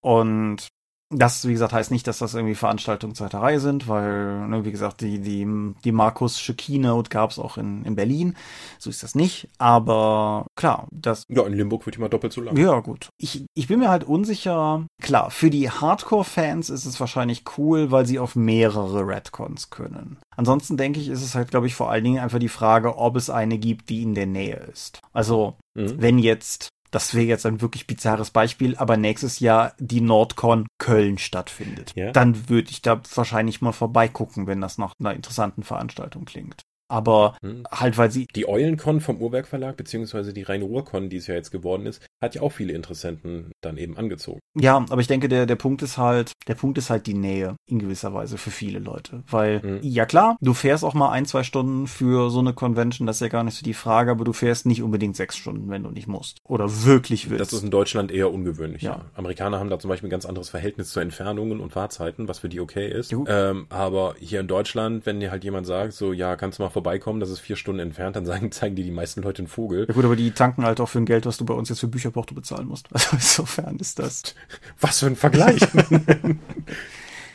Und 0.00 0.68
das, 1.10 1.48
wie 1.48 1.52
gesagt, 1.52 1.72
heißt 1.72 1.90
nicht, 1.90 2.06
dass 2.06 2.18
das 2.18 2.34
irgendwie 2.34 2.54
Veranstaltungen 2.54 3.14
zweiter 3.14 3.40
Reihe 3.40 3.60
sind, 3.60 3.88
weil, 3.88 4.46
ne, 4.46 4.64
wie 4.64 4.72
gesagt, 4.72 5.00
die, 5.00 5.20
die, 5.20 5.46
die 5.82 5.92
Markus 5.92 6.52
Keynote 6.56 7.08
gab 7.08 7.30
es 7.30 7.38
auch 7.38 7.56
in, 7.56 7.84
in 7.84 7.96
Berlin. 7.96 8.36
So 8.78 8.90
ist 8.90 9.02
das 9.02 9.14
nicht. 9.14 9.48
Aber 9.56 10.46
klar, 10.54 10.86
das. 10.92 11.24
Ja, 11.28 11.46
in 11.46 11.54
Limburg 11.54 11.86
wird 11.86 11.96
immer 11.96 12.10
doppelt 12.10 12.34
so 12.34 12.42
lang. 12.42 12.56
Ja, 12.58 12.80
gut. 12.80 13.08
Ich, 13.16 13.46
ich 13.54 13.68
bin 13.68 13.80
mir 13.80 13.88
halt 13.88 14.04
unsicher. 14.04 14.86
Klar, 15.00 15.30
für 15.30 15.48
die 15.48 15.70
Hardcore-Fans 15.70 16.68
ist 16.68 16.84
es 16.84 17.00
wahrscheinlich 17.00 17.44
cool, 17.56 17.90
weil 17.90 18.04
sie 18.04 18.18
auf 18.18 18.36
mehrere 18.36 19.06
Redcons 19.06 19.70
können. 19.70 20.18
Ansonsten 20.36 20.76
denke 20.76 21.00
ich, 21.00 21.08
ist 21.08 21.22
es 21.22 21.34
halt, 21.34 21.50
glaube 21.50 21.66
ich, 21.66 21.74
vor 21.74 21.90
allen 21.90 22.04
Dingen 22.04 22.22
einfach 22.22 22.38
die 22.38 22.48
Frage, 22.48 22.98
ob 22.98 23.16
es 23.16 23.30
eine 23.30 23.58
gibt, 23.58 23.88
die 23.88 24.02
in 24.02 24.14
der 24.14 24.26
Nähe 24.26 24.56
ist. 24.56 25.00
Also, 25.12 25.56
mhm. 25.74 25.94
wenn 26.00 26.18
jetzt 26.18 26.68
das 26.90 27.14
wäre 27.14 27.26
jetzt 27.26 27.46
ein 27.46 27.60
wirklich 27.60 27.86
bizarres 27.86 28.30
Beispiel, 28.30 28.76
aber 28.76 28.96
nächstes 28.96 29.40
Jahr 29.40 29.74
die 29.78 30.00
Nordcon 30.00 30.66
Köln 30.78 31.18
stattfindet. 31.18 31.92
Ja? 31.94 32.12
Dann 32.12 32.48
würde 32.48 32.70
ich 32.70 32.82
da 32.82 33.00
wahrscheinlich 33.14 33.60
mal 33.60 33.72
vorbeigucken, 33.72 34.46
wenn 34.46 34.60
das 34.60 34.78
nach 34.78 34.92
einer 34.98 35.14
interessanten 35.14 35.62
Veranstaltung 35.62 36.24
klingt 36.24 36.62
aber 36.88 37.36
hm. 37.42 37.64
halt, 37.70 37.98
weil 37.98 38.10
sie. 38.10 38.26
Die 38.34 38.48
Eulencon 38.48 39.00
vom 39.00 39.20
Uhrwerk 39.20 39.46
Verlag, 39.46 39.76
beziehungsweise 39.76 40.32
die 40.32 40.42
Rhein-Ruhr-Con, 40.42 41.08
die 41.08 41.16
es 41.16 41.26
ja 41.26 41.34
jetzt 41.34 41.50
geworden 41.50 41.86
ist, 41.86 42.04
hat 42.20 42.34
ja 42.34 42.42
auch 42.42 42.52
viele 42.52 42.72
Interessenten 42.72 43.52
dann 43.60 43.76
eben 43.76 43.96
angezogen. 43.96 44.40
Ja, 44.54 44.76
aber 44.76 45.00
ich 45.00 45.06
denke, 45.06 45.28
der, 45.28 45.46
der 45.46 45.56
Punkt 45.56 45.82
ist 45.82 45.98
halt, 45.98 46.32
der 46.48 46.54
Punkt 46.54 46.78
ist 46.78 46.90
halt 46.90 47.06
die 47.06 47.14
Nähe 47.14 47.56
in 47.66 47.78
gewisser 47.78 48.14
Weise 48.14 48.38
für 48.38 48.50
viele 48.50 48.78
Leute. 48.78 49.22
Weil, 49.30 49.62
hm. 49.62 49.78
ja 49.82 50.06
klar, 50.06 50.36
du 50.40 50.54
fährst 50.54 50.84
auch 50.84 50.94
mal 50.94 51.10
ein, 51.10 51.26
zwei 51.26 51.42
Stunden 51.42 51.86
für 51.86 52.30
so 52.30 52.40
eine 52.40 52.52
Convention, 52.52 53.06
das 53.06 53.16
ist 53.16 53.20
ja 53.20 53.28
gar 53.28 53.44
nicht 53.44 53.54
so 53.54 53.64
die 53.64 53.74
Frage, 53.74 54.10
aber 54.10 54.24
du 54.24 54.32
fährst 54.32 54.66
nicht 54.66 54.82
unbedingt 54.82 55.16
sechs 55.16 55.36
Stunden, 55.36 55.68
wenn 55.70 55.82
du 55.82 55.90
nicht 55.90 56.08
musst. 56.08 56.38
Oder 56.44 56.84
wirklich 56.84 57.30
willst. 57.30 57.40
Das 57.40 57.52
ist 57.52 57.64
in 57.64 57.70
Deutschland 57.70 58.10
eher 58.10 58.32
ungewöhnlich. 58.32 58.82
Ja. 58.82 58.90
ja. 58.90 59.04
Amerikaner 59.14 59.58
haben 59.58 59.70
da 59.70 59.78
zum 59.78 59.88
Beispiel 59.88 60.08
ein 60.08 60.10
ganz 60.10 60.26
anderes 60.26 60.48
Verhältnis 60.48 60.90
zu 60.90 61.00
Entfernungen 61.00 61.60
und 61.60 61.72
Fahrzeiten, 61.72 62.28
was 62.28 62.40
für 62.40 62.48
die 62.48 62.60
okay 62.60 62.88
ist. 62.88 63.12
Ähm, 63.12 63.66
aber 63.68 64.14
hier 64.18 64.40
in 64.40 64.48
Deutschland, 64.48 65.06
wenn 65.06 65.20
dir 65.20 65.30
halt 65.30 65.44
jemand 65.44 65.66
sagt, 65.66 65.92
so, 65.92 66.12
ja, 66.12 66.36
kannst 66.36 66.58
du 66.58 66.62
mal 66.62 66.70
vorbeikommen, 66.78 67.18
das 67.18 67.30
ist 67.30 67.40
vier 67.40 67.56
Stunden 67.56 67.80
entfernt, 67.80 68.14
dann 68.14 68.24
sagen, 68.24 68.52
zeigen 68.52 68.76
dir 68.76 68.84
die 68.84 68.92
meisten 68.92 69.20
Leute 69.22 69.40
einen 69.40 69.48
Vogel. 69.48 69.86
Ja 69.88 69.94
gut, 69.94 70.04
aber 70.04 70.14
die 70.14 70.30
tanken 70.30 70.64
halt 70.64 70.80
auch 70.80 70.88
für 70.88 70.98
ein 70.98 71.06
Geld, 71.06 71.26
was 71.26 71.36
du 71.36 71.44
bei 71.44 71.54
uns 71.54 71.68
jetzt 71.68 71.80
für 71.80 71.88
Bücherporto 71.88 72.34
bezahlen 72.34 72.68
musst. 72.68 72.88
Also 72.98 73.10
insofern 73.12 73.76
ist 73.78 73.98
das. 73.98 74.34
Was 74.80 75.00
für 75.00 75.06
ein 75.06 75.16
Vergleich. 75.16 75.60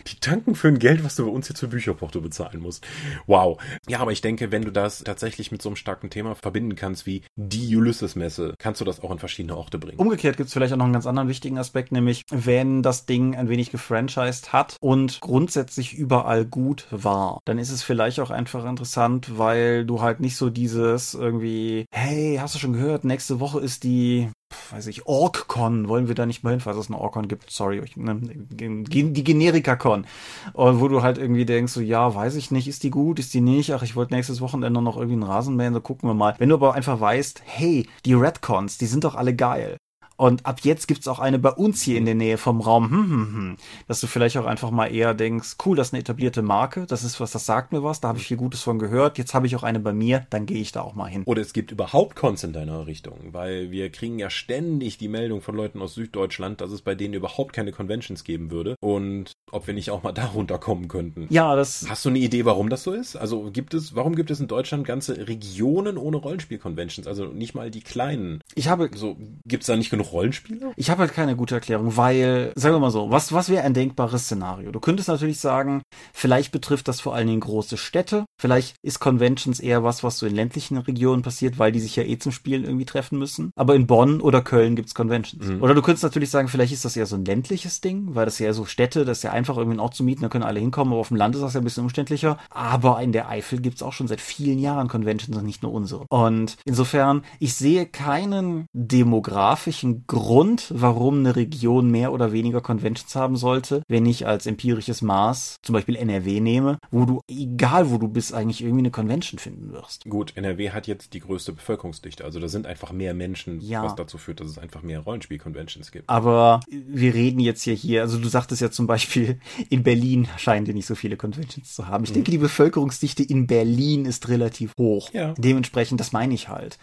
Die 0.08 0.20
tanken 0.20 0.56
für 0.56 0.68
ein 0.68 0.80
Geld, 0.80 1.04
was 1.04 1.16
du 1.16 1.26
bei 1.26 1.32
uns 1.32 1.50
jetzt 1.50 1.60
für 1.60 1.68
Bücherporto 1.68 2.22
bezahlen 2.22 2.62
musst. 2.62 2.86
Wow. 3.28 3.62
Ja, 3.88 4.00
aber 4.00 4.12
ich 4.12 4.22
denke, 4.22 4.52
wenn 4.52 4.64
du 4.64 4.72
das 4.72 5.04
tatsächlich 5.04 5.52
mit 5.52 5.62
so 5.62 5.70
einem 5.70 5.76
starken 5.76 6.10
Thema 6.10 6.36
verbinden 6.36 6.76
kannst 6.76 7.06
wie 7.06 7.24
die 7.36 7.76
Ulysses-Messe, 7.76 8.56
kannst 8.58 8.82
du 8.82 8.86
das 8.86 9.02
auch 9.02 9.12
an 9.12 9.20
verschiedene 9.20 9.56
Orte 9.58 9.80
bringen. 9.80 9.98
Umgekehrt 9.98 10.38
gibt 10.38 10.48
es 10.48 10.54
vielleicht 10.54 10.74
auch 10.74 10.78
noch 10.78 10.86
einen 10.86 10.94
ganz 10.94 11.06
anderen 11.06 11.30
wichtigen 11.30 11.58
Aspekt, 11.58 11.92
nämlich 11.92 12.24
wenn 12.32 12.84
das 12.84 13.06
Ding 13.06 13.36
ein 13.36 13.50
wenig 13.50 13.72
gefranchised 13.72 14.54
hat 14.54 14.78
und 14.80 15.20
grundsätzlich 15.22 15.94
überall 15.94 16.46
gut 16.46 16.88
war, 16.92 17.40
dann 17.46 17.58
ist 17.58 17.72
es 17.72 17.84
vielleicht 17.84 18.20
auch 18.20 18.32
einfach 18.32 18.66
interessant, 18.66 19.38
weil 19.38 19.86
du 19.86 20.02
halt 20.02 20.20
nicht 20.20 20.36
so 20.36 20.50
dieses 20.50 21.14
irgendwie, 21.14 21.86
hey, 21.94 22.38
hast 22.40 22.56
du 22.56 22.60
schon 22.60 22.74
gehört, 22.74 23.04
nächste 23.04 23.40
Woche 23.40 23.60
ist 23.60 23.84
die 23.84 24.30
weiß 24.72 24.88
ich, 24.88 25.06
OrgCon, 25.06 25.88
wollen 25.88 26.08
wir 26.08 26.16
da 26.16 26.26
nicht 26.26 26.44
mal 26.44 26.52
hin, 26.52 26.60
falls 26.60 26.78
es 26.78 26.90
eine 26.90 27.00
OrgCon 27.00 27.28
gibt, 27.28 27.50
sorry, 27.50 27.82
ne, 27.96 28.20
die 28.20 29.24
Generika-Con, 29.24 30.06
wo 30.54 30.88
du 30.88 31.02
halt 31.02 31.18
irgendwie 31.18 31.46
denkst, 31.46 31.74
so, 31.74 31.82
ja, 31.82 32.14
weiß 32.14 32.36
ich 32.36 32.52
nicht, 32.52 32.68
ist 32.68 32.84
die 32.84 32.90
gut, 32.90 33.20
ist 33.20 33.34
die 33.34 33.42
nicht, 33.42 33.74
ach, 33.74 33.84
ich 33.84 33.96
wollte 33.96 34.14
nächstes 34.14 34.42
Wochenende 34.42 34.82
noch 34.82 34.98
irgendwie 34.98 35.14
einen 35.14 35.24
Rasenmähen, 35.24 35.74
so 35.74 35.82
gucken 35.82 36.10
wir 36.10 36.14
mal. 36.14 36.36
Wenn 36.38 36.50
du 36.50 36.56
aber 36.56 36.74
einfach 36.74 37.00
weißt, 37.00 37.42
hey, 37.46 37.88
die 38.06 38.14
Redcons, 38.14 38.78
die 38.78 38.86
sind 38.86 39.04
doch 39.04 39.16
alle 39.16 39.36
geil. 39.36 39.78
Und 40.16 40.46
ab 40.46 40.60
jetzt 40.64 40.88
gibt's 40.88 41.08
auch 41.08 41.20
eine 41.20 41.40
bei 41.40 41.52
uns 41.52 41.82
hier 41.82 41.98
in 41.98 42.06
der 42.06 42.16
Nähe 42.16 42.38
vom 42.38 42.62
Raum, 42.62 42.90
hm, 42.90 43.10
hm, 43.10 43.36
hm, 43.36 43.58
dass 43.88 44.00
du 44.00 44.08
vielleicht 44.08 44.38
auch 44.38 44.46
einfach 44.46 44.72
mal 44.72 44.88
eher 44.88 45.14
denkst, 45.14 45.56
cool, 45.66 45.76
das 45.76 45.88
ist 45.88 45.94
eine 45.94 46.02
etablierte 46.02 46.42
Marke, 46.42 46.86
das 46.86 47.04
ist 47.04 47.20
was, 47.20 47.32
das 47.32 47.46
sagt 47.46 47.72
mir 47.72 47.84
was, 47.84 48.02
da 48.02 48.10
habe 48.10 48.20
ich 48.20 48.28
viel 48.28 48.38
Gutes 48.38 48.62
von 48.62 48.80
gehört, 48.80 49.18
jetzt 49.18 49.34
habe 49.34 49.48
ich 49.48 49.56
auch 49.56 49.64
eine 49.64 49.80
bei 49.80 49.94
mir, 49.94 50.26
dann 50.30 50.46
gehe 50.46 50.62
ich 50.62 50.72
da 50.72 50.82
auch 50.82 50.96
mal 50.96 51.08
hin. 51.08 51.24
Oder 51.26 51.42
es 51.42 51.54
gibt 51.54 51.72
überhaupt 51.72 52.16
Cons 52.16 52.44
in 52.44 52.54
deiner 52.54 52.88
Richtung, 52.88 53.20
weil 53.32 53.72
wir 53.72 53.90
kriegen 53.92 54.20
ja 54.20 54.30
ständig 54.30 54.98
die 54.98 55.08
Meldung 55.08 55.42
von 55.42 55.56
Leuten 55.56 55.82
aus 55.82 55.96
Süddeutschland, 55.96 56.62
dass 56.62 56.72
es 56.72 56.82
bei 56.82 56.96
denen 56.96 57.14
überhaupt 57.14 57.54
keine 57.54 57.72
Conventions 57.72 58.24
geben 58.24 58.52
würde 58.52 58.76
und 58.80 59.34
ob 59.52 59.68
wir 59.68 59.74
nicht 59.74 59.92
auch 59.92 60.04
mal 60.04 60.12
darunter 60.14 60.58
kommen 60.58 60.88
könnten. 60.88 61.28
Ja, 61.30 61.56
das. 61.56 61.86
Hast 61.90 62.06
du 62.06 62.10
eine 62.10 62.20
Idee, 62.20 62.46
warum 62.46 62.70
das 62.70 62.84
so 62.84 62.92
ist? 62.92 63.16
Also 63.16 63.52
gibt 63.52 63.74
es, 63.74 63.96
warum 63.96 64.16
gibt 64.16 64.32
es 64.32 64.40
in 64.40 64.48
Deutschland 64.48 64.86
ganze 64.86 65.28
Regionen 65.28 65.98
ohne 65.98 66.18
Rollenspiel-Conventions? 66.18 67.08
Also 67.08 67.26
nicht 67.26 67.54
mal 67.56 67.72
die 67.72 67.82
kleinen. 67.82 68.42
Ich 68.56 68.68
habe. 68.68 68.90
So, 68.96 69.18
gibt's 69.46 69.68
da 69.68 69.76
nicht 69.76 69.90
genug 69.90 70.13
Rollenspiele? 70.14 70.72
Ich 70.76 70.90
habe 70.90 71.02
halt 71.02 71.14
keine 71.14 71.36
gute 71.36 71.56
Erklärung, 71.56 71.98
weil, 71.98 72.54
sagen 72.56 72.76
wir 72.76 72.80
mal 72.80 72.92
so, 72.92 73.12
was, 73.12 73.34
was 73.34 73.50
wäre 73.50 73.64
ein 73.64 73.74
denkbares 73.74 74.24
Szenario? 74.24 74.72
Du 74.72 74.80
könntest 74.80 75.10
natürlich 75.10 75.40
sagen, 75.40 75.82
vielleicht 76.14 76.52
betrifft 76.52 76.88
das 76.88 77.02
vor 77.02 77.16
allen 77.16 77.28
Dingen 77.28 77.42
große 77.42 77.78
Städte. 77.78 78.26
Vielleicht 78.40 78.76
ist 78.84 79.00
Conventions 79.00 79.60
eher 79.60 79.84
was, 79.84 80.04
was 80.04 80.18
so 80.18 80.26
in 80.26 80.36
ländlichen 80.36 80.78
Regionen 80.78 81.22
passiert, 81.22 81.60
weil 81.60 81.72
die 81.72 81.80
sich 81.80 81.96
ja 81.96 82.04
eh 82.04 82.18
zum 82.18 82.32
Spielen 82.32 82.64
irgendwie 82.64 82.86
treffen 82.86 83.20
müssen. 83.20 83.52
Aber 83.56 83.76
in 83.76 83.88
Bonn 83.88 84.22
oder 84.22 84.42
Köln 84.42 84.76
gibt's 84.76 84.96
Conventions. 84.96 85.48
Mhm. 85.48 85.62
Oder 85.62 85.76
du 85.76 85.82
könntest 85.82 86.04
natürlich 86.04 86.30
sagen, 86.30 86.48
vielleicht 86.48 86.74
ist 86.74 86.86
das 86.86 86.96
eher 86.96 87.06
so 87.06 87.16
ein 87.16 87.26
ländliches 87.26 87.82
Ding, 87.82 88.16
weil 88.16 88.26
das 88.26 88.40
ja 88.40 88.54
so 88.54 88.66
Städte, 88.66 89.06
das 89.06 89.20
ist 89.20 89.24
ja 89.24 89.32
einfach 89.32 89.58
irgendwie 89.58 89.80
auch 89.80 89.90
zu 89.90 90.04
mieten, 90.04 90.22
da 90.22 90.30
können 90.30 90.44
alle 90.44 90.60
hinkommen, 90.60 90.94
aber 90.94 91.02
auf 91.02 91.08
dem 91.10 91.18
Land 91.18 91.36
ist 91.36 91.42
das 91.42 91.54
ja 91.54 91.62
ein 91.62 91.64
bisschen 91.64 91.84
umständlicher. 91.84 92.38
Aber 92.50 93.02
in 93.02 93.12
der 93.12 93.30
Eifel 93.30 93.60
gibt's 93.60 93.84
auch 93.84 93.94
schon 93.94 94.08
seit 94.08 94.22
vielen 94.22 94.60
Jahren 94.60 94.88
Conventions 94.88 95.38
und 95.38 95.46
nicht 95.46 95.64
nur 95.64 95.74
unsere. 95.74 96.06
Und 96.10 96.58
insofern, 96.66 97.24
ich 97.40 97.56
sehe 97.56 97.86
keinen 97.86 98.68
demografischen 98.74 99.93
Grund, 100.08 100.72
warum 100.76 101.20
eine 101.20 101.36
Region 101.36 101.90
mehr 101.90 102.12
oder 102.12 102.32
weniger 102.32 102.62
Conventions 102.62 103.16
haben 103.16 103.36
sollte, 103.36 103.84
wenn 103.88 104.06
ich 104.06 104.28
als 104.28 104.46
empirisches 104.46 105.02
Maß 105.02 105.58
zum 105.62 105.74
Beispiel 105.74 105.96
NRW 105.96 106.40
nehme, 106.40 106.80
wo 106.92 107.06
du, 107.06 107.22
egal 107.28 107.90
wo 107.90 107.98
du 107.98 108.08
bist, 108.08 108.34
eigentlich 108.34 108.62
irgendwie 108.62 108.80
eine 108.80 108.92
Convention 108.92 109.40
finden 109.40 109.72
wirst. 109.72 110.06
Gut, 110.06 110.34
NRW 110.36 110.72
hat 110.72 110.88
jetzt 110.88 111.14
die 111.14 111.20
größte 111.20 111.54
Bevölkerungsdichte, 111.54 112.24
also 112.24 112.40
da 112.40 112.48
sind 112.48 112.68
einfach 112.68 112.92
mehr 112.92 113.14
Menschen, 113.14 113.62
ja. 113.62 113.84
was 113.84 113.96
dazu 113.96 114.18
führt, 114.18 114.40
dass 114.40 114.48
es 114.48 114.58
einfach 114.58 114.82
mehr 114.82 115.00
Rollenspiel-Conventions 115.00 115.92
gibt. 115.92 116.10
Aber 116.10 116.60
wir 116.70 117.14
reden 117.14 117.40
jetzt 117.40 117.66
ja 117.66 117.74
hier, 117.74 118.02
also 118.02 118.18
du 118.18 118.28
sagtest 118.28 118.62
ja 118.62 118.72
zum 118.72 118.88
Beispiel, 118.88 119.40
in 119.70 119.84
Berlin 119.84 120.28
scheinen 120.38 120.66
die 120.66 120.74
nicht 120.74 120.86
so 120.86 120.96
viele 120.96 121.18
Conventions 121.18 121.74
zu 121.74 121.88
haben. 121.88 122.04
Ich 122.04 122.12
mhm. 122.12 122.16
denke, 122.16 122.32
die 122.32 122.38
Bevölkerungsdichte 122.38 123.24
in 123.24 123.48
Berlin 123.48 124.06
ist 124.06 124.30
relativ 124.30 124.74
hoch. 124.78 125.10
Ja. 125.14 125.34
Dementsprechend, 125.38 126.00
das 126.00 126.12
meine 126.12 126.34
ich 126.34 126.50
halt. 126.50 126.78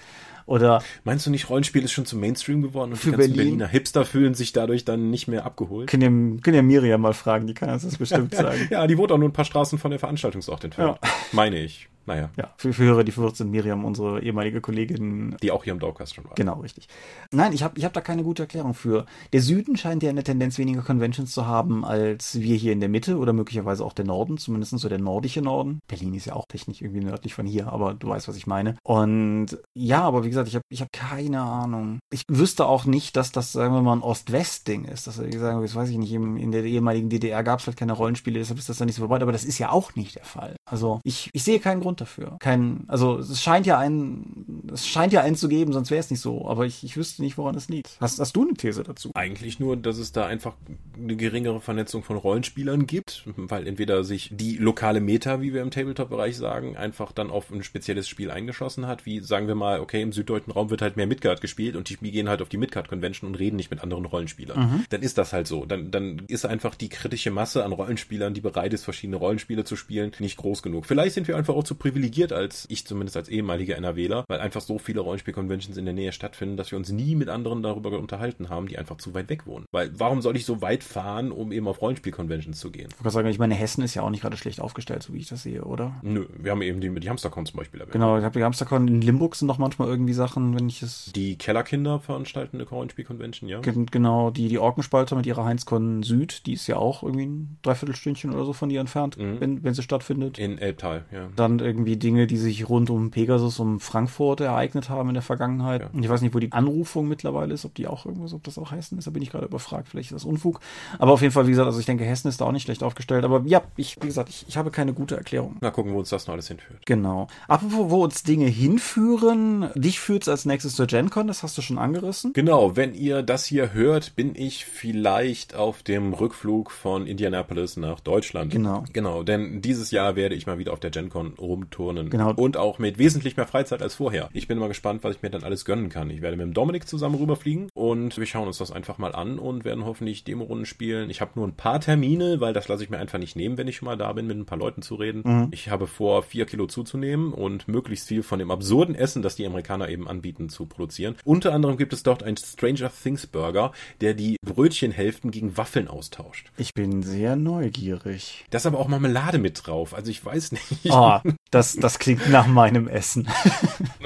Oder 0.51 0.83
Meinst 1.05 1.27
du 1.27 1.31
nicht, 1.31 1.49
Rollenspiel 1.49 1.85
ist 1.85 1.93
schon 1.93 2.07
zum 2.07 2.19
Mainstream 2.19 2.61
geworden 2.61 2.91
und 2.91 2.97
für 2.97 3.13
die 3.13 3.17
ganzen 3.17 3.35
Berlin? 3.35 3.37
Berliner 3.37 3.69
Hipster 3.69 4.05
fühlen 4.05 4.35
sich 4.35 4.53
dadurch 4.53 4.85
dann 4.85 5.09
nicht 5.09 5.29
mehr 5.29 5.45
abgeholt? 5.47 5.89
Können 5.89 6.35
ja, 6.35 6.43
können 6.43 6.57
ja 6.57 6.63
Miriam 6.63 7.01
mal 7.01 7.15
fragen, 7.15 7.47
die 7.47 7.55
kann 7.55 7.71
uns 7.71 7.85
das 7.85 7.97
bestimmt 7.97 8.35
sagen. 8.35 8.67
ja, 8.69 8.85
die 8.89 8.99
wohnt 8.99 9.13
auch 9.13 9.19
nur 9.19 9.29
ein 9.29 9.33
paar 9.33 9.45
Straßen 9.45 9.79
von 9.79 9.93
der 9.93 10.01
Veranstaltungsort 10.01 10.65
entfernt. 10.65 10.99
Ja. 11.01 11.11
Meine 11.31 11.61
ich. 11.61 11.89
Naja. 12.07 12.31
Ja, 12.37 12.53
für, 12.57 12.73
für 12.73 12.85
Hörer, 12.85 13.05
die 13.05 13.13
verwirrt 13.13 13.37
sind, 13.37 13.51
Miriam, 13.51 13.85
unsere 13.85 14.23
ehemalige 14.23 14.61
Kollegin. 14.61 15.37
Die 15.43 15.51
auch 15.51 15.65
hier 15.65 15.73
im 15.73 15.79
Dogcast 15.79 16.15
schon 16.15 16.25
war. 16.25 16.35
Genau, 16.35 16.61
richtig. 16.61 16.89
Nein, 17.31 17.53
ich 17.53 17.63
habe 17.63 17.79
ich 17.79 17.85
hab 17.85 17.93
da 17.93 18.01
keine 18.01 18.23
gute 18.23 18.43
Erklärung 18.43 18.75
für. 18.75 19.07
Der 19.33 19.43
Süden 19.43 19.77
scheint 19.77 20.03
ja 20.03 20.11
eine 20.11 20.25
Tendenz, 20.25 20.59
weniger 20.59 20.83
Conventions 20.83 21.33
zu 21.33 21.47
haben, 21.47 21.85
als 21.85 22.41
wir 22.41 22.57
hier 22.57 22.73
in 22.73 22.81
der 22.81 22.89
Mitte 22.89 23.19
oder 23.19 23.33
möglicherweise 23.33 23.85
auch 23.85 23.93
der 23.93 24.05
Norden, 24.05 24.39
zumindest 24.39 24.79
so 24.79 24.89
der 24.89 24.99
nordische 24.99 25.43
Norden. 25.43 25.81
Berlin 25.89 26.15
ist 26.15 26.27
ja 26.27 26.35
auch 26.35 26.47
technisch 26.47 26.81
irgendwie 26.81 27.05
nördlich 27.05 27.35
von 27.35 27.47
hier, 27.47 27.73
aber 27.73 27.95
du 27.95 28.09
weißt, 28.09 28.29
was 28.29 28.37
ich 28.37 28.47
meine. 28.47 28.77
Und 28.83 29.59
ja, 29.75 30.03
aber 30.03 30.25
wie 30.25 30.29
gesagt, 30.29 30.49
ich 30.49 30.55
habe 30.55 30.65
ich 30.69 30.81
hab 30.81 30.93
keine 30.93 31.41
Ahnung. 31.41 31.99
Ich 32.13 32.25
wüsste 32.29 32.67
auch 32.67 32.85
nicht, 32.85 33.17
dass 33.17 33.33
das, 33.33 33.53
sagen 33.53 33.75
wir 33.75 33.83
mal, 33.83 33.97
ein 33.97 34.03
Ost-West-Ding 34.03 34.85
ist. 34.85 35.07
Das, 35.07 35.19
ich 35.19 35.39
sagen, 35.39 35.63
das 35.63 35.75
weiß 35.75 35.91
ich 35.91 35.99
nicht, 35.99 36.13
in 36.13 36.53
der 36.53 36.65
ehemaligen 36.65 37.09
DDR 37.09 37.43
gab 37.43 37.61
es 37.61 37.67
halt 37.67 37.77
keine 37.77 37.93
Rollenspiele, 37.93 38.39
deshalb 38.39 38.59
ist 38.59 38.69
das 38.69 38.79
dann 38.79 38.87
nicht 38.87 38.97
so 38.97 39.09
weit, 39.09 39.23
aber 39.23 39.33
das 39.33 39.45
ist 39.45 39.59
ja 39.59 39.71
auch 39.71 39.95
nicht 39.95 40.17
der 40.17 40.25
Fall. 40.25 40.57
Also 40.69 41.01
ich, 41.05 41.31
ich 41.33 41.43
sehe 41.43 41.61
keinen 41.61 41.81
Grund 41.81 41.90
dafür. 41.97 42.37
Kein, 42.41 42.85
also 42.89 43.19
es 43.19 43.43
scheint 43.43 43.67
ja 43.67 43.79
ein, 43.79 44.63
es 44.73 44.87
scheint 44.87 45.13
ja 45.13 45.23
einen 45.23 45.37
zu 45.37 45.49
geben, 45.49 45.73
sonst 45.73 45.91
wäre 45.91 46.01
es 46.01 46.11
nicht 46.11 46.21
so. 46.21 46.49
Aber 46.49 46.67
ich, 46.67 46.85
ich 46.85 46.97
wüsste 46.97 47.23
nicht, 47.23 47.39
woran 47.39 47.55
es 47.55 47.69
liegt. 47.69 47.97
Hast, 48.01 48.19
hast 48.19 48.37
du 48.37 48.43
eine 48.43 48.55
These 48.55 48.83
dazu? 48.83 49.11
Eigentlich 49.15 49.61
nur, 49.61 49.77
dass 49.77 49.99
es 49.99 50.13
da 50.13 50.27
einfach 50.27 50.55
eine 50.99 51.17
geringere 51.17 51.61
Vernetzung 51.61 52.03
von 52.03 52.17
Rollenspielern 52.17 52.87
gibt, 52.87 53.25
weil 53.37 53.67
entweder 53.67 54.05
sich 54.05 54.31
die 54.33 54.57
lokale 54.57 55.01
Meta, 55.01 55.41
wie 55.41 55.55
wir 55.55 55.63
im 55.63 55.71
Tabletop-Bereich 55.71 56.37
sagen, 56.37 56.77
einfach 56.77 57.13
dann 57.13 57.31
auf 57.31 57.51
ein 57.51 57.63
spezielles 57.63 58.09
Spiel 58.09 58.31
eingeschossen 58.31 58.87
hat, 58.87 59.07
wie 59.07 59.21
sagen 59.21 59.47
wir 59.47 59.55
mal, 59.55 59.81
okay, 59.81 60.03
im 60.03 60.13
süddeutschen 60.13 60.53
Raum 60.53 60.71
wird 60.71 60.83
halt 60.83 60.97
mehr 60.97 61.07
Midgard 61.07 61.41
gespielt 61.41 61.77
und 61.77 61.89
die 61.89 61.97
gehen 61.97 62.29
halt 62.29 62.43
auf 62.43 62.49
die 62.49 62.57
Midgard-Convention 62.57 63.29
und 63.29 63.35
reden 63.37 63.57
nicht 63.57 63.71
mit 63.71 63.83
anderen 63.83 64.05
Rollenspielern. 64.05 64.59
Mhm. 64.59 64.85
Dann 64.91 65.03
ist 65.03 65.19
das 65.19 65.33
halt 65.33 65.47
so. 65.47 65.65
Dann, 65.65 65.91
dann 65.91 66.23
ist 66.29 66.47
einfach 66.47 66.75
die 66.75 66.89
kritische 66.89 67.31
Masse 67.31 67.65
an 67.65 67.73
Rollenspielern, 67.73 68.35
die 68.35 68.41
bereit 68.41 68.73
ist, 68.73 68.85
verschiedene 68.85 69.17
Rollenspiele 69.17 69.65
zu 69.65 69.77
spielen, 69.77 70.13
nicht 70.19 70.37
groß 70.37 70.63
genug. 70.63 70.87
Vielleicht 70.87 71.15
sind 71.15 71.29
wir 71.29 71.37
einfach 71.37 71.55
auch 71.55 71.65
zu 71.65 71.75
privilegiert 71.81 72.33
als 72.33 72.67
ich 72.69 72.87
zumindest 72.87 73.17
als 73.17 73.29
ehemaliger 73.29 73.77
NRWler, 73.77 74.25
weil 74.29 74.39
einfach 74.39 74.61
so 74.61 74.79
viele 74.79 75.01
Rollenspiel-Conventions 75.01 75.77
in 75.77 75.85
der 75.85 75.95
Nähe 75.95 76.13
stattfinden, 76.13 76.57
dass 76.57 76.71
wir 76.71 76.79
uns 76.79 76.91
nie 76.91 77.17
mit 77.17 77.29
anderen 77.29 77.65
darüber 77.65 77.99
unterhalten 77.99 78.49
haben, 78.49 78.69
die 78.69 78.79
einfach 78.79 78.99
zu 78.99 79.15
weit 79.15 79.29
weg 79.29 79.47
wohnen. 79.47 79.67
Weil 79.73 79.91
warum 79.99 80.23
soll 80.23 80.37
ich 80.37 80.45
so 80.45 80.63
weit 80.63 80.85
fahren, 80.85 81.33
um 81.33 81.51
eben 81.51 81.67
auf 81.67 81.83
Rollenspiel-Conventions 81.83 82.61
zu 82.61 82.71
gehen? 82.71 82.89
Ich 83.05 83.11
sagen, 83.11 83.29
ich 83.29 83.39
meine, 83.41 83.55
Hessen 83.55 83.83
ist 83.83 83.95
ja 83.95 84.03
auch 84.03 84.11
nicht 84.11 84.21
gerade 84.21 84.37
schlecht 84.37 84.61
aufgestellt, 84.61 85.03
so 85.03 85.13
wie 85.13 85.19
ich 85.19 85.29
das 85.29 85.43
sehe, 85.43 85.65
oder? 85.65 85.99
Nö, 86.03 86.27
wir 86.39 86.53
haben 86.53 86.63
eben 86.63 86.81
die, 86.81 87.01
die 87.01 87.09
Hamstercon 87.09 87.47
zum 87.47 87.59
Beispiel 87.59 87.81
erwähnt. 87.81 87.93
Genau, 87.93 88.19
ich 88.19 88.25
habe 88.25 88.39
die 88.39 88.45
Hamstercon 88.45 88.87
in 88.87 89.01
Limburg 89.01 89.35
sind 89.35 89.49
doch 89.49 89.59
manchmal 89.59 89.89
irgendwie 89.89 90.13
Sachen, 90.13 90.55
wenn 90.55 90.69
ich 90.69 90.83
es. 90.83 91.11
Die 91.15 91.37
Kellerkinder 91.37 91.99
veranstalten 91.99 92.59
eine 92.59 92.69
Rollenspiel-Convention, 92.69 93.49
ja. 93.49 93.61
Genau, 93.61 94.31
die, 94.31 94.49
die 94.49 94.59
Orkenspalter 94.59 95.17
mit 95.17 95.27
ihrer 95.27 95.45
Heinzcon 95.45 96.03
Süd, 96.03 96.47
die 96.47 96.53
ist 96.53 96.67
ja 96.67 96.77
auch 96.77 97.03
irgendwie 97.03 97.27
ein 97.27 97.59
Dreiviertelstündchen 97.63 98.33
oder 98.33 98.45
so 98.45 98.53
von 98.53 98.69
dir 98.69 98.81
entfernt, 98.81 99.17
mhm. 99.17 99.41
wenn, 99.41 99.65
wenn 99.65 99.75
sie 99.75 99.83
stattfindet. 99.83 100.39
In 100.39 100.59
Elbtal, 100.59 101.05
ja. 101.11 101.29
Dann 101.37 101.59
irgendwie 101.71 101.97
Dinge, 101.97 102.27
die 102.27 102.37
sich 102.37 102.69
rund 102.69 102.91
um 102.91 103.11
Pegasus 103.11 103.61
um 103.61 103.81
Frankfurt 103.81 104.41
ereignet 104.41 104.89
haben 104.89 105.09
in 105.09 105.15
der 105.15 105.23
Vergangenheit. 105.23 105.83
Ja. 105.83 105.91
Ich 106.01 106.09
weiß 106.09 106.21
nicht, 106.23 106.35
wo 106.35 106.39
die 106.39 106.53
Anrufung 106.53 107.09
mittlerweile 107.09 107.55
ist, 107.55 107.65
ob 107.65 107.75
die 107.75 107.87
auch 107.87 108.07
irgendwas, 108.07 108.35
ob 108.35 108.43
das 108.45 108.59
auch 108.59 108.73
Hessen 108.73 108.99
ist, 108.99 109.07
da 109.07 109.11
bin 109.11 109.23
ich 109.23 109.31
gerade 109.31 109.47
überfragt, 109.47 109.89
vielleicht 109.89 110.11
ist 110.11 110.17
das 110.17 110.25
Unfug. 110.25 110.61
Aber 110.99 111.13
auf 111.13 111.23
jeden 111.23 111.33
Fall, 111.33 111.47
wie 111.47 111.51
gesagt, 111.51 111.67
also 111.67 111.79
ich 111.79 111.87
denke, 111.87 112.05
Hessen 112.05 112.29
ist 112.29 112.41
da 112.41 112.47
auch 112.47 112.53
nicht 112.53 112.65
schlecht 112.65 112.83
aufgestellt. 112.83 113.25
Aber 113.25 113.43
ja, 113.47 113.63
ich, 113.77 113.97
wie 114.01 114.07
gesagt, 114.07 114.29
ich, 114.29 114.45
ich 114.49 114.57
habe 114.57 114.71
keine 114.71 114.93
gute 114.93 115.17
Erklärung. 115.17 115.57
Na, 115.61 115.71
gucken, 115.71 115.93
wo 115.95 115.99
uns 115.99 116.11
das 116.11 116.27
noch 116.27 116.35
alles 116.35 116.49
hinführt. 116.49 116.85
Genau. 116.87 117.29
Apropos, 117.49 117.91
wo 117.91 118.03
uns 118.03 118.23
Dinge 118.23 118.47
hinführen, 118.47 119.71
dich 119.75 120.01
führt 120.01 120.23
es 120.23 120.29
als 120.29 120.45
nächstes 120.45 120.75
zur 120.75 120.87
GenCon, 120.87 121.27
das 121.27 121.43
hast 121.43 121.57
du 121.57 121.63
schon 121.63 121.79
angerissen. 121.79 122.33
Genau, 122.33 122.77
wenn 122.77 122.95
ihr 122.95 123.23
das 123.23 123.45
hier 123.45 123.73
hört, 123.73 124.17
bin 124.17 124.35
ich 124.35 124.65
vielleicht 124.65 125.55
auf 125.55 125.83
dem 125.83 126.13
Rückflug 126.13 126.71
von 126.71 127.07
Indianapolis 127.07 127.77
nach 127.77 128.01
Deutschland. 128.01 128.53
Genau. 128.53 128.85
Genau, 128.93 129.23
denn 129.23 129.63
dieses 129.63 129.91
Jahr 129.91 130.17
werde 130.17 130.35
ich 130.35 130.47
mal 130.47 130.59
wieder 130.59 130.73
auf 130.73 130.81
der 130.81 130.91
GenCon 130.91 131.35
rumturnen. 131.61 132.11
Genau. 132.11 132.33
Und 132.35 132.57
auch 132.57 132.79
mit 132.79 132.99
wesentlich 132.99 133.37
mehr 133.37 133.47
Freizeit 133.47 133.83
als 133.83 133.95
vorher. 133.95 134.29
Ich 134.33 134.49
bin 134.49 134.59
mal 134.59 134.69
gespannt, 134.69 135.05
was 135.05 135.17
ich 135.17 135.23
mir 135.23 135.31
dann 135.31 135.45
alles 135.45 135.65
gönnen 135.65 135.89
kann. 135.89 136.11
Ich 136.11 136.23
werde 136.23 136.37
mit 136.37 136.47
dem 136.47 136.55
Dominik 136.55 136.89
zusammen 136.89 137.17
rüberfliegen 137.17 137.69
und 137.75 138.17
wir 138.17 138.27
schauen 138.27 138.47
uns 138.47 138.59
das 138.59 138.73
einfach 138.73 138.99
mal 138.99 139.15
an 139.15 139.39
und 139.39 139.65
werden 139.65 139.85
hoffentlich 139.85 140.25
Demo-Runden 140.25 140.67
spielen. 140.67 141.11
Ich 141.11 141.21
habe 141.21 141.33
nur 141.35 141.47
ein 141.47 141.55
paar 141.55 141.81
Termine, 141.81 142.41
weil 142.41 142.53
das 142.53 142.69
lasse 142.69 142.83
ich 142.83 142.91
mir 142.91 142.99
einfach 142.99 143.19
nicht 143.19 143.37
nehmen, 143.37 143.59
wenn 143.59 143.69
ich 143.69 143.77
schon 143.77 143.87
mal 143.87 143.97
da 143.97 144.13
bin, 144.13 144.27
mit 144.27 144.37
ein 144.37 144.47
paar 144.47 144.59
Leuten 144.59 144.83
zu 144.83 144.95
reden. 144.95 145.23
Mhm. 145.25 145.49
Ich 145.51 145.71
habe 145.71 145.87
vor, 145.87 146.23
vier 146.23 146.47
Kilo 146.47 146.67
zuzunehmen 146.67 147.33
und 147.33 147.69
möglichst 147.69 148.09
viel 148.09 148.23
von 148.23 148.39
dem 148.39 148.51
absurden 148.51 148.95
Essen, 148.95 149.23
das 149.23 149.37
die 149.37 149.47
Amerikaner 149.47 149.89
eben 149.89 150.09
anbieten, 150.09 150.49
zu 150.49 150.67
produzieren. 150.67 151.17
Unter 151.25 151.53
anderem 151.53 151.77
gibt 151.77 151.93
es 151.93 152.03
dort 152.03 152.23
einen 152.23 152.37
Stranger 152.37 152.91
Things 152.91 153.27
Burger, 153.27 153.73
der 154.01 154.15
die 154.15 154.37
Brötchenhälften 154.45 155.31
gegen 155.31 155.57
Waffeln 155.57 155.89
austauscht. 155.89 156.51
Ich 156.57 156.75
bin 156.75 157.03
sehr 157.03 157.37
neugierig. 157.37 158.45
Da 158.51 158.59
ist 158.59 158.67
aber 158.67 158.79
auch 158.79 158.89
Marmelade 158.89 159.39
mit 159.39 159.67
drauf. 159.67 159.95
Also 159.95 160.11
ich 160.11 160.25
weiß 160.25 160.53
nicht. 160.53 160.91
Oh, 160.91 161.19
das, 161.51 161.75
das 161.75 161.99
klingt 161.99 162.31
nach 162.31 162.47
meinem 162.47 162.87
Essen. 162.87 163.29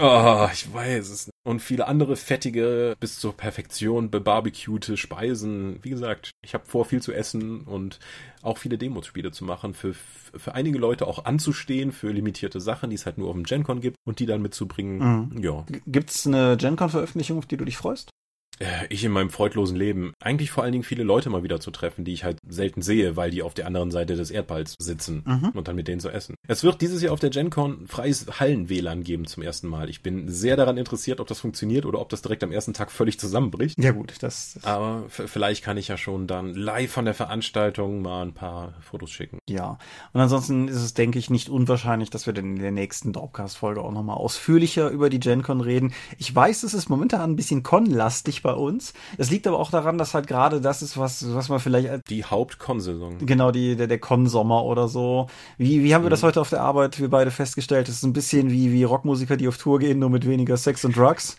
oh, 0.00 0.48
ich 0.52 0.72
weiß 0.72 1.10
es. 1.10 1.30
Und 1.44 1.60
viele 1.60 1.86
andere 1.86 2.16
fettige, 2.16 2.96
bis 2.98 3.18
zur 3.18 3.36
Perfektion 3.36 4.10
bebarbecute 4.10 4.98
Speisen. 4.98 5.78
Wie 5.82 5.90
gesagt, 5.90 6.30
ich 6.42 6.54
habe 6.54 6.64
vor, 6.64 6.86
viel 6.86 7.02
zu 7.02 7.12
essen 7.12 7.62
und 7.62 7.98
auch 8.42 8.58
viele 8.58 8.78
Demos-Spiele 8.78 9.30
zu 9.30 9.44
machen, 9.44 9.74
für, 9.74 9.94
für 9.94 10.54
einige 10.54 10.78
Leute 10.78 11.06
auch 11.06 11.26
anzustehen, 11.26 11.92
für 11.92 12.10
limitierte 12.10 12.60
Sachen, 12.60 12.90
die 12.90 12.96
es 12.96 13.04
halt 13.04 13.18
nur 13.18 13.28
auf 13.28 13.34
dem 13.34 13.44
GenCon 13.44 13.80
gibt 13.80 13.96
und 14.06 14.20
die 14.20 14.26
dann 14.26 14.40
mitzubringen. 14.42 15.28
Mhm. 15.34 15.42
Ja. 15.42 15.66
Gibt 15.86 16.10
es 16.10 16.26
eine 16.26 16.56
GenCon-Veröffentlichung, 16.56 17.38
auf 17.38 17.46
die 17.46 17.58
du 17.58 17.64
dich 17.64 17.76
freust? 17.76 18.10
Äh, 18.58 18.86
ich 18.88 19.04
in 19.04 19.12
meinem 19.12 19.30
freudlosen 19.30 19.76
Leben 19.76 20.12
eigentlich 20.20 20.50
vor 20.50 20.62
allen 20.62 20.72
Dingen 20.72 20.84
viele 20.84 21.02
Leute 21.02 21.30
mal 21.30 21.42
wieder 21.42 21.60
zu 21.60 21.70
treffen, 21.70 22.04
die 22.04 22.12
ich 22.12 22.24
halt 22.24 22.38
selten 22.48 22.82
sehe, 22.82 23.16
weil 23.16 23.30
die 23.30 23.42
auf 23.42 23.54
der 23.54 23.66
anderen 23.66 23.90
Seite 23.90 24.16
des 24.16 24.30
Erdballs 24.30 24.76
sitzen 24.78 25.22
mhm. 25.26 25.50
und 25.50 25.68
dann 25.68 25.76
mit 25.76 25.88
denen 25.88 26.00
zu 26.00 26.08
essen. 26.08 26.36
Es 26.46 26.62
wird 26.62 26.80
dieses 26.80 27.02
Jahr 27.02 27.12
auf 27.12 27.20
der 27.20 27.30
GenCon 27.30 27.86
freies 27.86 28.26
Hallen-WLAN 28.38 29.02
geben 29.02 29.26
zum 29.26 29.42
ersten 29.42 29.68
Mal. 29.68 29.90
Ich 29.90 30.02
bin 30.02 30.28
sehr 30.28 30.56
daran 30.56 30.76
interessiert, 30.76 31.20
ob 31.20 31.26
das 31.26 31.40
funktioniert 31.40 31.84
oder 31.84 32.00
ob 32.00 32.08
das 32.08 32.22
direkt 32.22 32.44
am 32.44 32.52
ersten 32.52 32.74
Tag 32.74 32.92
völlig 32.92 33.18
zusammenbricht. 33.18 33.82
Ja 33.82 33.92
gut, 33.92 34.14
das. 34.20 34.54
das 34.54 34.64
Aber 34.64 35.04
vielleicht 35.08 35.64
kann 35.64 35.76
ich 35.76 35.88
ja 35.88 35.96
schon 35.96 36.26
dann 36.26 36.54
live 36.54 36.92
von 36.92 37.04
der 37.04 37.14
Veranstaltung 37.14 38.02
mal 38.02 38.22
ein 38.22 38.34
paar 38.34 38.74
Fotos 38.80 39.10
schicken. 39.10 39.38
Ja. 39.48 39.78
Und 40.12 40.20
ansonsten 40.20 40.68
ist 40.68 40.76
es, 40.76 40.94
denke 40.94 41.18
ich, 41.18 41.30
nicht 41.30 41.48
unwahrscheinlich, 41.48 42.10
dass 42.10 42.26
wir 42.26 42.32
dann 42.32 42.56
in 42.56 42.62
der 42.62 42.70
nächsten 42.70 43.12
Dropcast-Folge 43.12 43.80
auch 43.80 43.92
nochmal 43.92 44.16
ausführlicher 44.16 44.90
über 44.90 45.10
die 45.10 45.20
GenCon 45.20 45.60
reden. 45.60 45.92
Ich 46.18 46.34
weiß, 46.34 46.62
es 46.62 46.74
ist 46.74 46.88
momentan 46.88 47.30
ein 47.30 47.36
bisschen 47.36 47.62
con-lastig 47.62 48.43
bei 48.44 48.52
uns. 48.52 48.92
Es 49.18 49.30
liegt 49.30 49.48
aber 49.48 49.58
auch 49.58 49.70
daran, 49.70 49.98
dass 49.98 50.14
halt 50.14 50.28
gerade 50.28 50.60
das 50.60 50.82
ist, 50.82 50.96
was, 50.96 51.34
was 51.34 51.48
man 51.48 51.58
vielleicht. 51.58 52.08
Die 52.08 52.24
Hauptkonsaison. 52.24 53.26
Genau, 53.26 53.50
die, 53.50 53.74
der, 53.74 53.88
der 53.88 53.98
Konsommer 53.98 54.64
oder 54.64 54.86
so. 54.86 55.26
Wie, 55.58 55.82
wie 55.82 55.94
haben 55.94 56.02
wir 56.02 56.10
mhm. 56.10 56.10
das 56.10 56.22
heute 56.22 56.40
auf 56.40 56.50
der 56.50 56.60
Arbeit, 56.60 57.00
wir 57.00 57.10
beide 57.10 57.32
festgestellt? 57.32 57.88
Das 57.88 57.96
ist 57.96 58.04
ein 58.04 58.12
bisschen 58.12 58.50
wie, 58.50 58.70
wie 58.70 58.84
Rockmusiker, 58.84 59.36
die 59.36 59.48
auf 59.48 59.58
Tour 59.58 59.80
gehen, 59.80 59.98
nur 59.98 60.10
mit 60.10 60.28
weniger 60.28 60.56
Sex 60.56 60.84
und 60.84 60.96
Drugs. 60.96 61.36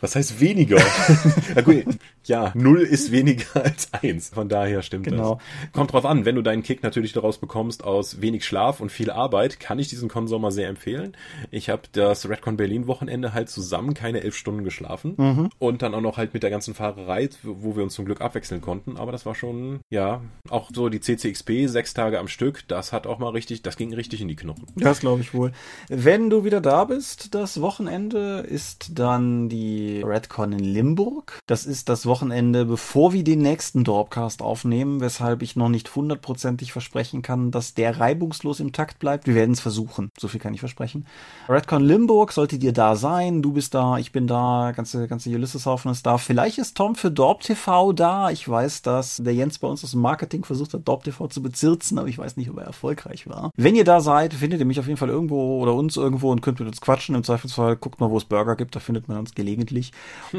Was 0.00 0.14
heißt 0.14 0.40
weniger? 0.40 0.78
ja, 1.54 1.60
gut, 1.62 1.84
ja, 2.24 2.52
null 2.54 2.82
ist 2.82 3.10
weniger 3.10 3.64
als 3.64 3.92
eins. 3.92 4.28
Von 4.28 4.48
daher 4.48 4.82
stimmt 4.82 5.06
genau. 5.06 5.36
das. 5.36 5.72
Kommt 5.72 5.92
drauf 5.92 6.04
an, 6.04 6.24
wenn 6.24 6.36
du 6.36 6.42
deinen 6.42 6.62
Kick 6.62 6.82
natürlich 6.82 7.12
daraus 7.12 7.38
bekommst 7.38 7.82
aus 7.82 8.20
wenig 8.20 8.44
Schlaf 8.44 8.80
und 8.80 8.92
viel 8.92 9.10
Arbeit, 9.10 9.58
kann 9.58 9.78
ich 9.78 9.88
diesen 9.88 10.08
Konsommer 10.08 10.52
sehr 10.52 10.68
empfehlen. 10.68 11.16
Ich 11.50 11.68
habe 11.68 11.82
das 11.92 12.28
Redcon 12.28 12.56
Berlin 12.56 12.86
Wochenende 12.86 13.34
halt 13.34 13.48
zusammen 13.48 13.94
keine 13.94 14.22
elf 14.22 14.36
Stunden 14.36 14.62
geschlafen 14.62 15.14
mhm. 15.16 15.50
und 15.58 15.82
dann 15.82 15.94
auch 15.94 16.00
noch 16.00 16.16
halt 16.16 16.34
mit 16.34 16.42
der 16.42 16.50
ganzen 16.50 16.74
Fahrerei, 16.74 17.28
wo 17.42 17.74
wir 17.74 17.82
uns 17.82 17.94
zum 17.94 18.04
Glück 18.04 18.20
abwechseln 18.20 18.60
konnten. 18.60 18.96
Aber 18.96 19.10
das 19.10 19.26
war 19.26 19.34
schon, 19.34 19.80
ja, 19.90 20.20
auch 20.48 20.70
so 20.72 20.88
die 20.88 21.00
CCXP 21.00 21.66
sechs 21.66 21.94
Tage 21.94 22.18
am 22.18 22.28
Stück. 22.28 22.66
Das 22.68 22.92
hat 22.92 23.06
auch 23.06 23.18
mal 23.18 23.30
richtig, 23.30 23.62
das 23.62 23.76
ging 23.76 23.92
richtig 23.92 24.20
in 24.20 24.28
die 24.28 24.36
Knochen. 24.36 24.66
Das 24.76 25.00
glaube 25.00 25.22
ich 25.22 25.34
wohl. 25.34 25.52
Wenn 25.88 26.30
du 26.30 26.44
wieder 26.44 26.60
da 26.60 26.84
bist, 26.84 27.34
das 27.34 27.60
Wochenende 27.60 28.44
ist 28.48 28.98
dann 28.98 29.48
die 29.48 29.87
Redcon 30.04 30.52
in 30.52 30.60
Limburg. 30.60 31.38
Das 31.46 31.66
ist 31.66 31.88
das 31.88 32.06
Wochenende 32.06 32.64
bevor 32.64 33.12
wir 33.12 33.24
den 33.24 33.40
nächsten 33.42 33.84
Dropcast 33.84 34.42
aufnehmen, 34.42 35.00
weshalb 35.00 35.42
ich 35.42 35.56
noch 35.56 35.68
nicht 35.68 35.94
hundertprozentig 35.94 36.72
versprechen 36.72 37.22
kann, 37.22 37.50
dass 37.50 37.74
der 37.74 37.98
reibungslos 37.98 38.60
im 38.60 38.72
Takt 38.72 38.98
bleibt. 38.98 39.26
Wir 39.26 39.34
werden 39.34 39.52
es 39.52 39.60
versuchen. 39.60 40.10
So 40.18 40.28
viel 40.28 40.40
kann 40.40 40.54
ich 40.54 40.60
versprechen. 40.60 41.06
Redcon 41.48 41.82
Limburg 41.82 42.32
solltet 42.32 42.62
ihr 42.62 42.72
da 42.72 42.96
sein. 42.96 43.42
Du 43.42 43.52
bist 43.52 43.74
da, 43.74 43.98
ich 43.98 44.12
bin 44.12 44.26
da, 44.26 44.72
ganze, 44.74 45.08
ganze 45.08 45.30
Ulysseshaufen 45.30 45.90
ist 45.90 46.06
da. 46.06 46.18
Vielleicht 46.18 46.58
ist 46.58 46.76
Tom 46.76 46.94
für 46.94 47.10
Dorp 47.10 47.42
TV 47.42 47.92
da. 47.92 48.30
Ich 48.30 48.48
weiß, 48.48 48.82
dass 48.82 49.16
der 49.16 49.34
Jens 49.34 49.58
bei 49.58 49.68
uns 49.68 49.84
aus 49.84 49.92
dem 49.92 50.00
Marketing 50.00 50.44
versucht 50.44 50.74
hat, 50.74 50.86
Dorp 50.86 51.04
TV 51.04 51.28
zu 51.28 51.42
bezirzen, 51.42 51.98
aber 51.98 52.08
ich 52.08 52.18
weiß 52.18 52.36
nicht, 52.36 52.50
ob 52.50 52.58
er 52.58 52.64
erfolgreich 52.64 53.28
war. 53.28 53.50
Wenn 53.56 53.74
ihr 53.74 53.84
da 53.84 54.00
seid, 54.00 54.34
findet 54.34 54.60
ihr 54.60 54.66
mich 54.66 54.80
auf 54.80 54.86
jeden 54.86 54.98
Fall 54.98 55.08
irgendwo 55.08 55.60
oder 55.60 55.74
uns 55.74 55.96
irgendwo 55.96 56.30
und 56.30 56.42
könnt 56.42 56.60
mit 56.60 56.68
uns 56.68 56.80
quatschen. 56.80 57.14
Im 57.14 57.24
Zweifelsfall 57.24 57.76
guckt 57.76 58.00
mal, 58.00 58.10
wo 58.10 58.16
es 58.16 58.24
Burger 58.24 58.56
gibt, 58.56 58.76
da 58.76 58.80
findet 58.80 59.08
man 59.08 59.18
uns 59.18 59.34
gelegentlich. 59.34 59.77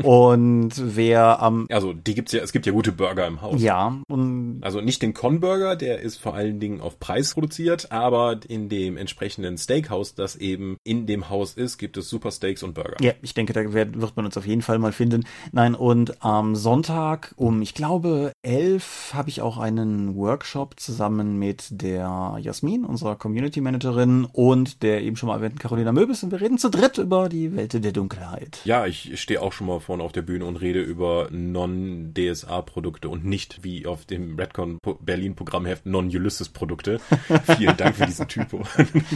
Und 0.03 0.71
wer 0.75 1.41
am 1.41 1.67
also 1.71 1.93
die 1.93 2.15
gibt's 2.15 2.31
ja, 2.31 2.41
es 2.41 2.51
gibt 2.51 2.65
ja 2.65 2.71
gute 2.71 2.91
Burger 2.91 3.27
im 3.27 3.41
Haus. 3.41 3.61
Ja. 3.61 3.99
Und 4.07 4.59
also 4.61 4.81
nicht 4.81 5.01
den 5.01 5.13
Con-Burger, 5.13 5.75
der 5.75 5.99
ist 5.99 6.17
vor 6.17 6.35
allen 6.35 6.59
Dingen 6.59 6.81
auf 6.81 6.99
Preis 6.99 7.33
produziert, 7.33 7.91
aber 7.91 8.39
in 8.47 8.69
dem 8.69 8.97
entsprechenden 8.97 9.57
Steakhouse, 9.57 10.15
das 10.15 10.35
eben 10.35 10.77
in 10.83 11.05
dem 11.05 11.29
Haus 11.29 11.53
ist, 11.53 11.77
gibt 11.77 11.97
es 11.97 12.09
super 12.09 12.31
Steaks 12.31 12.63
und 12.63 12.73
Burger. 12.73 12.97
Ja, 13.01 13.13
ich 13.21 13.33
denke, 13.33 13.53
da 13.53 13.73
wird, 13.73 13.99
wird 13.99 14.15
man 14.15 14.25
uns 14.25 14.37
auf 14.37 14.45
jeden 14.45 14.61
Fall 14.61 14.79
mal 14.79 14.91
finden. 14.91 15.25
Nein, 15.51 15.75
und 15.75 16.23
am 16.23 16.55
Sonntag 16.55 17.33
um, 17.35 17.61
ich 17.61 17.73
glaube, 17.73 18.31
elf 18.41 19.11
habe 19.13 19.29
ich 19.29 19.41
auch 19.41 19.57
einen 19.57 20.15
Workshop 20.15 20.79
zusammen 20.79 21.37
mit 21.37 21.67
der 21.69 22.37
Jasmin, 22.41 22.85
unserer 22.85 23.15
Community 23.15 23.61
Managerin 23.61 24.25
und 24.25 24.83
der 24.83 25.01
eben 25.01 25.15
schon 25.15 25.27
mal 25.27 25.35
erwähnten 25.35 25.59
Carolina 25.59 25.91
Möbis 25.91 26.23
und 26.23 26.31
wir 26.31 26.41
reden 26.41 26.57
zu 26.57 26.69
dritt 26.69 26.97
über 26.97 27.29
die 27.29 27.55
Welt 27.55 27.73
der 27.73 27.91
Dunkelheit. 27.91 28.61
Ja, 28.65 28.85
ich 28.85 29.19
stehe 29.29 29.43
auch 29.43 29.53
schon 29.53 29.67
mal 29.67 29.79
vorne 29.79 30.01
auf 30.01 30.11
der 30.11 30.23
Bühne 30.23 30.43
und 30.45 30.55
rede 30.55 30.81
über 30.81 31.27
Non-DSA-Produkte 31.29 33.09
und 33.09 33.25
nicht 33.25 33.63
wie 33.63 33.85
auf 33.85 34.05
dem 34.05 34.39
Redcon 34.39 34.79
Berlin 35.01 35.35
Programmheft 35.35 35.85
Non-Ulysses-Produkte. 35.85 36.99
Vielen 37.57 37.77
Dank 37.77 37.95
für 37.95 38.07
diesen 38.07 38.27
Typo. 38.27 38.63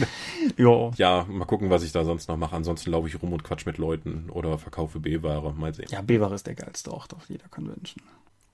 jo. 0.56 0.92
Ja, 0.98 1.26
mal 1.28 1.46
gucken, 1.46 1.68
was 1.68 1.82
ich 1.82 1.90
da 1.90 2.04
sonst 2.04 2.28
noch 2.28 2.36
mache. 2.36 2.54
Ansonsten 2.54 2.92
laufe 2.92 3.08
ich 3.08 3.20
rum 3.20 3.32
und 3.32 3.42
quatsch 3.42 3.66
mit 3.66 3.76
Leuten 3.76 4.30
oder 4.30 4.56
verkaufe 4.56 5.00
B-Ware. 5.00 5.52
Mal 5.52 5.74
sehen. 5.74 5.88
Ja, 5.90 6.00
B-Ware 6.00 6.36
ist 6.36 6.46
der 6.46 6.54
geilste 6.54 6.92
Ort 6.92 7.12
auf 7.12 7.28
jeder 7.28 7.48
Convention. 7.48 8.04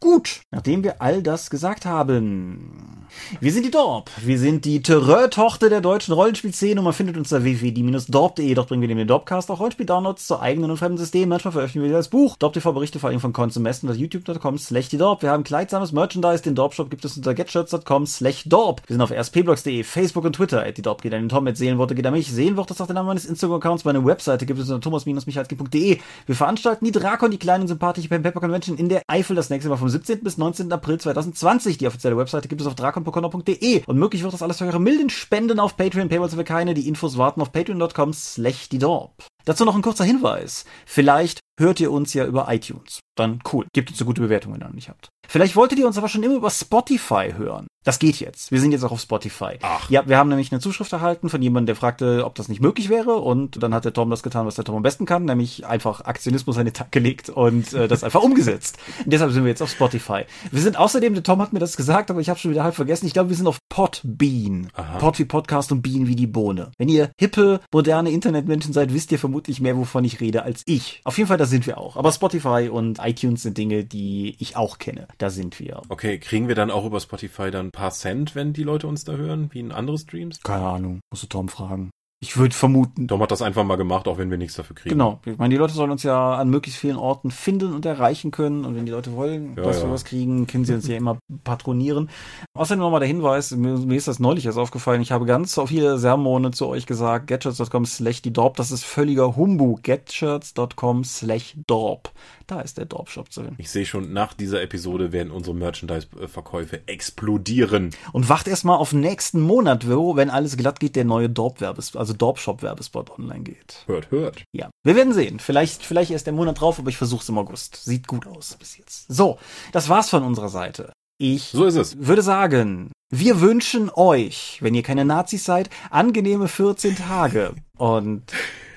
Gut, 0.03 0.41
nachdem 0.51 0.83
wir 0.83 1.03
all 1.03 1.23
das 1.23 1.51
gesagt 1.51 1.85
haben. 1.85 3.07
Wir 3.41 3.53
sind 3.53 3.67
die 3.67 3.71
Dorp. 3.71 4.11
Wir 4.25 4.39
sind 4.39 4.65
die 4.65 4.81
Terreur-Tochter 4.83 5.69
der 5.69 5.83
deutschen 5.83 6.15
Rollenspielszene 6.15 6.81
und 6.81 6.85
man 6.85 6.95
findet 6.95 7.19
uns 7.19 7.31
unter 7.31 7.45
www.dorp.de. 7.45 8.55
Dort 8.55 8.69
bringen 8.69 8.81
wir 8.81 8.89
den 8.89 9.07
Dorpcast 9.07 9.51
auch 9.51 9.61
Rollenspiel-Downloads 9.61 10.27
zu 10.27 10.41
eigenen 10.41 10.71
und 10.71 10.79
fremden 10.79 10.97
Systemen. 10.97 11.29
Manchmal 11.29 11.53
veröffentlichen 11.53 11.91
wir 11.91 11.97
das 11.97 12.09
Buch. 12.09 12.37
Dorp 12.39 12.55
TV 12.55 12.73
berichte 12.73 12.99
vor 12.99 13.11
allem 13.11 13.21
von 13.21 13.33
Messen 13.59 13.91
unter 13.91 14.01
youtube.com 14.01 14.57
slash 14.57 14.89
die 14.89 14.97
Dorp. 14.97 15.21
Wir 15.21 15.33
haben 15.33 15.45
kleidsames 15.45 15.93
Merchandise. 15.93 16.43
Den 16.43 16.55
Dorp-Shop 16.55 16.89
gibt 16.89 17.05
es 17.05 17.19
unter 17.19 17.35
getshirts.com 17.35 18.07
slash 18.07 18.45
Dorp. 18.47 18.81
Wir 18.87 18.95
sind 18.95 19.03
auf 19.03 19.11
rspblogs.de, 19.11 19.83
Facebook 19.83 20.25
und 20.25 20.35
Twitter. 20.35 20.65
At 20.65 20.79
die 20.79 20.83
Dorp 20.83 21.03
geht 21.03 21.13
an 21.13 21.21
den 21.21 21.29
Tom, 21.29 21.47
at 21.47 21.59
Seelenworte 21.59 21.95
geht 21.95 22.07
an 22.07 22.15
mich. 22.15 22.33
Seelenworte 22.33 22.73
ist 22.73 22.81
auch 22.81 22.87
der 22.87 22.95
Name 22.95 23.09
meines 23.09 23.27
Instagram-Accounts. 23.27 23.85
Meine 23.85 24.03
Webseite 24.03 24.47
gibt 24.47 24.59
es 24.59 24.71
unter 24.71 24.81
thomas-michalski.de. 24.81 25.99
Wir 26.27 26.35
veranstalten 26.35 26.87
die 26.87 26.93
Drakon, 26.93 27.31
die 27.31 27.39
kleine 27.39 27.63
und 27.63 27.69
sympathische 27.69 28.09
Pen 28.09 28.23
Pepper 28.23 28.41
Convention 28.41 28.79
in 28.79 28.89
der 28.89 29.03
Eifel 29.07 29.37
das 29.37 29.51
nächste 29.51 29.69
Mal 29.69 29.77
vom 29.77 29.90
17. 29.91 30.23
bis 30.23 30.39
19. 30.39 30.73
April 30.73 30.99
2020. 30.99 31.79
Die 31.79 31.87
offizielle 31.87 32.17
Webseite 32.17 32.49
gibt 32.49 32.61
es 32.61 32.67
auf 32.67 32.75
drakonpokonner.de. 32.75 33.83
Und 33.87 33.99
möglich 33.99 34.23
wird 34.23 34.33
das 34.33 34.43
alles 34.43 34.59
für 34.59 34.67
eure 34.67 34.81
milden 34.81 35.11
Spenden 35.11 35.61
auf 35.61 35.77
Patreon. 35.77 36.09
Paywalls 36.09 36.35
für 36.35 36.45
keine. 36.45 36.75
Die 36.75 36.89
Infos 36.89 37.19
warten 37.19 37.41
auf 37.41 37.53
patreon.com 37.53 38.13
slash 38.13 38.69
die. 38.69 39.11
Dazu 39.45 39.65
noch 39.65 39.75
ein 39.75 39.83
kurzer 39.83 40.05
Hinweis. 40.05 40.65
Vielleicht 40.87 41.41
hört 41.59 41.81
ihr 41.81 41.93
uns 41.93 42.15
ja 42.15 42.25
über 42.27 42.53
iTunes. 42.53 43.01
Dann 43.17 43.41
cool. 43.53 43.67
Gebt 43.75 43.91
uns 43.91 44.01
eine 44.01 44.07
gute 44.07 44.23
Bewertung, 44.23 44.53
wenn 44.53 44.61
ihr 44.61 44.67
noch 44.67 44.75
nicht 44.75 44.89
habt. 44.89 45.11
Vielleicht 45.29 45.55
wolltet 45.55 45.79
ihr 45.79 45.87
uns 45.87 45.99
aber 45.99 46.09
schon 46.09 46.23
immer 46.23 46.35
über 46.35 46.51
Spotify 46.51 47.35
hören. 47.37 47.67
Das 47.85 47.99
geht 47.99 48.21
jetzt. 48.21 48.51
Wir 48.51 48.61
sind 48.61 48.73
jetzt 48.73 48.85
auch 48.85 48.93
auf 48.93 49.01
Spotify. 49.01 49.59
Ach. 49.63 49.89
Ja, 49.89 50.07
wir 50.07 50.19
haben 50.19 50.29
nämlich 50.29 50.53
eine 50.53 50.61
Zuschrift 50.61 50.93
erhalten 50.93 51.31
von 51.31 51.41
jemandem, 51.41 51.67
der 51.67 51.77
fragte, 51.77 52.27
ob 52.27 52.35
das 52.35 52.49
nicht 52.49 52.61
möglich 52.61 52.91
wäre. 52.91 53.15
Und 53.15 53.63
dann 53.63 53.73
hat 53.73 53.87
der 53.87 53.95
Tom 53.95 54.11
das 54.11 54.23
getan, 54.23 54.45
was 54.45 54.57
der 54.57 54.65
Tom 54.65 54.77
am 54.77 54.83
besten 54.83 55.07
kann, 55.07 55.25
nämlich 55.25 55.67
einfach 55.67 56.03
Aktionismus 56.05 56.59
an 56.59 56.67
den 56.67 56.75
Tag 56.75 56.93
gelegt 56.93 57.31
und 57.31 57.73
äh, 57.73 57.89
das 57.89 58.05
einfach 58.05 58.23
umgesetzt. 58.23 58.77
Und 59.03 59.13
deshalb 59.13 59.33
sind 59.33 59.45
wir 59.45 59.49
jetzt 59.49 59.63
auf 59.63 59.71
Spotify. 59.71 60.25
Wir 60.51 60.61
sind 60.61 60.77
außerdem, 60.77 61.15
der 61.15 61.23
Tom 61.23 61.41
hat 61.41 61.55
mir 61.55 61.59
das 61.59 61.77
gesagt, 61.77 62.11
aber 62.11 62.21
ich 62.21 62.29
habe 62.29 62.39
schon 62.39 62.51
wieder 62.51 62.65
halb 62.65 62.75
vergessen. 62.75 63.07
Ich 63.07 63.15
glaube, 63.15 63.31
wir 63.31 63.37
sind 63.37 63.47
auf 63.47 63.59
Podbean. 63.71 64.69
Aha. 64.75 64.99
Pod 64.99 65.19
wie 65.19 65.25
Podcast 65.25 65.73
und 65.73 65.81
Bean 65.81 66.07
wie 66.07 66.17
die 66.17 66.27
Bohne. 66.27 66.73
Wenn 66.77 66.89
ihr 66.89 67.13
hippe, 67.19 67.61
moderne 67.73 68.11
Internetmenschen 68.11 68.75
seid, 68.75 68.93
wisst 68.93 69.11
ihr 69.11 69.19
vermutlich 69.19 69.30
mehr, 69.61 69.77
wovon 69.77 70.05
ich 70.05 70.21
rede, 70.21 70.43
als 70.43 70.63
ich. 70.67 71.01
Auf 71.05 71.19
jeden 71.19 71.29
Fall, 71.29 71.39
da 71.39 71.47
sind 71.47 71.67
wir 71.67 71.79
auch. 71.79 71.97
Aber 71.97 72.13
Spotify 72.13 72.69
und 72.71 72.99
iTunes 72.99 73.43
sind 73.43 73.57
Dinge, 73.59 73.85
die 73.85 74.37
ich 74.39 74.57
auch 74.57 74.79
kenne. 74.79 75.09
Da 75.19 75.31
sind 75.31 75.59
wir. 75.59 75.83
Okay, 75.89 76.19
kriegen 76.19 76.49
wir 76.49 76.55
dann 76.55 76.71
auch 76.71 76.85
über 76.85 77.01
Spotify 77.01 77.51
dann 77.51 77.67
ein 77.67 77.73
paar 77.73 77.91
Cent, 77.91 78.35
wenn 78.35 78.53
die 78.53 78.63
Leute 78.63 78.87
uns 78.87 79.05
da 79.05 79.13
hören, 79.13 79.51
wie 79.53 79.61
in 79.61 79.73
andere 79.73 79.99
Streams? 79.99 80.41
Keine 80.43 80.67
Ahnung, 80.67 81.01
musst 81.11 81.23
du 81.23 81.27
Tom 81.27 81.49
fragen. 81.49 81.91
Ich 82.23 82.37
würde 82.37 82.55
vermuten. 82.55 83.09
Tom 83.09 83.23
hat 83.23 83.31
das 83.31 83.41
einfach 83.41 83.65
mal 83.65 83.77
gemacht, 83.77 84.07
auch 84.07 84.19
wenn 84.19 84.31
wir 84.31 84.37
nichts 84.37 84.55
dafür 84.55 84.77
kriegen. 84.77 84.91
Genau. 84.91 85.21
Ich 85.25 85.39
meine, 85.39 85.55
die 85.55 85.59
Leute 85.59 85.73
sollen 85.73 85.91
uns 85.91 86.03
ja 86.03 86.35
an 86.35 86.51
möglichst 86.51 86.79
vielen 86.79 86.99
Orten 86.99 87.31
finden 87.31 87.73
und 87.73 87.87
erreichen 87.87 88.31
können. 88.31 88.67
Und 88.67 88.77
wenn 88.77 88.85
die 88.85 88.93
Leute 88.93 89.15
wollen, 89.15 89.55
ja, 89.57 89.63
dass 89.63 89.79
ja. 89.79 89.87
wir 89.87 89.93
was 89.93 90.05
kriegen, 90.05 90.47
können 90.47 90.67
sie 90.67 90.75
uns 90.75 90.87
ja 90.87 90.99
immer 90.99 91.17
patronieren. 91.45 92.11
Außerdem 92.53 92.81
nochmal 92.81 93.01
der 93.01 93.09
Hinweis, 93.09 93.53
mir, 93.53 93.79
mir, 93.79 93.97
ist 93.97 94.07
das 94.07 94.19
neulich 94.19 94.45
erst 94.45 94.59
aufgefallen. 94.59 95.01
Ich 95.01 95.13
habe 95.13 95.25
ganz 95.25 95.57
auf 95.57 95.71
viele 95.71 95.97
Sermone 95.97 96.51
zu 96.51 96.67
euch 96.67 96.85
gesagt, 96.85 97.27
getshirts.com 97.27 97.87
slash 97.87 98.21
die 98.21 98.35
Dorp. 98.35 98.57
Das 98.57 98.71
ist 98.71 98.85
völliger 98.85 99.37
Humbug. 99.37 99.83
getshirts.com 99.83 101.05
slash 101.05 101.57
Dorp. 101.67 102.13
Da 102.51 102.63
ist 102.63 102.79
der 102.79 102.85
Dorp-Shop 102.85 103.31
zu 103.31 103.43
finden. 103.43 103.55
Ich 103.59 103.71
sehe 103.71 103.87
schon, 103.87 104.13
nach 104.13 104.35
dieser 104.35 104.61
Episode 104.61 105.13
werden 105.13 105.31
unsere 105.31 105.55
Merchandise-Verkäufe 105.55 106.81
explodieren. 106.89 107.91
Und 108.13 108.29
wacht 108.29 108.49
erstmal 108.49 108.79
auf 108.79 108.93
nächsten 108.93 109.41
Monat, 109.41 109.89
wo, 109.89 110.17
wenn 110.17 110.31
alles 110.31 110.57
glatt 110.57 110.81
geht, 110.81 110.97
der 110.97 111.05
neue 111.05 111.31
Dorp-Werbes, 111.31 111.95
also 111.95 112.13
Dorp-Shop-Werbespot 112.13 113.17
online 113.17 113.45
geht. 113.45 113.85
Hört, 113.87 114.11
hört. 114.11 114.43
Ja. 114.51 114.69
Wir 114.83 114.97
werden 114.97 115.13
sehen. 115.13 115.39
Vielleicht, 115.39 115.85
vielleicht 115.85 116.11
erst 116.11 116.27
der 116.27 116.33
Monat 116.33 116.61
drauf, 116.61 116.81
aber 116.81 116.89
ich 116.89 116.97
versuche 116.97 117.23
es 117.23 117.29
im 117.29 117.39
August. 117.39 117.85
Sieht 117.85 118.09
gut 118.09 118.27
aus 118.27 118.57
bis 118.59 118.77
jetzt. 118.77 119.07
So, 119.07 119.39
das 119.71 119.89
war's 119.89 120.11
von 120.11 120.25
unserer 120.25 120.49
Seite. 120.49 120.93
Ich 121.19 121.51
so 121.51 121.67
ist 121.67 121.77
es. 121.77 121.99
würde 121.99 122.23
sagen, 122.23 122.91
wir 123.11 123.41
wünschen 123.41 123.91
euch, 123.95 124.59
wenn 124.61 124.75
ihr 124.75 124.83
keine 124.83 125.05
Nazis 125.05 125.45
seid, 125.45 125.71
angenehme 125.91 126.49
14 126.49 126.97
Tage. 126.97 127.55
Und 127.79 128.25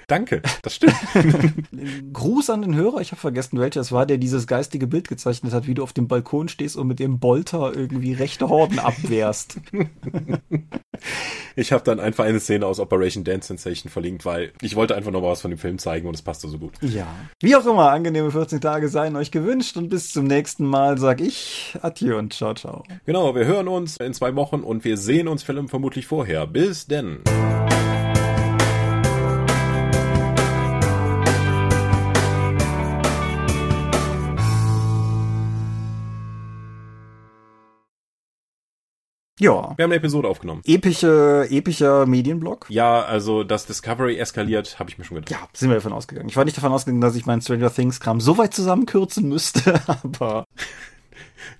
Danke, 0.08 0.41
das 0.62 0.76
stimmt. 0.76 0.95
Gruß 2.14 2.49
an 2.49 2.62
den 2.62 2.76
Hörer, 2.76 3.01
ich 3.01 3.12
habe 3.12 3.22
vergessen, 3.22 3.60
welcher 3.60 3.82
es 3.82 3.91
war, 3.91 4.06
der 4.06 4.18
dieses 4.18 4.47
geistige 4.47 4.88
Bild 4.88 5.08
gezeichnet 5.08 5.54
hat, 5.54 5.68
wie 5.68 5.74
du 5.74 5.84
auf 5.84 5.93
dem 5.93 6.08
Balkon 6.08 6.47
stehst 6.47 6.76
und 6.76 6.88
mit 6.88 6.99
dem 6.99 7.20
Bolter 7.20 7.74
irgendwie 7.76 8.14
rechte 8.14 8.49
Horden 8.49 8.80
abwehrst. 8.80 9.58
ich 11.56 11.72
habe 11.72 11.84
dann 11.84 11.99
einfach 11.99 12.26
eine 12.26 12.39
Szene 12.39 12.66
aus 12.66 12.80
Operation 12.80 13.24
Dance 13.24 13.47
Sensation 13.47 13.89
verlinkt, 13.89 14.26
weil 14.26 14.51
ich 14.62 14.76
wollte 14.76 14.95
einfach 14.95 15.12
noch 15.12 15.22
mal 15.22 15.32
was 15.32 15.41
von 15.41 15.51
dem 15.51 15.58
Film 15.58 15.78
zeigen 15.78 16.08
und 16.08 16.16
es 16.16 16.22
passte 16.22 16.47
so 16.47 16.58
gut. 16.58 16.74
Ja. 16.82 17.08
Wie 17.39 17.56
auch 17.56 17.66
immer, 17.66 17.91
angenehme 17.91 18.32
14 18.32 18.62
Tage 18.62 18.89
seien 18.89 19.16
euch 19.16 19.32
gewünscht 19.32 19.78
und 19.78 19.89
bis 19.89 20.12
zum 20.12 20.26
nächsten 20.26 20.66
Mal 20.66 20.97
sag 20.97 21.22
ich 21.22 21.78
Adieu 21.82 22.18
und 22.18 22.34
ciao, 22.34 22.54
ciao. 22.54 22.84
Genau, 23.06 23.36
wir 23.36 23.45
hören 23.45 23.68
uns 23.68 23.97
in 23.97 24.14
zwei 24.14 24.36
Wochen 24.36 24.62
und 24.62 24.84
wir 24.84 24.97
sehen 24.97 25.28
uns 25.28 25.43
Film 25.43 25.68
vermutlich 25.68 26.08
vorher. 26.08 26.47
Bis 26.47 26.88
denn. 26.88 27.20
Ja. 39.44 39.74
Wir 39.76 39.84
haben 39.84 39.91
eine 39.91 39.96
Episode 39.96 40.30
aufgenommen. 40.30 40.62
Epische, 40.64 41.48
epischer 41.50 42.06
Medienblock. 42.06 42.68
Ja, 42.70 43.02
also, 43.04 43.44
dass 43.44 43.66
Discovery 43.66 44.18
eskaliert, 44.18 44.80
habe 44.80 44.89
ich 44.89 44.98
mir 44.98 45.04
schon 45.04 45.16
gedacht. 45.16 45.32
Ja, 45.32 45.50
sind 45.52 45.70
wir 45.70 45.76
davon 45.76 45.91
ausgegangen. 45.91 46.30
Ich 46.30 46.38
war 46.38 46.46
nicht 46.46 46.56
davon 46.56 46.72
ausgegangen, 46.72 47.02
dass 47.02 47.14
ich 47.18 47.26
meinen 47.26 47.41
Stranger 47.41 47.74
Things 47.74 48.00
Kram 48.00 48.22
so 48.22 48.38
weit 48.38 48.54
zusammenkürzen 48.54 49.28
müsste, 49.28 49.82
aber 50.04 50.46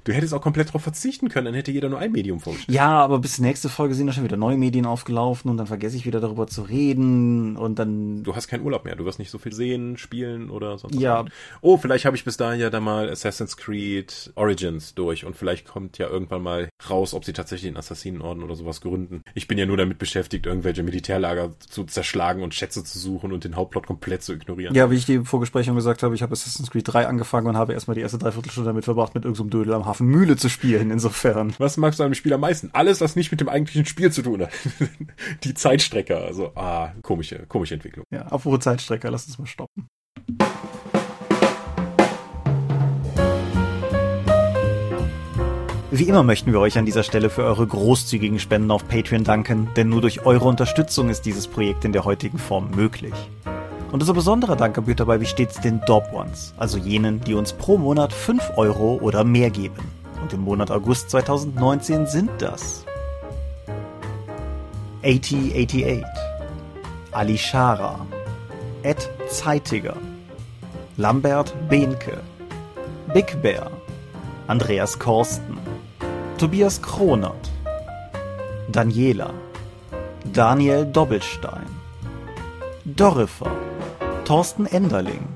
Du 0.04 0.12
hättest 0.14 0.34
auch 0.34 0.42
komplett 0.42 0.70
darauf 0.70 0.84
verzichten 0.84 1.30
können, 1.30 1.46
dann 1.46 1.54
hätte 1.54 1.72
jeder 1.72 1.90
nur 1.90 2.00
ein 2.00 2.12
Medium 2.12 2.40
vorgestellt. 2.40 2.76
Ja, 2.76 3.02
aber 3.02 3.20
bis 3.20 3.40
nächste 3.40 3.70
Folge 3.70 3.94
sind 3.96 4.08
da 4.08 4.14
schon 4.14 4.24
wieder 4.24 4.38
neue 4.38 4.58
Medien 4.58 4.86
aufgelaufen 4.86 5.50
und 5.50 5.58
dann 5.58 5.68
vergesse 5.68 5.96
ich 5.96 6.06
wieder 6.06 6.20
darüber 6.20 6.48
zu 6.48 6.62
reden 6.62 7.58
und 7.58 7.80
dann. 7.80 8.24
Du 8.24 8.36
hast 8.36 8.48
keinen 8.48 8.64
Urlaub 8.64 8.86
mehr, 8.86 8.96
du 8.96 9.06
wirst 9.06 9.20
nicht 9.20 9.32
so 9.32 9.38
viel 9.38 9.54
sehen, 9.54 9.98
spielen 9.98 10.50
oder 10.50 10.78
sonst 10.78 11.00
Ja. 11.00 11.26
was. 11.26 11.32
Oh, 11.62 11.78
vielleicht 11.78 12.06
habe 12.06 12.16
ich 12.16 12.24
bis 12.26 12.38
dahin 12.38 12.60
ja 12.60 12.70
dann 12.70 12.84
mal 12.84 13.10
Assassin's 13.10 13.58
Creed 13.58 14.32
Origins 14.36 14.94
durch 14.96 15.26
und 15.26 15.36
vielleicht 15.36 15.68
kommt 15.68 15.98
ja 15.98 16.08
irgendwann 16.08 16.42
mal 16.42 16.70
raus, 16.90 17.14
ob 17.14 17.26
sie 17.26 17.34
tatsächlich 17.34 17.68
einen 17.70 17.78
Assassinenorden 17.78 18.44
oder 18.44 18.56
sowas 18.56 18.82
gründen. 18.82 19.22
Ich 19.34 19.48
bin 19.48 19.58
ja 19.58 19.66
nur 19.66 19.78
damit 19.78 19.98
beschäftigt, 20.00 20.46
irgendwelche 20.46 20.84
Militärlager 20.84 21.52
zu 21.60 21.84
zerschlagen 21.86 22.44
und 22.44 22.54
Schätze 22.54 22.84
zu 22.84 23.00
suchen 23.00 23.32
und 23.32 23.44
den 23.44 23.56
Hauptplot 23.56 23.88
komplett 23.88 24.24
zu 24.24 24.34
ignorieren. 24.34 24.76
Ja, 24.76 24.90
wie 24.92 24.96
ich 24.96 25.06
die 25.06 25.20
Vorbesprechung 25.20 25.76
gesagt 25.76 26.04
habe, 26.04 26.16
ich 26.16 26.22
habe 26.22 26.34
Assassin's 26.34 26.70
Creed 26.72 26.88
3 26.88 27.08
angefangen 27.08 27.48
und 27.48 27.58
habe 27.58 27.74
erstmal 27.74 27.96
die 27.96 28.02
erste 28.02 28.18
Dreiviertelstunde 28.18 28.70
damit 28.70 28.86
verbracht, 28.86 29.16
mit 29.16 29.26
irgendeinem 29.26 29.50
Dödel 29.50 29.73
am 29.74 29.86
Hafen 29.86 30.08
Mühle 30.08 30.38
zu 30.38 30.50
spielen, 30.50 30.92
insofern. 30.92 31.54
Was 31.58 31.78
magst 31.78 32.00
du 32.00 32.04
an 32.04 32.12
dem 32.12 32.16
Spiel 32.16 32.34
am 32.34 32.42
meisten? 32.42 32.70
Alles, 32.74 33.02
was 33.02 33.16
nicht 33.16 33.32
mit 33.32 33.42
dem 33.42 33.50
eigentlichen 33.50 33.86
Spiel 33.86 34.12
zu 34.12 34.22
tun 34.22 34.42
hat. 34.42 34.50
Die 35.44 35.54
Zeitstrecke, 35.54 36.18
also, 36.18 36.52
ah, 36.56 36.94
komische, 37.02 37.46
komische 37.48 37.76
Entwicklung. 37.76 38.06
Ja, 38.12 38.22
apropos 38.24 38.60
Zeitstrecker, 38.60 39.12
lass 39.12 39.28
uns 39.28 39.38
mal 39.38 39.46
stoppen. 39.46 39.88
Wie 45.96 46.06
immer 46.06 46.24
möchten 46.24 46.52
wir 46.52 46.60
euch 46.60 46.80
an 46.80 46.88
dieser 46.88 47.04
Stelle 47.04 47.30
für 47.30 47.44
eure 47.44 47.68
großzügigen 47.68 48.40
Spenden 48.40 48.72
auf 48.72 48.88
Patreon 48.88 49.24
danken, 49.24 49.70
denn 49.76 49.90
nur 49.90 50.02
durch 50.02 50.26
eure 50.26 50.46
Unterstützung 50.46 51.10
ist 51.10 51.22
dieses 51.22 51.48
Projekt 51.48 51.86
in 51.86 51.92
der 51.92 52.04
heutigen 52.04 52.40
Form 52.40 52.72
möglich. 52.72 53.14
Und 53.94 54.02
unser 54.02 54.16
besonderer 54.16 54.56
Dank 54.56 54.74
gebührt 54.74 55.02
dabei 55.02 55.22
wie 55.22 55.26
stets 55.28 55.62
den 55.62 55.80
Dob 55.82 56.12
Ones, 56.12 56.56
also 56.58 56.80
jenen, 56.80 57.22
die 57.22 57.36
uns 57.36 57.54
pro 57.54 57.78
Monat 57.78 58.12
5 58.12 58.54
Euro 58.56 58.98
oder 59.00 59.24
mehr 59.24 59.52
geben. 59.52 59.88
Und 60.20 60.34
im 60.34 60.42
Monat 60.42 60.72
August 60.72 61.12
2019 61.12 62.08
sind 62.08 62.32
das 62.40 62.86
8088, 65.04 66.04
Ali 67.12 67.38
Schara, 67.38 68.00
Ed 68.82 69.12
Zeitiger, 69.30 69.96
Lambert 70.98 71.54
Behnke, 71.70 72.20
Big 73.14 73.44
Bear, 73.44 73.70
Andreas 74.48 74.98
Korsten, 74.98 75.60
Tobias 76.40 76.82
Kronert, 76.82 77.52
Daniela, 78.72 79.30
Daniel 80.34 80.84
Doppelstein, 80.84 81.68
Dorifer, 82.86 83.52
Thorsten 84.26 84.66
Enderling, 84.66 85.28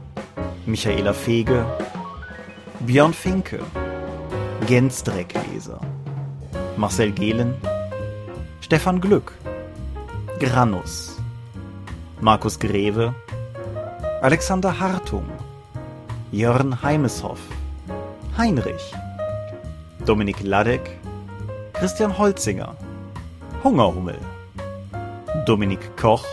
Michaela 0.65 1.13
Fege, 1.13 1.65
Björn 2.79 3.13
Finke, 3.13 3.59
Gens 4.65 5.03
Dreckleser, 5.03 5.81
Marcel 6.77 7.11
Gehlen, 7.11 7.53
Stefan 8.61 9.01
Glück, 9.01 9.33
Granus, 10.39 11.17
Markus 12.21 12.57
Greve, 12.57 13.13
Alexander 14.21 14.79
Hartung, 14.79 15.25
Jörn 16.31 16.81
Heimeshoff, 16.81 17.39
Heinrich, 18.37 18.93
Dominik 20.05 20.41
Ladek, 20.43 20.97
Christian 21.73 22.17
Holzinger, 22.17 22.73
Hungerhummel, 23.65 24.19
Dominik 25.45 25.97
Koch, 25.97 26.23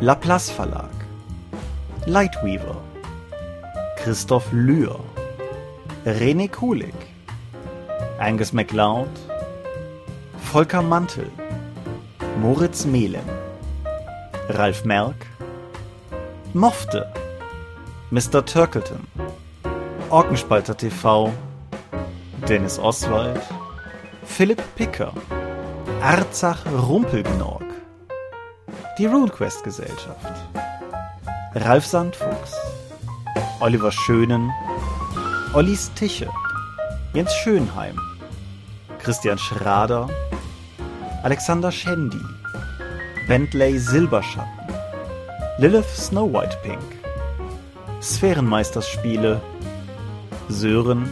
Laplace 0.00 0.50
Verlag, 0.50 0.99
Lightweaver, 2.06 2.76
Christoph 3.96 4.50
Lühr, 4.52 4.98
René 6.06 6.48
Kulig, 6.48 6.94
Angus 8.18 8.52
MacLeod, 8.52 9.10
Volker 10.50 10.82
Mantel, 10.82 11.30
Moritz 12.40 12.86
Melem, 12.86 13.28
Ralf 14.48 14.84
Merck, 14.84 15.26
Mofte, 16.54 17.12
Mr. 18.10 18.44
Turkleton, 18.44 19.06
Orkenspalter 20.08 20.76
TV, 20.76 21.30
Dennis 22.48 22.78
Oswald, 22.78 23.42
Philipp 24.24 24.62
Picker, 24.74 25.12
Arzach 26.02 26.64
Rumpelgnorg, 26.66 27.64
die 28.98 29.06
RuneQuest 29.06 29.62
Gesellschaft, 29.62 30.32
Ralf 31.54 31.84
Sandfuchs, 31.84 32.54
Oliver 33.58 33.90
Schönen, 33.90 34.52
Ollis 35.52 35.92
Tische, 35.94 36.28
Jens 37.12 37.34
Schönheim, 37.42 37.98
Christian 39.00 39.36
Schrader, 39.36 40.08
Alexander 41.24 41.72
Schendi, 41.72 42.22
Bentley 43.26 43.80
Silberschatten, 43.80 44.48
Lilith 45.58 45.88
Snow 45.88 46.32
White 46.32 46.56
Pink, 46.62 46.78
Sphärenmeisterspiele, 48.00 49.40
Sören, 50.48 51.10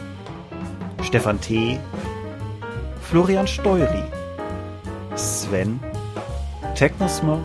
Stefan 1.03 1.41
T., 1.41 1.81
Florian 3.03 3.49
Steury, 3.49 4.05
Sven, 5.17 5.81
Technosmurf, 6.77 7.41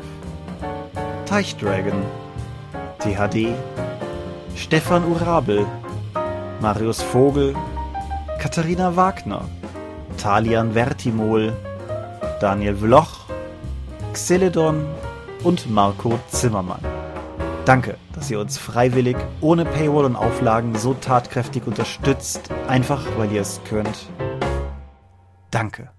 Teichdragon, 1.25 2.03
THD, 3.03 3.53
Stefan 4.55 5.03
Urabel, 5.03 5.65
Marius 6.61 7.01
Vogel, 7.01 7.53
Katharina 8.39 8.95
Wagner, 8.95 9.41
Talian 10.17 10.71
Vertimol, 10.71 11.51
Daniel 12.39 12.75
Vloch, 12.77 13.25
Xeledon 14.13 14.85
und 15.43 15.69
Marco 15.69 16.17
Zimmermann. 16.29 16.79
Danke, 17.65 17.97
dass 18.13 18.31
ihr 18.31 18.39
uns 18.39 18.57
freiwillig, 18.57 19.17
ohne 19.41 19.65
Paywall 19.65 20.05
und 20.05 20.15
Auflagen 20.15 20.73
so 20.75 20.93
tatkräftig 20.93 21.67
unterstützt, 21.67 22.49
einfach 22.69 23.05
weil 23.17 23.33
ihr 23.33 23.41
es 23.41 23.59
könnt. 23.67 24.07
Danke. 25.51 25.89